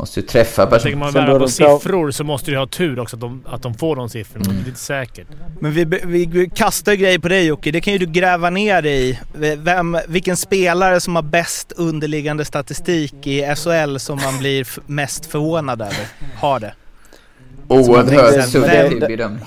Måste 0.00 0.20
ju 0.20 0.26
träffa 0.26 0.62
Tänker 0.66 0.76
personen. 0.78 0.98
man 0.98 1.12
värva 1.12 1.38
på 1.38 1.48
siffror 1.48 2.10
så 2.10 2.24
måste 2.24 2.50
du 2.50 2.56
ha 2.58 2.66
tur 2.66 2.98
också 2.98 3.16
att 3.16 3.20
de, 3.20 3.42
att 3.46 3.62
de 3.62 3.74
får 3.74 3.96
de 3.96 4.08
siffrorna. 4.08 4.44
Det 4.48 4.50
är 4.64 4.68
inte 4.68 4.80
säkert. 4.80 5.26
Men 5.60 5.72
vi, 5.72 5.84
vi, 5.84 6.26
vi 6.26 6.50
kastar 6.54 6.94
grejer 6.94 7.18
på 7.18 7.28
dig 7.28 7.46
Jocke, 7.46 7.70
det 7.70 7.80
kan 7.80 7.92
ju 7.92 7.98
du 7.98 8.06
gräva 8.06 8.50
ner 8.50 8.82
dig 8.82 9.10
i. 9.10 9.18
Vem, 9.56 9.98
vilken 10.08 10.36
spelare 10.36 11.00
som 11.00 11.16
har 11.16 11.22
bäst 11.22 11.72
underliggande 11.72 12.44
statistik 12.44 13.26
i 13.26 13.54
SHL 13.56 13.96
som 13.98 14.16
man 14.24 14.38
blir 14.38 14.68
mest 14.86 15.26
förvånad 15.26 15.82
över, 15.82 16.06
har 16.36 16.60
det. 16.60 16.74
Oerhört 17.68 18.48
subjektiv 18.48 19.00
det- 19.00 19.06
bedömning. 19.16 19.44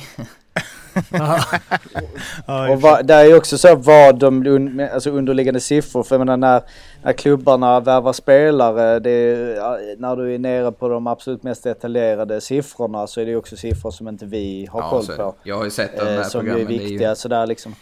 Och 2.70 2.82
va, 2.82 3.02
där 3.04 3.20
är 3.20 3.26
ju 3.26 3.36
också 3.36 3.58
så 3.58 3.76
vad 3.76 4.20
de 4.20 4.48
un, 4.48 4.80
alltså 4.94 5.10
underliggande 5.10 5.60
siffror. 5.60 6.04
För 6.04 6.16
jag 6.16 6.20
menar 6.20 6.38
när, 6.38 6.62
när 7.04 7.14
klubbarna 7.14 7.80
värvar 7.80 8.14
spelare, 8.14 9.00
det 9.00 9.10
är, 9.12 10.00
när 10.02 10.16
du 10.16 10.36
är 10.36 10.40
nere 10.40 10.72
på 10.72 10.90
de 10.90 11.08
absolut 11.08 11.44
mest 11.44 11.64
detaljerade 11.64 12.42
siffrorna 12.42 13.08
så 13.08 13.22
är 13.22 13.26
det 13.26 13.32
ju 13.32 13.38
också 13.38 13.56
siffror 13.58 13.92
som 13.92 14.08
inte 14.08 14.26
vi 14.26 14.68
har 14.72 14.82
Ja, 14.82 14.90
koll 14.90 15.04
så 15.04 15.16
på. 15.16 15.24
det. 15.24 15.50
Jag 15.50 15.58
har 15.58 15.64
ju 15.64 15.70
sett 15.72 15.98
de 15.98 16.02
Eh, 16.08 16.14
här 16.14 16.24
som 16.24 16.46
ju 16.46 16.52
är 16.52 16.56
det 16.56 16.62
är 16.62 16.70
ju- 16.72 16.78
viktiga 16.80 17.16
sådär 17.16 17.48
liksom. 17.48 17.76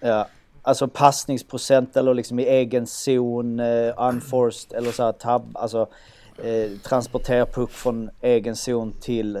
Ja. 0.00 0.26
Alltså 0.62 0.88
passningsprocent 0.88 1.96
eller 1.96 2.14
liksom 2.14 2.38
i 2.38 2.42
egen 2.44 2.86
zon, 2.86 3.60
eh, 3.60 3.94
unforced 4.08 4.78
eller 4.78 4.90
så 4.92 5.02
här 5.04 5.12
tab, 5.12 5.50
alltså 5.54 5.86
eh, 6.44 6.70
transportera 6.88 7.46
puck 7.46 7.70
från 7.70 8.10
egen 8.20 8.56
zon 8.56 8.92
till 9.00 9.38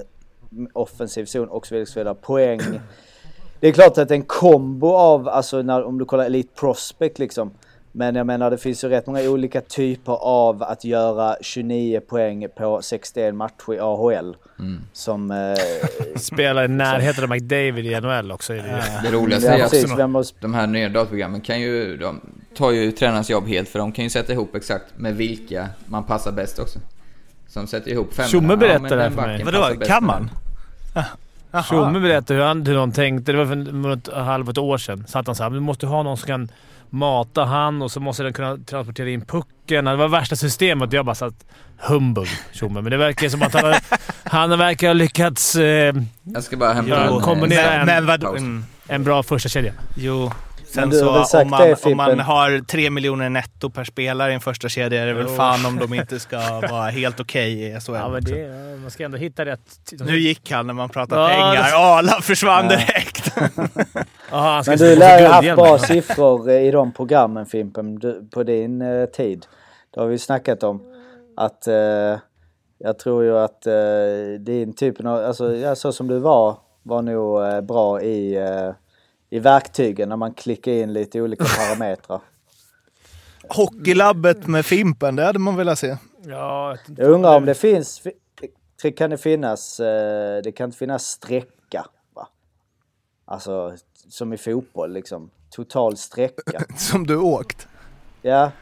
offensiv 0.72 1.24
zon 1.24 1.48
och 1.48 1.66
så 1.66 1.74
vidare. 1.74 1.82
och 1.82 1.88
Så 1.88 2.00
vidare. 2.00 2.14
Poäng. 2.14 2.60
Det 3.60 3.68
är 3.68 3.72
klart 3.72 3.98
att 3.98 4.10
en 4.10 4.22
kombo 4.22 4.92
av, 4.92 5.28
alltså 5.28 5.62
när, 5.62 5.84
om 5.84 5.98
du 5.98 6.04
kollar 6.04 6.24
Elite 6.24 6.60
Prospect 6.60 7.18
liksom, 7.18 7.50
Men 7.92 8.14
jag 8.14 8.26
menar 8.26 8.50
det 8.50 8.58
finns 8.58 8.84
ju 8.84 8.88
rätt 8.88 9.06
många 9.06 9.30
olika 9.30 9.60
typer 9.60 10.12
av 10.12 10.62
att 10.62 10.84
göra 10.84 11.36
29 11.40 12.00
poäng 12.00 12.46
på 12.56 12.82
61 12.82 13.34
matcher 13.34 13.74
i 13.74 13.78
AHL. 13.78 14.36
Mm. 14.58 14.80
Som... 14.92 15.30
Eh, 15.30 16.16
Spelar 16.16 16.64
i 16.64 16.68
närheten 16.68 17.24
av 17.24 17.30
McDavid 17.30 17.86
i 17.86 18.00
NHL 18.00 18.32
också. 18.32 18.52
Det. 18.52 18.84
Det 19.04 19.10
roligaste 19.10 19.46
ja, 19.46 19.54
är 19.54 19.64
att 19.64 19.98
vem 19.98 20.10
måste, 20.10 20.38
de 20.40 20.54
här 20.54 20.66
nya 20.66 20.88
datorprogrammen 20.88 21.40
kan 21.40 21.60
ju, 21.60 21.96
de 21.96 22.20
tar 22.54 22.70
ju 22.70 22.92
tränarens 22.92 23.30
jobb 23.30 23.46
helt 23.46 23.68
för 23.68 23.78
de 23.78 23.92
kan 23.92 24.04
ju 24.04 24.10
sätta 24.10 24.32
ihop 24.32 24.54
exakt 24.54 24.98
med 24.98 25.16
vilka 25.16 25.68
man 25.86 26.04
passar 26.04 26.32
bäst 26.32 26.58
också. 26.58 26.78
Som 27.50 27.66
sätter 27.66 27.90
ihop 27.90 28.14
femmorna. 28.14 28.28
Tjomme 28.30 28.56
berättade 28.56 28.80
men 28.80 28.90
det 28.90 28.96
den 29.04 29.12
för 29.14 29.26
mig. 29.26 29.44
Vadå, 29.44 29.84
kan 29.86 30.04
man? 30.04 30.30
Tjomme 31.68 32.00
berättade 32.00 32.34
hur, 32.40 32.46
han, 32.46 32.66
hur 32.66 32.74
de 32.74 32.92
tänkte. 32.92 33.32
Det 33.32 33.38
var 33.38 33.46
för 33.46 33.54
något 33.56 34.08
halvt 34.14 34.58
år 34.58 34.78
sedan. 34.78 35.04
Så 35.08 35.18
att 35.18 35.26
han 35.26 35.36
sa 35.36 35.50
du 35.50 35.60
måste 35.60 35.86
ha 35.86 36.02
någon 36.02 36.16
som 36.16 36.26
kan 36.26 36.48
mata 36.90 37.44
han 37.44 37.82
och 37.82 37.90
så 37.90 38.00
måste 38.00 38.22
den 38.22 38.32
kunna 38.32 38.56
transportera 38.56 39.08
in 39.10 39.20
pucken. 39.20 39.84
Det 39.84 39.96
var 39.96 40.08
värsta 40.08 40.36
systemet. 40.36 40.92
Jag 40.92 41.04
bara 41.06 41.14
satt 41.14 41.34
humbug, 41.78 42.28
Tjomme. 42.52 42.80
Men 42.80 42.90
det 42.90 42.96
verkar 42.96 43.28
som 43.28 43.42
att 43.42 43.54
han, 43.54 43.64
har- 43.64 43.80
han 44.30 44.58
verkar 44.58 44.86
ha 44.86 44.94
lyckats 44.94 45.56
eh, 45.56 45.94
Jag 46.22 46.42
ska 46.42 46.56
bara 46.56 46.72
hämta 46.72 46.90
Ja, 46.90 47.00
en, 47.06 47.12
eh, 47.14 47.20
kombinera 47.20 47.70
Men, 47.70 47.80
en 47.80 47.86
men 47.86 48.06
vad, 48.06 48.20
paus. 48.22 48.38
mm, 48.38 48.64
en 48.88 49.04
bra 49.04 49.22
första 49.22 49.48
kedja. 49.48 49.72
jo. 49.96 50.32
Sen 50.74 50.92
så 50.92 51.08
om 51.42 51.50
man, 51.50 51.60
det, 51.62 51.86
om 51.86 51.96
man 51.96 52.18
har 52.20 52.64
tre 52.64 52.90
miljoner 52.90 53.28
netto 53.28 53.70
per 53.70 53.84
spelare 53.84 54.30
i 54.30 54.34
en 54.34 54.40
första 54.40 54.68
kedja 54.68 55.02
är 55.02 55.06
det 55.06 55.12
väl 55.14 55.26
Jo. 55.28 55.36
fan 55.36 55.66
om 55.66 55.78
de 55.78 55.94
inte 55.94 56.20
ska 56.20 56.38
vara 56.70 56.90
helt 56.90 57.20
okej 57.20 57.62
i 57.76 57.80
SHL. 57.80 57.92
Ja, 57.94 58.08
men 58.08 58.24
det, 58.24 58.78
man 58.82 58.90
ska 58.90 59.04
ändå 59.04 59.16
hitta 59.16 59.44
rätt... 59.44 59.60
Nu 60.00 60.18
gick 60.18 60.50
han 60.50 60.66
när 60.66 60.74
man 60.74 60.88
pratar 60.88 61.20
Ja, 61.22 61.28
pengar. 61.28 61.54
det- 61.70 61.76
Arla 61.76 62.12
försvann 62.22 62.68
direkt. 62.68 63.32
Aha, 64.32 64.62
men 64.66 64.78
du 64.78 64.96
lär 64.96 65.18
ju 65.20 65.26
guldhjälm. 65.28 65.58
haft 65.58 65.68
bra 65.68 65.78
siffror 65.78 66.50
eh, 66.50 66.62
i 66.62 66.70
de 66.70 66.92
programmen 66.92 67.46
Fimpen, 67.46 67.98
du, 67.98 68.28
på 68.30 68.42
din 68.42 68.82
eh, 68.82 69.04
tid. 69.06 69.46
Det 69.94 70.00
har 70.00 70.06
vi 70.06 70.18
snackat 70.18 70.62
om. 70.62 70.82
Att 71.36 71.66
eh, 71.66 72.18
jag 72.78 72.98
tror 72.98 73.24
ju 73.24 73.38
att 73.38 73.66
eh, 73.66 73.72
din 74.40 74.72
typen 74.72 75.06
av, 75.06 75.24
alltså 75.24 75.56
ja, 75.56 75.74
så 75.74 75.92
som 75.92 76.06
du 76.08 76.18
var, 76.18 76.56
var 76.82 77.02
nog 77.02 77.42
eh, 77.44 77.60
bra 77.60 78.02
i, 78.02 78.36
eh, 78.36 78.70
i 79.30 79.38
verktygen 79.38 80.08
när 80.08 80.16
man 80.16 80.34
klickar 80.34 80.72
in 80.72 80.92
lite 80.92 81.20
olika 81.20 81.44
parametrar. 81.44 82.20
Hockeylabbet 83.48 84.46
med 84.46 84.66
Fimpen, 84.66 85.16
det 85.16 85.24
hade 85.24 85.38
man 85.38 85.56
velat 85.56 85.78
se. 85.78 85.96
Ja, 86.24 86.76
Jag 86.96 87.10
undrar 87.10 87.36
om 87.36 87.44
det 87.44 87.54
finns, 87.54 88.00
fi- 88.82 88.92
kan 88.92 89.10
det 89.10 89.18
finnas, 89.18 89.80
eh, 89.80 90.42
det 90.42 90.52
kan 90.52 90.64
inte 90.64 90.78
finnas 90.78 91.04
sträcka 91.04 91.86
va? 92.14 92.28
Alltså 93.24 93.76
som 94.08 94.32
i 94.32 94.36
fotboll 94.36 94.92
liksom, 94.92 95.30
total 95.50 95.96
sträcka. 95.96 96.64
Som 96.76 97.06
du 97.06 97.16
åkt. 97.16 97.68
Ja, 98.22 98.52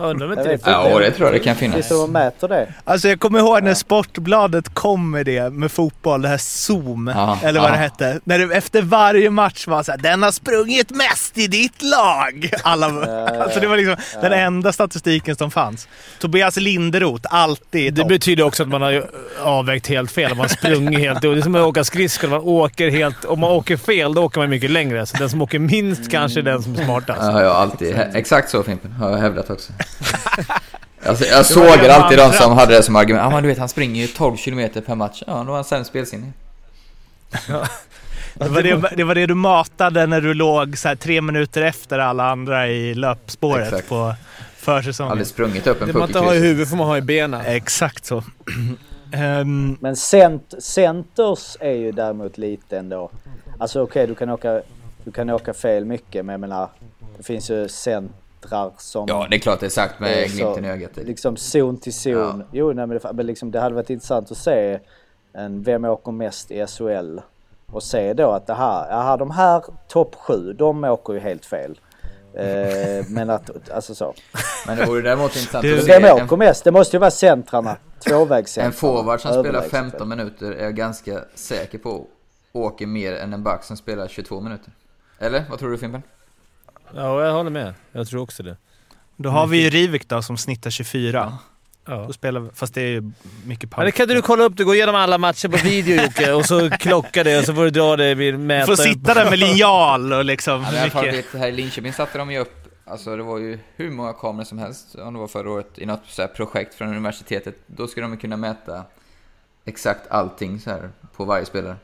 undrar 0.00 0.26
om 0.26 0.32
inte 0.32 0.48
Jag 0.50 0.60
det 0.60 0.70
Ja, 0.70 0.98
det 0.98 1.10
tror 1.10 1.26
jag 1.28 1.34
det 1.34 1.38
kan 1.38 1.56
det 1.56 1.66
är 1.66 1.70
finnas. 1.70 1.88
så 1.88 1.94
de 2.06 2.12
mäter 2.12 2.48
det. 2.48 2.68
Alltså 2.84 3.08
jag 3.08 3.20
kommer 3.20 3.38
ihåg 3.38 3.62
när 3.62 3.74
Sportbladet 3.74 4.74
kom 4.74 5.10
med 5.10 5.26
det 5.26 5.52
med 5.52 5.72
fotboll, 5.72 6.22
det 6.22 6.28
här 6.28 6.38
Zoom, 6.38 7.12
Ja, 7.14 7.38
eller 7.42 7.60
vad 7.60 7.68
ja. 7.68 7.72
det 7.72 7.78
hette. 7.78 8.20
När 8.24 8.38
det 8.38 8.54
efter 8.56 8.82
varje 8.82 9.30
match 9.30 9.66
var 9.66 9.82
såhär, 9.82 9.98
den 9.98 10.22
har 10.22 10.30
sprungit 10.32 10.90
mest 10.90 11.38
i 11.38 11.46
ditt 11.46 11.82
lag. 11.82 12.50
Alla, 12.62 12.86
alltså 13.42 13.60
det 13.60 13.66
var 13.66 13.76
liksom 13.76 13.96
den 14.20 14.32
enda 14.32 14.72
statistiken 14.72 15.36
som 15.36 15.50
fanns. 15.50 15.88
Tobias 16.18 16.56
Linderoth, 16.56 17.34
alltid 17.34 17.94
Det 17.94 18.00
topp. 18.00 18.08
betyder 18.08 18.44
också 18.44 18.62
att 18.62 18.68
man 18.68 18.82
har 18.82 19.04
avvägt 19.42 19.86
helt 19.86 20.10
fel. 20.10 20.34
Man 20.34 20.48
sprungit 20.48 20.98
helt... 21.00 21.22
Det 21.22 21.28
är 21.28 21.40
som 21.42 21.54
att 21.54 21.60
åka 21.60 21.84
skridskor. 21.84 22.28
Man 22.28 22.40
åker 22.40 22.90
helt... 22.90 23.24
Om 23.24 23.40
man 23.40 23.50
åker 23.50 23.76
fel, 23.76 24.14
då 24.14 24.22
åker 24.24 24.40
man 24.40 24.50
mycket 24.50 24.70
längre. 24.70 25.06
Så 25.06 25.16
den 25.16 25.30
som 25.30 25.42
åker 25.42 25.58
minst 25.58 26.10
kanske 26.10 26.40
är 26.40 26.42
den 26.42 26.62
som 26.62 26.74
är 26.74 26.84
smartast. 26.84 27.20
Ja, 27.22 27.30
har 27.30 27.42
alltid, 27.42 27.96
exakt 28.14 28.50
så 28.50 28.62
Fimpen, 28.62 28.92
har 28.92 29.10
jag 29.10 29.18
hävdat 29.18 29.50
också. 29.52 29.72
Alltså, 31.06 31.24
jag 31.24 31.46
sågar 31.46 31.88
alltid 31.88 32.18
de 32.18 32.32
som 32.32 32.52
hade 32.52 32.74
det 32.74 32.82
som 32.82 32.96
argument. 32.96 33.24
Ja 33.24 33.30
men 33.30 33.42
du 33.42 33.48
vet 33.48 33.58
han 33.58 33.68
springer 33.68 34.02
ju 34.02 34.06
12 34.06 34.36
km 34.36 34.68
per 34.86 34.94
match. 34.94 35.22
Ja, 35.26 35.32
då 35.32 35.50
har 35.50 35.54
han 35.54 35.64
sämst 35.64 35.90
spelsinne. 35.90 36.32
Det 38.34 38.48
var 38.48 38.62
det, 38.62 38.96
det 38.96 39.04
var 39.04 39.14
det 39.14 39.26
du 39.26 39.34
matade 39.34 40.06
när 40.06 40.20
du 40.20 40.34
låg 40.34 40.78
så 40.78 40.88
här 40.88 40.96
tre 40.96 41.20
minuter 41.20 41.62
efter 41.62 41.98
alla 41.98 42.30
andra 42.30 42.68
i 42.68 42.94
löpspåret 42.94 43.66
Exakt. 43.68 43.88
på 43.88 44.14
försäsongen. 44.56 45.10
Aldrig 45.10 45.26
sprungit 45.26 45.66
upp 45.66 45.82
en 45.82 45.86
Det 45.86 45.92
man 45.92 46.02
puck 46.02 46.10
inte 46.10 46.18
har 46.18 46.34
i 46.34 46.38
huvudet 46.38 46.68
får 46.68 46.76
man 46.76 46.86
ha 46.86 46.96
i 46.96 47.02
benen. 47.02 47.40
Exakt 47.46 48.04
så. 48.04 48.24
Ehm, 49.14 49.76
Men 49.80 49.96
cent, 49.96 50.54
centers 50.58 51.56
är 51.60 51.72
ju 51.72 51.92
däremot 51.92 52.38
lite 52.38 52.78
ändå. 52.78 53.10
Alltså 53.58 53.82
okej, 53.82 54.06
du 54.06 54.14
kan 54.14 54.30
åka 54.30 54.62
du 55.04 55.12
kan 55.12 55.30
åka 55.30 55.54
fel 55.54 55.84
mycket 55.84 56.24
men 56.24 56.32
jag 56.32 56.40
menar 56.40 56.68
det 57.16 57.22
finns 57.22 57.50
ju 57.50 57.68
centrar 58.42 58.72
som 58.78 59.04
Ja, 59.08 59.26
det 59.30 59.36
är 59.36 59.40
klart 59.40 59.60
det 59.60 59.66
är 59.66 59.70
sagt 59.70 60.00
med 60.00 60.30
så- 60.30 60.36
glimten 60.36 60.64
i 60.64 60.70
ögat. 60.70 60.96
liksom 60.96 61.36
zon 61.36 61.76
till 61.76 61.92
zon. 61.94 62.12
Ja. 62.12 62.40
Jo, 62.52 62.72
nej, 62.72 62.86
men, 62.86 62.98
det, 62.98 63.12
men 63.12 63.26
liksom, 63.26 63.50
det 63.50 63.60
hade 63.60 63.74
varit 63.74 63.90
intressant 63.90 64.30
att 64.30 64.36
se 64.38 64.78
en, 65.32 65.62
vem 65.62 65.84
åker 65.84 66.12
mest 66.12 66.50
i 66.50 66.66
SHL 66.66 67.18
och 67.72 67.82
se 67.82 68.12
då 68.12 68.30
att 68.30 68.46
det 68.46 68.54
här, 68.54 68.90
aha, 68.92 69.16
de 69.16 69.30
här 69.30 69.62
topp 69.88 70.14
sju, 70.14 70.52
de 70.52 70.84
åker 70.84 71.12
ju 71.12 71.18
helt 71.18 71.44
fel. 71.44 71.80
Eh, 72.34 73.04
men 73.08 73.30
att, 73.30 73.70
alltså 73.70 73.94
så. 73.94 74.14
Men 74.66 74.76
det 74.78 74.86
vore 74.86 75.02
däremot 75.02 75.36
intressant 75.36 75.62
Du- 75.62 75.78
att 75.78 75.84
se 75.84 75.98
Vem 75.98 76.16
åker 76.24 76.36
mest? 76.36 76.64
Det 76.64 76.70
måste 76.72 76.96
ju 76.96 77.00
vara 77.00 77.10
centrarna. 77.10 77.76
Tvåvägscentrarna. 78.08 78.66
en 78.66 78.72
forward 78.72 79.20
som 79.20 79.30
spelar 79.30 79.48
Överlägset 79.48 79.70
15 79.70 80.08
minuter 80.08 80.52
är 80.52 80.64
jag 80.64 80.74
ganska 80.74 81.20
säker 81.34 81.78
på 81.78 82.06
åker 82.52 82.86
mer 82.86 83.12
än 83.12 83.32
en 83.32 83.42
back 83.42 83.64
som 83.64 83.76
spelar 83.76 84.08
22 84.08 84.40
minuter. 84.40 84.72
Eller? 85.18 85.44
Vad 85.50 85.58
tror 85.58 85.70
du 85.70 85.78
Fimpen? 85.78 86.02
Ja, 86.94 87.24
jag 87.24 87.32
håller 87.32 87.50
med. 87.50 87.74
Jag 87.92 88.08
tror 88.08 88.20
också 88.22 88.42
det. 88.42 88.56
då 89.16 89.30
har 89.30 89.46
vi 89.46 89.62
ju 89.62 89.70
Rivik 89.70 90.08
då 90.08 90.22
som 90.22 90.36
snittar 90.36 90.70
24. 90.70 91.38
Ja. 91.86 92.06
Då 92.06 92.12
spelar, 92.12 92.48
fast 92.54 92.74
det 92.74 92.80
är 92.82 92.86
ju 92.88 93.10
mycket 93.44 93.70
paus. 93.70 93.84
det 93.84 93.92
kan 93.92 94.04
inte 94.04 94.14
du 94.14 94.22
kolla 94.22 94.44
upp 94.44 94.56
det. 94.56 94.64
Gå 94.64 94.74
igenom 94.74 94.94
alla 94.94 95.18
matcher 95.18 95.48
på 95.48 95.56
video 95.56 96.02
Jocke 96.02 96.32
och 96.32 96.46
så 96.46 96.70
klocka 96.70 97.24
det 97.24 97.38
och 97.38 97.44
så 97.44 97.54
får 97.54 97.64
du 97.64 97.70
dra 97.70 97.96
det 97.96 98.14
vid 98.14 98.34
Du 98.34 98.38
mätaren. 98.38 98.76
får 98.76 98.82
sitta 98.82 99.14
där 99.14 99.30
med 99.30 99.38
linjal 99.38 100.12
och 100.12 100.24
liksom... 100.24 100.66
Ja, 100.72 100.84
mycket. 100.84 101.14
vet, 101.14 101.40
här 101.40 101.48
i 101.48 101.52
Linköping 101.52 101.92
satte 101.92 102.18
de 102.18 102.30
ju 102.32 102.38
upp, 102.38 102.82
alltså 102.84 103.16
det 103.16 103.22
var 103.22 103.38
ju 103.38 103.58
hur 103.76 103.90
många 103.90 104.12
kameror 104.12 104.44
som 104.44 104.58
helst, 104.58 104.94
om 104.94 105.14
det 105.14 105.20
var 105.20 105.28
förra 105.28 105.50
året, 105.50 105.78
i 105.78 105.86
något 105.86 106.02
så 106.08 106.22
här 106.22 106.28
projekt 106.28 106.74
från 106.74 106.88
universitetet. 106.88 107.54
Då 107.66 107.86
skulle 107.86 108.04
de 108.04 108.12
ju 108.12 108.18
kunna 108.18 108.36
mäta 108.36 108.84
exakt 109.64 110.10
allting 110.10 110.60
så 110.60 110.70
här 110.70 110.90
på 111.16 111.24
varje 111.24 111.44
spelare. 111.44 111.76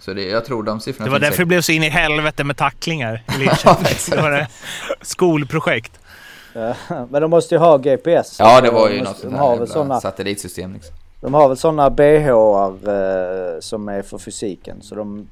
Så 0.00 0.14
det, 0.14 0.22
jag 0.22 0.44
tror 0.44 0.62
de 0.62 0.80
siffrorna 0.80 1.04
Det 1.06 1.12
var 1.12 1.18
därför 1.18 1.38
det 1.38 1.46
blev 1.46 1.60
så 1.60 1.72
in 1.72 1.82
i 1.82 1.88
helvete 1.88 2.44
med 2.44 2.56
tacklingar 2.56 3.22
i 3.34 3.38
Linköping. 3.38 3.96
det 4.10 4.22
var 4.22 4.30
det. 4.30 4.48
Skolprojekt. 5.02 5.92
Men 7.10 7.22
de 7.22 7.30
måste 7.30 7.54
ju 7.54 7.58
ha 7.58 7.76
GPS. 7.76 8.36
Ja, 8.38 8.60
det 8.60 8.70
var 8.70 8.88
ju 8.88 8.94
de 8.94 9.00
något 9.00 9.08
måste, 9.08 9.22
sånt 9.22 9.36
här 9.36 9.48
väl 9.48 9.52
jävla 9.58 9.66
såna, 9.66 10.00
satellitsystem 10.00 10.72
liksom. 10.72 10.94
De 11.20 11.34
har 11.34 11.48
väl 11.48 11.56
sådana 11.56 11.90
BHar 11.90 12.70
eh, 12.70 13.60
som 13.60 13.88
är 13.88 14.02
för 14.02 14.18
fysiken. 14.18 14.82
Så 14.82 14.94
de, 14.94 15.28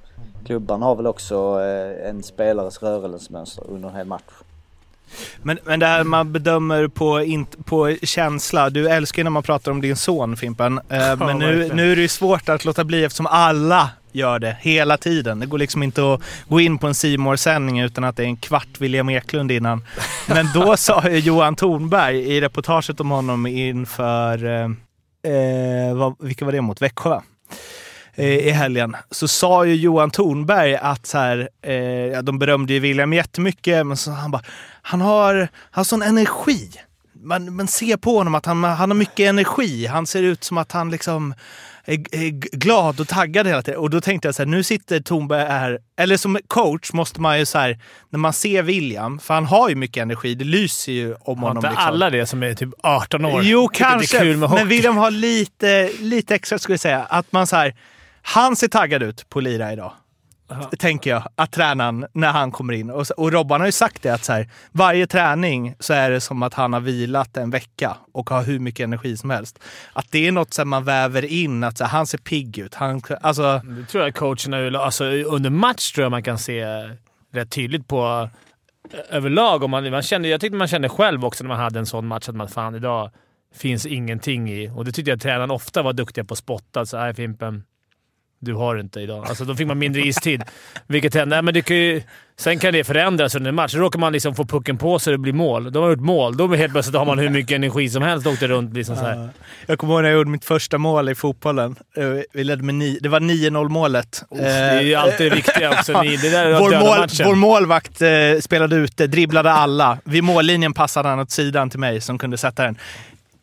klubbarna 0.47 0.87
har 0.87 0.95
väl 0.97 1.07
också 1.07 1.61
eh, 1.62 2.09
en 2.09 2.23
spelares 2.23 2.83
rörelsemönster 2.83 3.64
under 3.71 3.89
en 3.89 3.95
hel 3.95 4.07
match. 4.07 4.23
Men, 5.42 5.59
men 5.64 5.80
det 5.80 5.86
här 5.86 6.04
man 6.04 6.32
bedömer 6.32 6.88
på, 6.88 7.22
int, 7.22 7.66
på 7.66 7.96
känsla. 8.02 8.70
Du 8.70 8.88
älskar 8.88 9.20
ju 9.20 9.24
när 9.24 9.30
man 9.30 9.42
pratar 9.42 9.72
om 9.72 9.80
din 9.80 9.96
son 9.96 10.36
Fimpen. 10.36 10.80
Eh, 10.88 11.16
men 11.16 11.38
nu, 11.38 11.70
nu 11.74 11.92
är 11.92 11.96
det 11.96 12.02
ju 12.02 12.09
svårt 12.09 12.48
att 12.48 12.64
låta 12.64 12.84
bli 12.84 13.04
eftersom 13.04 13.26
alla 13.26 13.90
gör 14.12 14.38
det 14.38 14.57
hela 14.61 14.96
tiden. 14.96 15.40
Det 15.40 15.46
går 15.46 15.59
liksom 15.59 15.82
inte 15.82 16.14
att 16.14 16.20
gå 16.48 16.61
in 16.61 16.78
på 16.78 16.86
en 16.86 16.94
simor 16.94 17.36
sändning 17.36 17.80
utan 17.80 18.04
att 18.04 18.16
det 18.16 18.22
är 18.22 18.26
en 18.26 18.36
kvart 18.36 18.68
William 18.78 19.09
Eklund 19.09 19.52
innan. 19.52 19.84
Men 20.26 20.46
då 20.54 20.76
sa 20.76 21.09
ju 21.09 21.18
Johan 21.18 21.57
Thornberg 21.57 22.16
i 22.16 22.40
reportaget 22.40 23.00
om 23.00 23.11
honom 23.11 23.46
inför, 23.46 24.44
eh, 24.44 24.70
eh, 25.32 25.94
vad, 25.94 26.16
vilka 26.20 26.44
var 26.44 26.52
det 26.52 26.61
mot? 26.61 26.82
Växjö? 26.82 27.20
Eh, 28.17 28.27
i 28.27 28.51
helgen 28.51 28.97
så 29.11 29.29
sa 29.29 29.64
ju 29.64 29.75
Johan 29.75 30.11
Thornberg 30.11 30.77
att 30.77 31.07
så 31.07 31.19
här, 31.19 31.49
eh, 31.62 32.23
de 32.23 32.39
berömde 32.39 32.73
ju 32.73 32.81
William 32.81 33.12
jättemycket, 33.12 33.87
men 33.87 33.97
så 33.97 34.11
han 34.11 34.31
bara, 34.31 34.43
han 34.83 35.01
har, 35.01 35.35
han 35.35 35.49
har 35.71 35.85
sån 35.85 36.03
energi. 36.03 36.71
Man, 37.23 37.57
man 37.57 37.69
ser 37.69 37.97
på 37.97 38.19
honom 38.19 38.35
att 38.35 38.47
han, 38.47 38.64
han 38.64 38.91
har 38.91 38.97
mycket 38.97 39.29
energi. 39.29 39.87
Han 39.87 40.07
ser 40.07 40.23
ut 40.23 40.45
som 40.45 40.59
att 40.59 40.73
han 40.73 40.91
liksom 40.91 41.35
är, 41.87 42.31
glad 42.57 43.01
och 43.01 43.09
taggad 43.09 43.47
hela 43.47 43.62
tiden. 43.62 43.81
Och 43.81 43.91
då 43.91 44.01
tänkte 44.01 44.29
jag 44.29 44.35
så 44.35 44.43
här, 44.43 44.47
nu 44.47 44.62
sitter 44.62 45.01
Thornberg 45.01 45.49
här, 45.49 45.79
eller 45.97 46.17
som 46.17 46.39
coach 46.47 46.93
måste 46.93 47.21
man 47.21 47.39
ju 47.39 47.47
så 47.47 47.59
här, 47.59 47.79
när 48.11 48.19
man 48.19 48.33
ser 48.33 48.62
William, 48.62 49.19
för 49.19 49.35
han 49.35 49.47
har 49.47 49.69
ju 49.69 49.75
mycket 49.75 50.03
energi, 50.03 50.35
det 50.35 50.45
lyser 50.45 50.93
ju 50.93 51.14
om 51.21 51.39
Har 51.39 51.49
honom. 51.49 51.57
inte 51.57 51.69
liksom. 51.69 51.87
alla 51.87 52.11
det 52.11 52.27
som 52.27 52.43
är 52.43 52.55
typ 52.55 52.71
18 52.83 53.25
år? 53.25 53.43
Jo, 53.45 53.69
kanske. 53.73 54.25
men 54.25 54.69
William 54.69 54.97
har 54.97 55.11
lite, 55.11 55.91
lite 56.01 56.35
extra, 56.35 56.59
skulle 56.59 56.75
jag 56.75 56.81
säga. 56.81 57.03
Att 57.03 57.33
man 57.33 57.47
så 57.47 57.57
här, 57.57 57.75
han 58.27 58.57
ser 58.57 58.68
taggad 58.68 59.03
ut 59.03 59.29
på 59.29 59.41
lira 59.41 59.72
idag. 59.72 59.93
Tänker 60.79 61.11
jag, 61.11 61.22
att 61.35 61.53
tränaren, 61.53 62.07
när 62.12 62.33
han 62.33 62.51
kommer 62.53 62.72
in. 62.72 62.91
Och, 62.91 63.07
och 63.16 63.33
Robban 63.33 63.61
har 63.61 63.68
ju 63.68 63.72
sagt 63.72 64.03
det 64.03 64.11
att 64.11 64.24
så 64.24 64.33
här, 64.33 64.49
varje 64.72 65.07
träning 65.07 65.74
så 65.79 65.93
är 65.93 66.11
det 66.11 66.20
som 66.20 66.43
att 66.43 66.55
han 66.55 66.72
har 66.72 66.81
vilat 66.81 67.37
en 67.37 67.51
vecka 67.51 67.97
och 68.12 68.31
har 68.31 68.43
hur 68.43 68.59
mycket 68.59 68.85
energi 68.85 69.16
som 69.16 69.31
helst. 69.31 69.59
Att 69.93 70.07
det 70.11 70.27
är 70.27 70.33
något 70.33 70.55
som 70.55 70.68
man 70.68 70.85
väver 70.85 71.24
in, 71.24 71.64
att 71.64 71.79
så 71.79 71.85
här, 71.85 71.91
han 71.91 72.07
ser 72.07 72.18
pigg 72.18 72.59
ut. 72.59 72.74
Han, 72.74 73.03
alltså, 73.20 73.61
Det 73.64 73.85
tror 73.85 74.05
jag 74.05 74.14
coacherna 74.14 74.79
Alltså 74.79 75.05
under 75.05 75.51
match 75.51 75.93
tror 75.93 76.05
jag 76.05 76.11
man 76.11 76.22
kan 76.22 76.39
se 76.39 76.64
rätt 77.33 77.51
tydligt 77.51 77.89
på 77.89 78.29
överlag. 79.11 79.62
Om 79.62 79.70
man, 79.70 79.91
man 79.91 80.03
kände, 80.03 80.29
jag 80.29 80.41
tyckte 80.41 80.57
man 80.57 80.68
kände 80.68 80.89
själv 80.89 81.24
också 81.24 81.45
när 81.45 81.49
man 81.49 81.59
hade 81.59 81.79
en 81.79 81.87
sån 81.87 82.07
match 82.07 82.29
att 82.29 82.37
man 82.37 82.49
fan 82.49 82.74
idag 82.74 83.11
finns 83.55 83.87
ingenting 83.87 84.51
i. 84.51 84.70
Och 84.74 84.85
det 84.85 84.93
tyckte 84.93 85.11
jag 85.11 85.20
tränaren 85.20 85.51
ofta 85.51 85.83
var 85.83 85.93
duktiga 85.93 86.24
på 86.24 86.33
att 86.33 86.39
spotta. 86.39 86.87
Så, 86.87 86.99
nej 86.99 87.14
Fimpen, 87.14 87.64
du 88.47 88.55
har 88.55 88.76
inte 88.78 89.01
idag. 89.01 89.26
Alltså, 89.28 89.44
då 89.44 89.55
fick 89.55 89.66
man 89.66 89.78
mindre 89.78 90.03
istid. 90.03 90.42
Vilket 90.86 91.14
hände. 91.14 91.42
Men 91.42 91.55
det 91.55 91.62
kan 91.62 91.76
ju, 91.76 92.03
sen 92.38 92.59
kan 92.59 92.72
det 92.72 92.84
förändras 92.84 93.34
under 93.34 93.49
en 93.49 93.55
match. 93.55 93.72
Då 93.74 93.78
råkar 93.80 93.99
man 93.99 94.12
liksom 94.12 94.34
få 94.34 94.44
pucken 94.44 94.78
på 94.78 94.99
sig 94.99 95.11
och 95.12 95.18
det 95.18 95.22
blir 95.22 95.32
mål. 95.32 95.72
Då 95.72 95.80
har 95.80 95.86
man 95.86 95.90
gjort 95.92 96.01
mål. 96.07 96.36
Då 96.36 96.55
helt 96.55 96.72
plötsligt 96.72 96.97
har 96.97 97.05
man 97.05 97.18
hur 97.18 97.28
mycket 97.28 97.55
energi 97.57 97.88
som 97.88 98.03
helst 98.03 98.26
och 98.26 98.32
åkte 98.32 98.49
runt. 98.49 98.74
Liksom 98.74 98.97
så 98.97 99.03
här. 99.05 99.28
Jag 99.66 99.78
kommer 99.78 99.94
ihåg 99.94 100.03
när 100.03 100.09
jag 100.11 100.16
gjorde 100.18 100.30
mitt 100.30 100.44
första 100.44 100.78
mål 100.78 101.09
i 101.09 101.14
fotbollen. 101.14 101.76
Eh, 101.97 102.05
Vi 102.32 102.44
ledde 102.44 102.62
med 102.62 102.74
ni- 102.74 102.99
det 103.03 103.09
var 103.09 103.20
9-0 103.20 103.68
målet. 103.68 104.22
Uff, 104.30 104.38
det 104.40 104.47
är 104.49 104.80
ju 104.80 104.94
alltid 104.94 105.30
det 105.32 105.36
viktiga 105.36 105.70
också. 105.70 106.03
Ni- 106.03 106.16
Det 106.16 106.30
där 106.30 106.47
är 106.47 106.59
vår, 106.59 106.70
mål, 106.80 106.99
matchen. 106.99 107.26
vår 107.26 107.34
målvakt 107.34 108.03
eh, 108.03 108.09
spelade 108.40 108.76
ute, 108.76 109.07
dribblade 109.07 109.51
alla. 109.53 109.99
Vid 110.05 110.24
mållinjen 110.24 110.72
passade 110.74 111.09
han 111.09 111.18
åt 111.20 111.30
sidan 111.30 111.70
till 111.70 111.80
mig 111.80 112.01
som 112.01 112.18
kunde 112.18 112.36
sätta 112.38 112.62
den. 112.64 112.76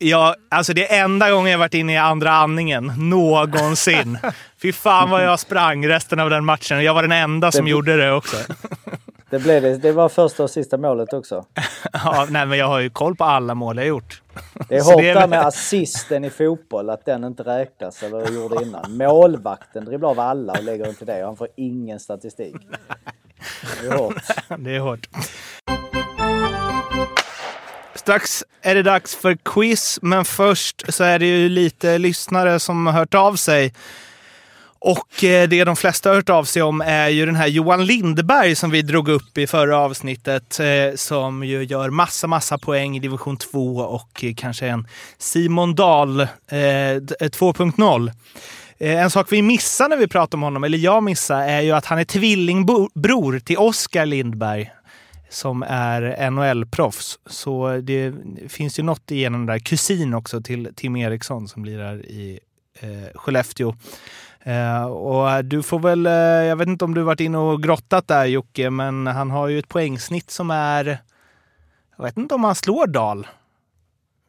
Ja, 0.06 0.36
alltså 0.50 0.74
det 0.74 0.94
är 0.94 1.04
enda 1.04 1.32
gången 1.32 1.52
jag 1.52 1.60
varit 1.60 1.74
inne 1.74 1.94
i 1.94 1.98
andra 1.98 2.32
andningen 2.32 2.94
någonsin. 2.98 4.18
Fy 4.62 4.72
fan 4.74 5.10
vad 5.10 5.24
jag 5.26 5.40
sprang 5.40 5.88
resten 5.88 6.20
av 6.20 6.30
den 6.30 6.46
matchen. 6.46 6.84
Jag 6.84 6.94
var 6.94 7.02
den 7.02 7.12
enda 7.12 7.52
som 7.52 7.66
Det- 7.66 7.72
gjorde 7.72 7.98
det 7.98 8.12
också. 8.12 8.38
Det, 9.30 9.40
blev 9.40 9.62
det. 9.62 9.78
det 9.78 9.92
var 9.92 10.10
första 10.10 10.44
och 10.44 10.50
sista 10.50 10.78
målet 10.78 11.14
också. 11.14 11.46
Ja, 11.94 12.28
nej, 12.30 12.46
men 12.46 12.58
jag 12.58 12.68
har 12.68 12.80
ju 12.80 12.90
koll 12.90 13.16
på 13.16 13.24
alla 13.24 13.56
mål 13.56 13.78
jag 13.78 13.88
gjort. 13.88 14.22
Det 14.70 14.76
är 14.78 14.84
hårt 14.84 14.98
det 14.98 15.10
är 15.10 15.28
med 15.28 15.40
assisten 15.46 16.26
i 16.26 16.30
fotboll, 16.30 16.90
att 16.90 17.06
den 17.06 17.24
inte 17.24 17.44
räknas 17.44 18.04
eller 18.04 18.32
gjorde 18.32 18.64
innan. 18.64 18.98
Målvakten 18.98 19.86
dribblar 19.86 20.10
av 20.10 20.20
alla 20.20 20.54
och 20.54 20.64
lägger 20.64 20.90
inte 20.90 21.06
det 21.06 21.22
och 21.22 21.26
han 21.28 21.36
får 21.38 21.48
ingen 21.58 22.00
statistik. 22.00 22.56
Det 23.82 23.88
är 23.88 23.98
hårt. 23.98 24.16
Det 24.58 24.76
är 24.76 24.80
hårt. 24.80 25.08
Strax 27.96 28.44
är 28.62 28.76
det 28.76 28.84
dags 28.84 29.16
för 29.16 29.38
quiz, 29.44 30.00
men 30.02 30.26
först 30.26 30.84
så 30.90 31.04
är 31.04 31.20
det 31.20 31.26
ju 31.26 31.50
lite 31.50 31.98
lyssnare 31.98 32.60
som 32.60 32.86
har 32.86 32.94
hört 32.94 33.14
av 33.14 33.36
sig. 33.36 33.74
Och 34.86 35.24
eh, 35.24 35.50
det 35.50 35.64
de 35.64 35.76
flesta 35.76 36.10
har 36.10 36.16
hört 36.16 36.30
av 36.30 36.44
sig 36.44 36.62
om 36.62 36.82
är 36.82 37.10
ju 37.10 37.26
den 37.26 37.36
här 37.36 37.48
Johan 37.48 37.86
Lindberg 37.86 38.56
som 38.56 38.72
vi 38.72 38.82
drog 38.82 39.10
upp 39.10 39.38
i 39.38 39.48
förra 39.48 39.78
avsnittet. 39.78 40.60
Eh, 40.60 40.96
som 40.96 41.44
ju 41.44 41.64
gör 41.64 41.90
massa, 41.90 42.28
massa 42.28 42.58
poäng 42.58 42.98
i 42.98 43.00
division 43.00 43.38
2 43.38 43.78
och 43.78 44.24
eh, 44.24 44.34
kanske 44.38 44.68
en 44.68 44.88
Simon 45.18 45.76
Dahl 45.76 46.20
eh, 46.20 46.26
2.0. 46.56 48.12
En 48.78 49.10
sak 49.10 49.28
vi 49.32 49.42
missar 49.42 49.90
när 49.90 49.98
vi 49.98 50.08
pratar 50.08 50.38
om 50.38 50.42
honom, 50.42 50.64
eller 50.64 50.78
jag 50.78 51.04
missar, 51.04 51.42
är 51.42 51.62
ju 51.62 51.72
att 51.72 51.86
han 51.86 52.00
är 52.00 52.06
tvillingbror 52.06 53.40
till 53.40 53.58
Oskar 53.58 54.06
Lindberg 54.06 54.72
som 55.34 55.64
är 55.68 56.32
NHL-proffs. 56.32 57.20
Så 57.26 57.78
det 57.84 58.14
finns 58.48 58.80
ju 58.80 58.84
något 58.84 59.12
igenom 59.12 59.46
där. 59.46 59.60
Kusin 59.60 60.14
också 60.14 60.42
till 60.42 60.70
Tim 60.76 60.96
Eriksson 60.96 61.48
som 61.48 61.66
lirar 61.66 62.06
i 62.06 62.40
eh, 62.80 62.90
Skellefteå. 63.20 63.76
Eh, 64.44 64.84
och 64.86 65.46
du 65.46 65.64
får 65.64 65.80
väl, 65.80 66.06
eh, 66.06 66.12
jag 66.14 66.56
vet 66.56 66.68
inte 66.68 66.86
om 66.86 66.94
du 66.94 67.02
varit 67.02 67.20
inne 67.20 67.38
och 67.38 67.64
grottat 67.64 68.08
där 68.08 68.26
Jocke, 68.26 68.70
men 68.70 69.08
han 69.08 69.32
har 69.32 69.48
ju 69.48 69.60
ett 69.60 69.70
poängsnitt 69.70 70.32
som 70.32 70.52
är, 70.52 70.98
jag 71.98 72.04
vet 72.04 72.18
inte 72.18 72.36
om 72.36 72.44
han 72.44 72.56
slår 72.56 72.88
Dal. 72.88 73.28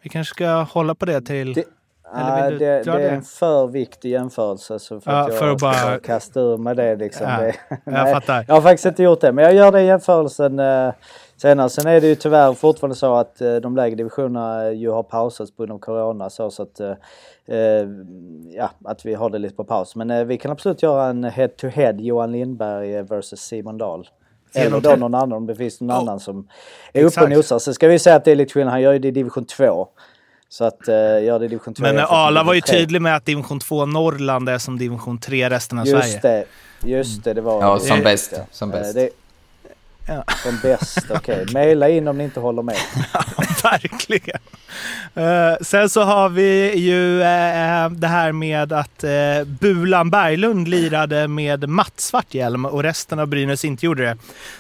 Vi 0.03 0.09
kanske 0.11 0.35
ska 0.35 0.63
hålla 0.63 0.95
på 0.95 1.05
det 1.07 1.21
till... 1.23 1.53
Det- 1.53 1.65
eller 2.17 2.51
vill 2.51 2.59
du 2.59 2.65
det, 2.65 2.83
dra 2.83 2.93
det 2.93 2.99
är 3.05 3.11
det? 3.11 3.17
en 3.17 3.23
för 3.23 3.67
viktig 3.67 4.11
jämförelse 4.11 4.79
så 4.79 5.01
för 5.01 5.13
Ja, 5.13 5.19
att 5.19 5.29
jag 5.29 5.39
för 5.39 5.49
att 5.53 5.61
bara- 5.61 5.99
kasta 5.99 6.41
ur 6.41 6.57
mig 6.57 6.75
det 6.75 6.97
liksom. 6.97 7.27
Ja, 7.29 7.41
det, 7.41 7.55
jag 7.85 7.93
nej, 7.93 8.15
fattar. 8.15 8.45
Jag 8.49 8.55
har 8.55 8.63
faktiskt 8.63 8.87
inte 8.87 9.03
gjort 9.03 9.21
det, 9.21 9.33
men 9.33 9.45
jag 9.45 9.55
gör 9.55 9.73
den 9.73 9.85
jämförelsen 9.85 10.59
eh, 10.59 10.93
senare. 11.37 11.69
Sen 11.69 11.87
är 11.87 12.01
det 12.01 12.07
ju 12.07 12.15
tyvärr 12.15 12.53
fortfarande 12.53 12.97
så 12.97 13.15
att 13.15 13.41
eh, 13.41 13.55
de 13.57 13.77
lägre 13.77 13.97
divisionerna 13.97 14.71
ju 14.73 14.91
har 14.91 15.03
pausats 15.03 15.57
på 15.57 15.63
grund 15.63 15.73
av 15.73 15.79
corona 15.79 16.31
så, 16.31 16.51
så 16.51 16.63
att, 16.63 16.81
eh, 16.81 16.91
eh, 17.47 17.87
ja, 18.51 18.71
att 18.85 19.07
vi 19.07 19.15
har 19.15 19.31
det 19.31 19.39
lite 19.39 19.55
på 19.57 19.65
paus. 19.65 19.97
Men 19.97 20.11
eh, 20.11 20.25
vi 20.25 20.39
kan 20.39 20.51
absolut 20.51 20.83
göra 20.83 21.05
en 21.07 21.25
head-to-head 21.25 21.93
Johan 21.99 22.33
Lindberg 22.33 22.95
eh, 22.97 23.03
versus 23.05 23.41
Simon 23.41 23.79
Dahl. 23.79 24.09
Eller 24.57 24.81
då 24.81 24.91
någon 24.97 25.15
annan 25.15 25.33
om 25.33 25.47
det 25.47 25.55
finns 25.55 25.81
någon 25.81 25.91
Oh. 25.91 25.99
annan 25.99 26.21
som 26.21 26.49
är 26.93 27.05
uppe 27.05 27.23
och 27.25 27.31
nosar. 27.31 27.59
Så 27.59 27.73
ska 27.75 27.89
vi 27.89 27.99
säga 27.99 28.17
att 28.17 28.25
det 28.25 28.33
är 28.33 28.37
lite 28.37 28.53
skillnad. 28.53 28.73
Han 28.73 28.81
gör 28.83 28.93
ju 28.93 28.99
det 28.99 29.09
i 29.09 29.11
division 29.11 29.45
2. 29.45 29.89
Så 30.55 30.65
att 30.65 30.89
uh, 30.89 30.95
gör 31.25 31.39
det 31.39 31.45
i 31.45 31.49
division 31.49 31.75
2. 31.75 31.83
Men 31.83 31.99
eh, 31.99 32.13
Arla 32.13 32.43
var 32.43 32.55
ju 32.55 32.61
tydlig 32.61 33.03
med 33.03 33.17
att 33.17 33.27
division 33.27 33.61
2 33.61 33.87
Norrland 33.87 34.49
är 34.49 34.59
som 34.59 34.79
division 34.79 35.19
3 35.19 35.51
resten 35.51 35.79
av 35.79 35.87
Just 35.87 36.21
Sverige. 36.21 36.45
det, 36.83 36.89
just 36.89 37.25
det, 37.25 37.35
det 37.35 37.41
var 37.41 37.63
Ja, 37.63 37.75
det. 37.75 37.81
som 37.81 37.99
Eh, 37.99 38.05
bäst. 38.05 38.33
Ja. 38.37 38.43
Som 38.51 38.73
Eh, 38.73 38.79
bäst. 38.79 38.95
Det, 38.95 39.09
Ja. 40.07 40.25
som 40.43 40.59
bäst, 40.63 41.11
okej. 41.11 41.47
Maila 41.53 41.89
in 41.89 42.09
om 42.09 42.19
ni 42.19 42.25
inte 42.25 42.41
håller 42.41 42.63
med. 42.63 42.77
Verkligen. 43.63 44.41
Eh, 45.15 45.57
sen 45.61 45.91
så 45.91 46.03
har 46.03 46.29
vi 46.29 46.77
ju 46.77 47.23
eh, 47.23 47.91
det 47.91 48.07
här 48.07 48.33
med 48.33 48.73
att 48.73 49.05
uh, 49.05 49.45
Bulan 49.45 50.11
Berglund 50.11 50.69
lirade 50.69 51.29
med 51.29 51.69
matt 51.69 52.01
Svarthjälm 52.01 52.65
och 52.65 52.83
resten 52.83 53.19
av 53.19 53.27
Brynäs 53.27 53.65
inte 53.65 53.87
gjorde 53.87 54.03
det. 54.05 54.17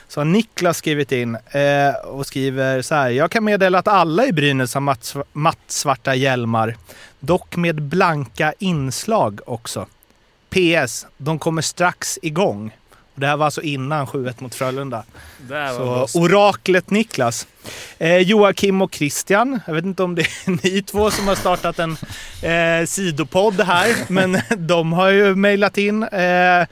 Så 0.08 0.20
har 0.20 0.24
Niklas 0.24 0.76
skrivit 0.76 1.12
in 1.12 1.36
och 2.04 2.26
skriver 2.26 2.82
så 2.82 2.94
här. 2.94 3.10
Jag 3.10 3.30
kan 3.30 3.44
meddela 3.44 3.78
att 3.78 3.88
alla 3.88 4.26
i 4.26 4.32
Brynäs 4.32 4.74
har 4.74 4.80
matt, 4.80 5.16
mattsvarta 5.32 6.14
hjälmar. 6.14 6.76
Dock 7.20 7.56
med 7.56 7.82
blanka 7.82 8.54
inslag 8.58 9.40
också. 9.46 9.86
PS. 10.50 11.06
De 11.16 11.38
kommer 11.38 11.62
strax 11.62 12.18
igång. 12.22 12.72
Och 13.14 13.20
det 13.20 13.26
här 13.26 13.36
var 13.36 13.44
alltså 13.44 13.62
innan 13.62 14.06
7-1 14.06 14.34
mot 14.38 14.54
Frölunda. 14.54 15.04
Så 15.76 16.06
oraklet 16.20 16.90
Niklas. 16.90 17.46
Eh, 17.98 18.18
Joakim 18.18 18.82
och 18.82 18.94
Christian. 18.94 19.60
Jag 19.66 19.74
vet 19.74 19.84
inte 19.84 20.02
om 20.02 20.14
det 20.14 20.22
är 20.22 20.50
ni 20.64 20.82
två 20.82 21.10
som 21.10 21.28
har 21.28 21.34
startat 21.34 21.78
en 21.78 21.96
eh, 22.42 22.86
sidopodd 22.86 23.60
här, 23.60 23.94
men 24.08 24.38
de 24.56 24.92
har 24.92 25.08
ju 25.08 25.34
mejlat 25.34 25.78
in 25.78 26.02
eh, 26.02 26.66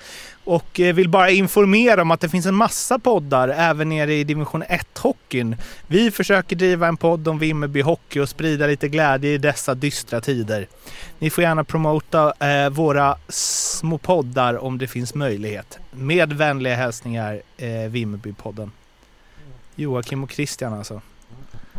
och 0.45 0.81
eh, 0.81 0.95
vill 0.95 1.09
bara 1.09 1.31
informera 1.31 2.03
om 2.03 2.11
att 2.11 2.21
det 2.21 2.29
finns 2.29 2.47
en 2.47 2.55
massa 2.55 2.99
poddar 2.99 3.49
även 3.49 3.89
nere 3.89 4.15
i 4.15 4.25
division 4.25 4.63
1-hockeyn. 4.63 5.57
Vi 5.87 6.11
försöker 6.11 6.57
driva 6.57 6.89
en 6.89 6.97
podd 6.97 7.29
om 7.29 7.39
Vimmerby 7.39 7.81
Hockey 7.81 8.21
och 8.21 8.29
sprida 8.29 8.67
lite 8.67 8.89
glädje 8.89 9.31
i 9.31 9.39
dessa 9.39 9.75
dystra 9.75 10.21
tider. 10.21 10.67
Ni 11.19 11.31
får 11.31 11.45
gärna 11.45 11.65
promota 11.65 12.33
eh, 12.41 12.71
våra 12.71 13.17
små 13.29 13.99
poddar 13.99 14.65
om 14.65 14.79
det 14.79 14.87
finns 14.87 15.15
möjlighet. 15.15 15.79
Med 15.91 16.33
vänliga 16.33 16.75
hälsningar 16.75 17.41
eh, 17.57 17.69
Vimmerbypodden. 17.89 18.71
Joakim 19.75 20.25
och 20.25 20.33
Christian 20.33 20.73
alltså. 20.73 21.01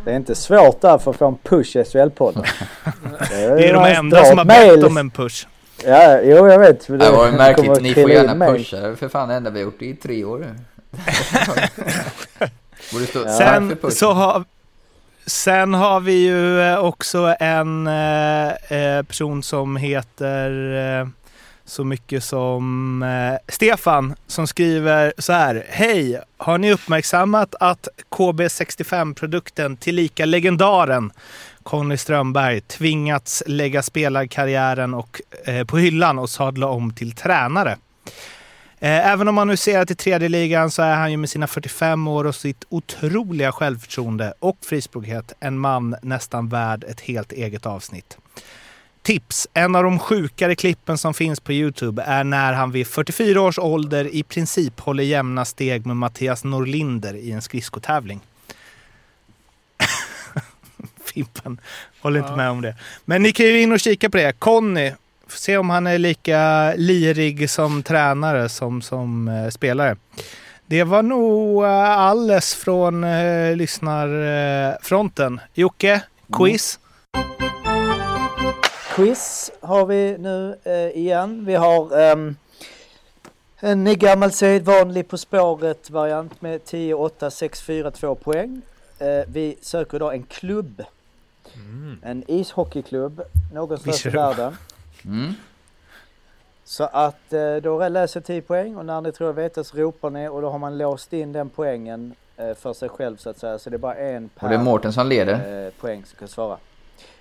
Det 0.04 0.10
är 0.10 0.16
inte 0.16 0.34
svårt 0.34 0.80
där 0.80 0.98
för 0.98 1.10
att 1.10 1.16
få 1.16 1.28
en 1.28 1.36
push 1.42 1.76
i 1.76 1.82
SHL-podden. 1.82 2.44
Det 3.30 3.68
är 3.68 3.72
de 3.72 3.84
enda 3.84 4.24
som 4.24 4.38
har 4.38 4.44
bett 4.44 4.84
om 4.84 4.96
en 4.96 5.10
push. 5.10 5.46
Ja, 5.84 6.20
jo 6.22 6.48
jag 6.48 6.58
vet. 6.58 6.86
Det 6.86 7.10
var 7.10 7.26
ju 7.26 7.32
märkligt. 7.32 7.82
Ni 7.82 7.94
får 7.94 8.10
gärna 8.10 8.46
pusha. 8.46 8.76
Det 8.76 8.86
är 8.86 8.94
för 8.94 9.08
fan 9.08 9.28
det 9.28 9.34
enda 9.34 9.50
vi 9.50 9.58
har 9.58 9.64
gjort 9.64 9.82
i 9.82 9.94
tre 9.94 10.24
år 10.24 10.38
nu. 10.38 10.54
Borde 12.92 13.06
stå 13.06 13.28
Sen 13.28 13.76
så 13.90 14.12
har 14.12 14.44
Sen 15.26 15.74
har 15.74 16.00
vi 16.00 16.12
ju 16.12 16.60
eh, 16.60 16.78
också 16.78 17.36
en 17.40 17.86
eh, 17.86 18.48
eh, 18.48 19.02
person 19.02 19.42
som 19.42 19.76
heter 19.76 20.74
eh, 21.00 21.08
så 21.64 21.84
mycket 21.84 22.24
som 22.24 23.02
eh, 23.02 23.52
Stefan 23.54 24.14
som 24.26 24.46
skriver 24.46 25.12
så 25.18 25.32
här. 25.32 25.66
Hej! 25.68 26.20
Har 26.36 26.58
ni 26.58 26.72
uppmärksammat 26.72 27.54
att 27.60 27.88
KB65-produkten 28.10 29.76
tillika 29.76 30.24
legendaren 30.24 31.12
Conny 31.64 31.96
Strömberg 31.96 32.60
tvingats 32.60 33.42
lägga 33.46 33.82
spelarkarriären 33.82 34.94
och, 34.94 35.20
eh, 35.44 35.64
på 35.64 35.78
hyllan 35.78 36.18
och 36.18 36.30
sadla 36.30 36.66
om 36.68 36.94
till 36.94 37.12
tränare? 37.12 37.78
Eh, 38.78 39.06
Även 39.12 39.28
om 39.28 39.38
han 39.38 39.48
nu 39.48 39.56
ser 39.56 39.80
att 39.80 39.90
i 39.90 39.94
tredje 39.94 40.28
ligan 40.28 40.70
så 40.70 40.82
är 40.82 40.94
han 40.94 41.10
ju 41.10 41.16
med 41.16 41.30
sina 41.30 41.46
45 41.46 42.08
år 42.08 42.24
och 42.24 42.34
sitt 42.34 42.64
otroliga 42.68 43.52
självförtroende 43.52 44.34
och 44.38 44.56
frispråkighet 44.62 45.32
en 45.40 45.58
man 45.58 45.96
nästan 46.02 46.48
värd 46.48 46.84
ett 46.84 47.00
helt 47.00 47.32
eget 47.32 47.66
avsnitt. 47.66 48.18
Tips! 49.02 49.48
En 49.54 49.74
av 49.76 49.82
de 49.84 49.98
sjukare 49.98 50.54
klippen 50.54 50.98
som 50.98 51.14
finns 51.14 51.40
på 51.40 51.52
Youtube 51.52 52.02
är 52.02 52.24
när 52.24 52.52
han 52.52 52.70
vid 52.70 52.86
44 52.86 53.40
års 53.40 53.58
ålder 53.58 54.14
i 54.14 54.22
princip 54.22 54.80
håller 54.80 55.04
jämna 55.04 55.44
steg 55.44 55.86
med 55.86 55.96
Mattias 55.96 56.44
Norlinder 56.44 57.14
i 57.14 57.32
en 57.32 57.42
skridskotävling. 57.42 58.20
Fimpen 61.14 61.60
håller 62.02 62.18
inte 62.20 62.32
Ja. 62.32 62.36
med 62.36 62.50
om 62.50 62.62
det. 62.62 62.74
Men 63.04 63.22
ni 63.22 63.32
kan 63.32 63.46
ju 63.46 63.60
in 63.60 63.72
och 63.72 63.80
kika 63.80 64.10
på 64.10 64.16
det. 64.16 64.32
Conny, 64.38 64.92
se 65.28 65.56
om 65.56 65.70
han 65.70 65.86
är 65.86 65.98
lika 65.98 66.72
lirig 66.76 67.50
som 67.50 67.82
tränare 67.82 68.48
som 68.48 68.82
som 68.82 69.28
eh, 69.28 69.48
spelare. 69.50 69.96
Det 70.66 70.84
var 70.84 71.02
nog 71.02 71.64
eh, 71.64 71.98
alles 71.98 72.54
från 72.54 73.04
eh, 73.04 73.56
lyssnarfronten. 73.56 75.40
Jocke, 75.54 76.00
quiz? 76.32 76.78
Quiz 78.94 79.50
har 79.60 79.86
vi 79.86 80.16
nu 80.18 80.56
eh, 80.64 80.98
igen. 81.02 81.44
Vi 81.46 81.54
har 81.54 82.00
ehm, 82.00 82.36
En 83.60 83.98
gammal 83.98 84.32
sedvanlig 84.32 85.08
På 85.08 85.18
spåret-variant 85.18 86.42
med 86.42 86.64
10, 86.64 86.94
8, 86.94 87.30
6, 87.30 87.62
4, 87.62 87.90
2 87.90 88.14
poäng. 88.14 88.62
Eh, 88.98 89.06
vi 89.28 89.56
söker 89.62 89.96
idag 89.96 90.14
en 90.14 90.22
klubb. 90.22 90.82
En 92.02 92.24
ishockeyklubb 92.28 93.22
någonstans 93.52 94.06
i 94.06 94.08
världen. 94.08 94.56
Mm. 95.04 95.32
Så 96.64 96.84
att 96.84 97.32
eh, 97.32 97.56
då 97.56 97.88
läser 97.88 98.20
jag 98.20 98.24
10 98.26 98.42
poäng 98.42 98.76
och 98.76 98.86
när 98.86 99.00
ni 99.00 99.12
tror 99.12 99.28
jag 99.28 99.34
vet 99.34 99.66
så 99.66 99.76
ropar 99.76 100.10
ni 100.10 100.28
och 100.28 100.42
då 100.42 100.50
har 100.50 100.58
man 100.58 100.78
låst 100.78 101.12
in 101.12 101.32
den 101.32 101.48
poängen 101.50 102.14
eh, 102.36 102.54
för 102.54 102.72
sig 102.72 102.88
själv 102.88 103.16
så 103.16 103.30
att 103.30 103.38
säga. 103.38 103.58
Så 103.58 103.70
det 103.70 103.76
är 103.76 103.78
bara 103.78 103.94
en 103.94 104.28
per 104.28 104.44
Och 104.46 104.50
det 104.50 104.54
är 104.54 104.62
Mårten 104.62 104.92
som 104.92 105.06
leder. 105.08 105.66
eh, 105.66 105.72
poäng 105.80 106.04
som 106.04 106.18
kan 106.18 106.28
svara. 106.28 106.56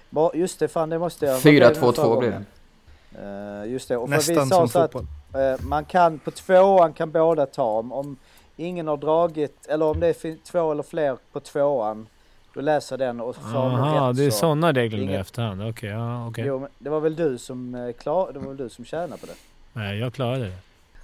Bara, 0.09 0.31
just 0.35 0.59
det, 0.59 0.67
fan 0.67 0.89
det 0.89 0.99
måste 0.99 1.25
jag... 1.25 1.33
vad 1.33 1.41
4-2-2 1.41 1.49
blev 1.51 1.73
det 1.73 1.75
förra 1.93 2.17
blir 2.19 2.29
det. 2.29 3.65
Just 3.65 3.87
det, 3.87 3.97
och 3.97 4.09
för 4.09 4.27
vi 4.27 4.35
Nästan 4.35 4.49
sa 4.49 4.55
som 4.55 4.69
så 4.69 4.79
att 4.79 4.91
fotboll. 4.91 5.41
eh, 5.41 5.55
man 5.61 5.85
kan 5.85 6.19
på 6.19 6.31
tvåan 6.31 6.93
kan 6.93 7.11
båda 7.11 7.45
ta 7.45 7.63
om, 7.63 7.91
om 7.91 8.17
ingen 8.55 8.87
har 8.87 8.97
dragit 8.97 9.67
eller 9.67 9.85
om 9.85 9.99
det 9.99 10.07
är 10.07 10.37
två 10.51 10.71
eller 10.71 10.83
fler 10.83 11.17
på 11.31 11.39
tvåan 11.39 12.07
då 12.53 12.61
läser 12.61 12.97
den 12.97 13.19
och 13.21 13.35
får 13.35 13.41
de 13.41 13.51
Jaha, 13.71 14.09
rätt 14.09 14.17
det 14.17 14.23
är 14.25 14.29
så. 14.31 14.37
sådana 14.37 14.71
regler 14.73 14.97
nu 14.97 15.03
i 15.03 15.07
Inget- 15.07 15.21
efterhand. 15.21 15.63
Okej, 15.63 15.89
ja 15.89 16.27
okej. 16.27 16.45
Jo, 16.47 16.59
men 16.59 16.69
det 16.79 16.89
var 16.89 16.99
väl 16.99 17.15
du 17.15 17.37
som 17.37 17.75
eh, 17.75 17.91
klar, 17.93 18.31
det 18.33 18.39
var 18.39 18.47
väl 18.47 18.57
du 18.57 18.69
som 18.69 18.85
tjänade 18.85 19.17
på 19.17 19.25
det. 19.25 19.33
Nej, 19.73 19.99
jag 19.99 20.13
klarade 20.13 20.45
det. 20.45 20.53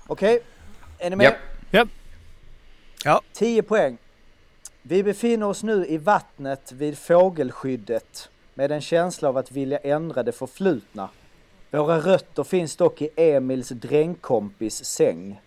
Okej, 0.07 0.39
är 0.99 1.09
ni 1.09 1.15
med? 1.15 1.23
Japp. 1.25 1.35
Japp. 1.71 1.87
Ja. 3.05 3.21
10 3.33 3.63
poäng. 3.63 3.97
Vi 4.81 5.03
befinner 5.03 5.45
oss 5.47 5.63
nu 5.63 5.85
i 5.85 5.97
vattnet 5.97 6.71
vid 6.71 6.97
fågelskyddet 6.97 8.29
med 8.53 8.71
en 8.71 8.81
känsla 8.81 9.29
av 9.29 9.37
att 9.37 9.51
vilja 9.51 9.77
ändra 9.77 10.23
det 10.23 10.31
förflutna. 10.31 11.09
Våra 11.71 11.99
rötter 11.99 12.43
finns 12.43 12.75
dock 12.75 13.01
i 13.01 13.09
Emils 13.15 13.69
drängkompis 13.69 14.85
säng. 14.85 15.41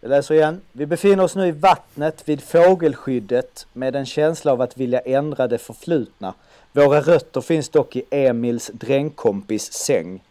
Jag 0.00 0.10
läser 0.10 0.34
igen. 0.34 0.60
Vi 0.72 0.86
befinner 0.86 1.24
oss 1.24 1.36
nu 1.36 1.48
i 1.48 1.50
vattnet 1.50 2.28
vid 2.28 2.42
fågelskyddet 2.42 3.66
med 3.72 3.96
en 3.96 4.06
känsla 4.06 4.52
av 4.52 4.60
att 4.60 4.76
vilja 4.76 5.00
ändra 5.00 5.48
det 5.48 5.58
förflutna. 5.58 6.34
Våra 6.72 7.00
rötter 7.00 7.40
finns 7.40 7.68
dock 7.68 7.96
i 7.96 8.04
Emils 8.10 8.70
drängkompis 8.74 9.72
säng. 9.72 10.22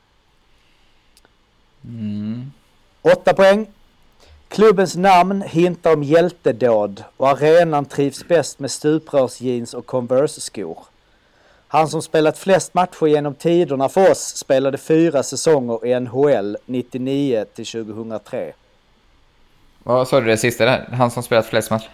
Mm. 1.84 2.52
8 3.02 3.34
poäng. 3.34 3.68
Klubbens 4.48 4.96
namn 4.96 5.42
hintar 5.42 5.94
om 5.94 6.04
hjältedåd 6.04 7.04
och 7.18 7.30
arenan 7.30 7.86
trivs 7.86 8.28
bäst 8.28 8.60
med 8.60 8.72
stuprörsjeans 8.72 9.74
och 9.74 9.86
Converse-skor. 9.86 10.78
Han 11.68 11.88
som 11.88 12.02
spelat 12.02 12.38
flest 12.38 12.74
matcher 12.74 13.08
genom 13.08 13.36
tiderna 13.36 13.90
för 13.90 14.12
oss 14.12 14.36
spelade 14.36 14.78
fyra 14.78 15.24
säsonger 15.24 15.86
i 15.86 16.00
NHL 16.00 16.58
99 16.66 17.46
till 17.56 17.66
2003. 17.66 18.54
Vad 19.84 20.08
sa 20.08 20.20
du 20.20 20.26
det 20.28 20.38
sista 20.38 20.66
där? 20.66 20.90
Han 20.92 21.12
som 21.12 21.24
spelat 21.24 21.46
flest 21.46 21.72
matcher? 21.72 21.90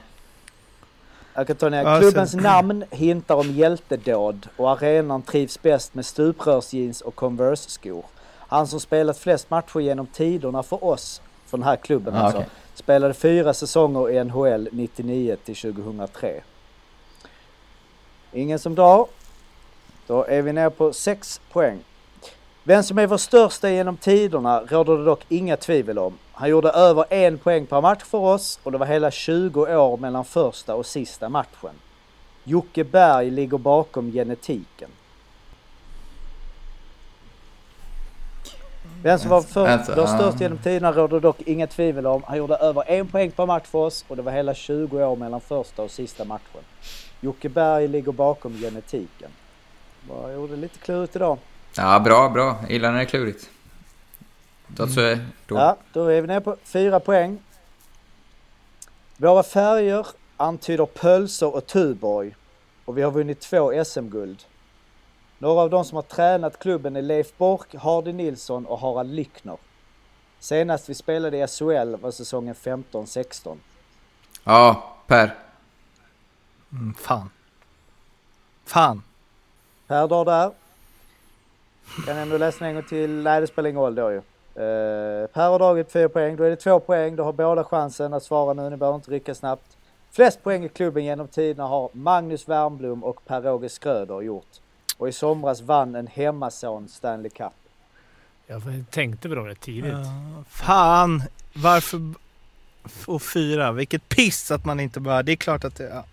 Jag 1.34 1.48
kan 1.48 1.56
ta 1.56 1.70
ner. 1.70 2.00
Klubbens 2.00 2.34
namn 2.36 2.84
hintar 2.92 3.36
om 3.36 3.52
hjältedåd 3.52 4.48
och 4.58 4.72
arenan 4.72 5.22
trivs 5.22 5.62
bäst 5.62 5.94
med 5.96 6.06
stuprörsjeans 6.06 7.02
och 7.02 7.16
Converse-skor. 7.16 8.06
Han 8.48 8.68
som 8.68 8.80
spelat 8.80 9.18
flest 9.18 9.50
matcher 9.50 9.80
genom 9.80 10.08
tiderna 10.08 10.64
för 10.64 10.84
oss, 10.84 11.22
för 11.46 11.58
den 11.58 11.64
här 11.68 11.76
klubben 11.76 12.16
Ah, 12.16 12.20
alltså, 12.20 12.38
okej. 12.38 12.50
spelade 12.76 13.14
fyra 13.14 13.54
säsonger 13.54 14.10
i 14.10 14.24
NHL 14.24 14.70
99 14.72 15.38
till 15.46 15.56
2003. 15.56 16.42
Ingen 18.34 18.60
som 18.60 18.76
drar. 18.76 19.08
Då 20.08 20.24
är 20.24 20.42
vi 20.42 20.54
ner 20.54 20.70
på 20.70 20.94
6 20.94 21.42
poäng. 21.52 21.80
Vem 22.68 22.84
som 22.84 22.98
är 22.98 23.08
vår 23.08 23.18
största 23.18 23.70
genom 23.70 23.98
tiderna 23.98 24.62
råder 24.62 24.98
det 24.98 25.06
dock 25.06 25.26
inga 25.30 25.58
tvivel 25.58 26.00
om. 26.00 26.18
Han 26.32 26.50
gjorde 26.50 26.70
över 26.70 27.06
en 27.10 27.38
poäng 27.38 27.66
per 27.66 27.82
match 27.82 28.04
för 28.04 28.18
oss 28.18 28.60
och 28.64 28.72
det 28.72 28.78
var 28.78 28.86
hela 28.86 29.12
20 29.12 29.78
år 29.78 29.98
mellan 29.98 30.26
första 30.26 30.76
och 30.76 30.86
sista 30.86 31.30
matchen. 31.30 31.76
Jocke 32.44 32.84
Berg 32.84 33.30
ligger 33.32 33.58
bakom 33.58 34.12
genetiken. 34.12 34.90
Vem 39.04 39.20
som 39.20 39.30
var 39.30 39.42
för, 39.42 39.78
vår 39.96 39.98
ja. 39.98 40.08
största 40.08 40.44
genom 40.44 40.58
tiderna 40.58 40.92
råder 40.92 41.20
dock 41.20 41.42
inga 41.42 41.68
tvivel 41.68 42.08
om. 42.08 42.24
Han 42.24 42.38
gjorde 42.38 42.56
över 42.56 42.84
en 42.88 43.08
poäng 43.08 43.32
per 43.32 43.46
match 43.46 43.68
för 43.68 43.80
oss 43.80 44.06
och 44.08 44.16
det 44.16 44.22
var 44.22 44.32
hela 44.32 44.54
20 44.54 45.06
år 45.06 45.16
mellan 45.16 45.42
första 45.42 45.82
och 45.82 45.92
sista 45.92 46.26
matchen. 46.26 46.62
Jocke 47.22 47.50
Berg 47.50 47.88
ligger 47.88 48.12
bakom 48.12 48.54
genetiken. 48.54 49.30
Vad 50.10 50.34
gjorde 50.34 50.56
lite 50.56 50.80
klurigt 50.80 51.16
idag. 51.16 51.38
Ja, 51.78 52.00
bra, 52.00 52.30
bra. 52.30 52.58
Jag 52.62 52.72
gillar 52.72 52.92
när 52.92 52.98
det 52.98 53.04
är 53.04 53.06
klurigt. 53.06 53.50
Då 54.68 54.88
så 54.88 55.02
är 55.02 55.28
då. 55.46 55.56
Ja, 55.56 55.78
då 55.94 56.06
är 56.06 56.22
vi 56.22 56.28
nere 56.28 56.42
på 56.42 56.58
fyra 56.64 57.00
poäng. 57.00 57.40
Våra 59.18 59.44
färger 59.44 60.08
antyder 60.38 60.86
pölser 60.86 61.56
och 61.56 61.68
Tuborg 61.68 62.36
och 62.86 62.98
vi 62.98 63.02
har 63.02 63.12
vunnit 63.12 63.40
två 63.40 63.84
SM-guld. 63.86 64.44
Några 65.38 65.62
av 65.62 65.70
de 65.70 65.86
som 65.86 65.96
har 65.96 66.04
tränat 66.04 66.60
klubben 66.60 66.96
är 66.96 67.02
Leif 67.02 67.38
Bork, 67.38 67.76
Hardy 67.76 68.14
Nilsson 68.14 68.66
och 68.66 68.80
Harald 68.80 69.14
Lyckner. 69.14 69.58
Senast 70.40 70.90
vi 70.90 70.94
spelade 70.94 71.38
i 71.38 71.48
SHL 71.48 71.96
var 71.96 72.12
säsongen 72.12 72.56
15-16. 72.56 73.58
Ja, 74.44 74.96
Per. 75.08 75.36
Mm, 76.72 76.94
fan. 76.94 77.30
Fan. 78.66 79.04
Per 79.88 80.08
drar 80.08 80.26
där. 80.26 80.52
Kan 82.06 82.18
ändå 82.18 82.38
läsa 82.38 82.66
en 82.66 82.74
gång 82.74 82.84
till. 82.84 83.10
Nej, 83.10 83.42
det 83.42 83.48
spelar 83.48 83.70
ingen 83.70 83.82
roll 83.82 83.96
då 83.96 84.12
ju. 84.12 84.18
Eh, 84.18 85.28
per 85.28 85.50
har 85.50 85.60
dragit 85.60 85.92
fyra 85.92 86.10
poäng. 86.10 86.36
Då 86.36 86.44
är 86.44 86.50
det 86.50 86.56
två 86.56 86.80
poäng. 86.80 87.16
Då 87.16 87.24
har 87.24 87.34
båda 87.34 87.64
chansen 87.64 88.14
att 88.14 88.24
svara 88.24 88.54
nu. 88.54 88.70
Ni 88.70 88.78
behöver 88.78 88.96
inte 88.96 89.12
rycka 89.12 89.36
snabbt. 89.36 89.78
Flest 90.12 90.44
poäng 90.44 90.66
i 90.66 90.70
klubben 90.70 91.04
genom 91.06 91.28
tiderna 91.28 91.68
har 91.68 91.90
Magnus 91.94 92.50
Wernbloom 92.50 93.04
och 93.04 93.26
Per-Åge 93.26 93.70
Schröder 93.70 94.22
gjort. 94.22 94.48
Och 94.98 95.10
i 95.10 95.12
somras 95.12 95.62
vann 95.62 95.96
en 95.96 96.08
hemmason 96.08 96.88
Stanley 96.88 97.30
Cup. 97.30 97.54
Jag 98.48 98.62
tänkte 98.90 99.30
på 99.30 99.36
det 99.36 99.42
rätt 99.42 99.62
tidigt. 99.62 99.92
Ja, 99.94 100.44
fan. 100.50 101.24
Varför... 101.54 102.00
Och 103.08 103.22
fyra. 103.22 103.72
Vilket 103.72 104.10
piss 104.10 104.52
att 104.52 104.66
man 104.66 104.80
inte 104.80 105.00
bara... 105.00 105.24
Det 105.24 105.32
är 105.32 105.36
klart 105.36 105.64
att 105.64 105.76
det... 105.76 105.84
Ja. 105.84 106.04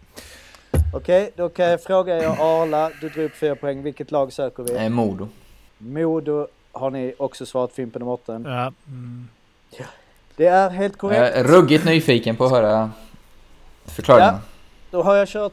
Okej, 0.94 1.30
då 1.36 1.48
kan 1.48 1.66
jag 1.66 1.82
fråga 1.82 2.18
er 2.18 2.26
Arla. 2.28 2.90
Du 3.00 3.08
drog 3.08 3.24
upp 3.24 3.34
fyra 3.34 3.56
poäng. 3.56 3.82
Vilket 3.82 4.10
lag 4.10 4.32
söker 4.32 4.62
vi? 4.62 4.76
Eh, 4.76 4.88
Modo. 4.88 5.28
Modo 5.82 6.46
har 6.72 6.90
ni 6.90 7.14
också 7.18 7.46
svarat 7.46 7.72
Fimpen 7.72 8.02
och 8.02 8.08
Mårten. 8.08 8.44
Ja. 8.44 8.72
Mm. 8.86 9.28
Det 10.36 10.46
är 10.46 10.70
helt 10.70 10.98
korrekt. 10.98 11.20
Jag 11.20 11.28
är 11.28 11.44
ruggigt 11.44 11.84
nyfiken 11.84 12.36
på 12.36 12.44
att 12.44 12.50
höra 12.50 12.90
förklaringen. 13.84 14.34
Då 14.90 15.02
har 15.02 15.16
jag 15.16 15.28
kört. 15.28 15.52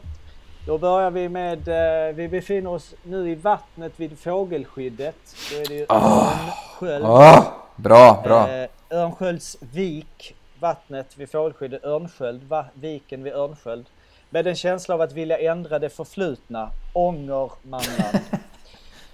Då 0.65 0.77
börjar 0.77 1.11
vi 1.11 1.29
med, 1.29 1.67
eh, 1.67 2.15
vi 2.15 2.27
befinner 2.27 2.69
oss 2.69 2.95
nu 3.03 3.29
i 3.29 3.35
vattnet 3.35 3.93
vid 3.95 4.19
fågelskyddet. 4.19 5.15
Då 5.51 5.61
är 5.61 5.65
det 5.65 5.73
ju 5.73 5.85
Örnsköld. 5.89 7.05
Åh, 7.05 7.43
bra, 7.75 8.21
bra. 8.23 8.49
Eh, 8.49 8.69
Örnskölds 8.89 9.57
vik, 9.59 10.35
vattnet 10.59 11.17
vid 11.17 11.31
fågelskyddet, 11.31 11.83
Örnsköld, 11.83 12.43
va, 12.43 12.65
viken 12.73 13.23
vid 13.23 13.33
Örnsköld. 13.33 13.85
Med 14.29 14.47
en 14.47 14.55
känsla 14.55 14.95
av 14.95 15.01
att 15.01 15.11
vilja 15.11 15.37
ändra 15.37 15.79
det 15.79 15.89
förflutna, 15.89 16.69
Ångermanland. 16.93 18.19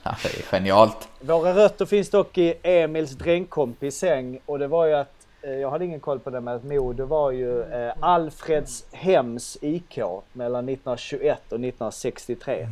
Ja, 0.08 0.16
det 0.24 0.40
är 0.40 0.44
genialt. 0.44 1.10
Våra 1.20 1.56
rötter 1.56 1.86
finns 1.86 2.10
dock 2.10 2.38
i 2.38 2.54
Emils 2.64 3.12
drängkompis 3.12 3.98
säng 3.98 4.40
och 4.46 4.60
det 4.60 4.68
var 4.68 4.86
ju 4.86 4.94
att, 4.94 5.28
eh, 5.42 5.52
jag 5.52 5.72
hade 5.72 5.86
ingen 5.86 6.00
koll 6.00 6.20
på 6.20 6.30
det 6.30 6.42
med 6.42 6.56
att 6.56 6.64
Modo 6.64 7.06
var 7.06 7.32
ju 7.32 7.62
eh, 7.62 7.94
Alfreds 8.00 8.86
Hems 8.92 9.58
IK 9.62 10.00
mellan 10.34 10.70
1921 10.70 11.40
och 11.40 11.60
1963. 11.60 12.68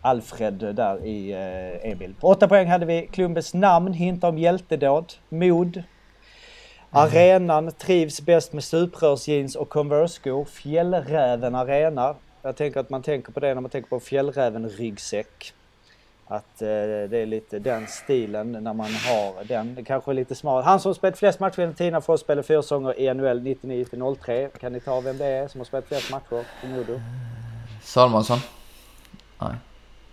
Alfred 0.00 0.62
eh, 0.62 0.68
där 0.68 1.04
i 1.04 1.32
eh, 1.32 1.90
Emil. 1.90 2.14
På 2.20 2.28
åtta 2.28 2.48
poäng 2.48 2.68
hade 2.68 2.86
vi 2.86 3.08
klubbens 3.12 3.54
namn, 3.54 3.92
hintar 3.92 4.28
om 4.28 4.38
hjältedåd, 4.38 5.12
mod. 5.28 5.82
Arenan 6.90 7.72
trivs 7.72 8.20
bäst 8.20 8.52
med 8.52 8.64
stuprörsjeans 8.64 9.56
och 9.56 9.68
Converse-skor. 9.68 10.44
Fjällräven 10.44 11.54
Arena. 11.54 12.14
Jag 12.42 12.56
tänker 12.56 12.80
att 12.80 12.90
man 12.90 13.02
tänker 13.02 13.32
på 13.32 13.40
det 13.40 13.54
när 13.54 13.60
man 13.60 13.70
tänker 13.70 13.88
på 13.88 14.00
fjällräven 14.00 14.68
ryggsäck. 14.68 15.54
Att 16.32 16.62
eh, 16.62 16.68
det 17.08 17.16
är 17.16 17.26
lite 17.26 17.58
den 17.58 17.86
stilen 17.86 18.52
när 18.52 18.74
man 18.74 18.90
har 18.90 19.44
den. 19.44 19.74
Det 19.74 19.84
kanske 19.84 20.12
lite 20.12 20.34
smart. 20.34 20.64
Han 20.64 20.80
som 20.80 20.94
spelat 20.94 21.18
flest 21.18 21.40
matcher 21.40 21.60
genom 21.60 21.74
tiderna 21.74 22.00
för 22.00 22.12
oss 22.12 22.20
spelade 22.20 22.46
fyra 22.46 22.62
säsonger 22.62 23.00
i 23.00 23.14
NHL 23.14 23.42
99 23.42 24.16
03. 24.20 24.48
Kan 24.48 24.72
ni 24.72 24.80
ta 24.80 25.00
vem 25.00 25.18
det 25.18 25.26
är 25.26 25.48
som 25.48 25.60
har 25.60 25.64
spelat 25.64 25.84
flest 25.84 26.10
matcher 26.10 26.44
i 26.64 26.68
Modo? 26.68 27.00
Salmonsson. 27.82 28.38
Nej. 29.38 29.54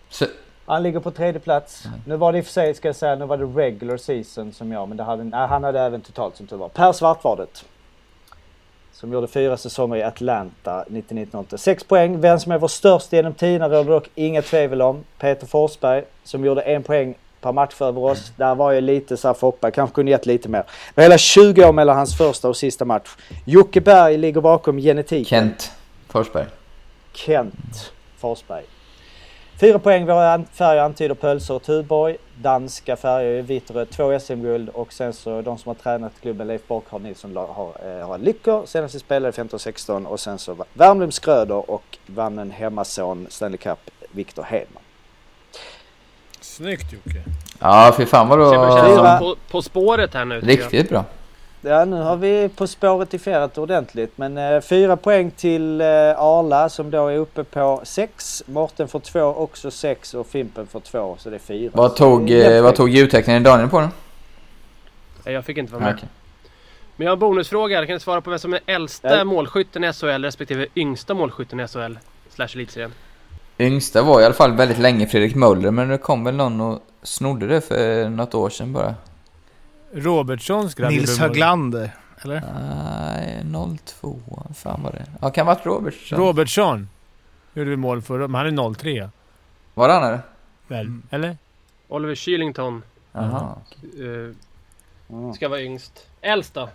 Så, 0.10 0.26
Han 0.66 0.84
ligger 0.84 1.00
på 1.00 1.12
tredje 1.12 1.40
plats. 1.40 1.84
Nu 2.06 2.18
var 2.18 2.32
det 2.32 2.38
i 2.38 2.42
och 2.42 2.46
för 2.46 2.52
sig, 2.52 2.74
ska 2.74 2.88
jag 2.88 2.96
säga, 2.96 3.16
nu 3.16 3.26
var 3.26 3.38
det 3.38 3.46
regular 3.46 3.98
season 3.98 4.54
som 4.54 4.72
jag, 4.72 4.88
men 4.88 4.98
det 4.98 5.04
hade, 5.04 5.24
nej, 5.24 5.48
han 5.48 5.64
hade 5.64 5.80
även 5.80 6.02
totalt 6.02 6.36
som 6.36 6.48
tur 6.48 6.58
var. 6.58 6.70
Per 6.70 6.92
Svartvadet. 6.92 7.66
Som 9.00 9.14
gjorde 9.14 9.28
fyra 9.28 9.58
säsonger 9.58 9.96
i 9.98 10.04
Atlanta 10.04 10.82
1998. 10.82 11.58
Sex 11.58 11.84
poäng. 11.84 12.22
Vem 12.22 12.40
som 12.40 12.52
är 12.52 12.58
vår 12.58 12.68
största 12.68 13.16
genom 13.16 13.34
tiderna 13.34 13.70
råder 13.70 13.92
dock 13.92 14.10
inga 14.16 14.42
tvivel 14.42 14.82
om. 14.82 15.04
Peter 15.20 15.48
Forsberg 15.48 16.04
som 16.24 16.46
gjorde 16.46 16.62
en 16.62 16.84
poäng 16.84 17.16
per 17.42 17.52
match 17.52 17.82
över 17.82 18.04
oss. 18.04 18.32
Där 18.36 18.56
var 18.56 18.72
jag 18.72 18.84
lite 18.84 19.18
så 19.18 19.28
här 19.28 19.34
Foppa, 19.34 19.72
kanske 19.72 19.94
kunde 19.96 20.12
gett 20.12 20.26
lite 20.26 20.50
mer. 20.50 20.60
Det 20.60 20.68
var 20.96 21.04
hela 21.04 21.18
20 21.18 21.66
år 21.66 21.74
mellan 21.74 21.98
hans 21.98 22.18
första 22.18 22.50
och 22.50 22.58
sista 22.58 22.86
match. 22.86 23.10
Jocke 23.46 23.82
Berg 23.82 24.18
ligger 24.18 24.42
bakom 24.42 24.78
genetiken. 24.78 25.26
Kent 25.26 25.72
Forsberg. 26.08 26.46
Kent 27.14 27.92
Forsberg. 28.18 28.64
Fyra 29.60 29.80
poäng, 29.80 30.06
våra 30.06 30.34
an- 30.34 30.46
färger 30.54 30.82
antyder 30.82 31.16
pölser 31.16 31.54
och 31.54 31.64
Tuborg. 31.64 32.18
Danska 32.42 32.96
färger 32.96 33.40
är 33.40 33.42
vitt 33.42 33.70
och 33.70 33.76
rött, 33.76 33.90
två 33.90 34.20
SM-guld 34.20 34.70
och 34.70 34.94
sen 34.94 35.14
så 35.14 35.42
de 35.42 35.58
som 35.58 35.70
har 35.70 35.76
tränat 35.76 36.12
klubben, 36.22 36.48
Leif 36.48 36.68
Borkhardt 36.68 37.04
Nilsson 37.04 37.36
har, 37.36 37.72
eh, 37.86 38.08
har 38.08 38.18
lyckor. 38.18 38.66
Senast 38.66 38.96
vi 38.96 39.00
spelade 39.00 39.32
15-16 39.32 40.06
och 40.06 40.20
sen 40.20 40.40
så 40.40 40.66
Värmlund 40.74 41.14
Skröder 41.14 41.72
och 41.72 41.98
vann 42.06 42.40
en 42.40 42.52
hemmason 42.52 43.28
Stanley 43.30 43.58
Cup, 43.58 43.80
Viktor 44.12 44.44
Hedman. 44.44 44.84
Snyggt 46.40 46.94
Jocke. 46.94 47.24
Ja, 47.60 47.94
fy 47.98 48.06
fan 48.06 48.28
vad 48.28 48.54
Känns 48.54 48.90
då... 48.90 48.96
som 48.96 49.20
på, 49.20 49.36
på 49.52 49.62
spåret 49.62 50.14
här 50.14 50.26
nu. 50.26 50.40
Riktigt 50.40 50.90
bra. 50.90 51.06
Ja, 51.62 51.86
nu 51.86 51.96
har 52.02 52.16
vi 52.18 52.50
På 52.56 52.68
spåret 52.68 53.14
i 53.14 53.20
fjärret 53.20 53.58
ordentligt. 53.58 54.18
Men 54.18 54.38
eh, 54.38 54.62
fyra 54.62 54.98
poäng 54.98 55.32
till 55.32 55.82
eh, 55.82 55.88
Arla 56.20 56.70
som 56.70 56.92
då 56.92 57.08
är 57.08 57.18
uppe 57.18 57.44
på 57.44 57.82
sex. 57.84 58.44
Morten 58.48 58.88
får 58.88 59.00
två, 59.00 59.20
också 59.22 59.72
sex 59.72 60.14
och 60.14 60.28
Fimpen 60.28 60.68
får 60.68 60.80
två, 60.80 61.16
så 61.20 61.30
det 61.30 61.36
är 61.36 61.40
fyra. 61.40 61.72
Vad 61.74 61.96
tog, 61.96 62.32
eh, 62.32 62.64
vad 62.64 62.76
tog 62.76 62.90
ljudteknikern 62.90 63.44
Daniel 63.44 63.70
på 63.70 63.80
den? 63.80 63.90
Nej, 65.26 65.34
Jag 65.34 65.46
fick 65.46 65.58
inte 65.58 65.74
vara 65.74 65.84
med. 65.84 65.94
okej. 65.96 66.10
Men 66.96 67.06
jag 67.06 67.12
har 67.12 67.16
en 67.16 67.20
bonusfråga. 67.20 67.86
Kan 67.86 67.94
du 67.94 68.00
svara 68.00 68.22
på 68.22 68.30
vem 68.30 68.40
som 68.40 68.54
är 68.54 68.60
äldsta 68.66 69.18
Ja. 69.18 69.24
målskytten 69.24 69.84
i 69.84 69.94
SHL 69.94 70.24
respektive 70.24 70.66
yngsta 70.76 71.14
målskytten 71.14 71.60
i 71.60 71.68
SHL? 71.68 71.98
Slash 72.30 72.48
elitserien. 72.56 72.94
Yngsta 73.60 74.02
var 74.02 74.22
i 74.22 74.26
alla 74.26 74.34
fall 74.34 74.52
väldigt 74.52 74.80
länge 74.80 75.08
Fredrik 75.08 75.36
Möller, 75.36 75.72
men 75.72 75.90
det 75.90 75.98
kom 75.98 76.24
väl 76.24 76.36
någon 76.36 76.62
och 76.62 76.80
snodde 77.04 77.48
det 77.48 77.62
för 77.62 78.10
något 78.10 78.36
år 78.36 78.50
sedan 78.50 78.74
bara. 78.74 78.96
Robertsons 79.94 80.76
grabb. 80.76 80.92
Nils. 80.92 81.18
Höglander, 81.20 81.92
eller? 82.22 82.42
Nej, 82.54 83.78
02. 83.86 84.20
Fan 84.56 84.84
var 84.84 84.92
det? 84.92 85.06
Ja, 85.22 85.30
kan 85.30 85.48
ha 85.48 85.54
varit 85.54 85.66
Robertsson. 85.66 86.20
Robertsson. 86.20 86.90
Gjorde 87.54 87.70
vi 87.70 87.76
mål 87.76 88.02
förra, 88.02 88.28
men 88.28 88.36
han 88.36 88.60
är 88.60 88.74
03 88.74 89.10
Var 89.74 89.88
det 89.88 89.94
han 89.94 90.04
eller? 90.04 90.22
väl? 90.68 91.00
Eller? 91.10 91.38
Oliver 91.88 92.16
Kylington 92.16 92.84
Jaha. 93.12 93.56
Mm. 95.10 95.34
ska 95.34 95.50
vara 95.50 95.62
yngst. 95.62 96.08
Äldst 96.22 96.54
då? 96.54 96.70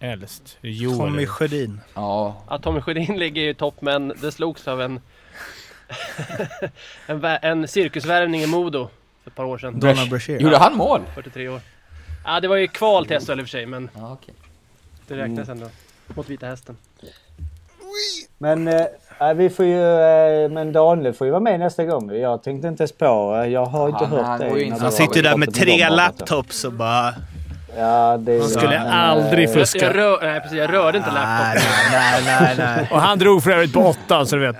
Äldst. 0.00 0.56
Joel. 0.60 0.98
Tommy 0.98 1.26
Sjödin. 1.26 1.80
Ja. 1.94 2.36
Ja, 2.50 2.58
Tommy 2.58 2.80
Sjödin 2.80 3.18
ligger 3.18 3.42
ju 3.42 3.48
i 3.50 3.54
topp 3.54 3.80
men 3.80 4.08
det 4.20 4.32
slogs 4.32 4.68
av 4.68 4.82
en 4.82 5.00
en, 7.06 7.24
en 7.24 7.68
cirkusvärvning 7.68 8.40
i 8.40 8.46
Modo 8.46 8.88
för 9.28 9.32
ett 9.32 9.36
par 9.36 9.44
år 9.44 9.58
sedan. 9.58 9.80
Donna 9.80 10.06
Brashear. 10.10 10.38
Gjorde 10.40 10.56
han 10.58 10.76
mål? 10.76 11.00
43 11.14 11.48
år. 11.48 11.60
Ja, 12.24 12.40
det 12.40 12.48
var 12.48 12.56
ju 12.56 12.68
kval 12.68 13.06
till 13.06 13.20
SHL 13.20 13.30
i 13.32 13.34
och 13.34 13.38
för 13.38 13.46
sig 13.46 13.66
men 13.66 13.90
Ja, 13.96 14.12
okej. 14.12 14.34
det 15.08 15.16
räknas 15.16 15.48
ändå. 15.48 15.66
Mot 16.06 16.28
Vita 16.30 16.46
Hästen. 16.46 16.76
Men, 18.38 18.68
eh, 18.68 18.86
nej, 19.20 19.34
vi 19.34 19.50
får 19.50 19.64
ju, 19.64 19.82
eh, 20.44 20.50
men 20.50 20.72
Daniel 20.72 21.14
får 21.14 21.26
ju 21.26 21.30
vara 21.30 21.40
med 21.40 21.60
nästa 21.60 21.84
gång. 21.84 22.12
Jag 22.14 22.42
tänkte 22.42 22.68
inte 22.68 22.82
ens 22.82 22.92
på, 22.92 23.40
eh, 23.44 23.50
jag 23.52 23.64
har 23.66 23.88
inte 23.88 24.04
Han- 24.04 24.08
hört 24.18 24.26
han 24.26 24.38
det. 24.40 24.78
Han 24.80 24.92
sitter 24.92 25.16
ju 25.16 25.22
där 25.22 25.36
med 25.36 25.54
tre 25.54 25.88
laptops 25.88 26.64
och 26.64 26.72
bara... 26.72 27.14
Ja, 27.76 28.16
det 28.20 28.38
Han 28.40 28.48
skulle 28.48 28.78
men, 28.78 28.86
aldrig 28.86 29.48
få- 29.48 29.54
Fuska. 29.58 29.84
Jag, 29.86 29.96
rör, 29.96 30.18
nej, 30.22 30.40
precis, 30.40 30.58
jag 30.58 30.72
rörde 30.72 30.98
inte 30.98 31.10
Nej, 31.12 31.20
laptopen. 31.22 31.72
nej, 31.92 32.22
nej, 32.24 32.54
nej. 32.58 32.88
Och 32.92 33.00
han 33.00 33.18
drog 33.18 33.42
för 33.42 33.50
övrigt 33.50 33.72
på 33.72 33.80
åttan, 33.80 34.26
så 34.26 34.36
du 34.36 34.46
vet. 34.46 34.56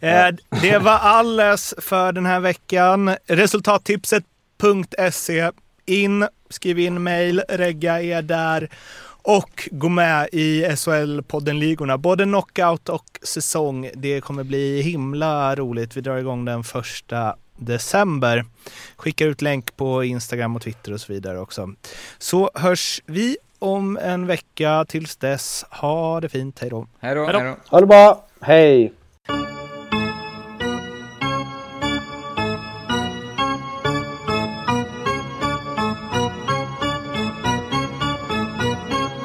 Eh, 0.00 0.28
det 0.62 0.78
var 0.78 0.98
alles 0.98 1.74
för 1.78 2.12
den 2.12 2.26
här 2.26 2.40
veckan. 2.40 3.16
Resultattipset.se. 3.26 5.50
In, 5.86 6.26
skriv 6.50 6.78
in 6.78 7.02
mail, 7.02 7.42
regga 7.48 8.02
er 8.02 8.22
där 8.22 8.68
och 9.26 9.68
gå 9.72 9.88
med 9.88 10.28
i 10.32 10.64
SHL-podden-ligorna. 10.64 11.98
Både 11.98 12.24
knockout 12.24 12.88
och 12.88 13.18
säsong. 13.22 13.90
Det 13.94 14.20
kommer 14.20 14.44
bli 14.44 14.82
himla 14.82 15.54
roligt. 15.54 15.96
Vi 15.96 16.00
drar 16.00 16.16
igång 16.16 16.44
den 16.44 16.64
första 16.64 17.36
december. 17.56 18.44
Skickar 18.96 19.26
ut 19.26 19.42
länk 19.42 19.76
på 19.76 20.04
Instagram 20.04 20.56
och 20.56 20.62
Twitter 20.62 20.92
och 20.92 21.00
så 21.00 21.12
vidare 21.12 21.40
också. 21.40 21.70
Så 22.18 22.50
hörs 22.54 23.02
vi 23.06 23.36
om 23.58 23.96
en 23.96 24.26
vecka. 24.26 24.84
Tills 24.88 25.16
dess, 25.16 25.64
ha 25.70 26.20
det 26.20 26.28
fint. 26.28 26.60
Hej 26.60 26.70
då. 26.70 26.86
Hej 27.00 27.14
då. 27.14 27.24
Hej 27.24 27.32
då. 27.32 27.38
Hej 27.38 27.48
då. 27.48 27.70
Ha 27.70 27.80
det 27.80 27.86
bra, 27.86 28.24
hej! 28.40 28.92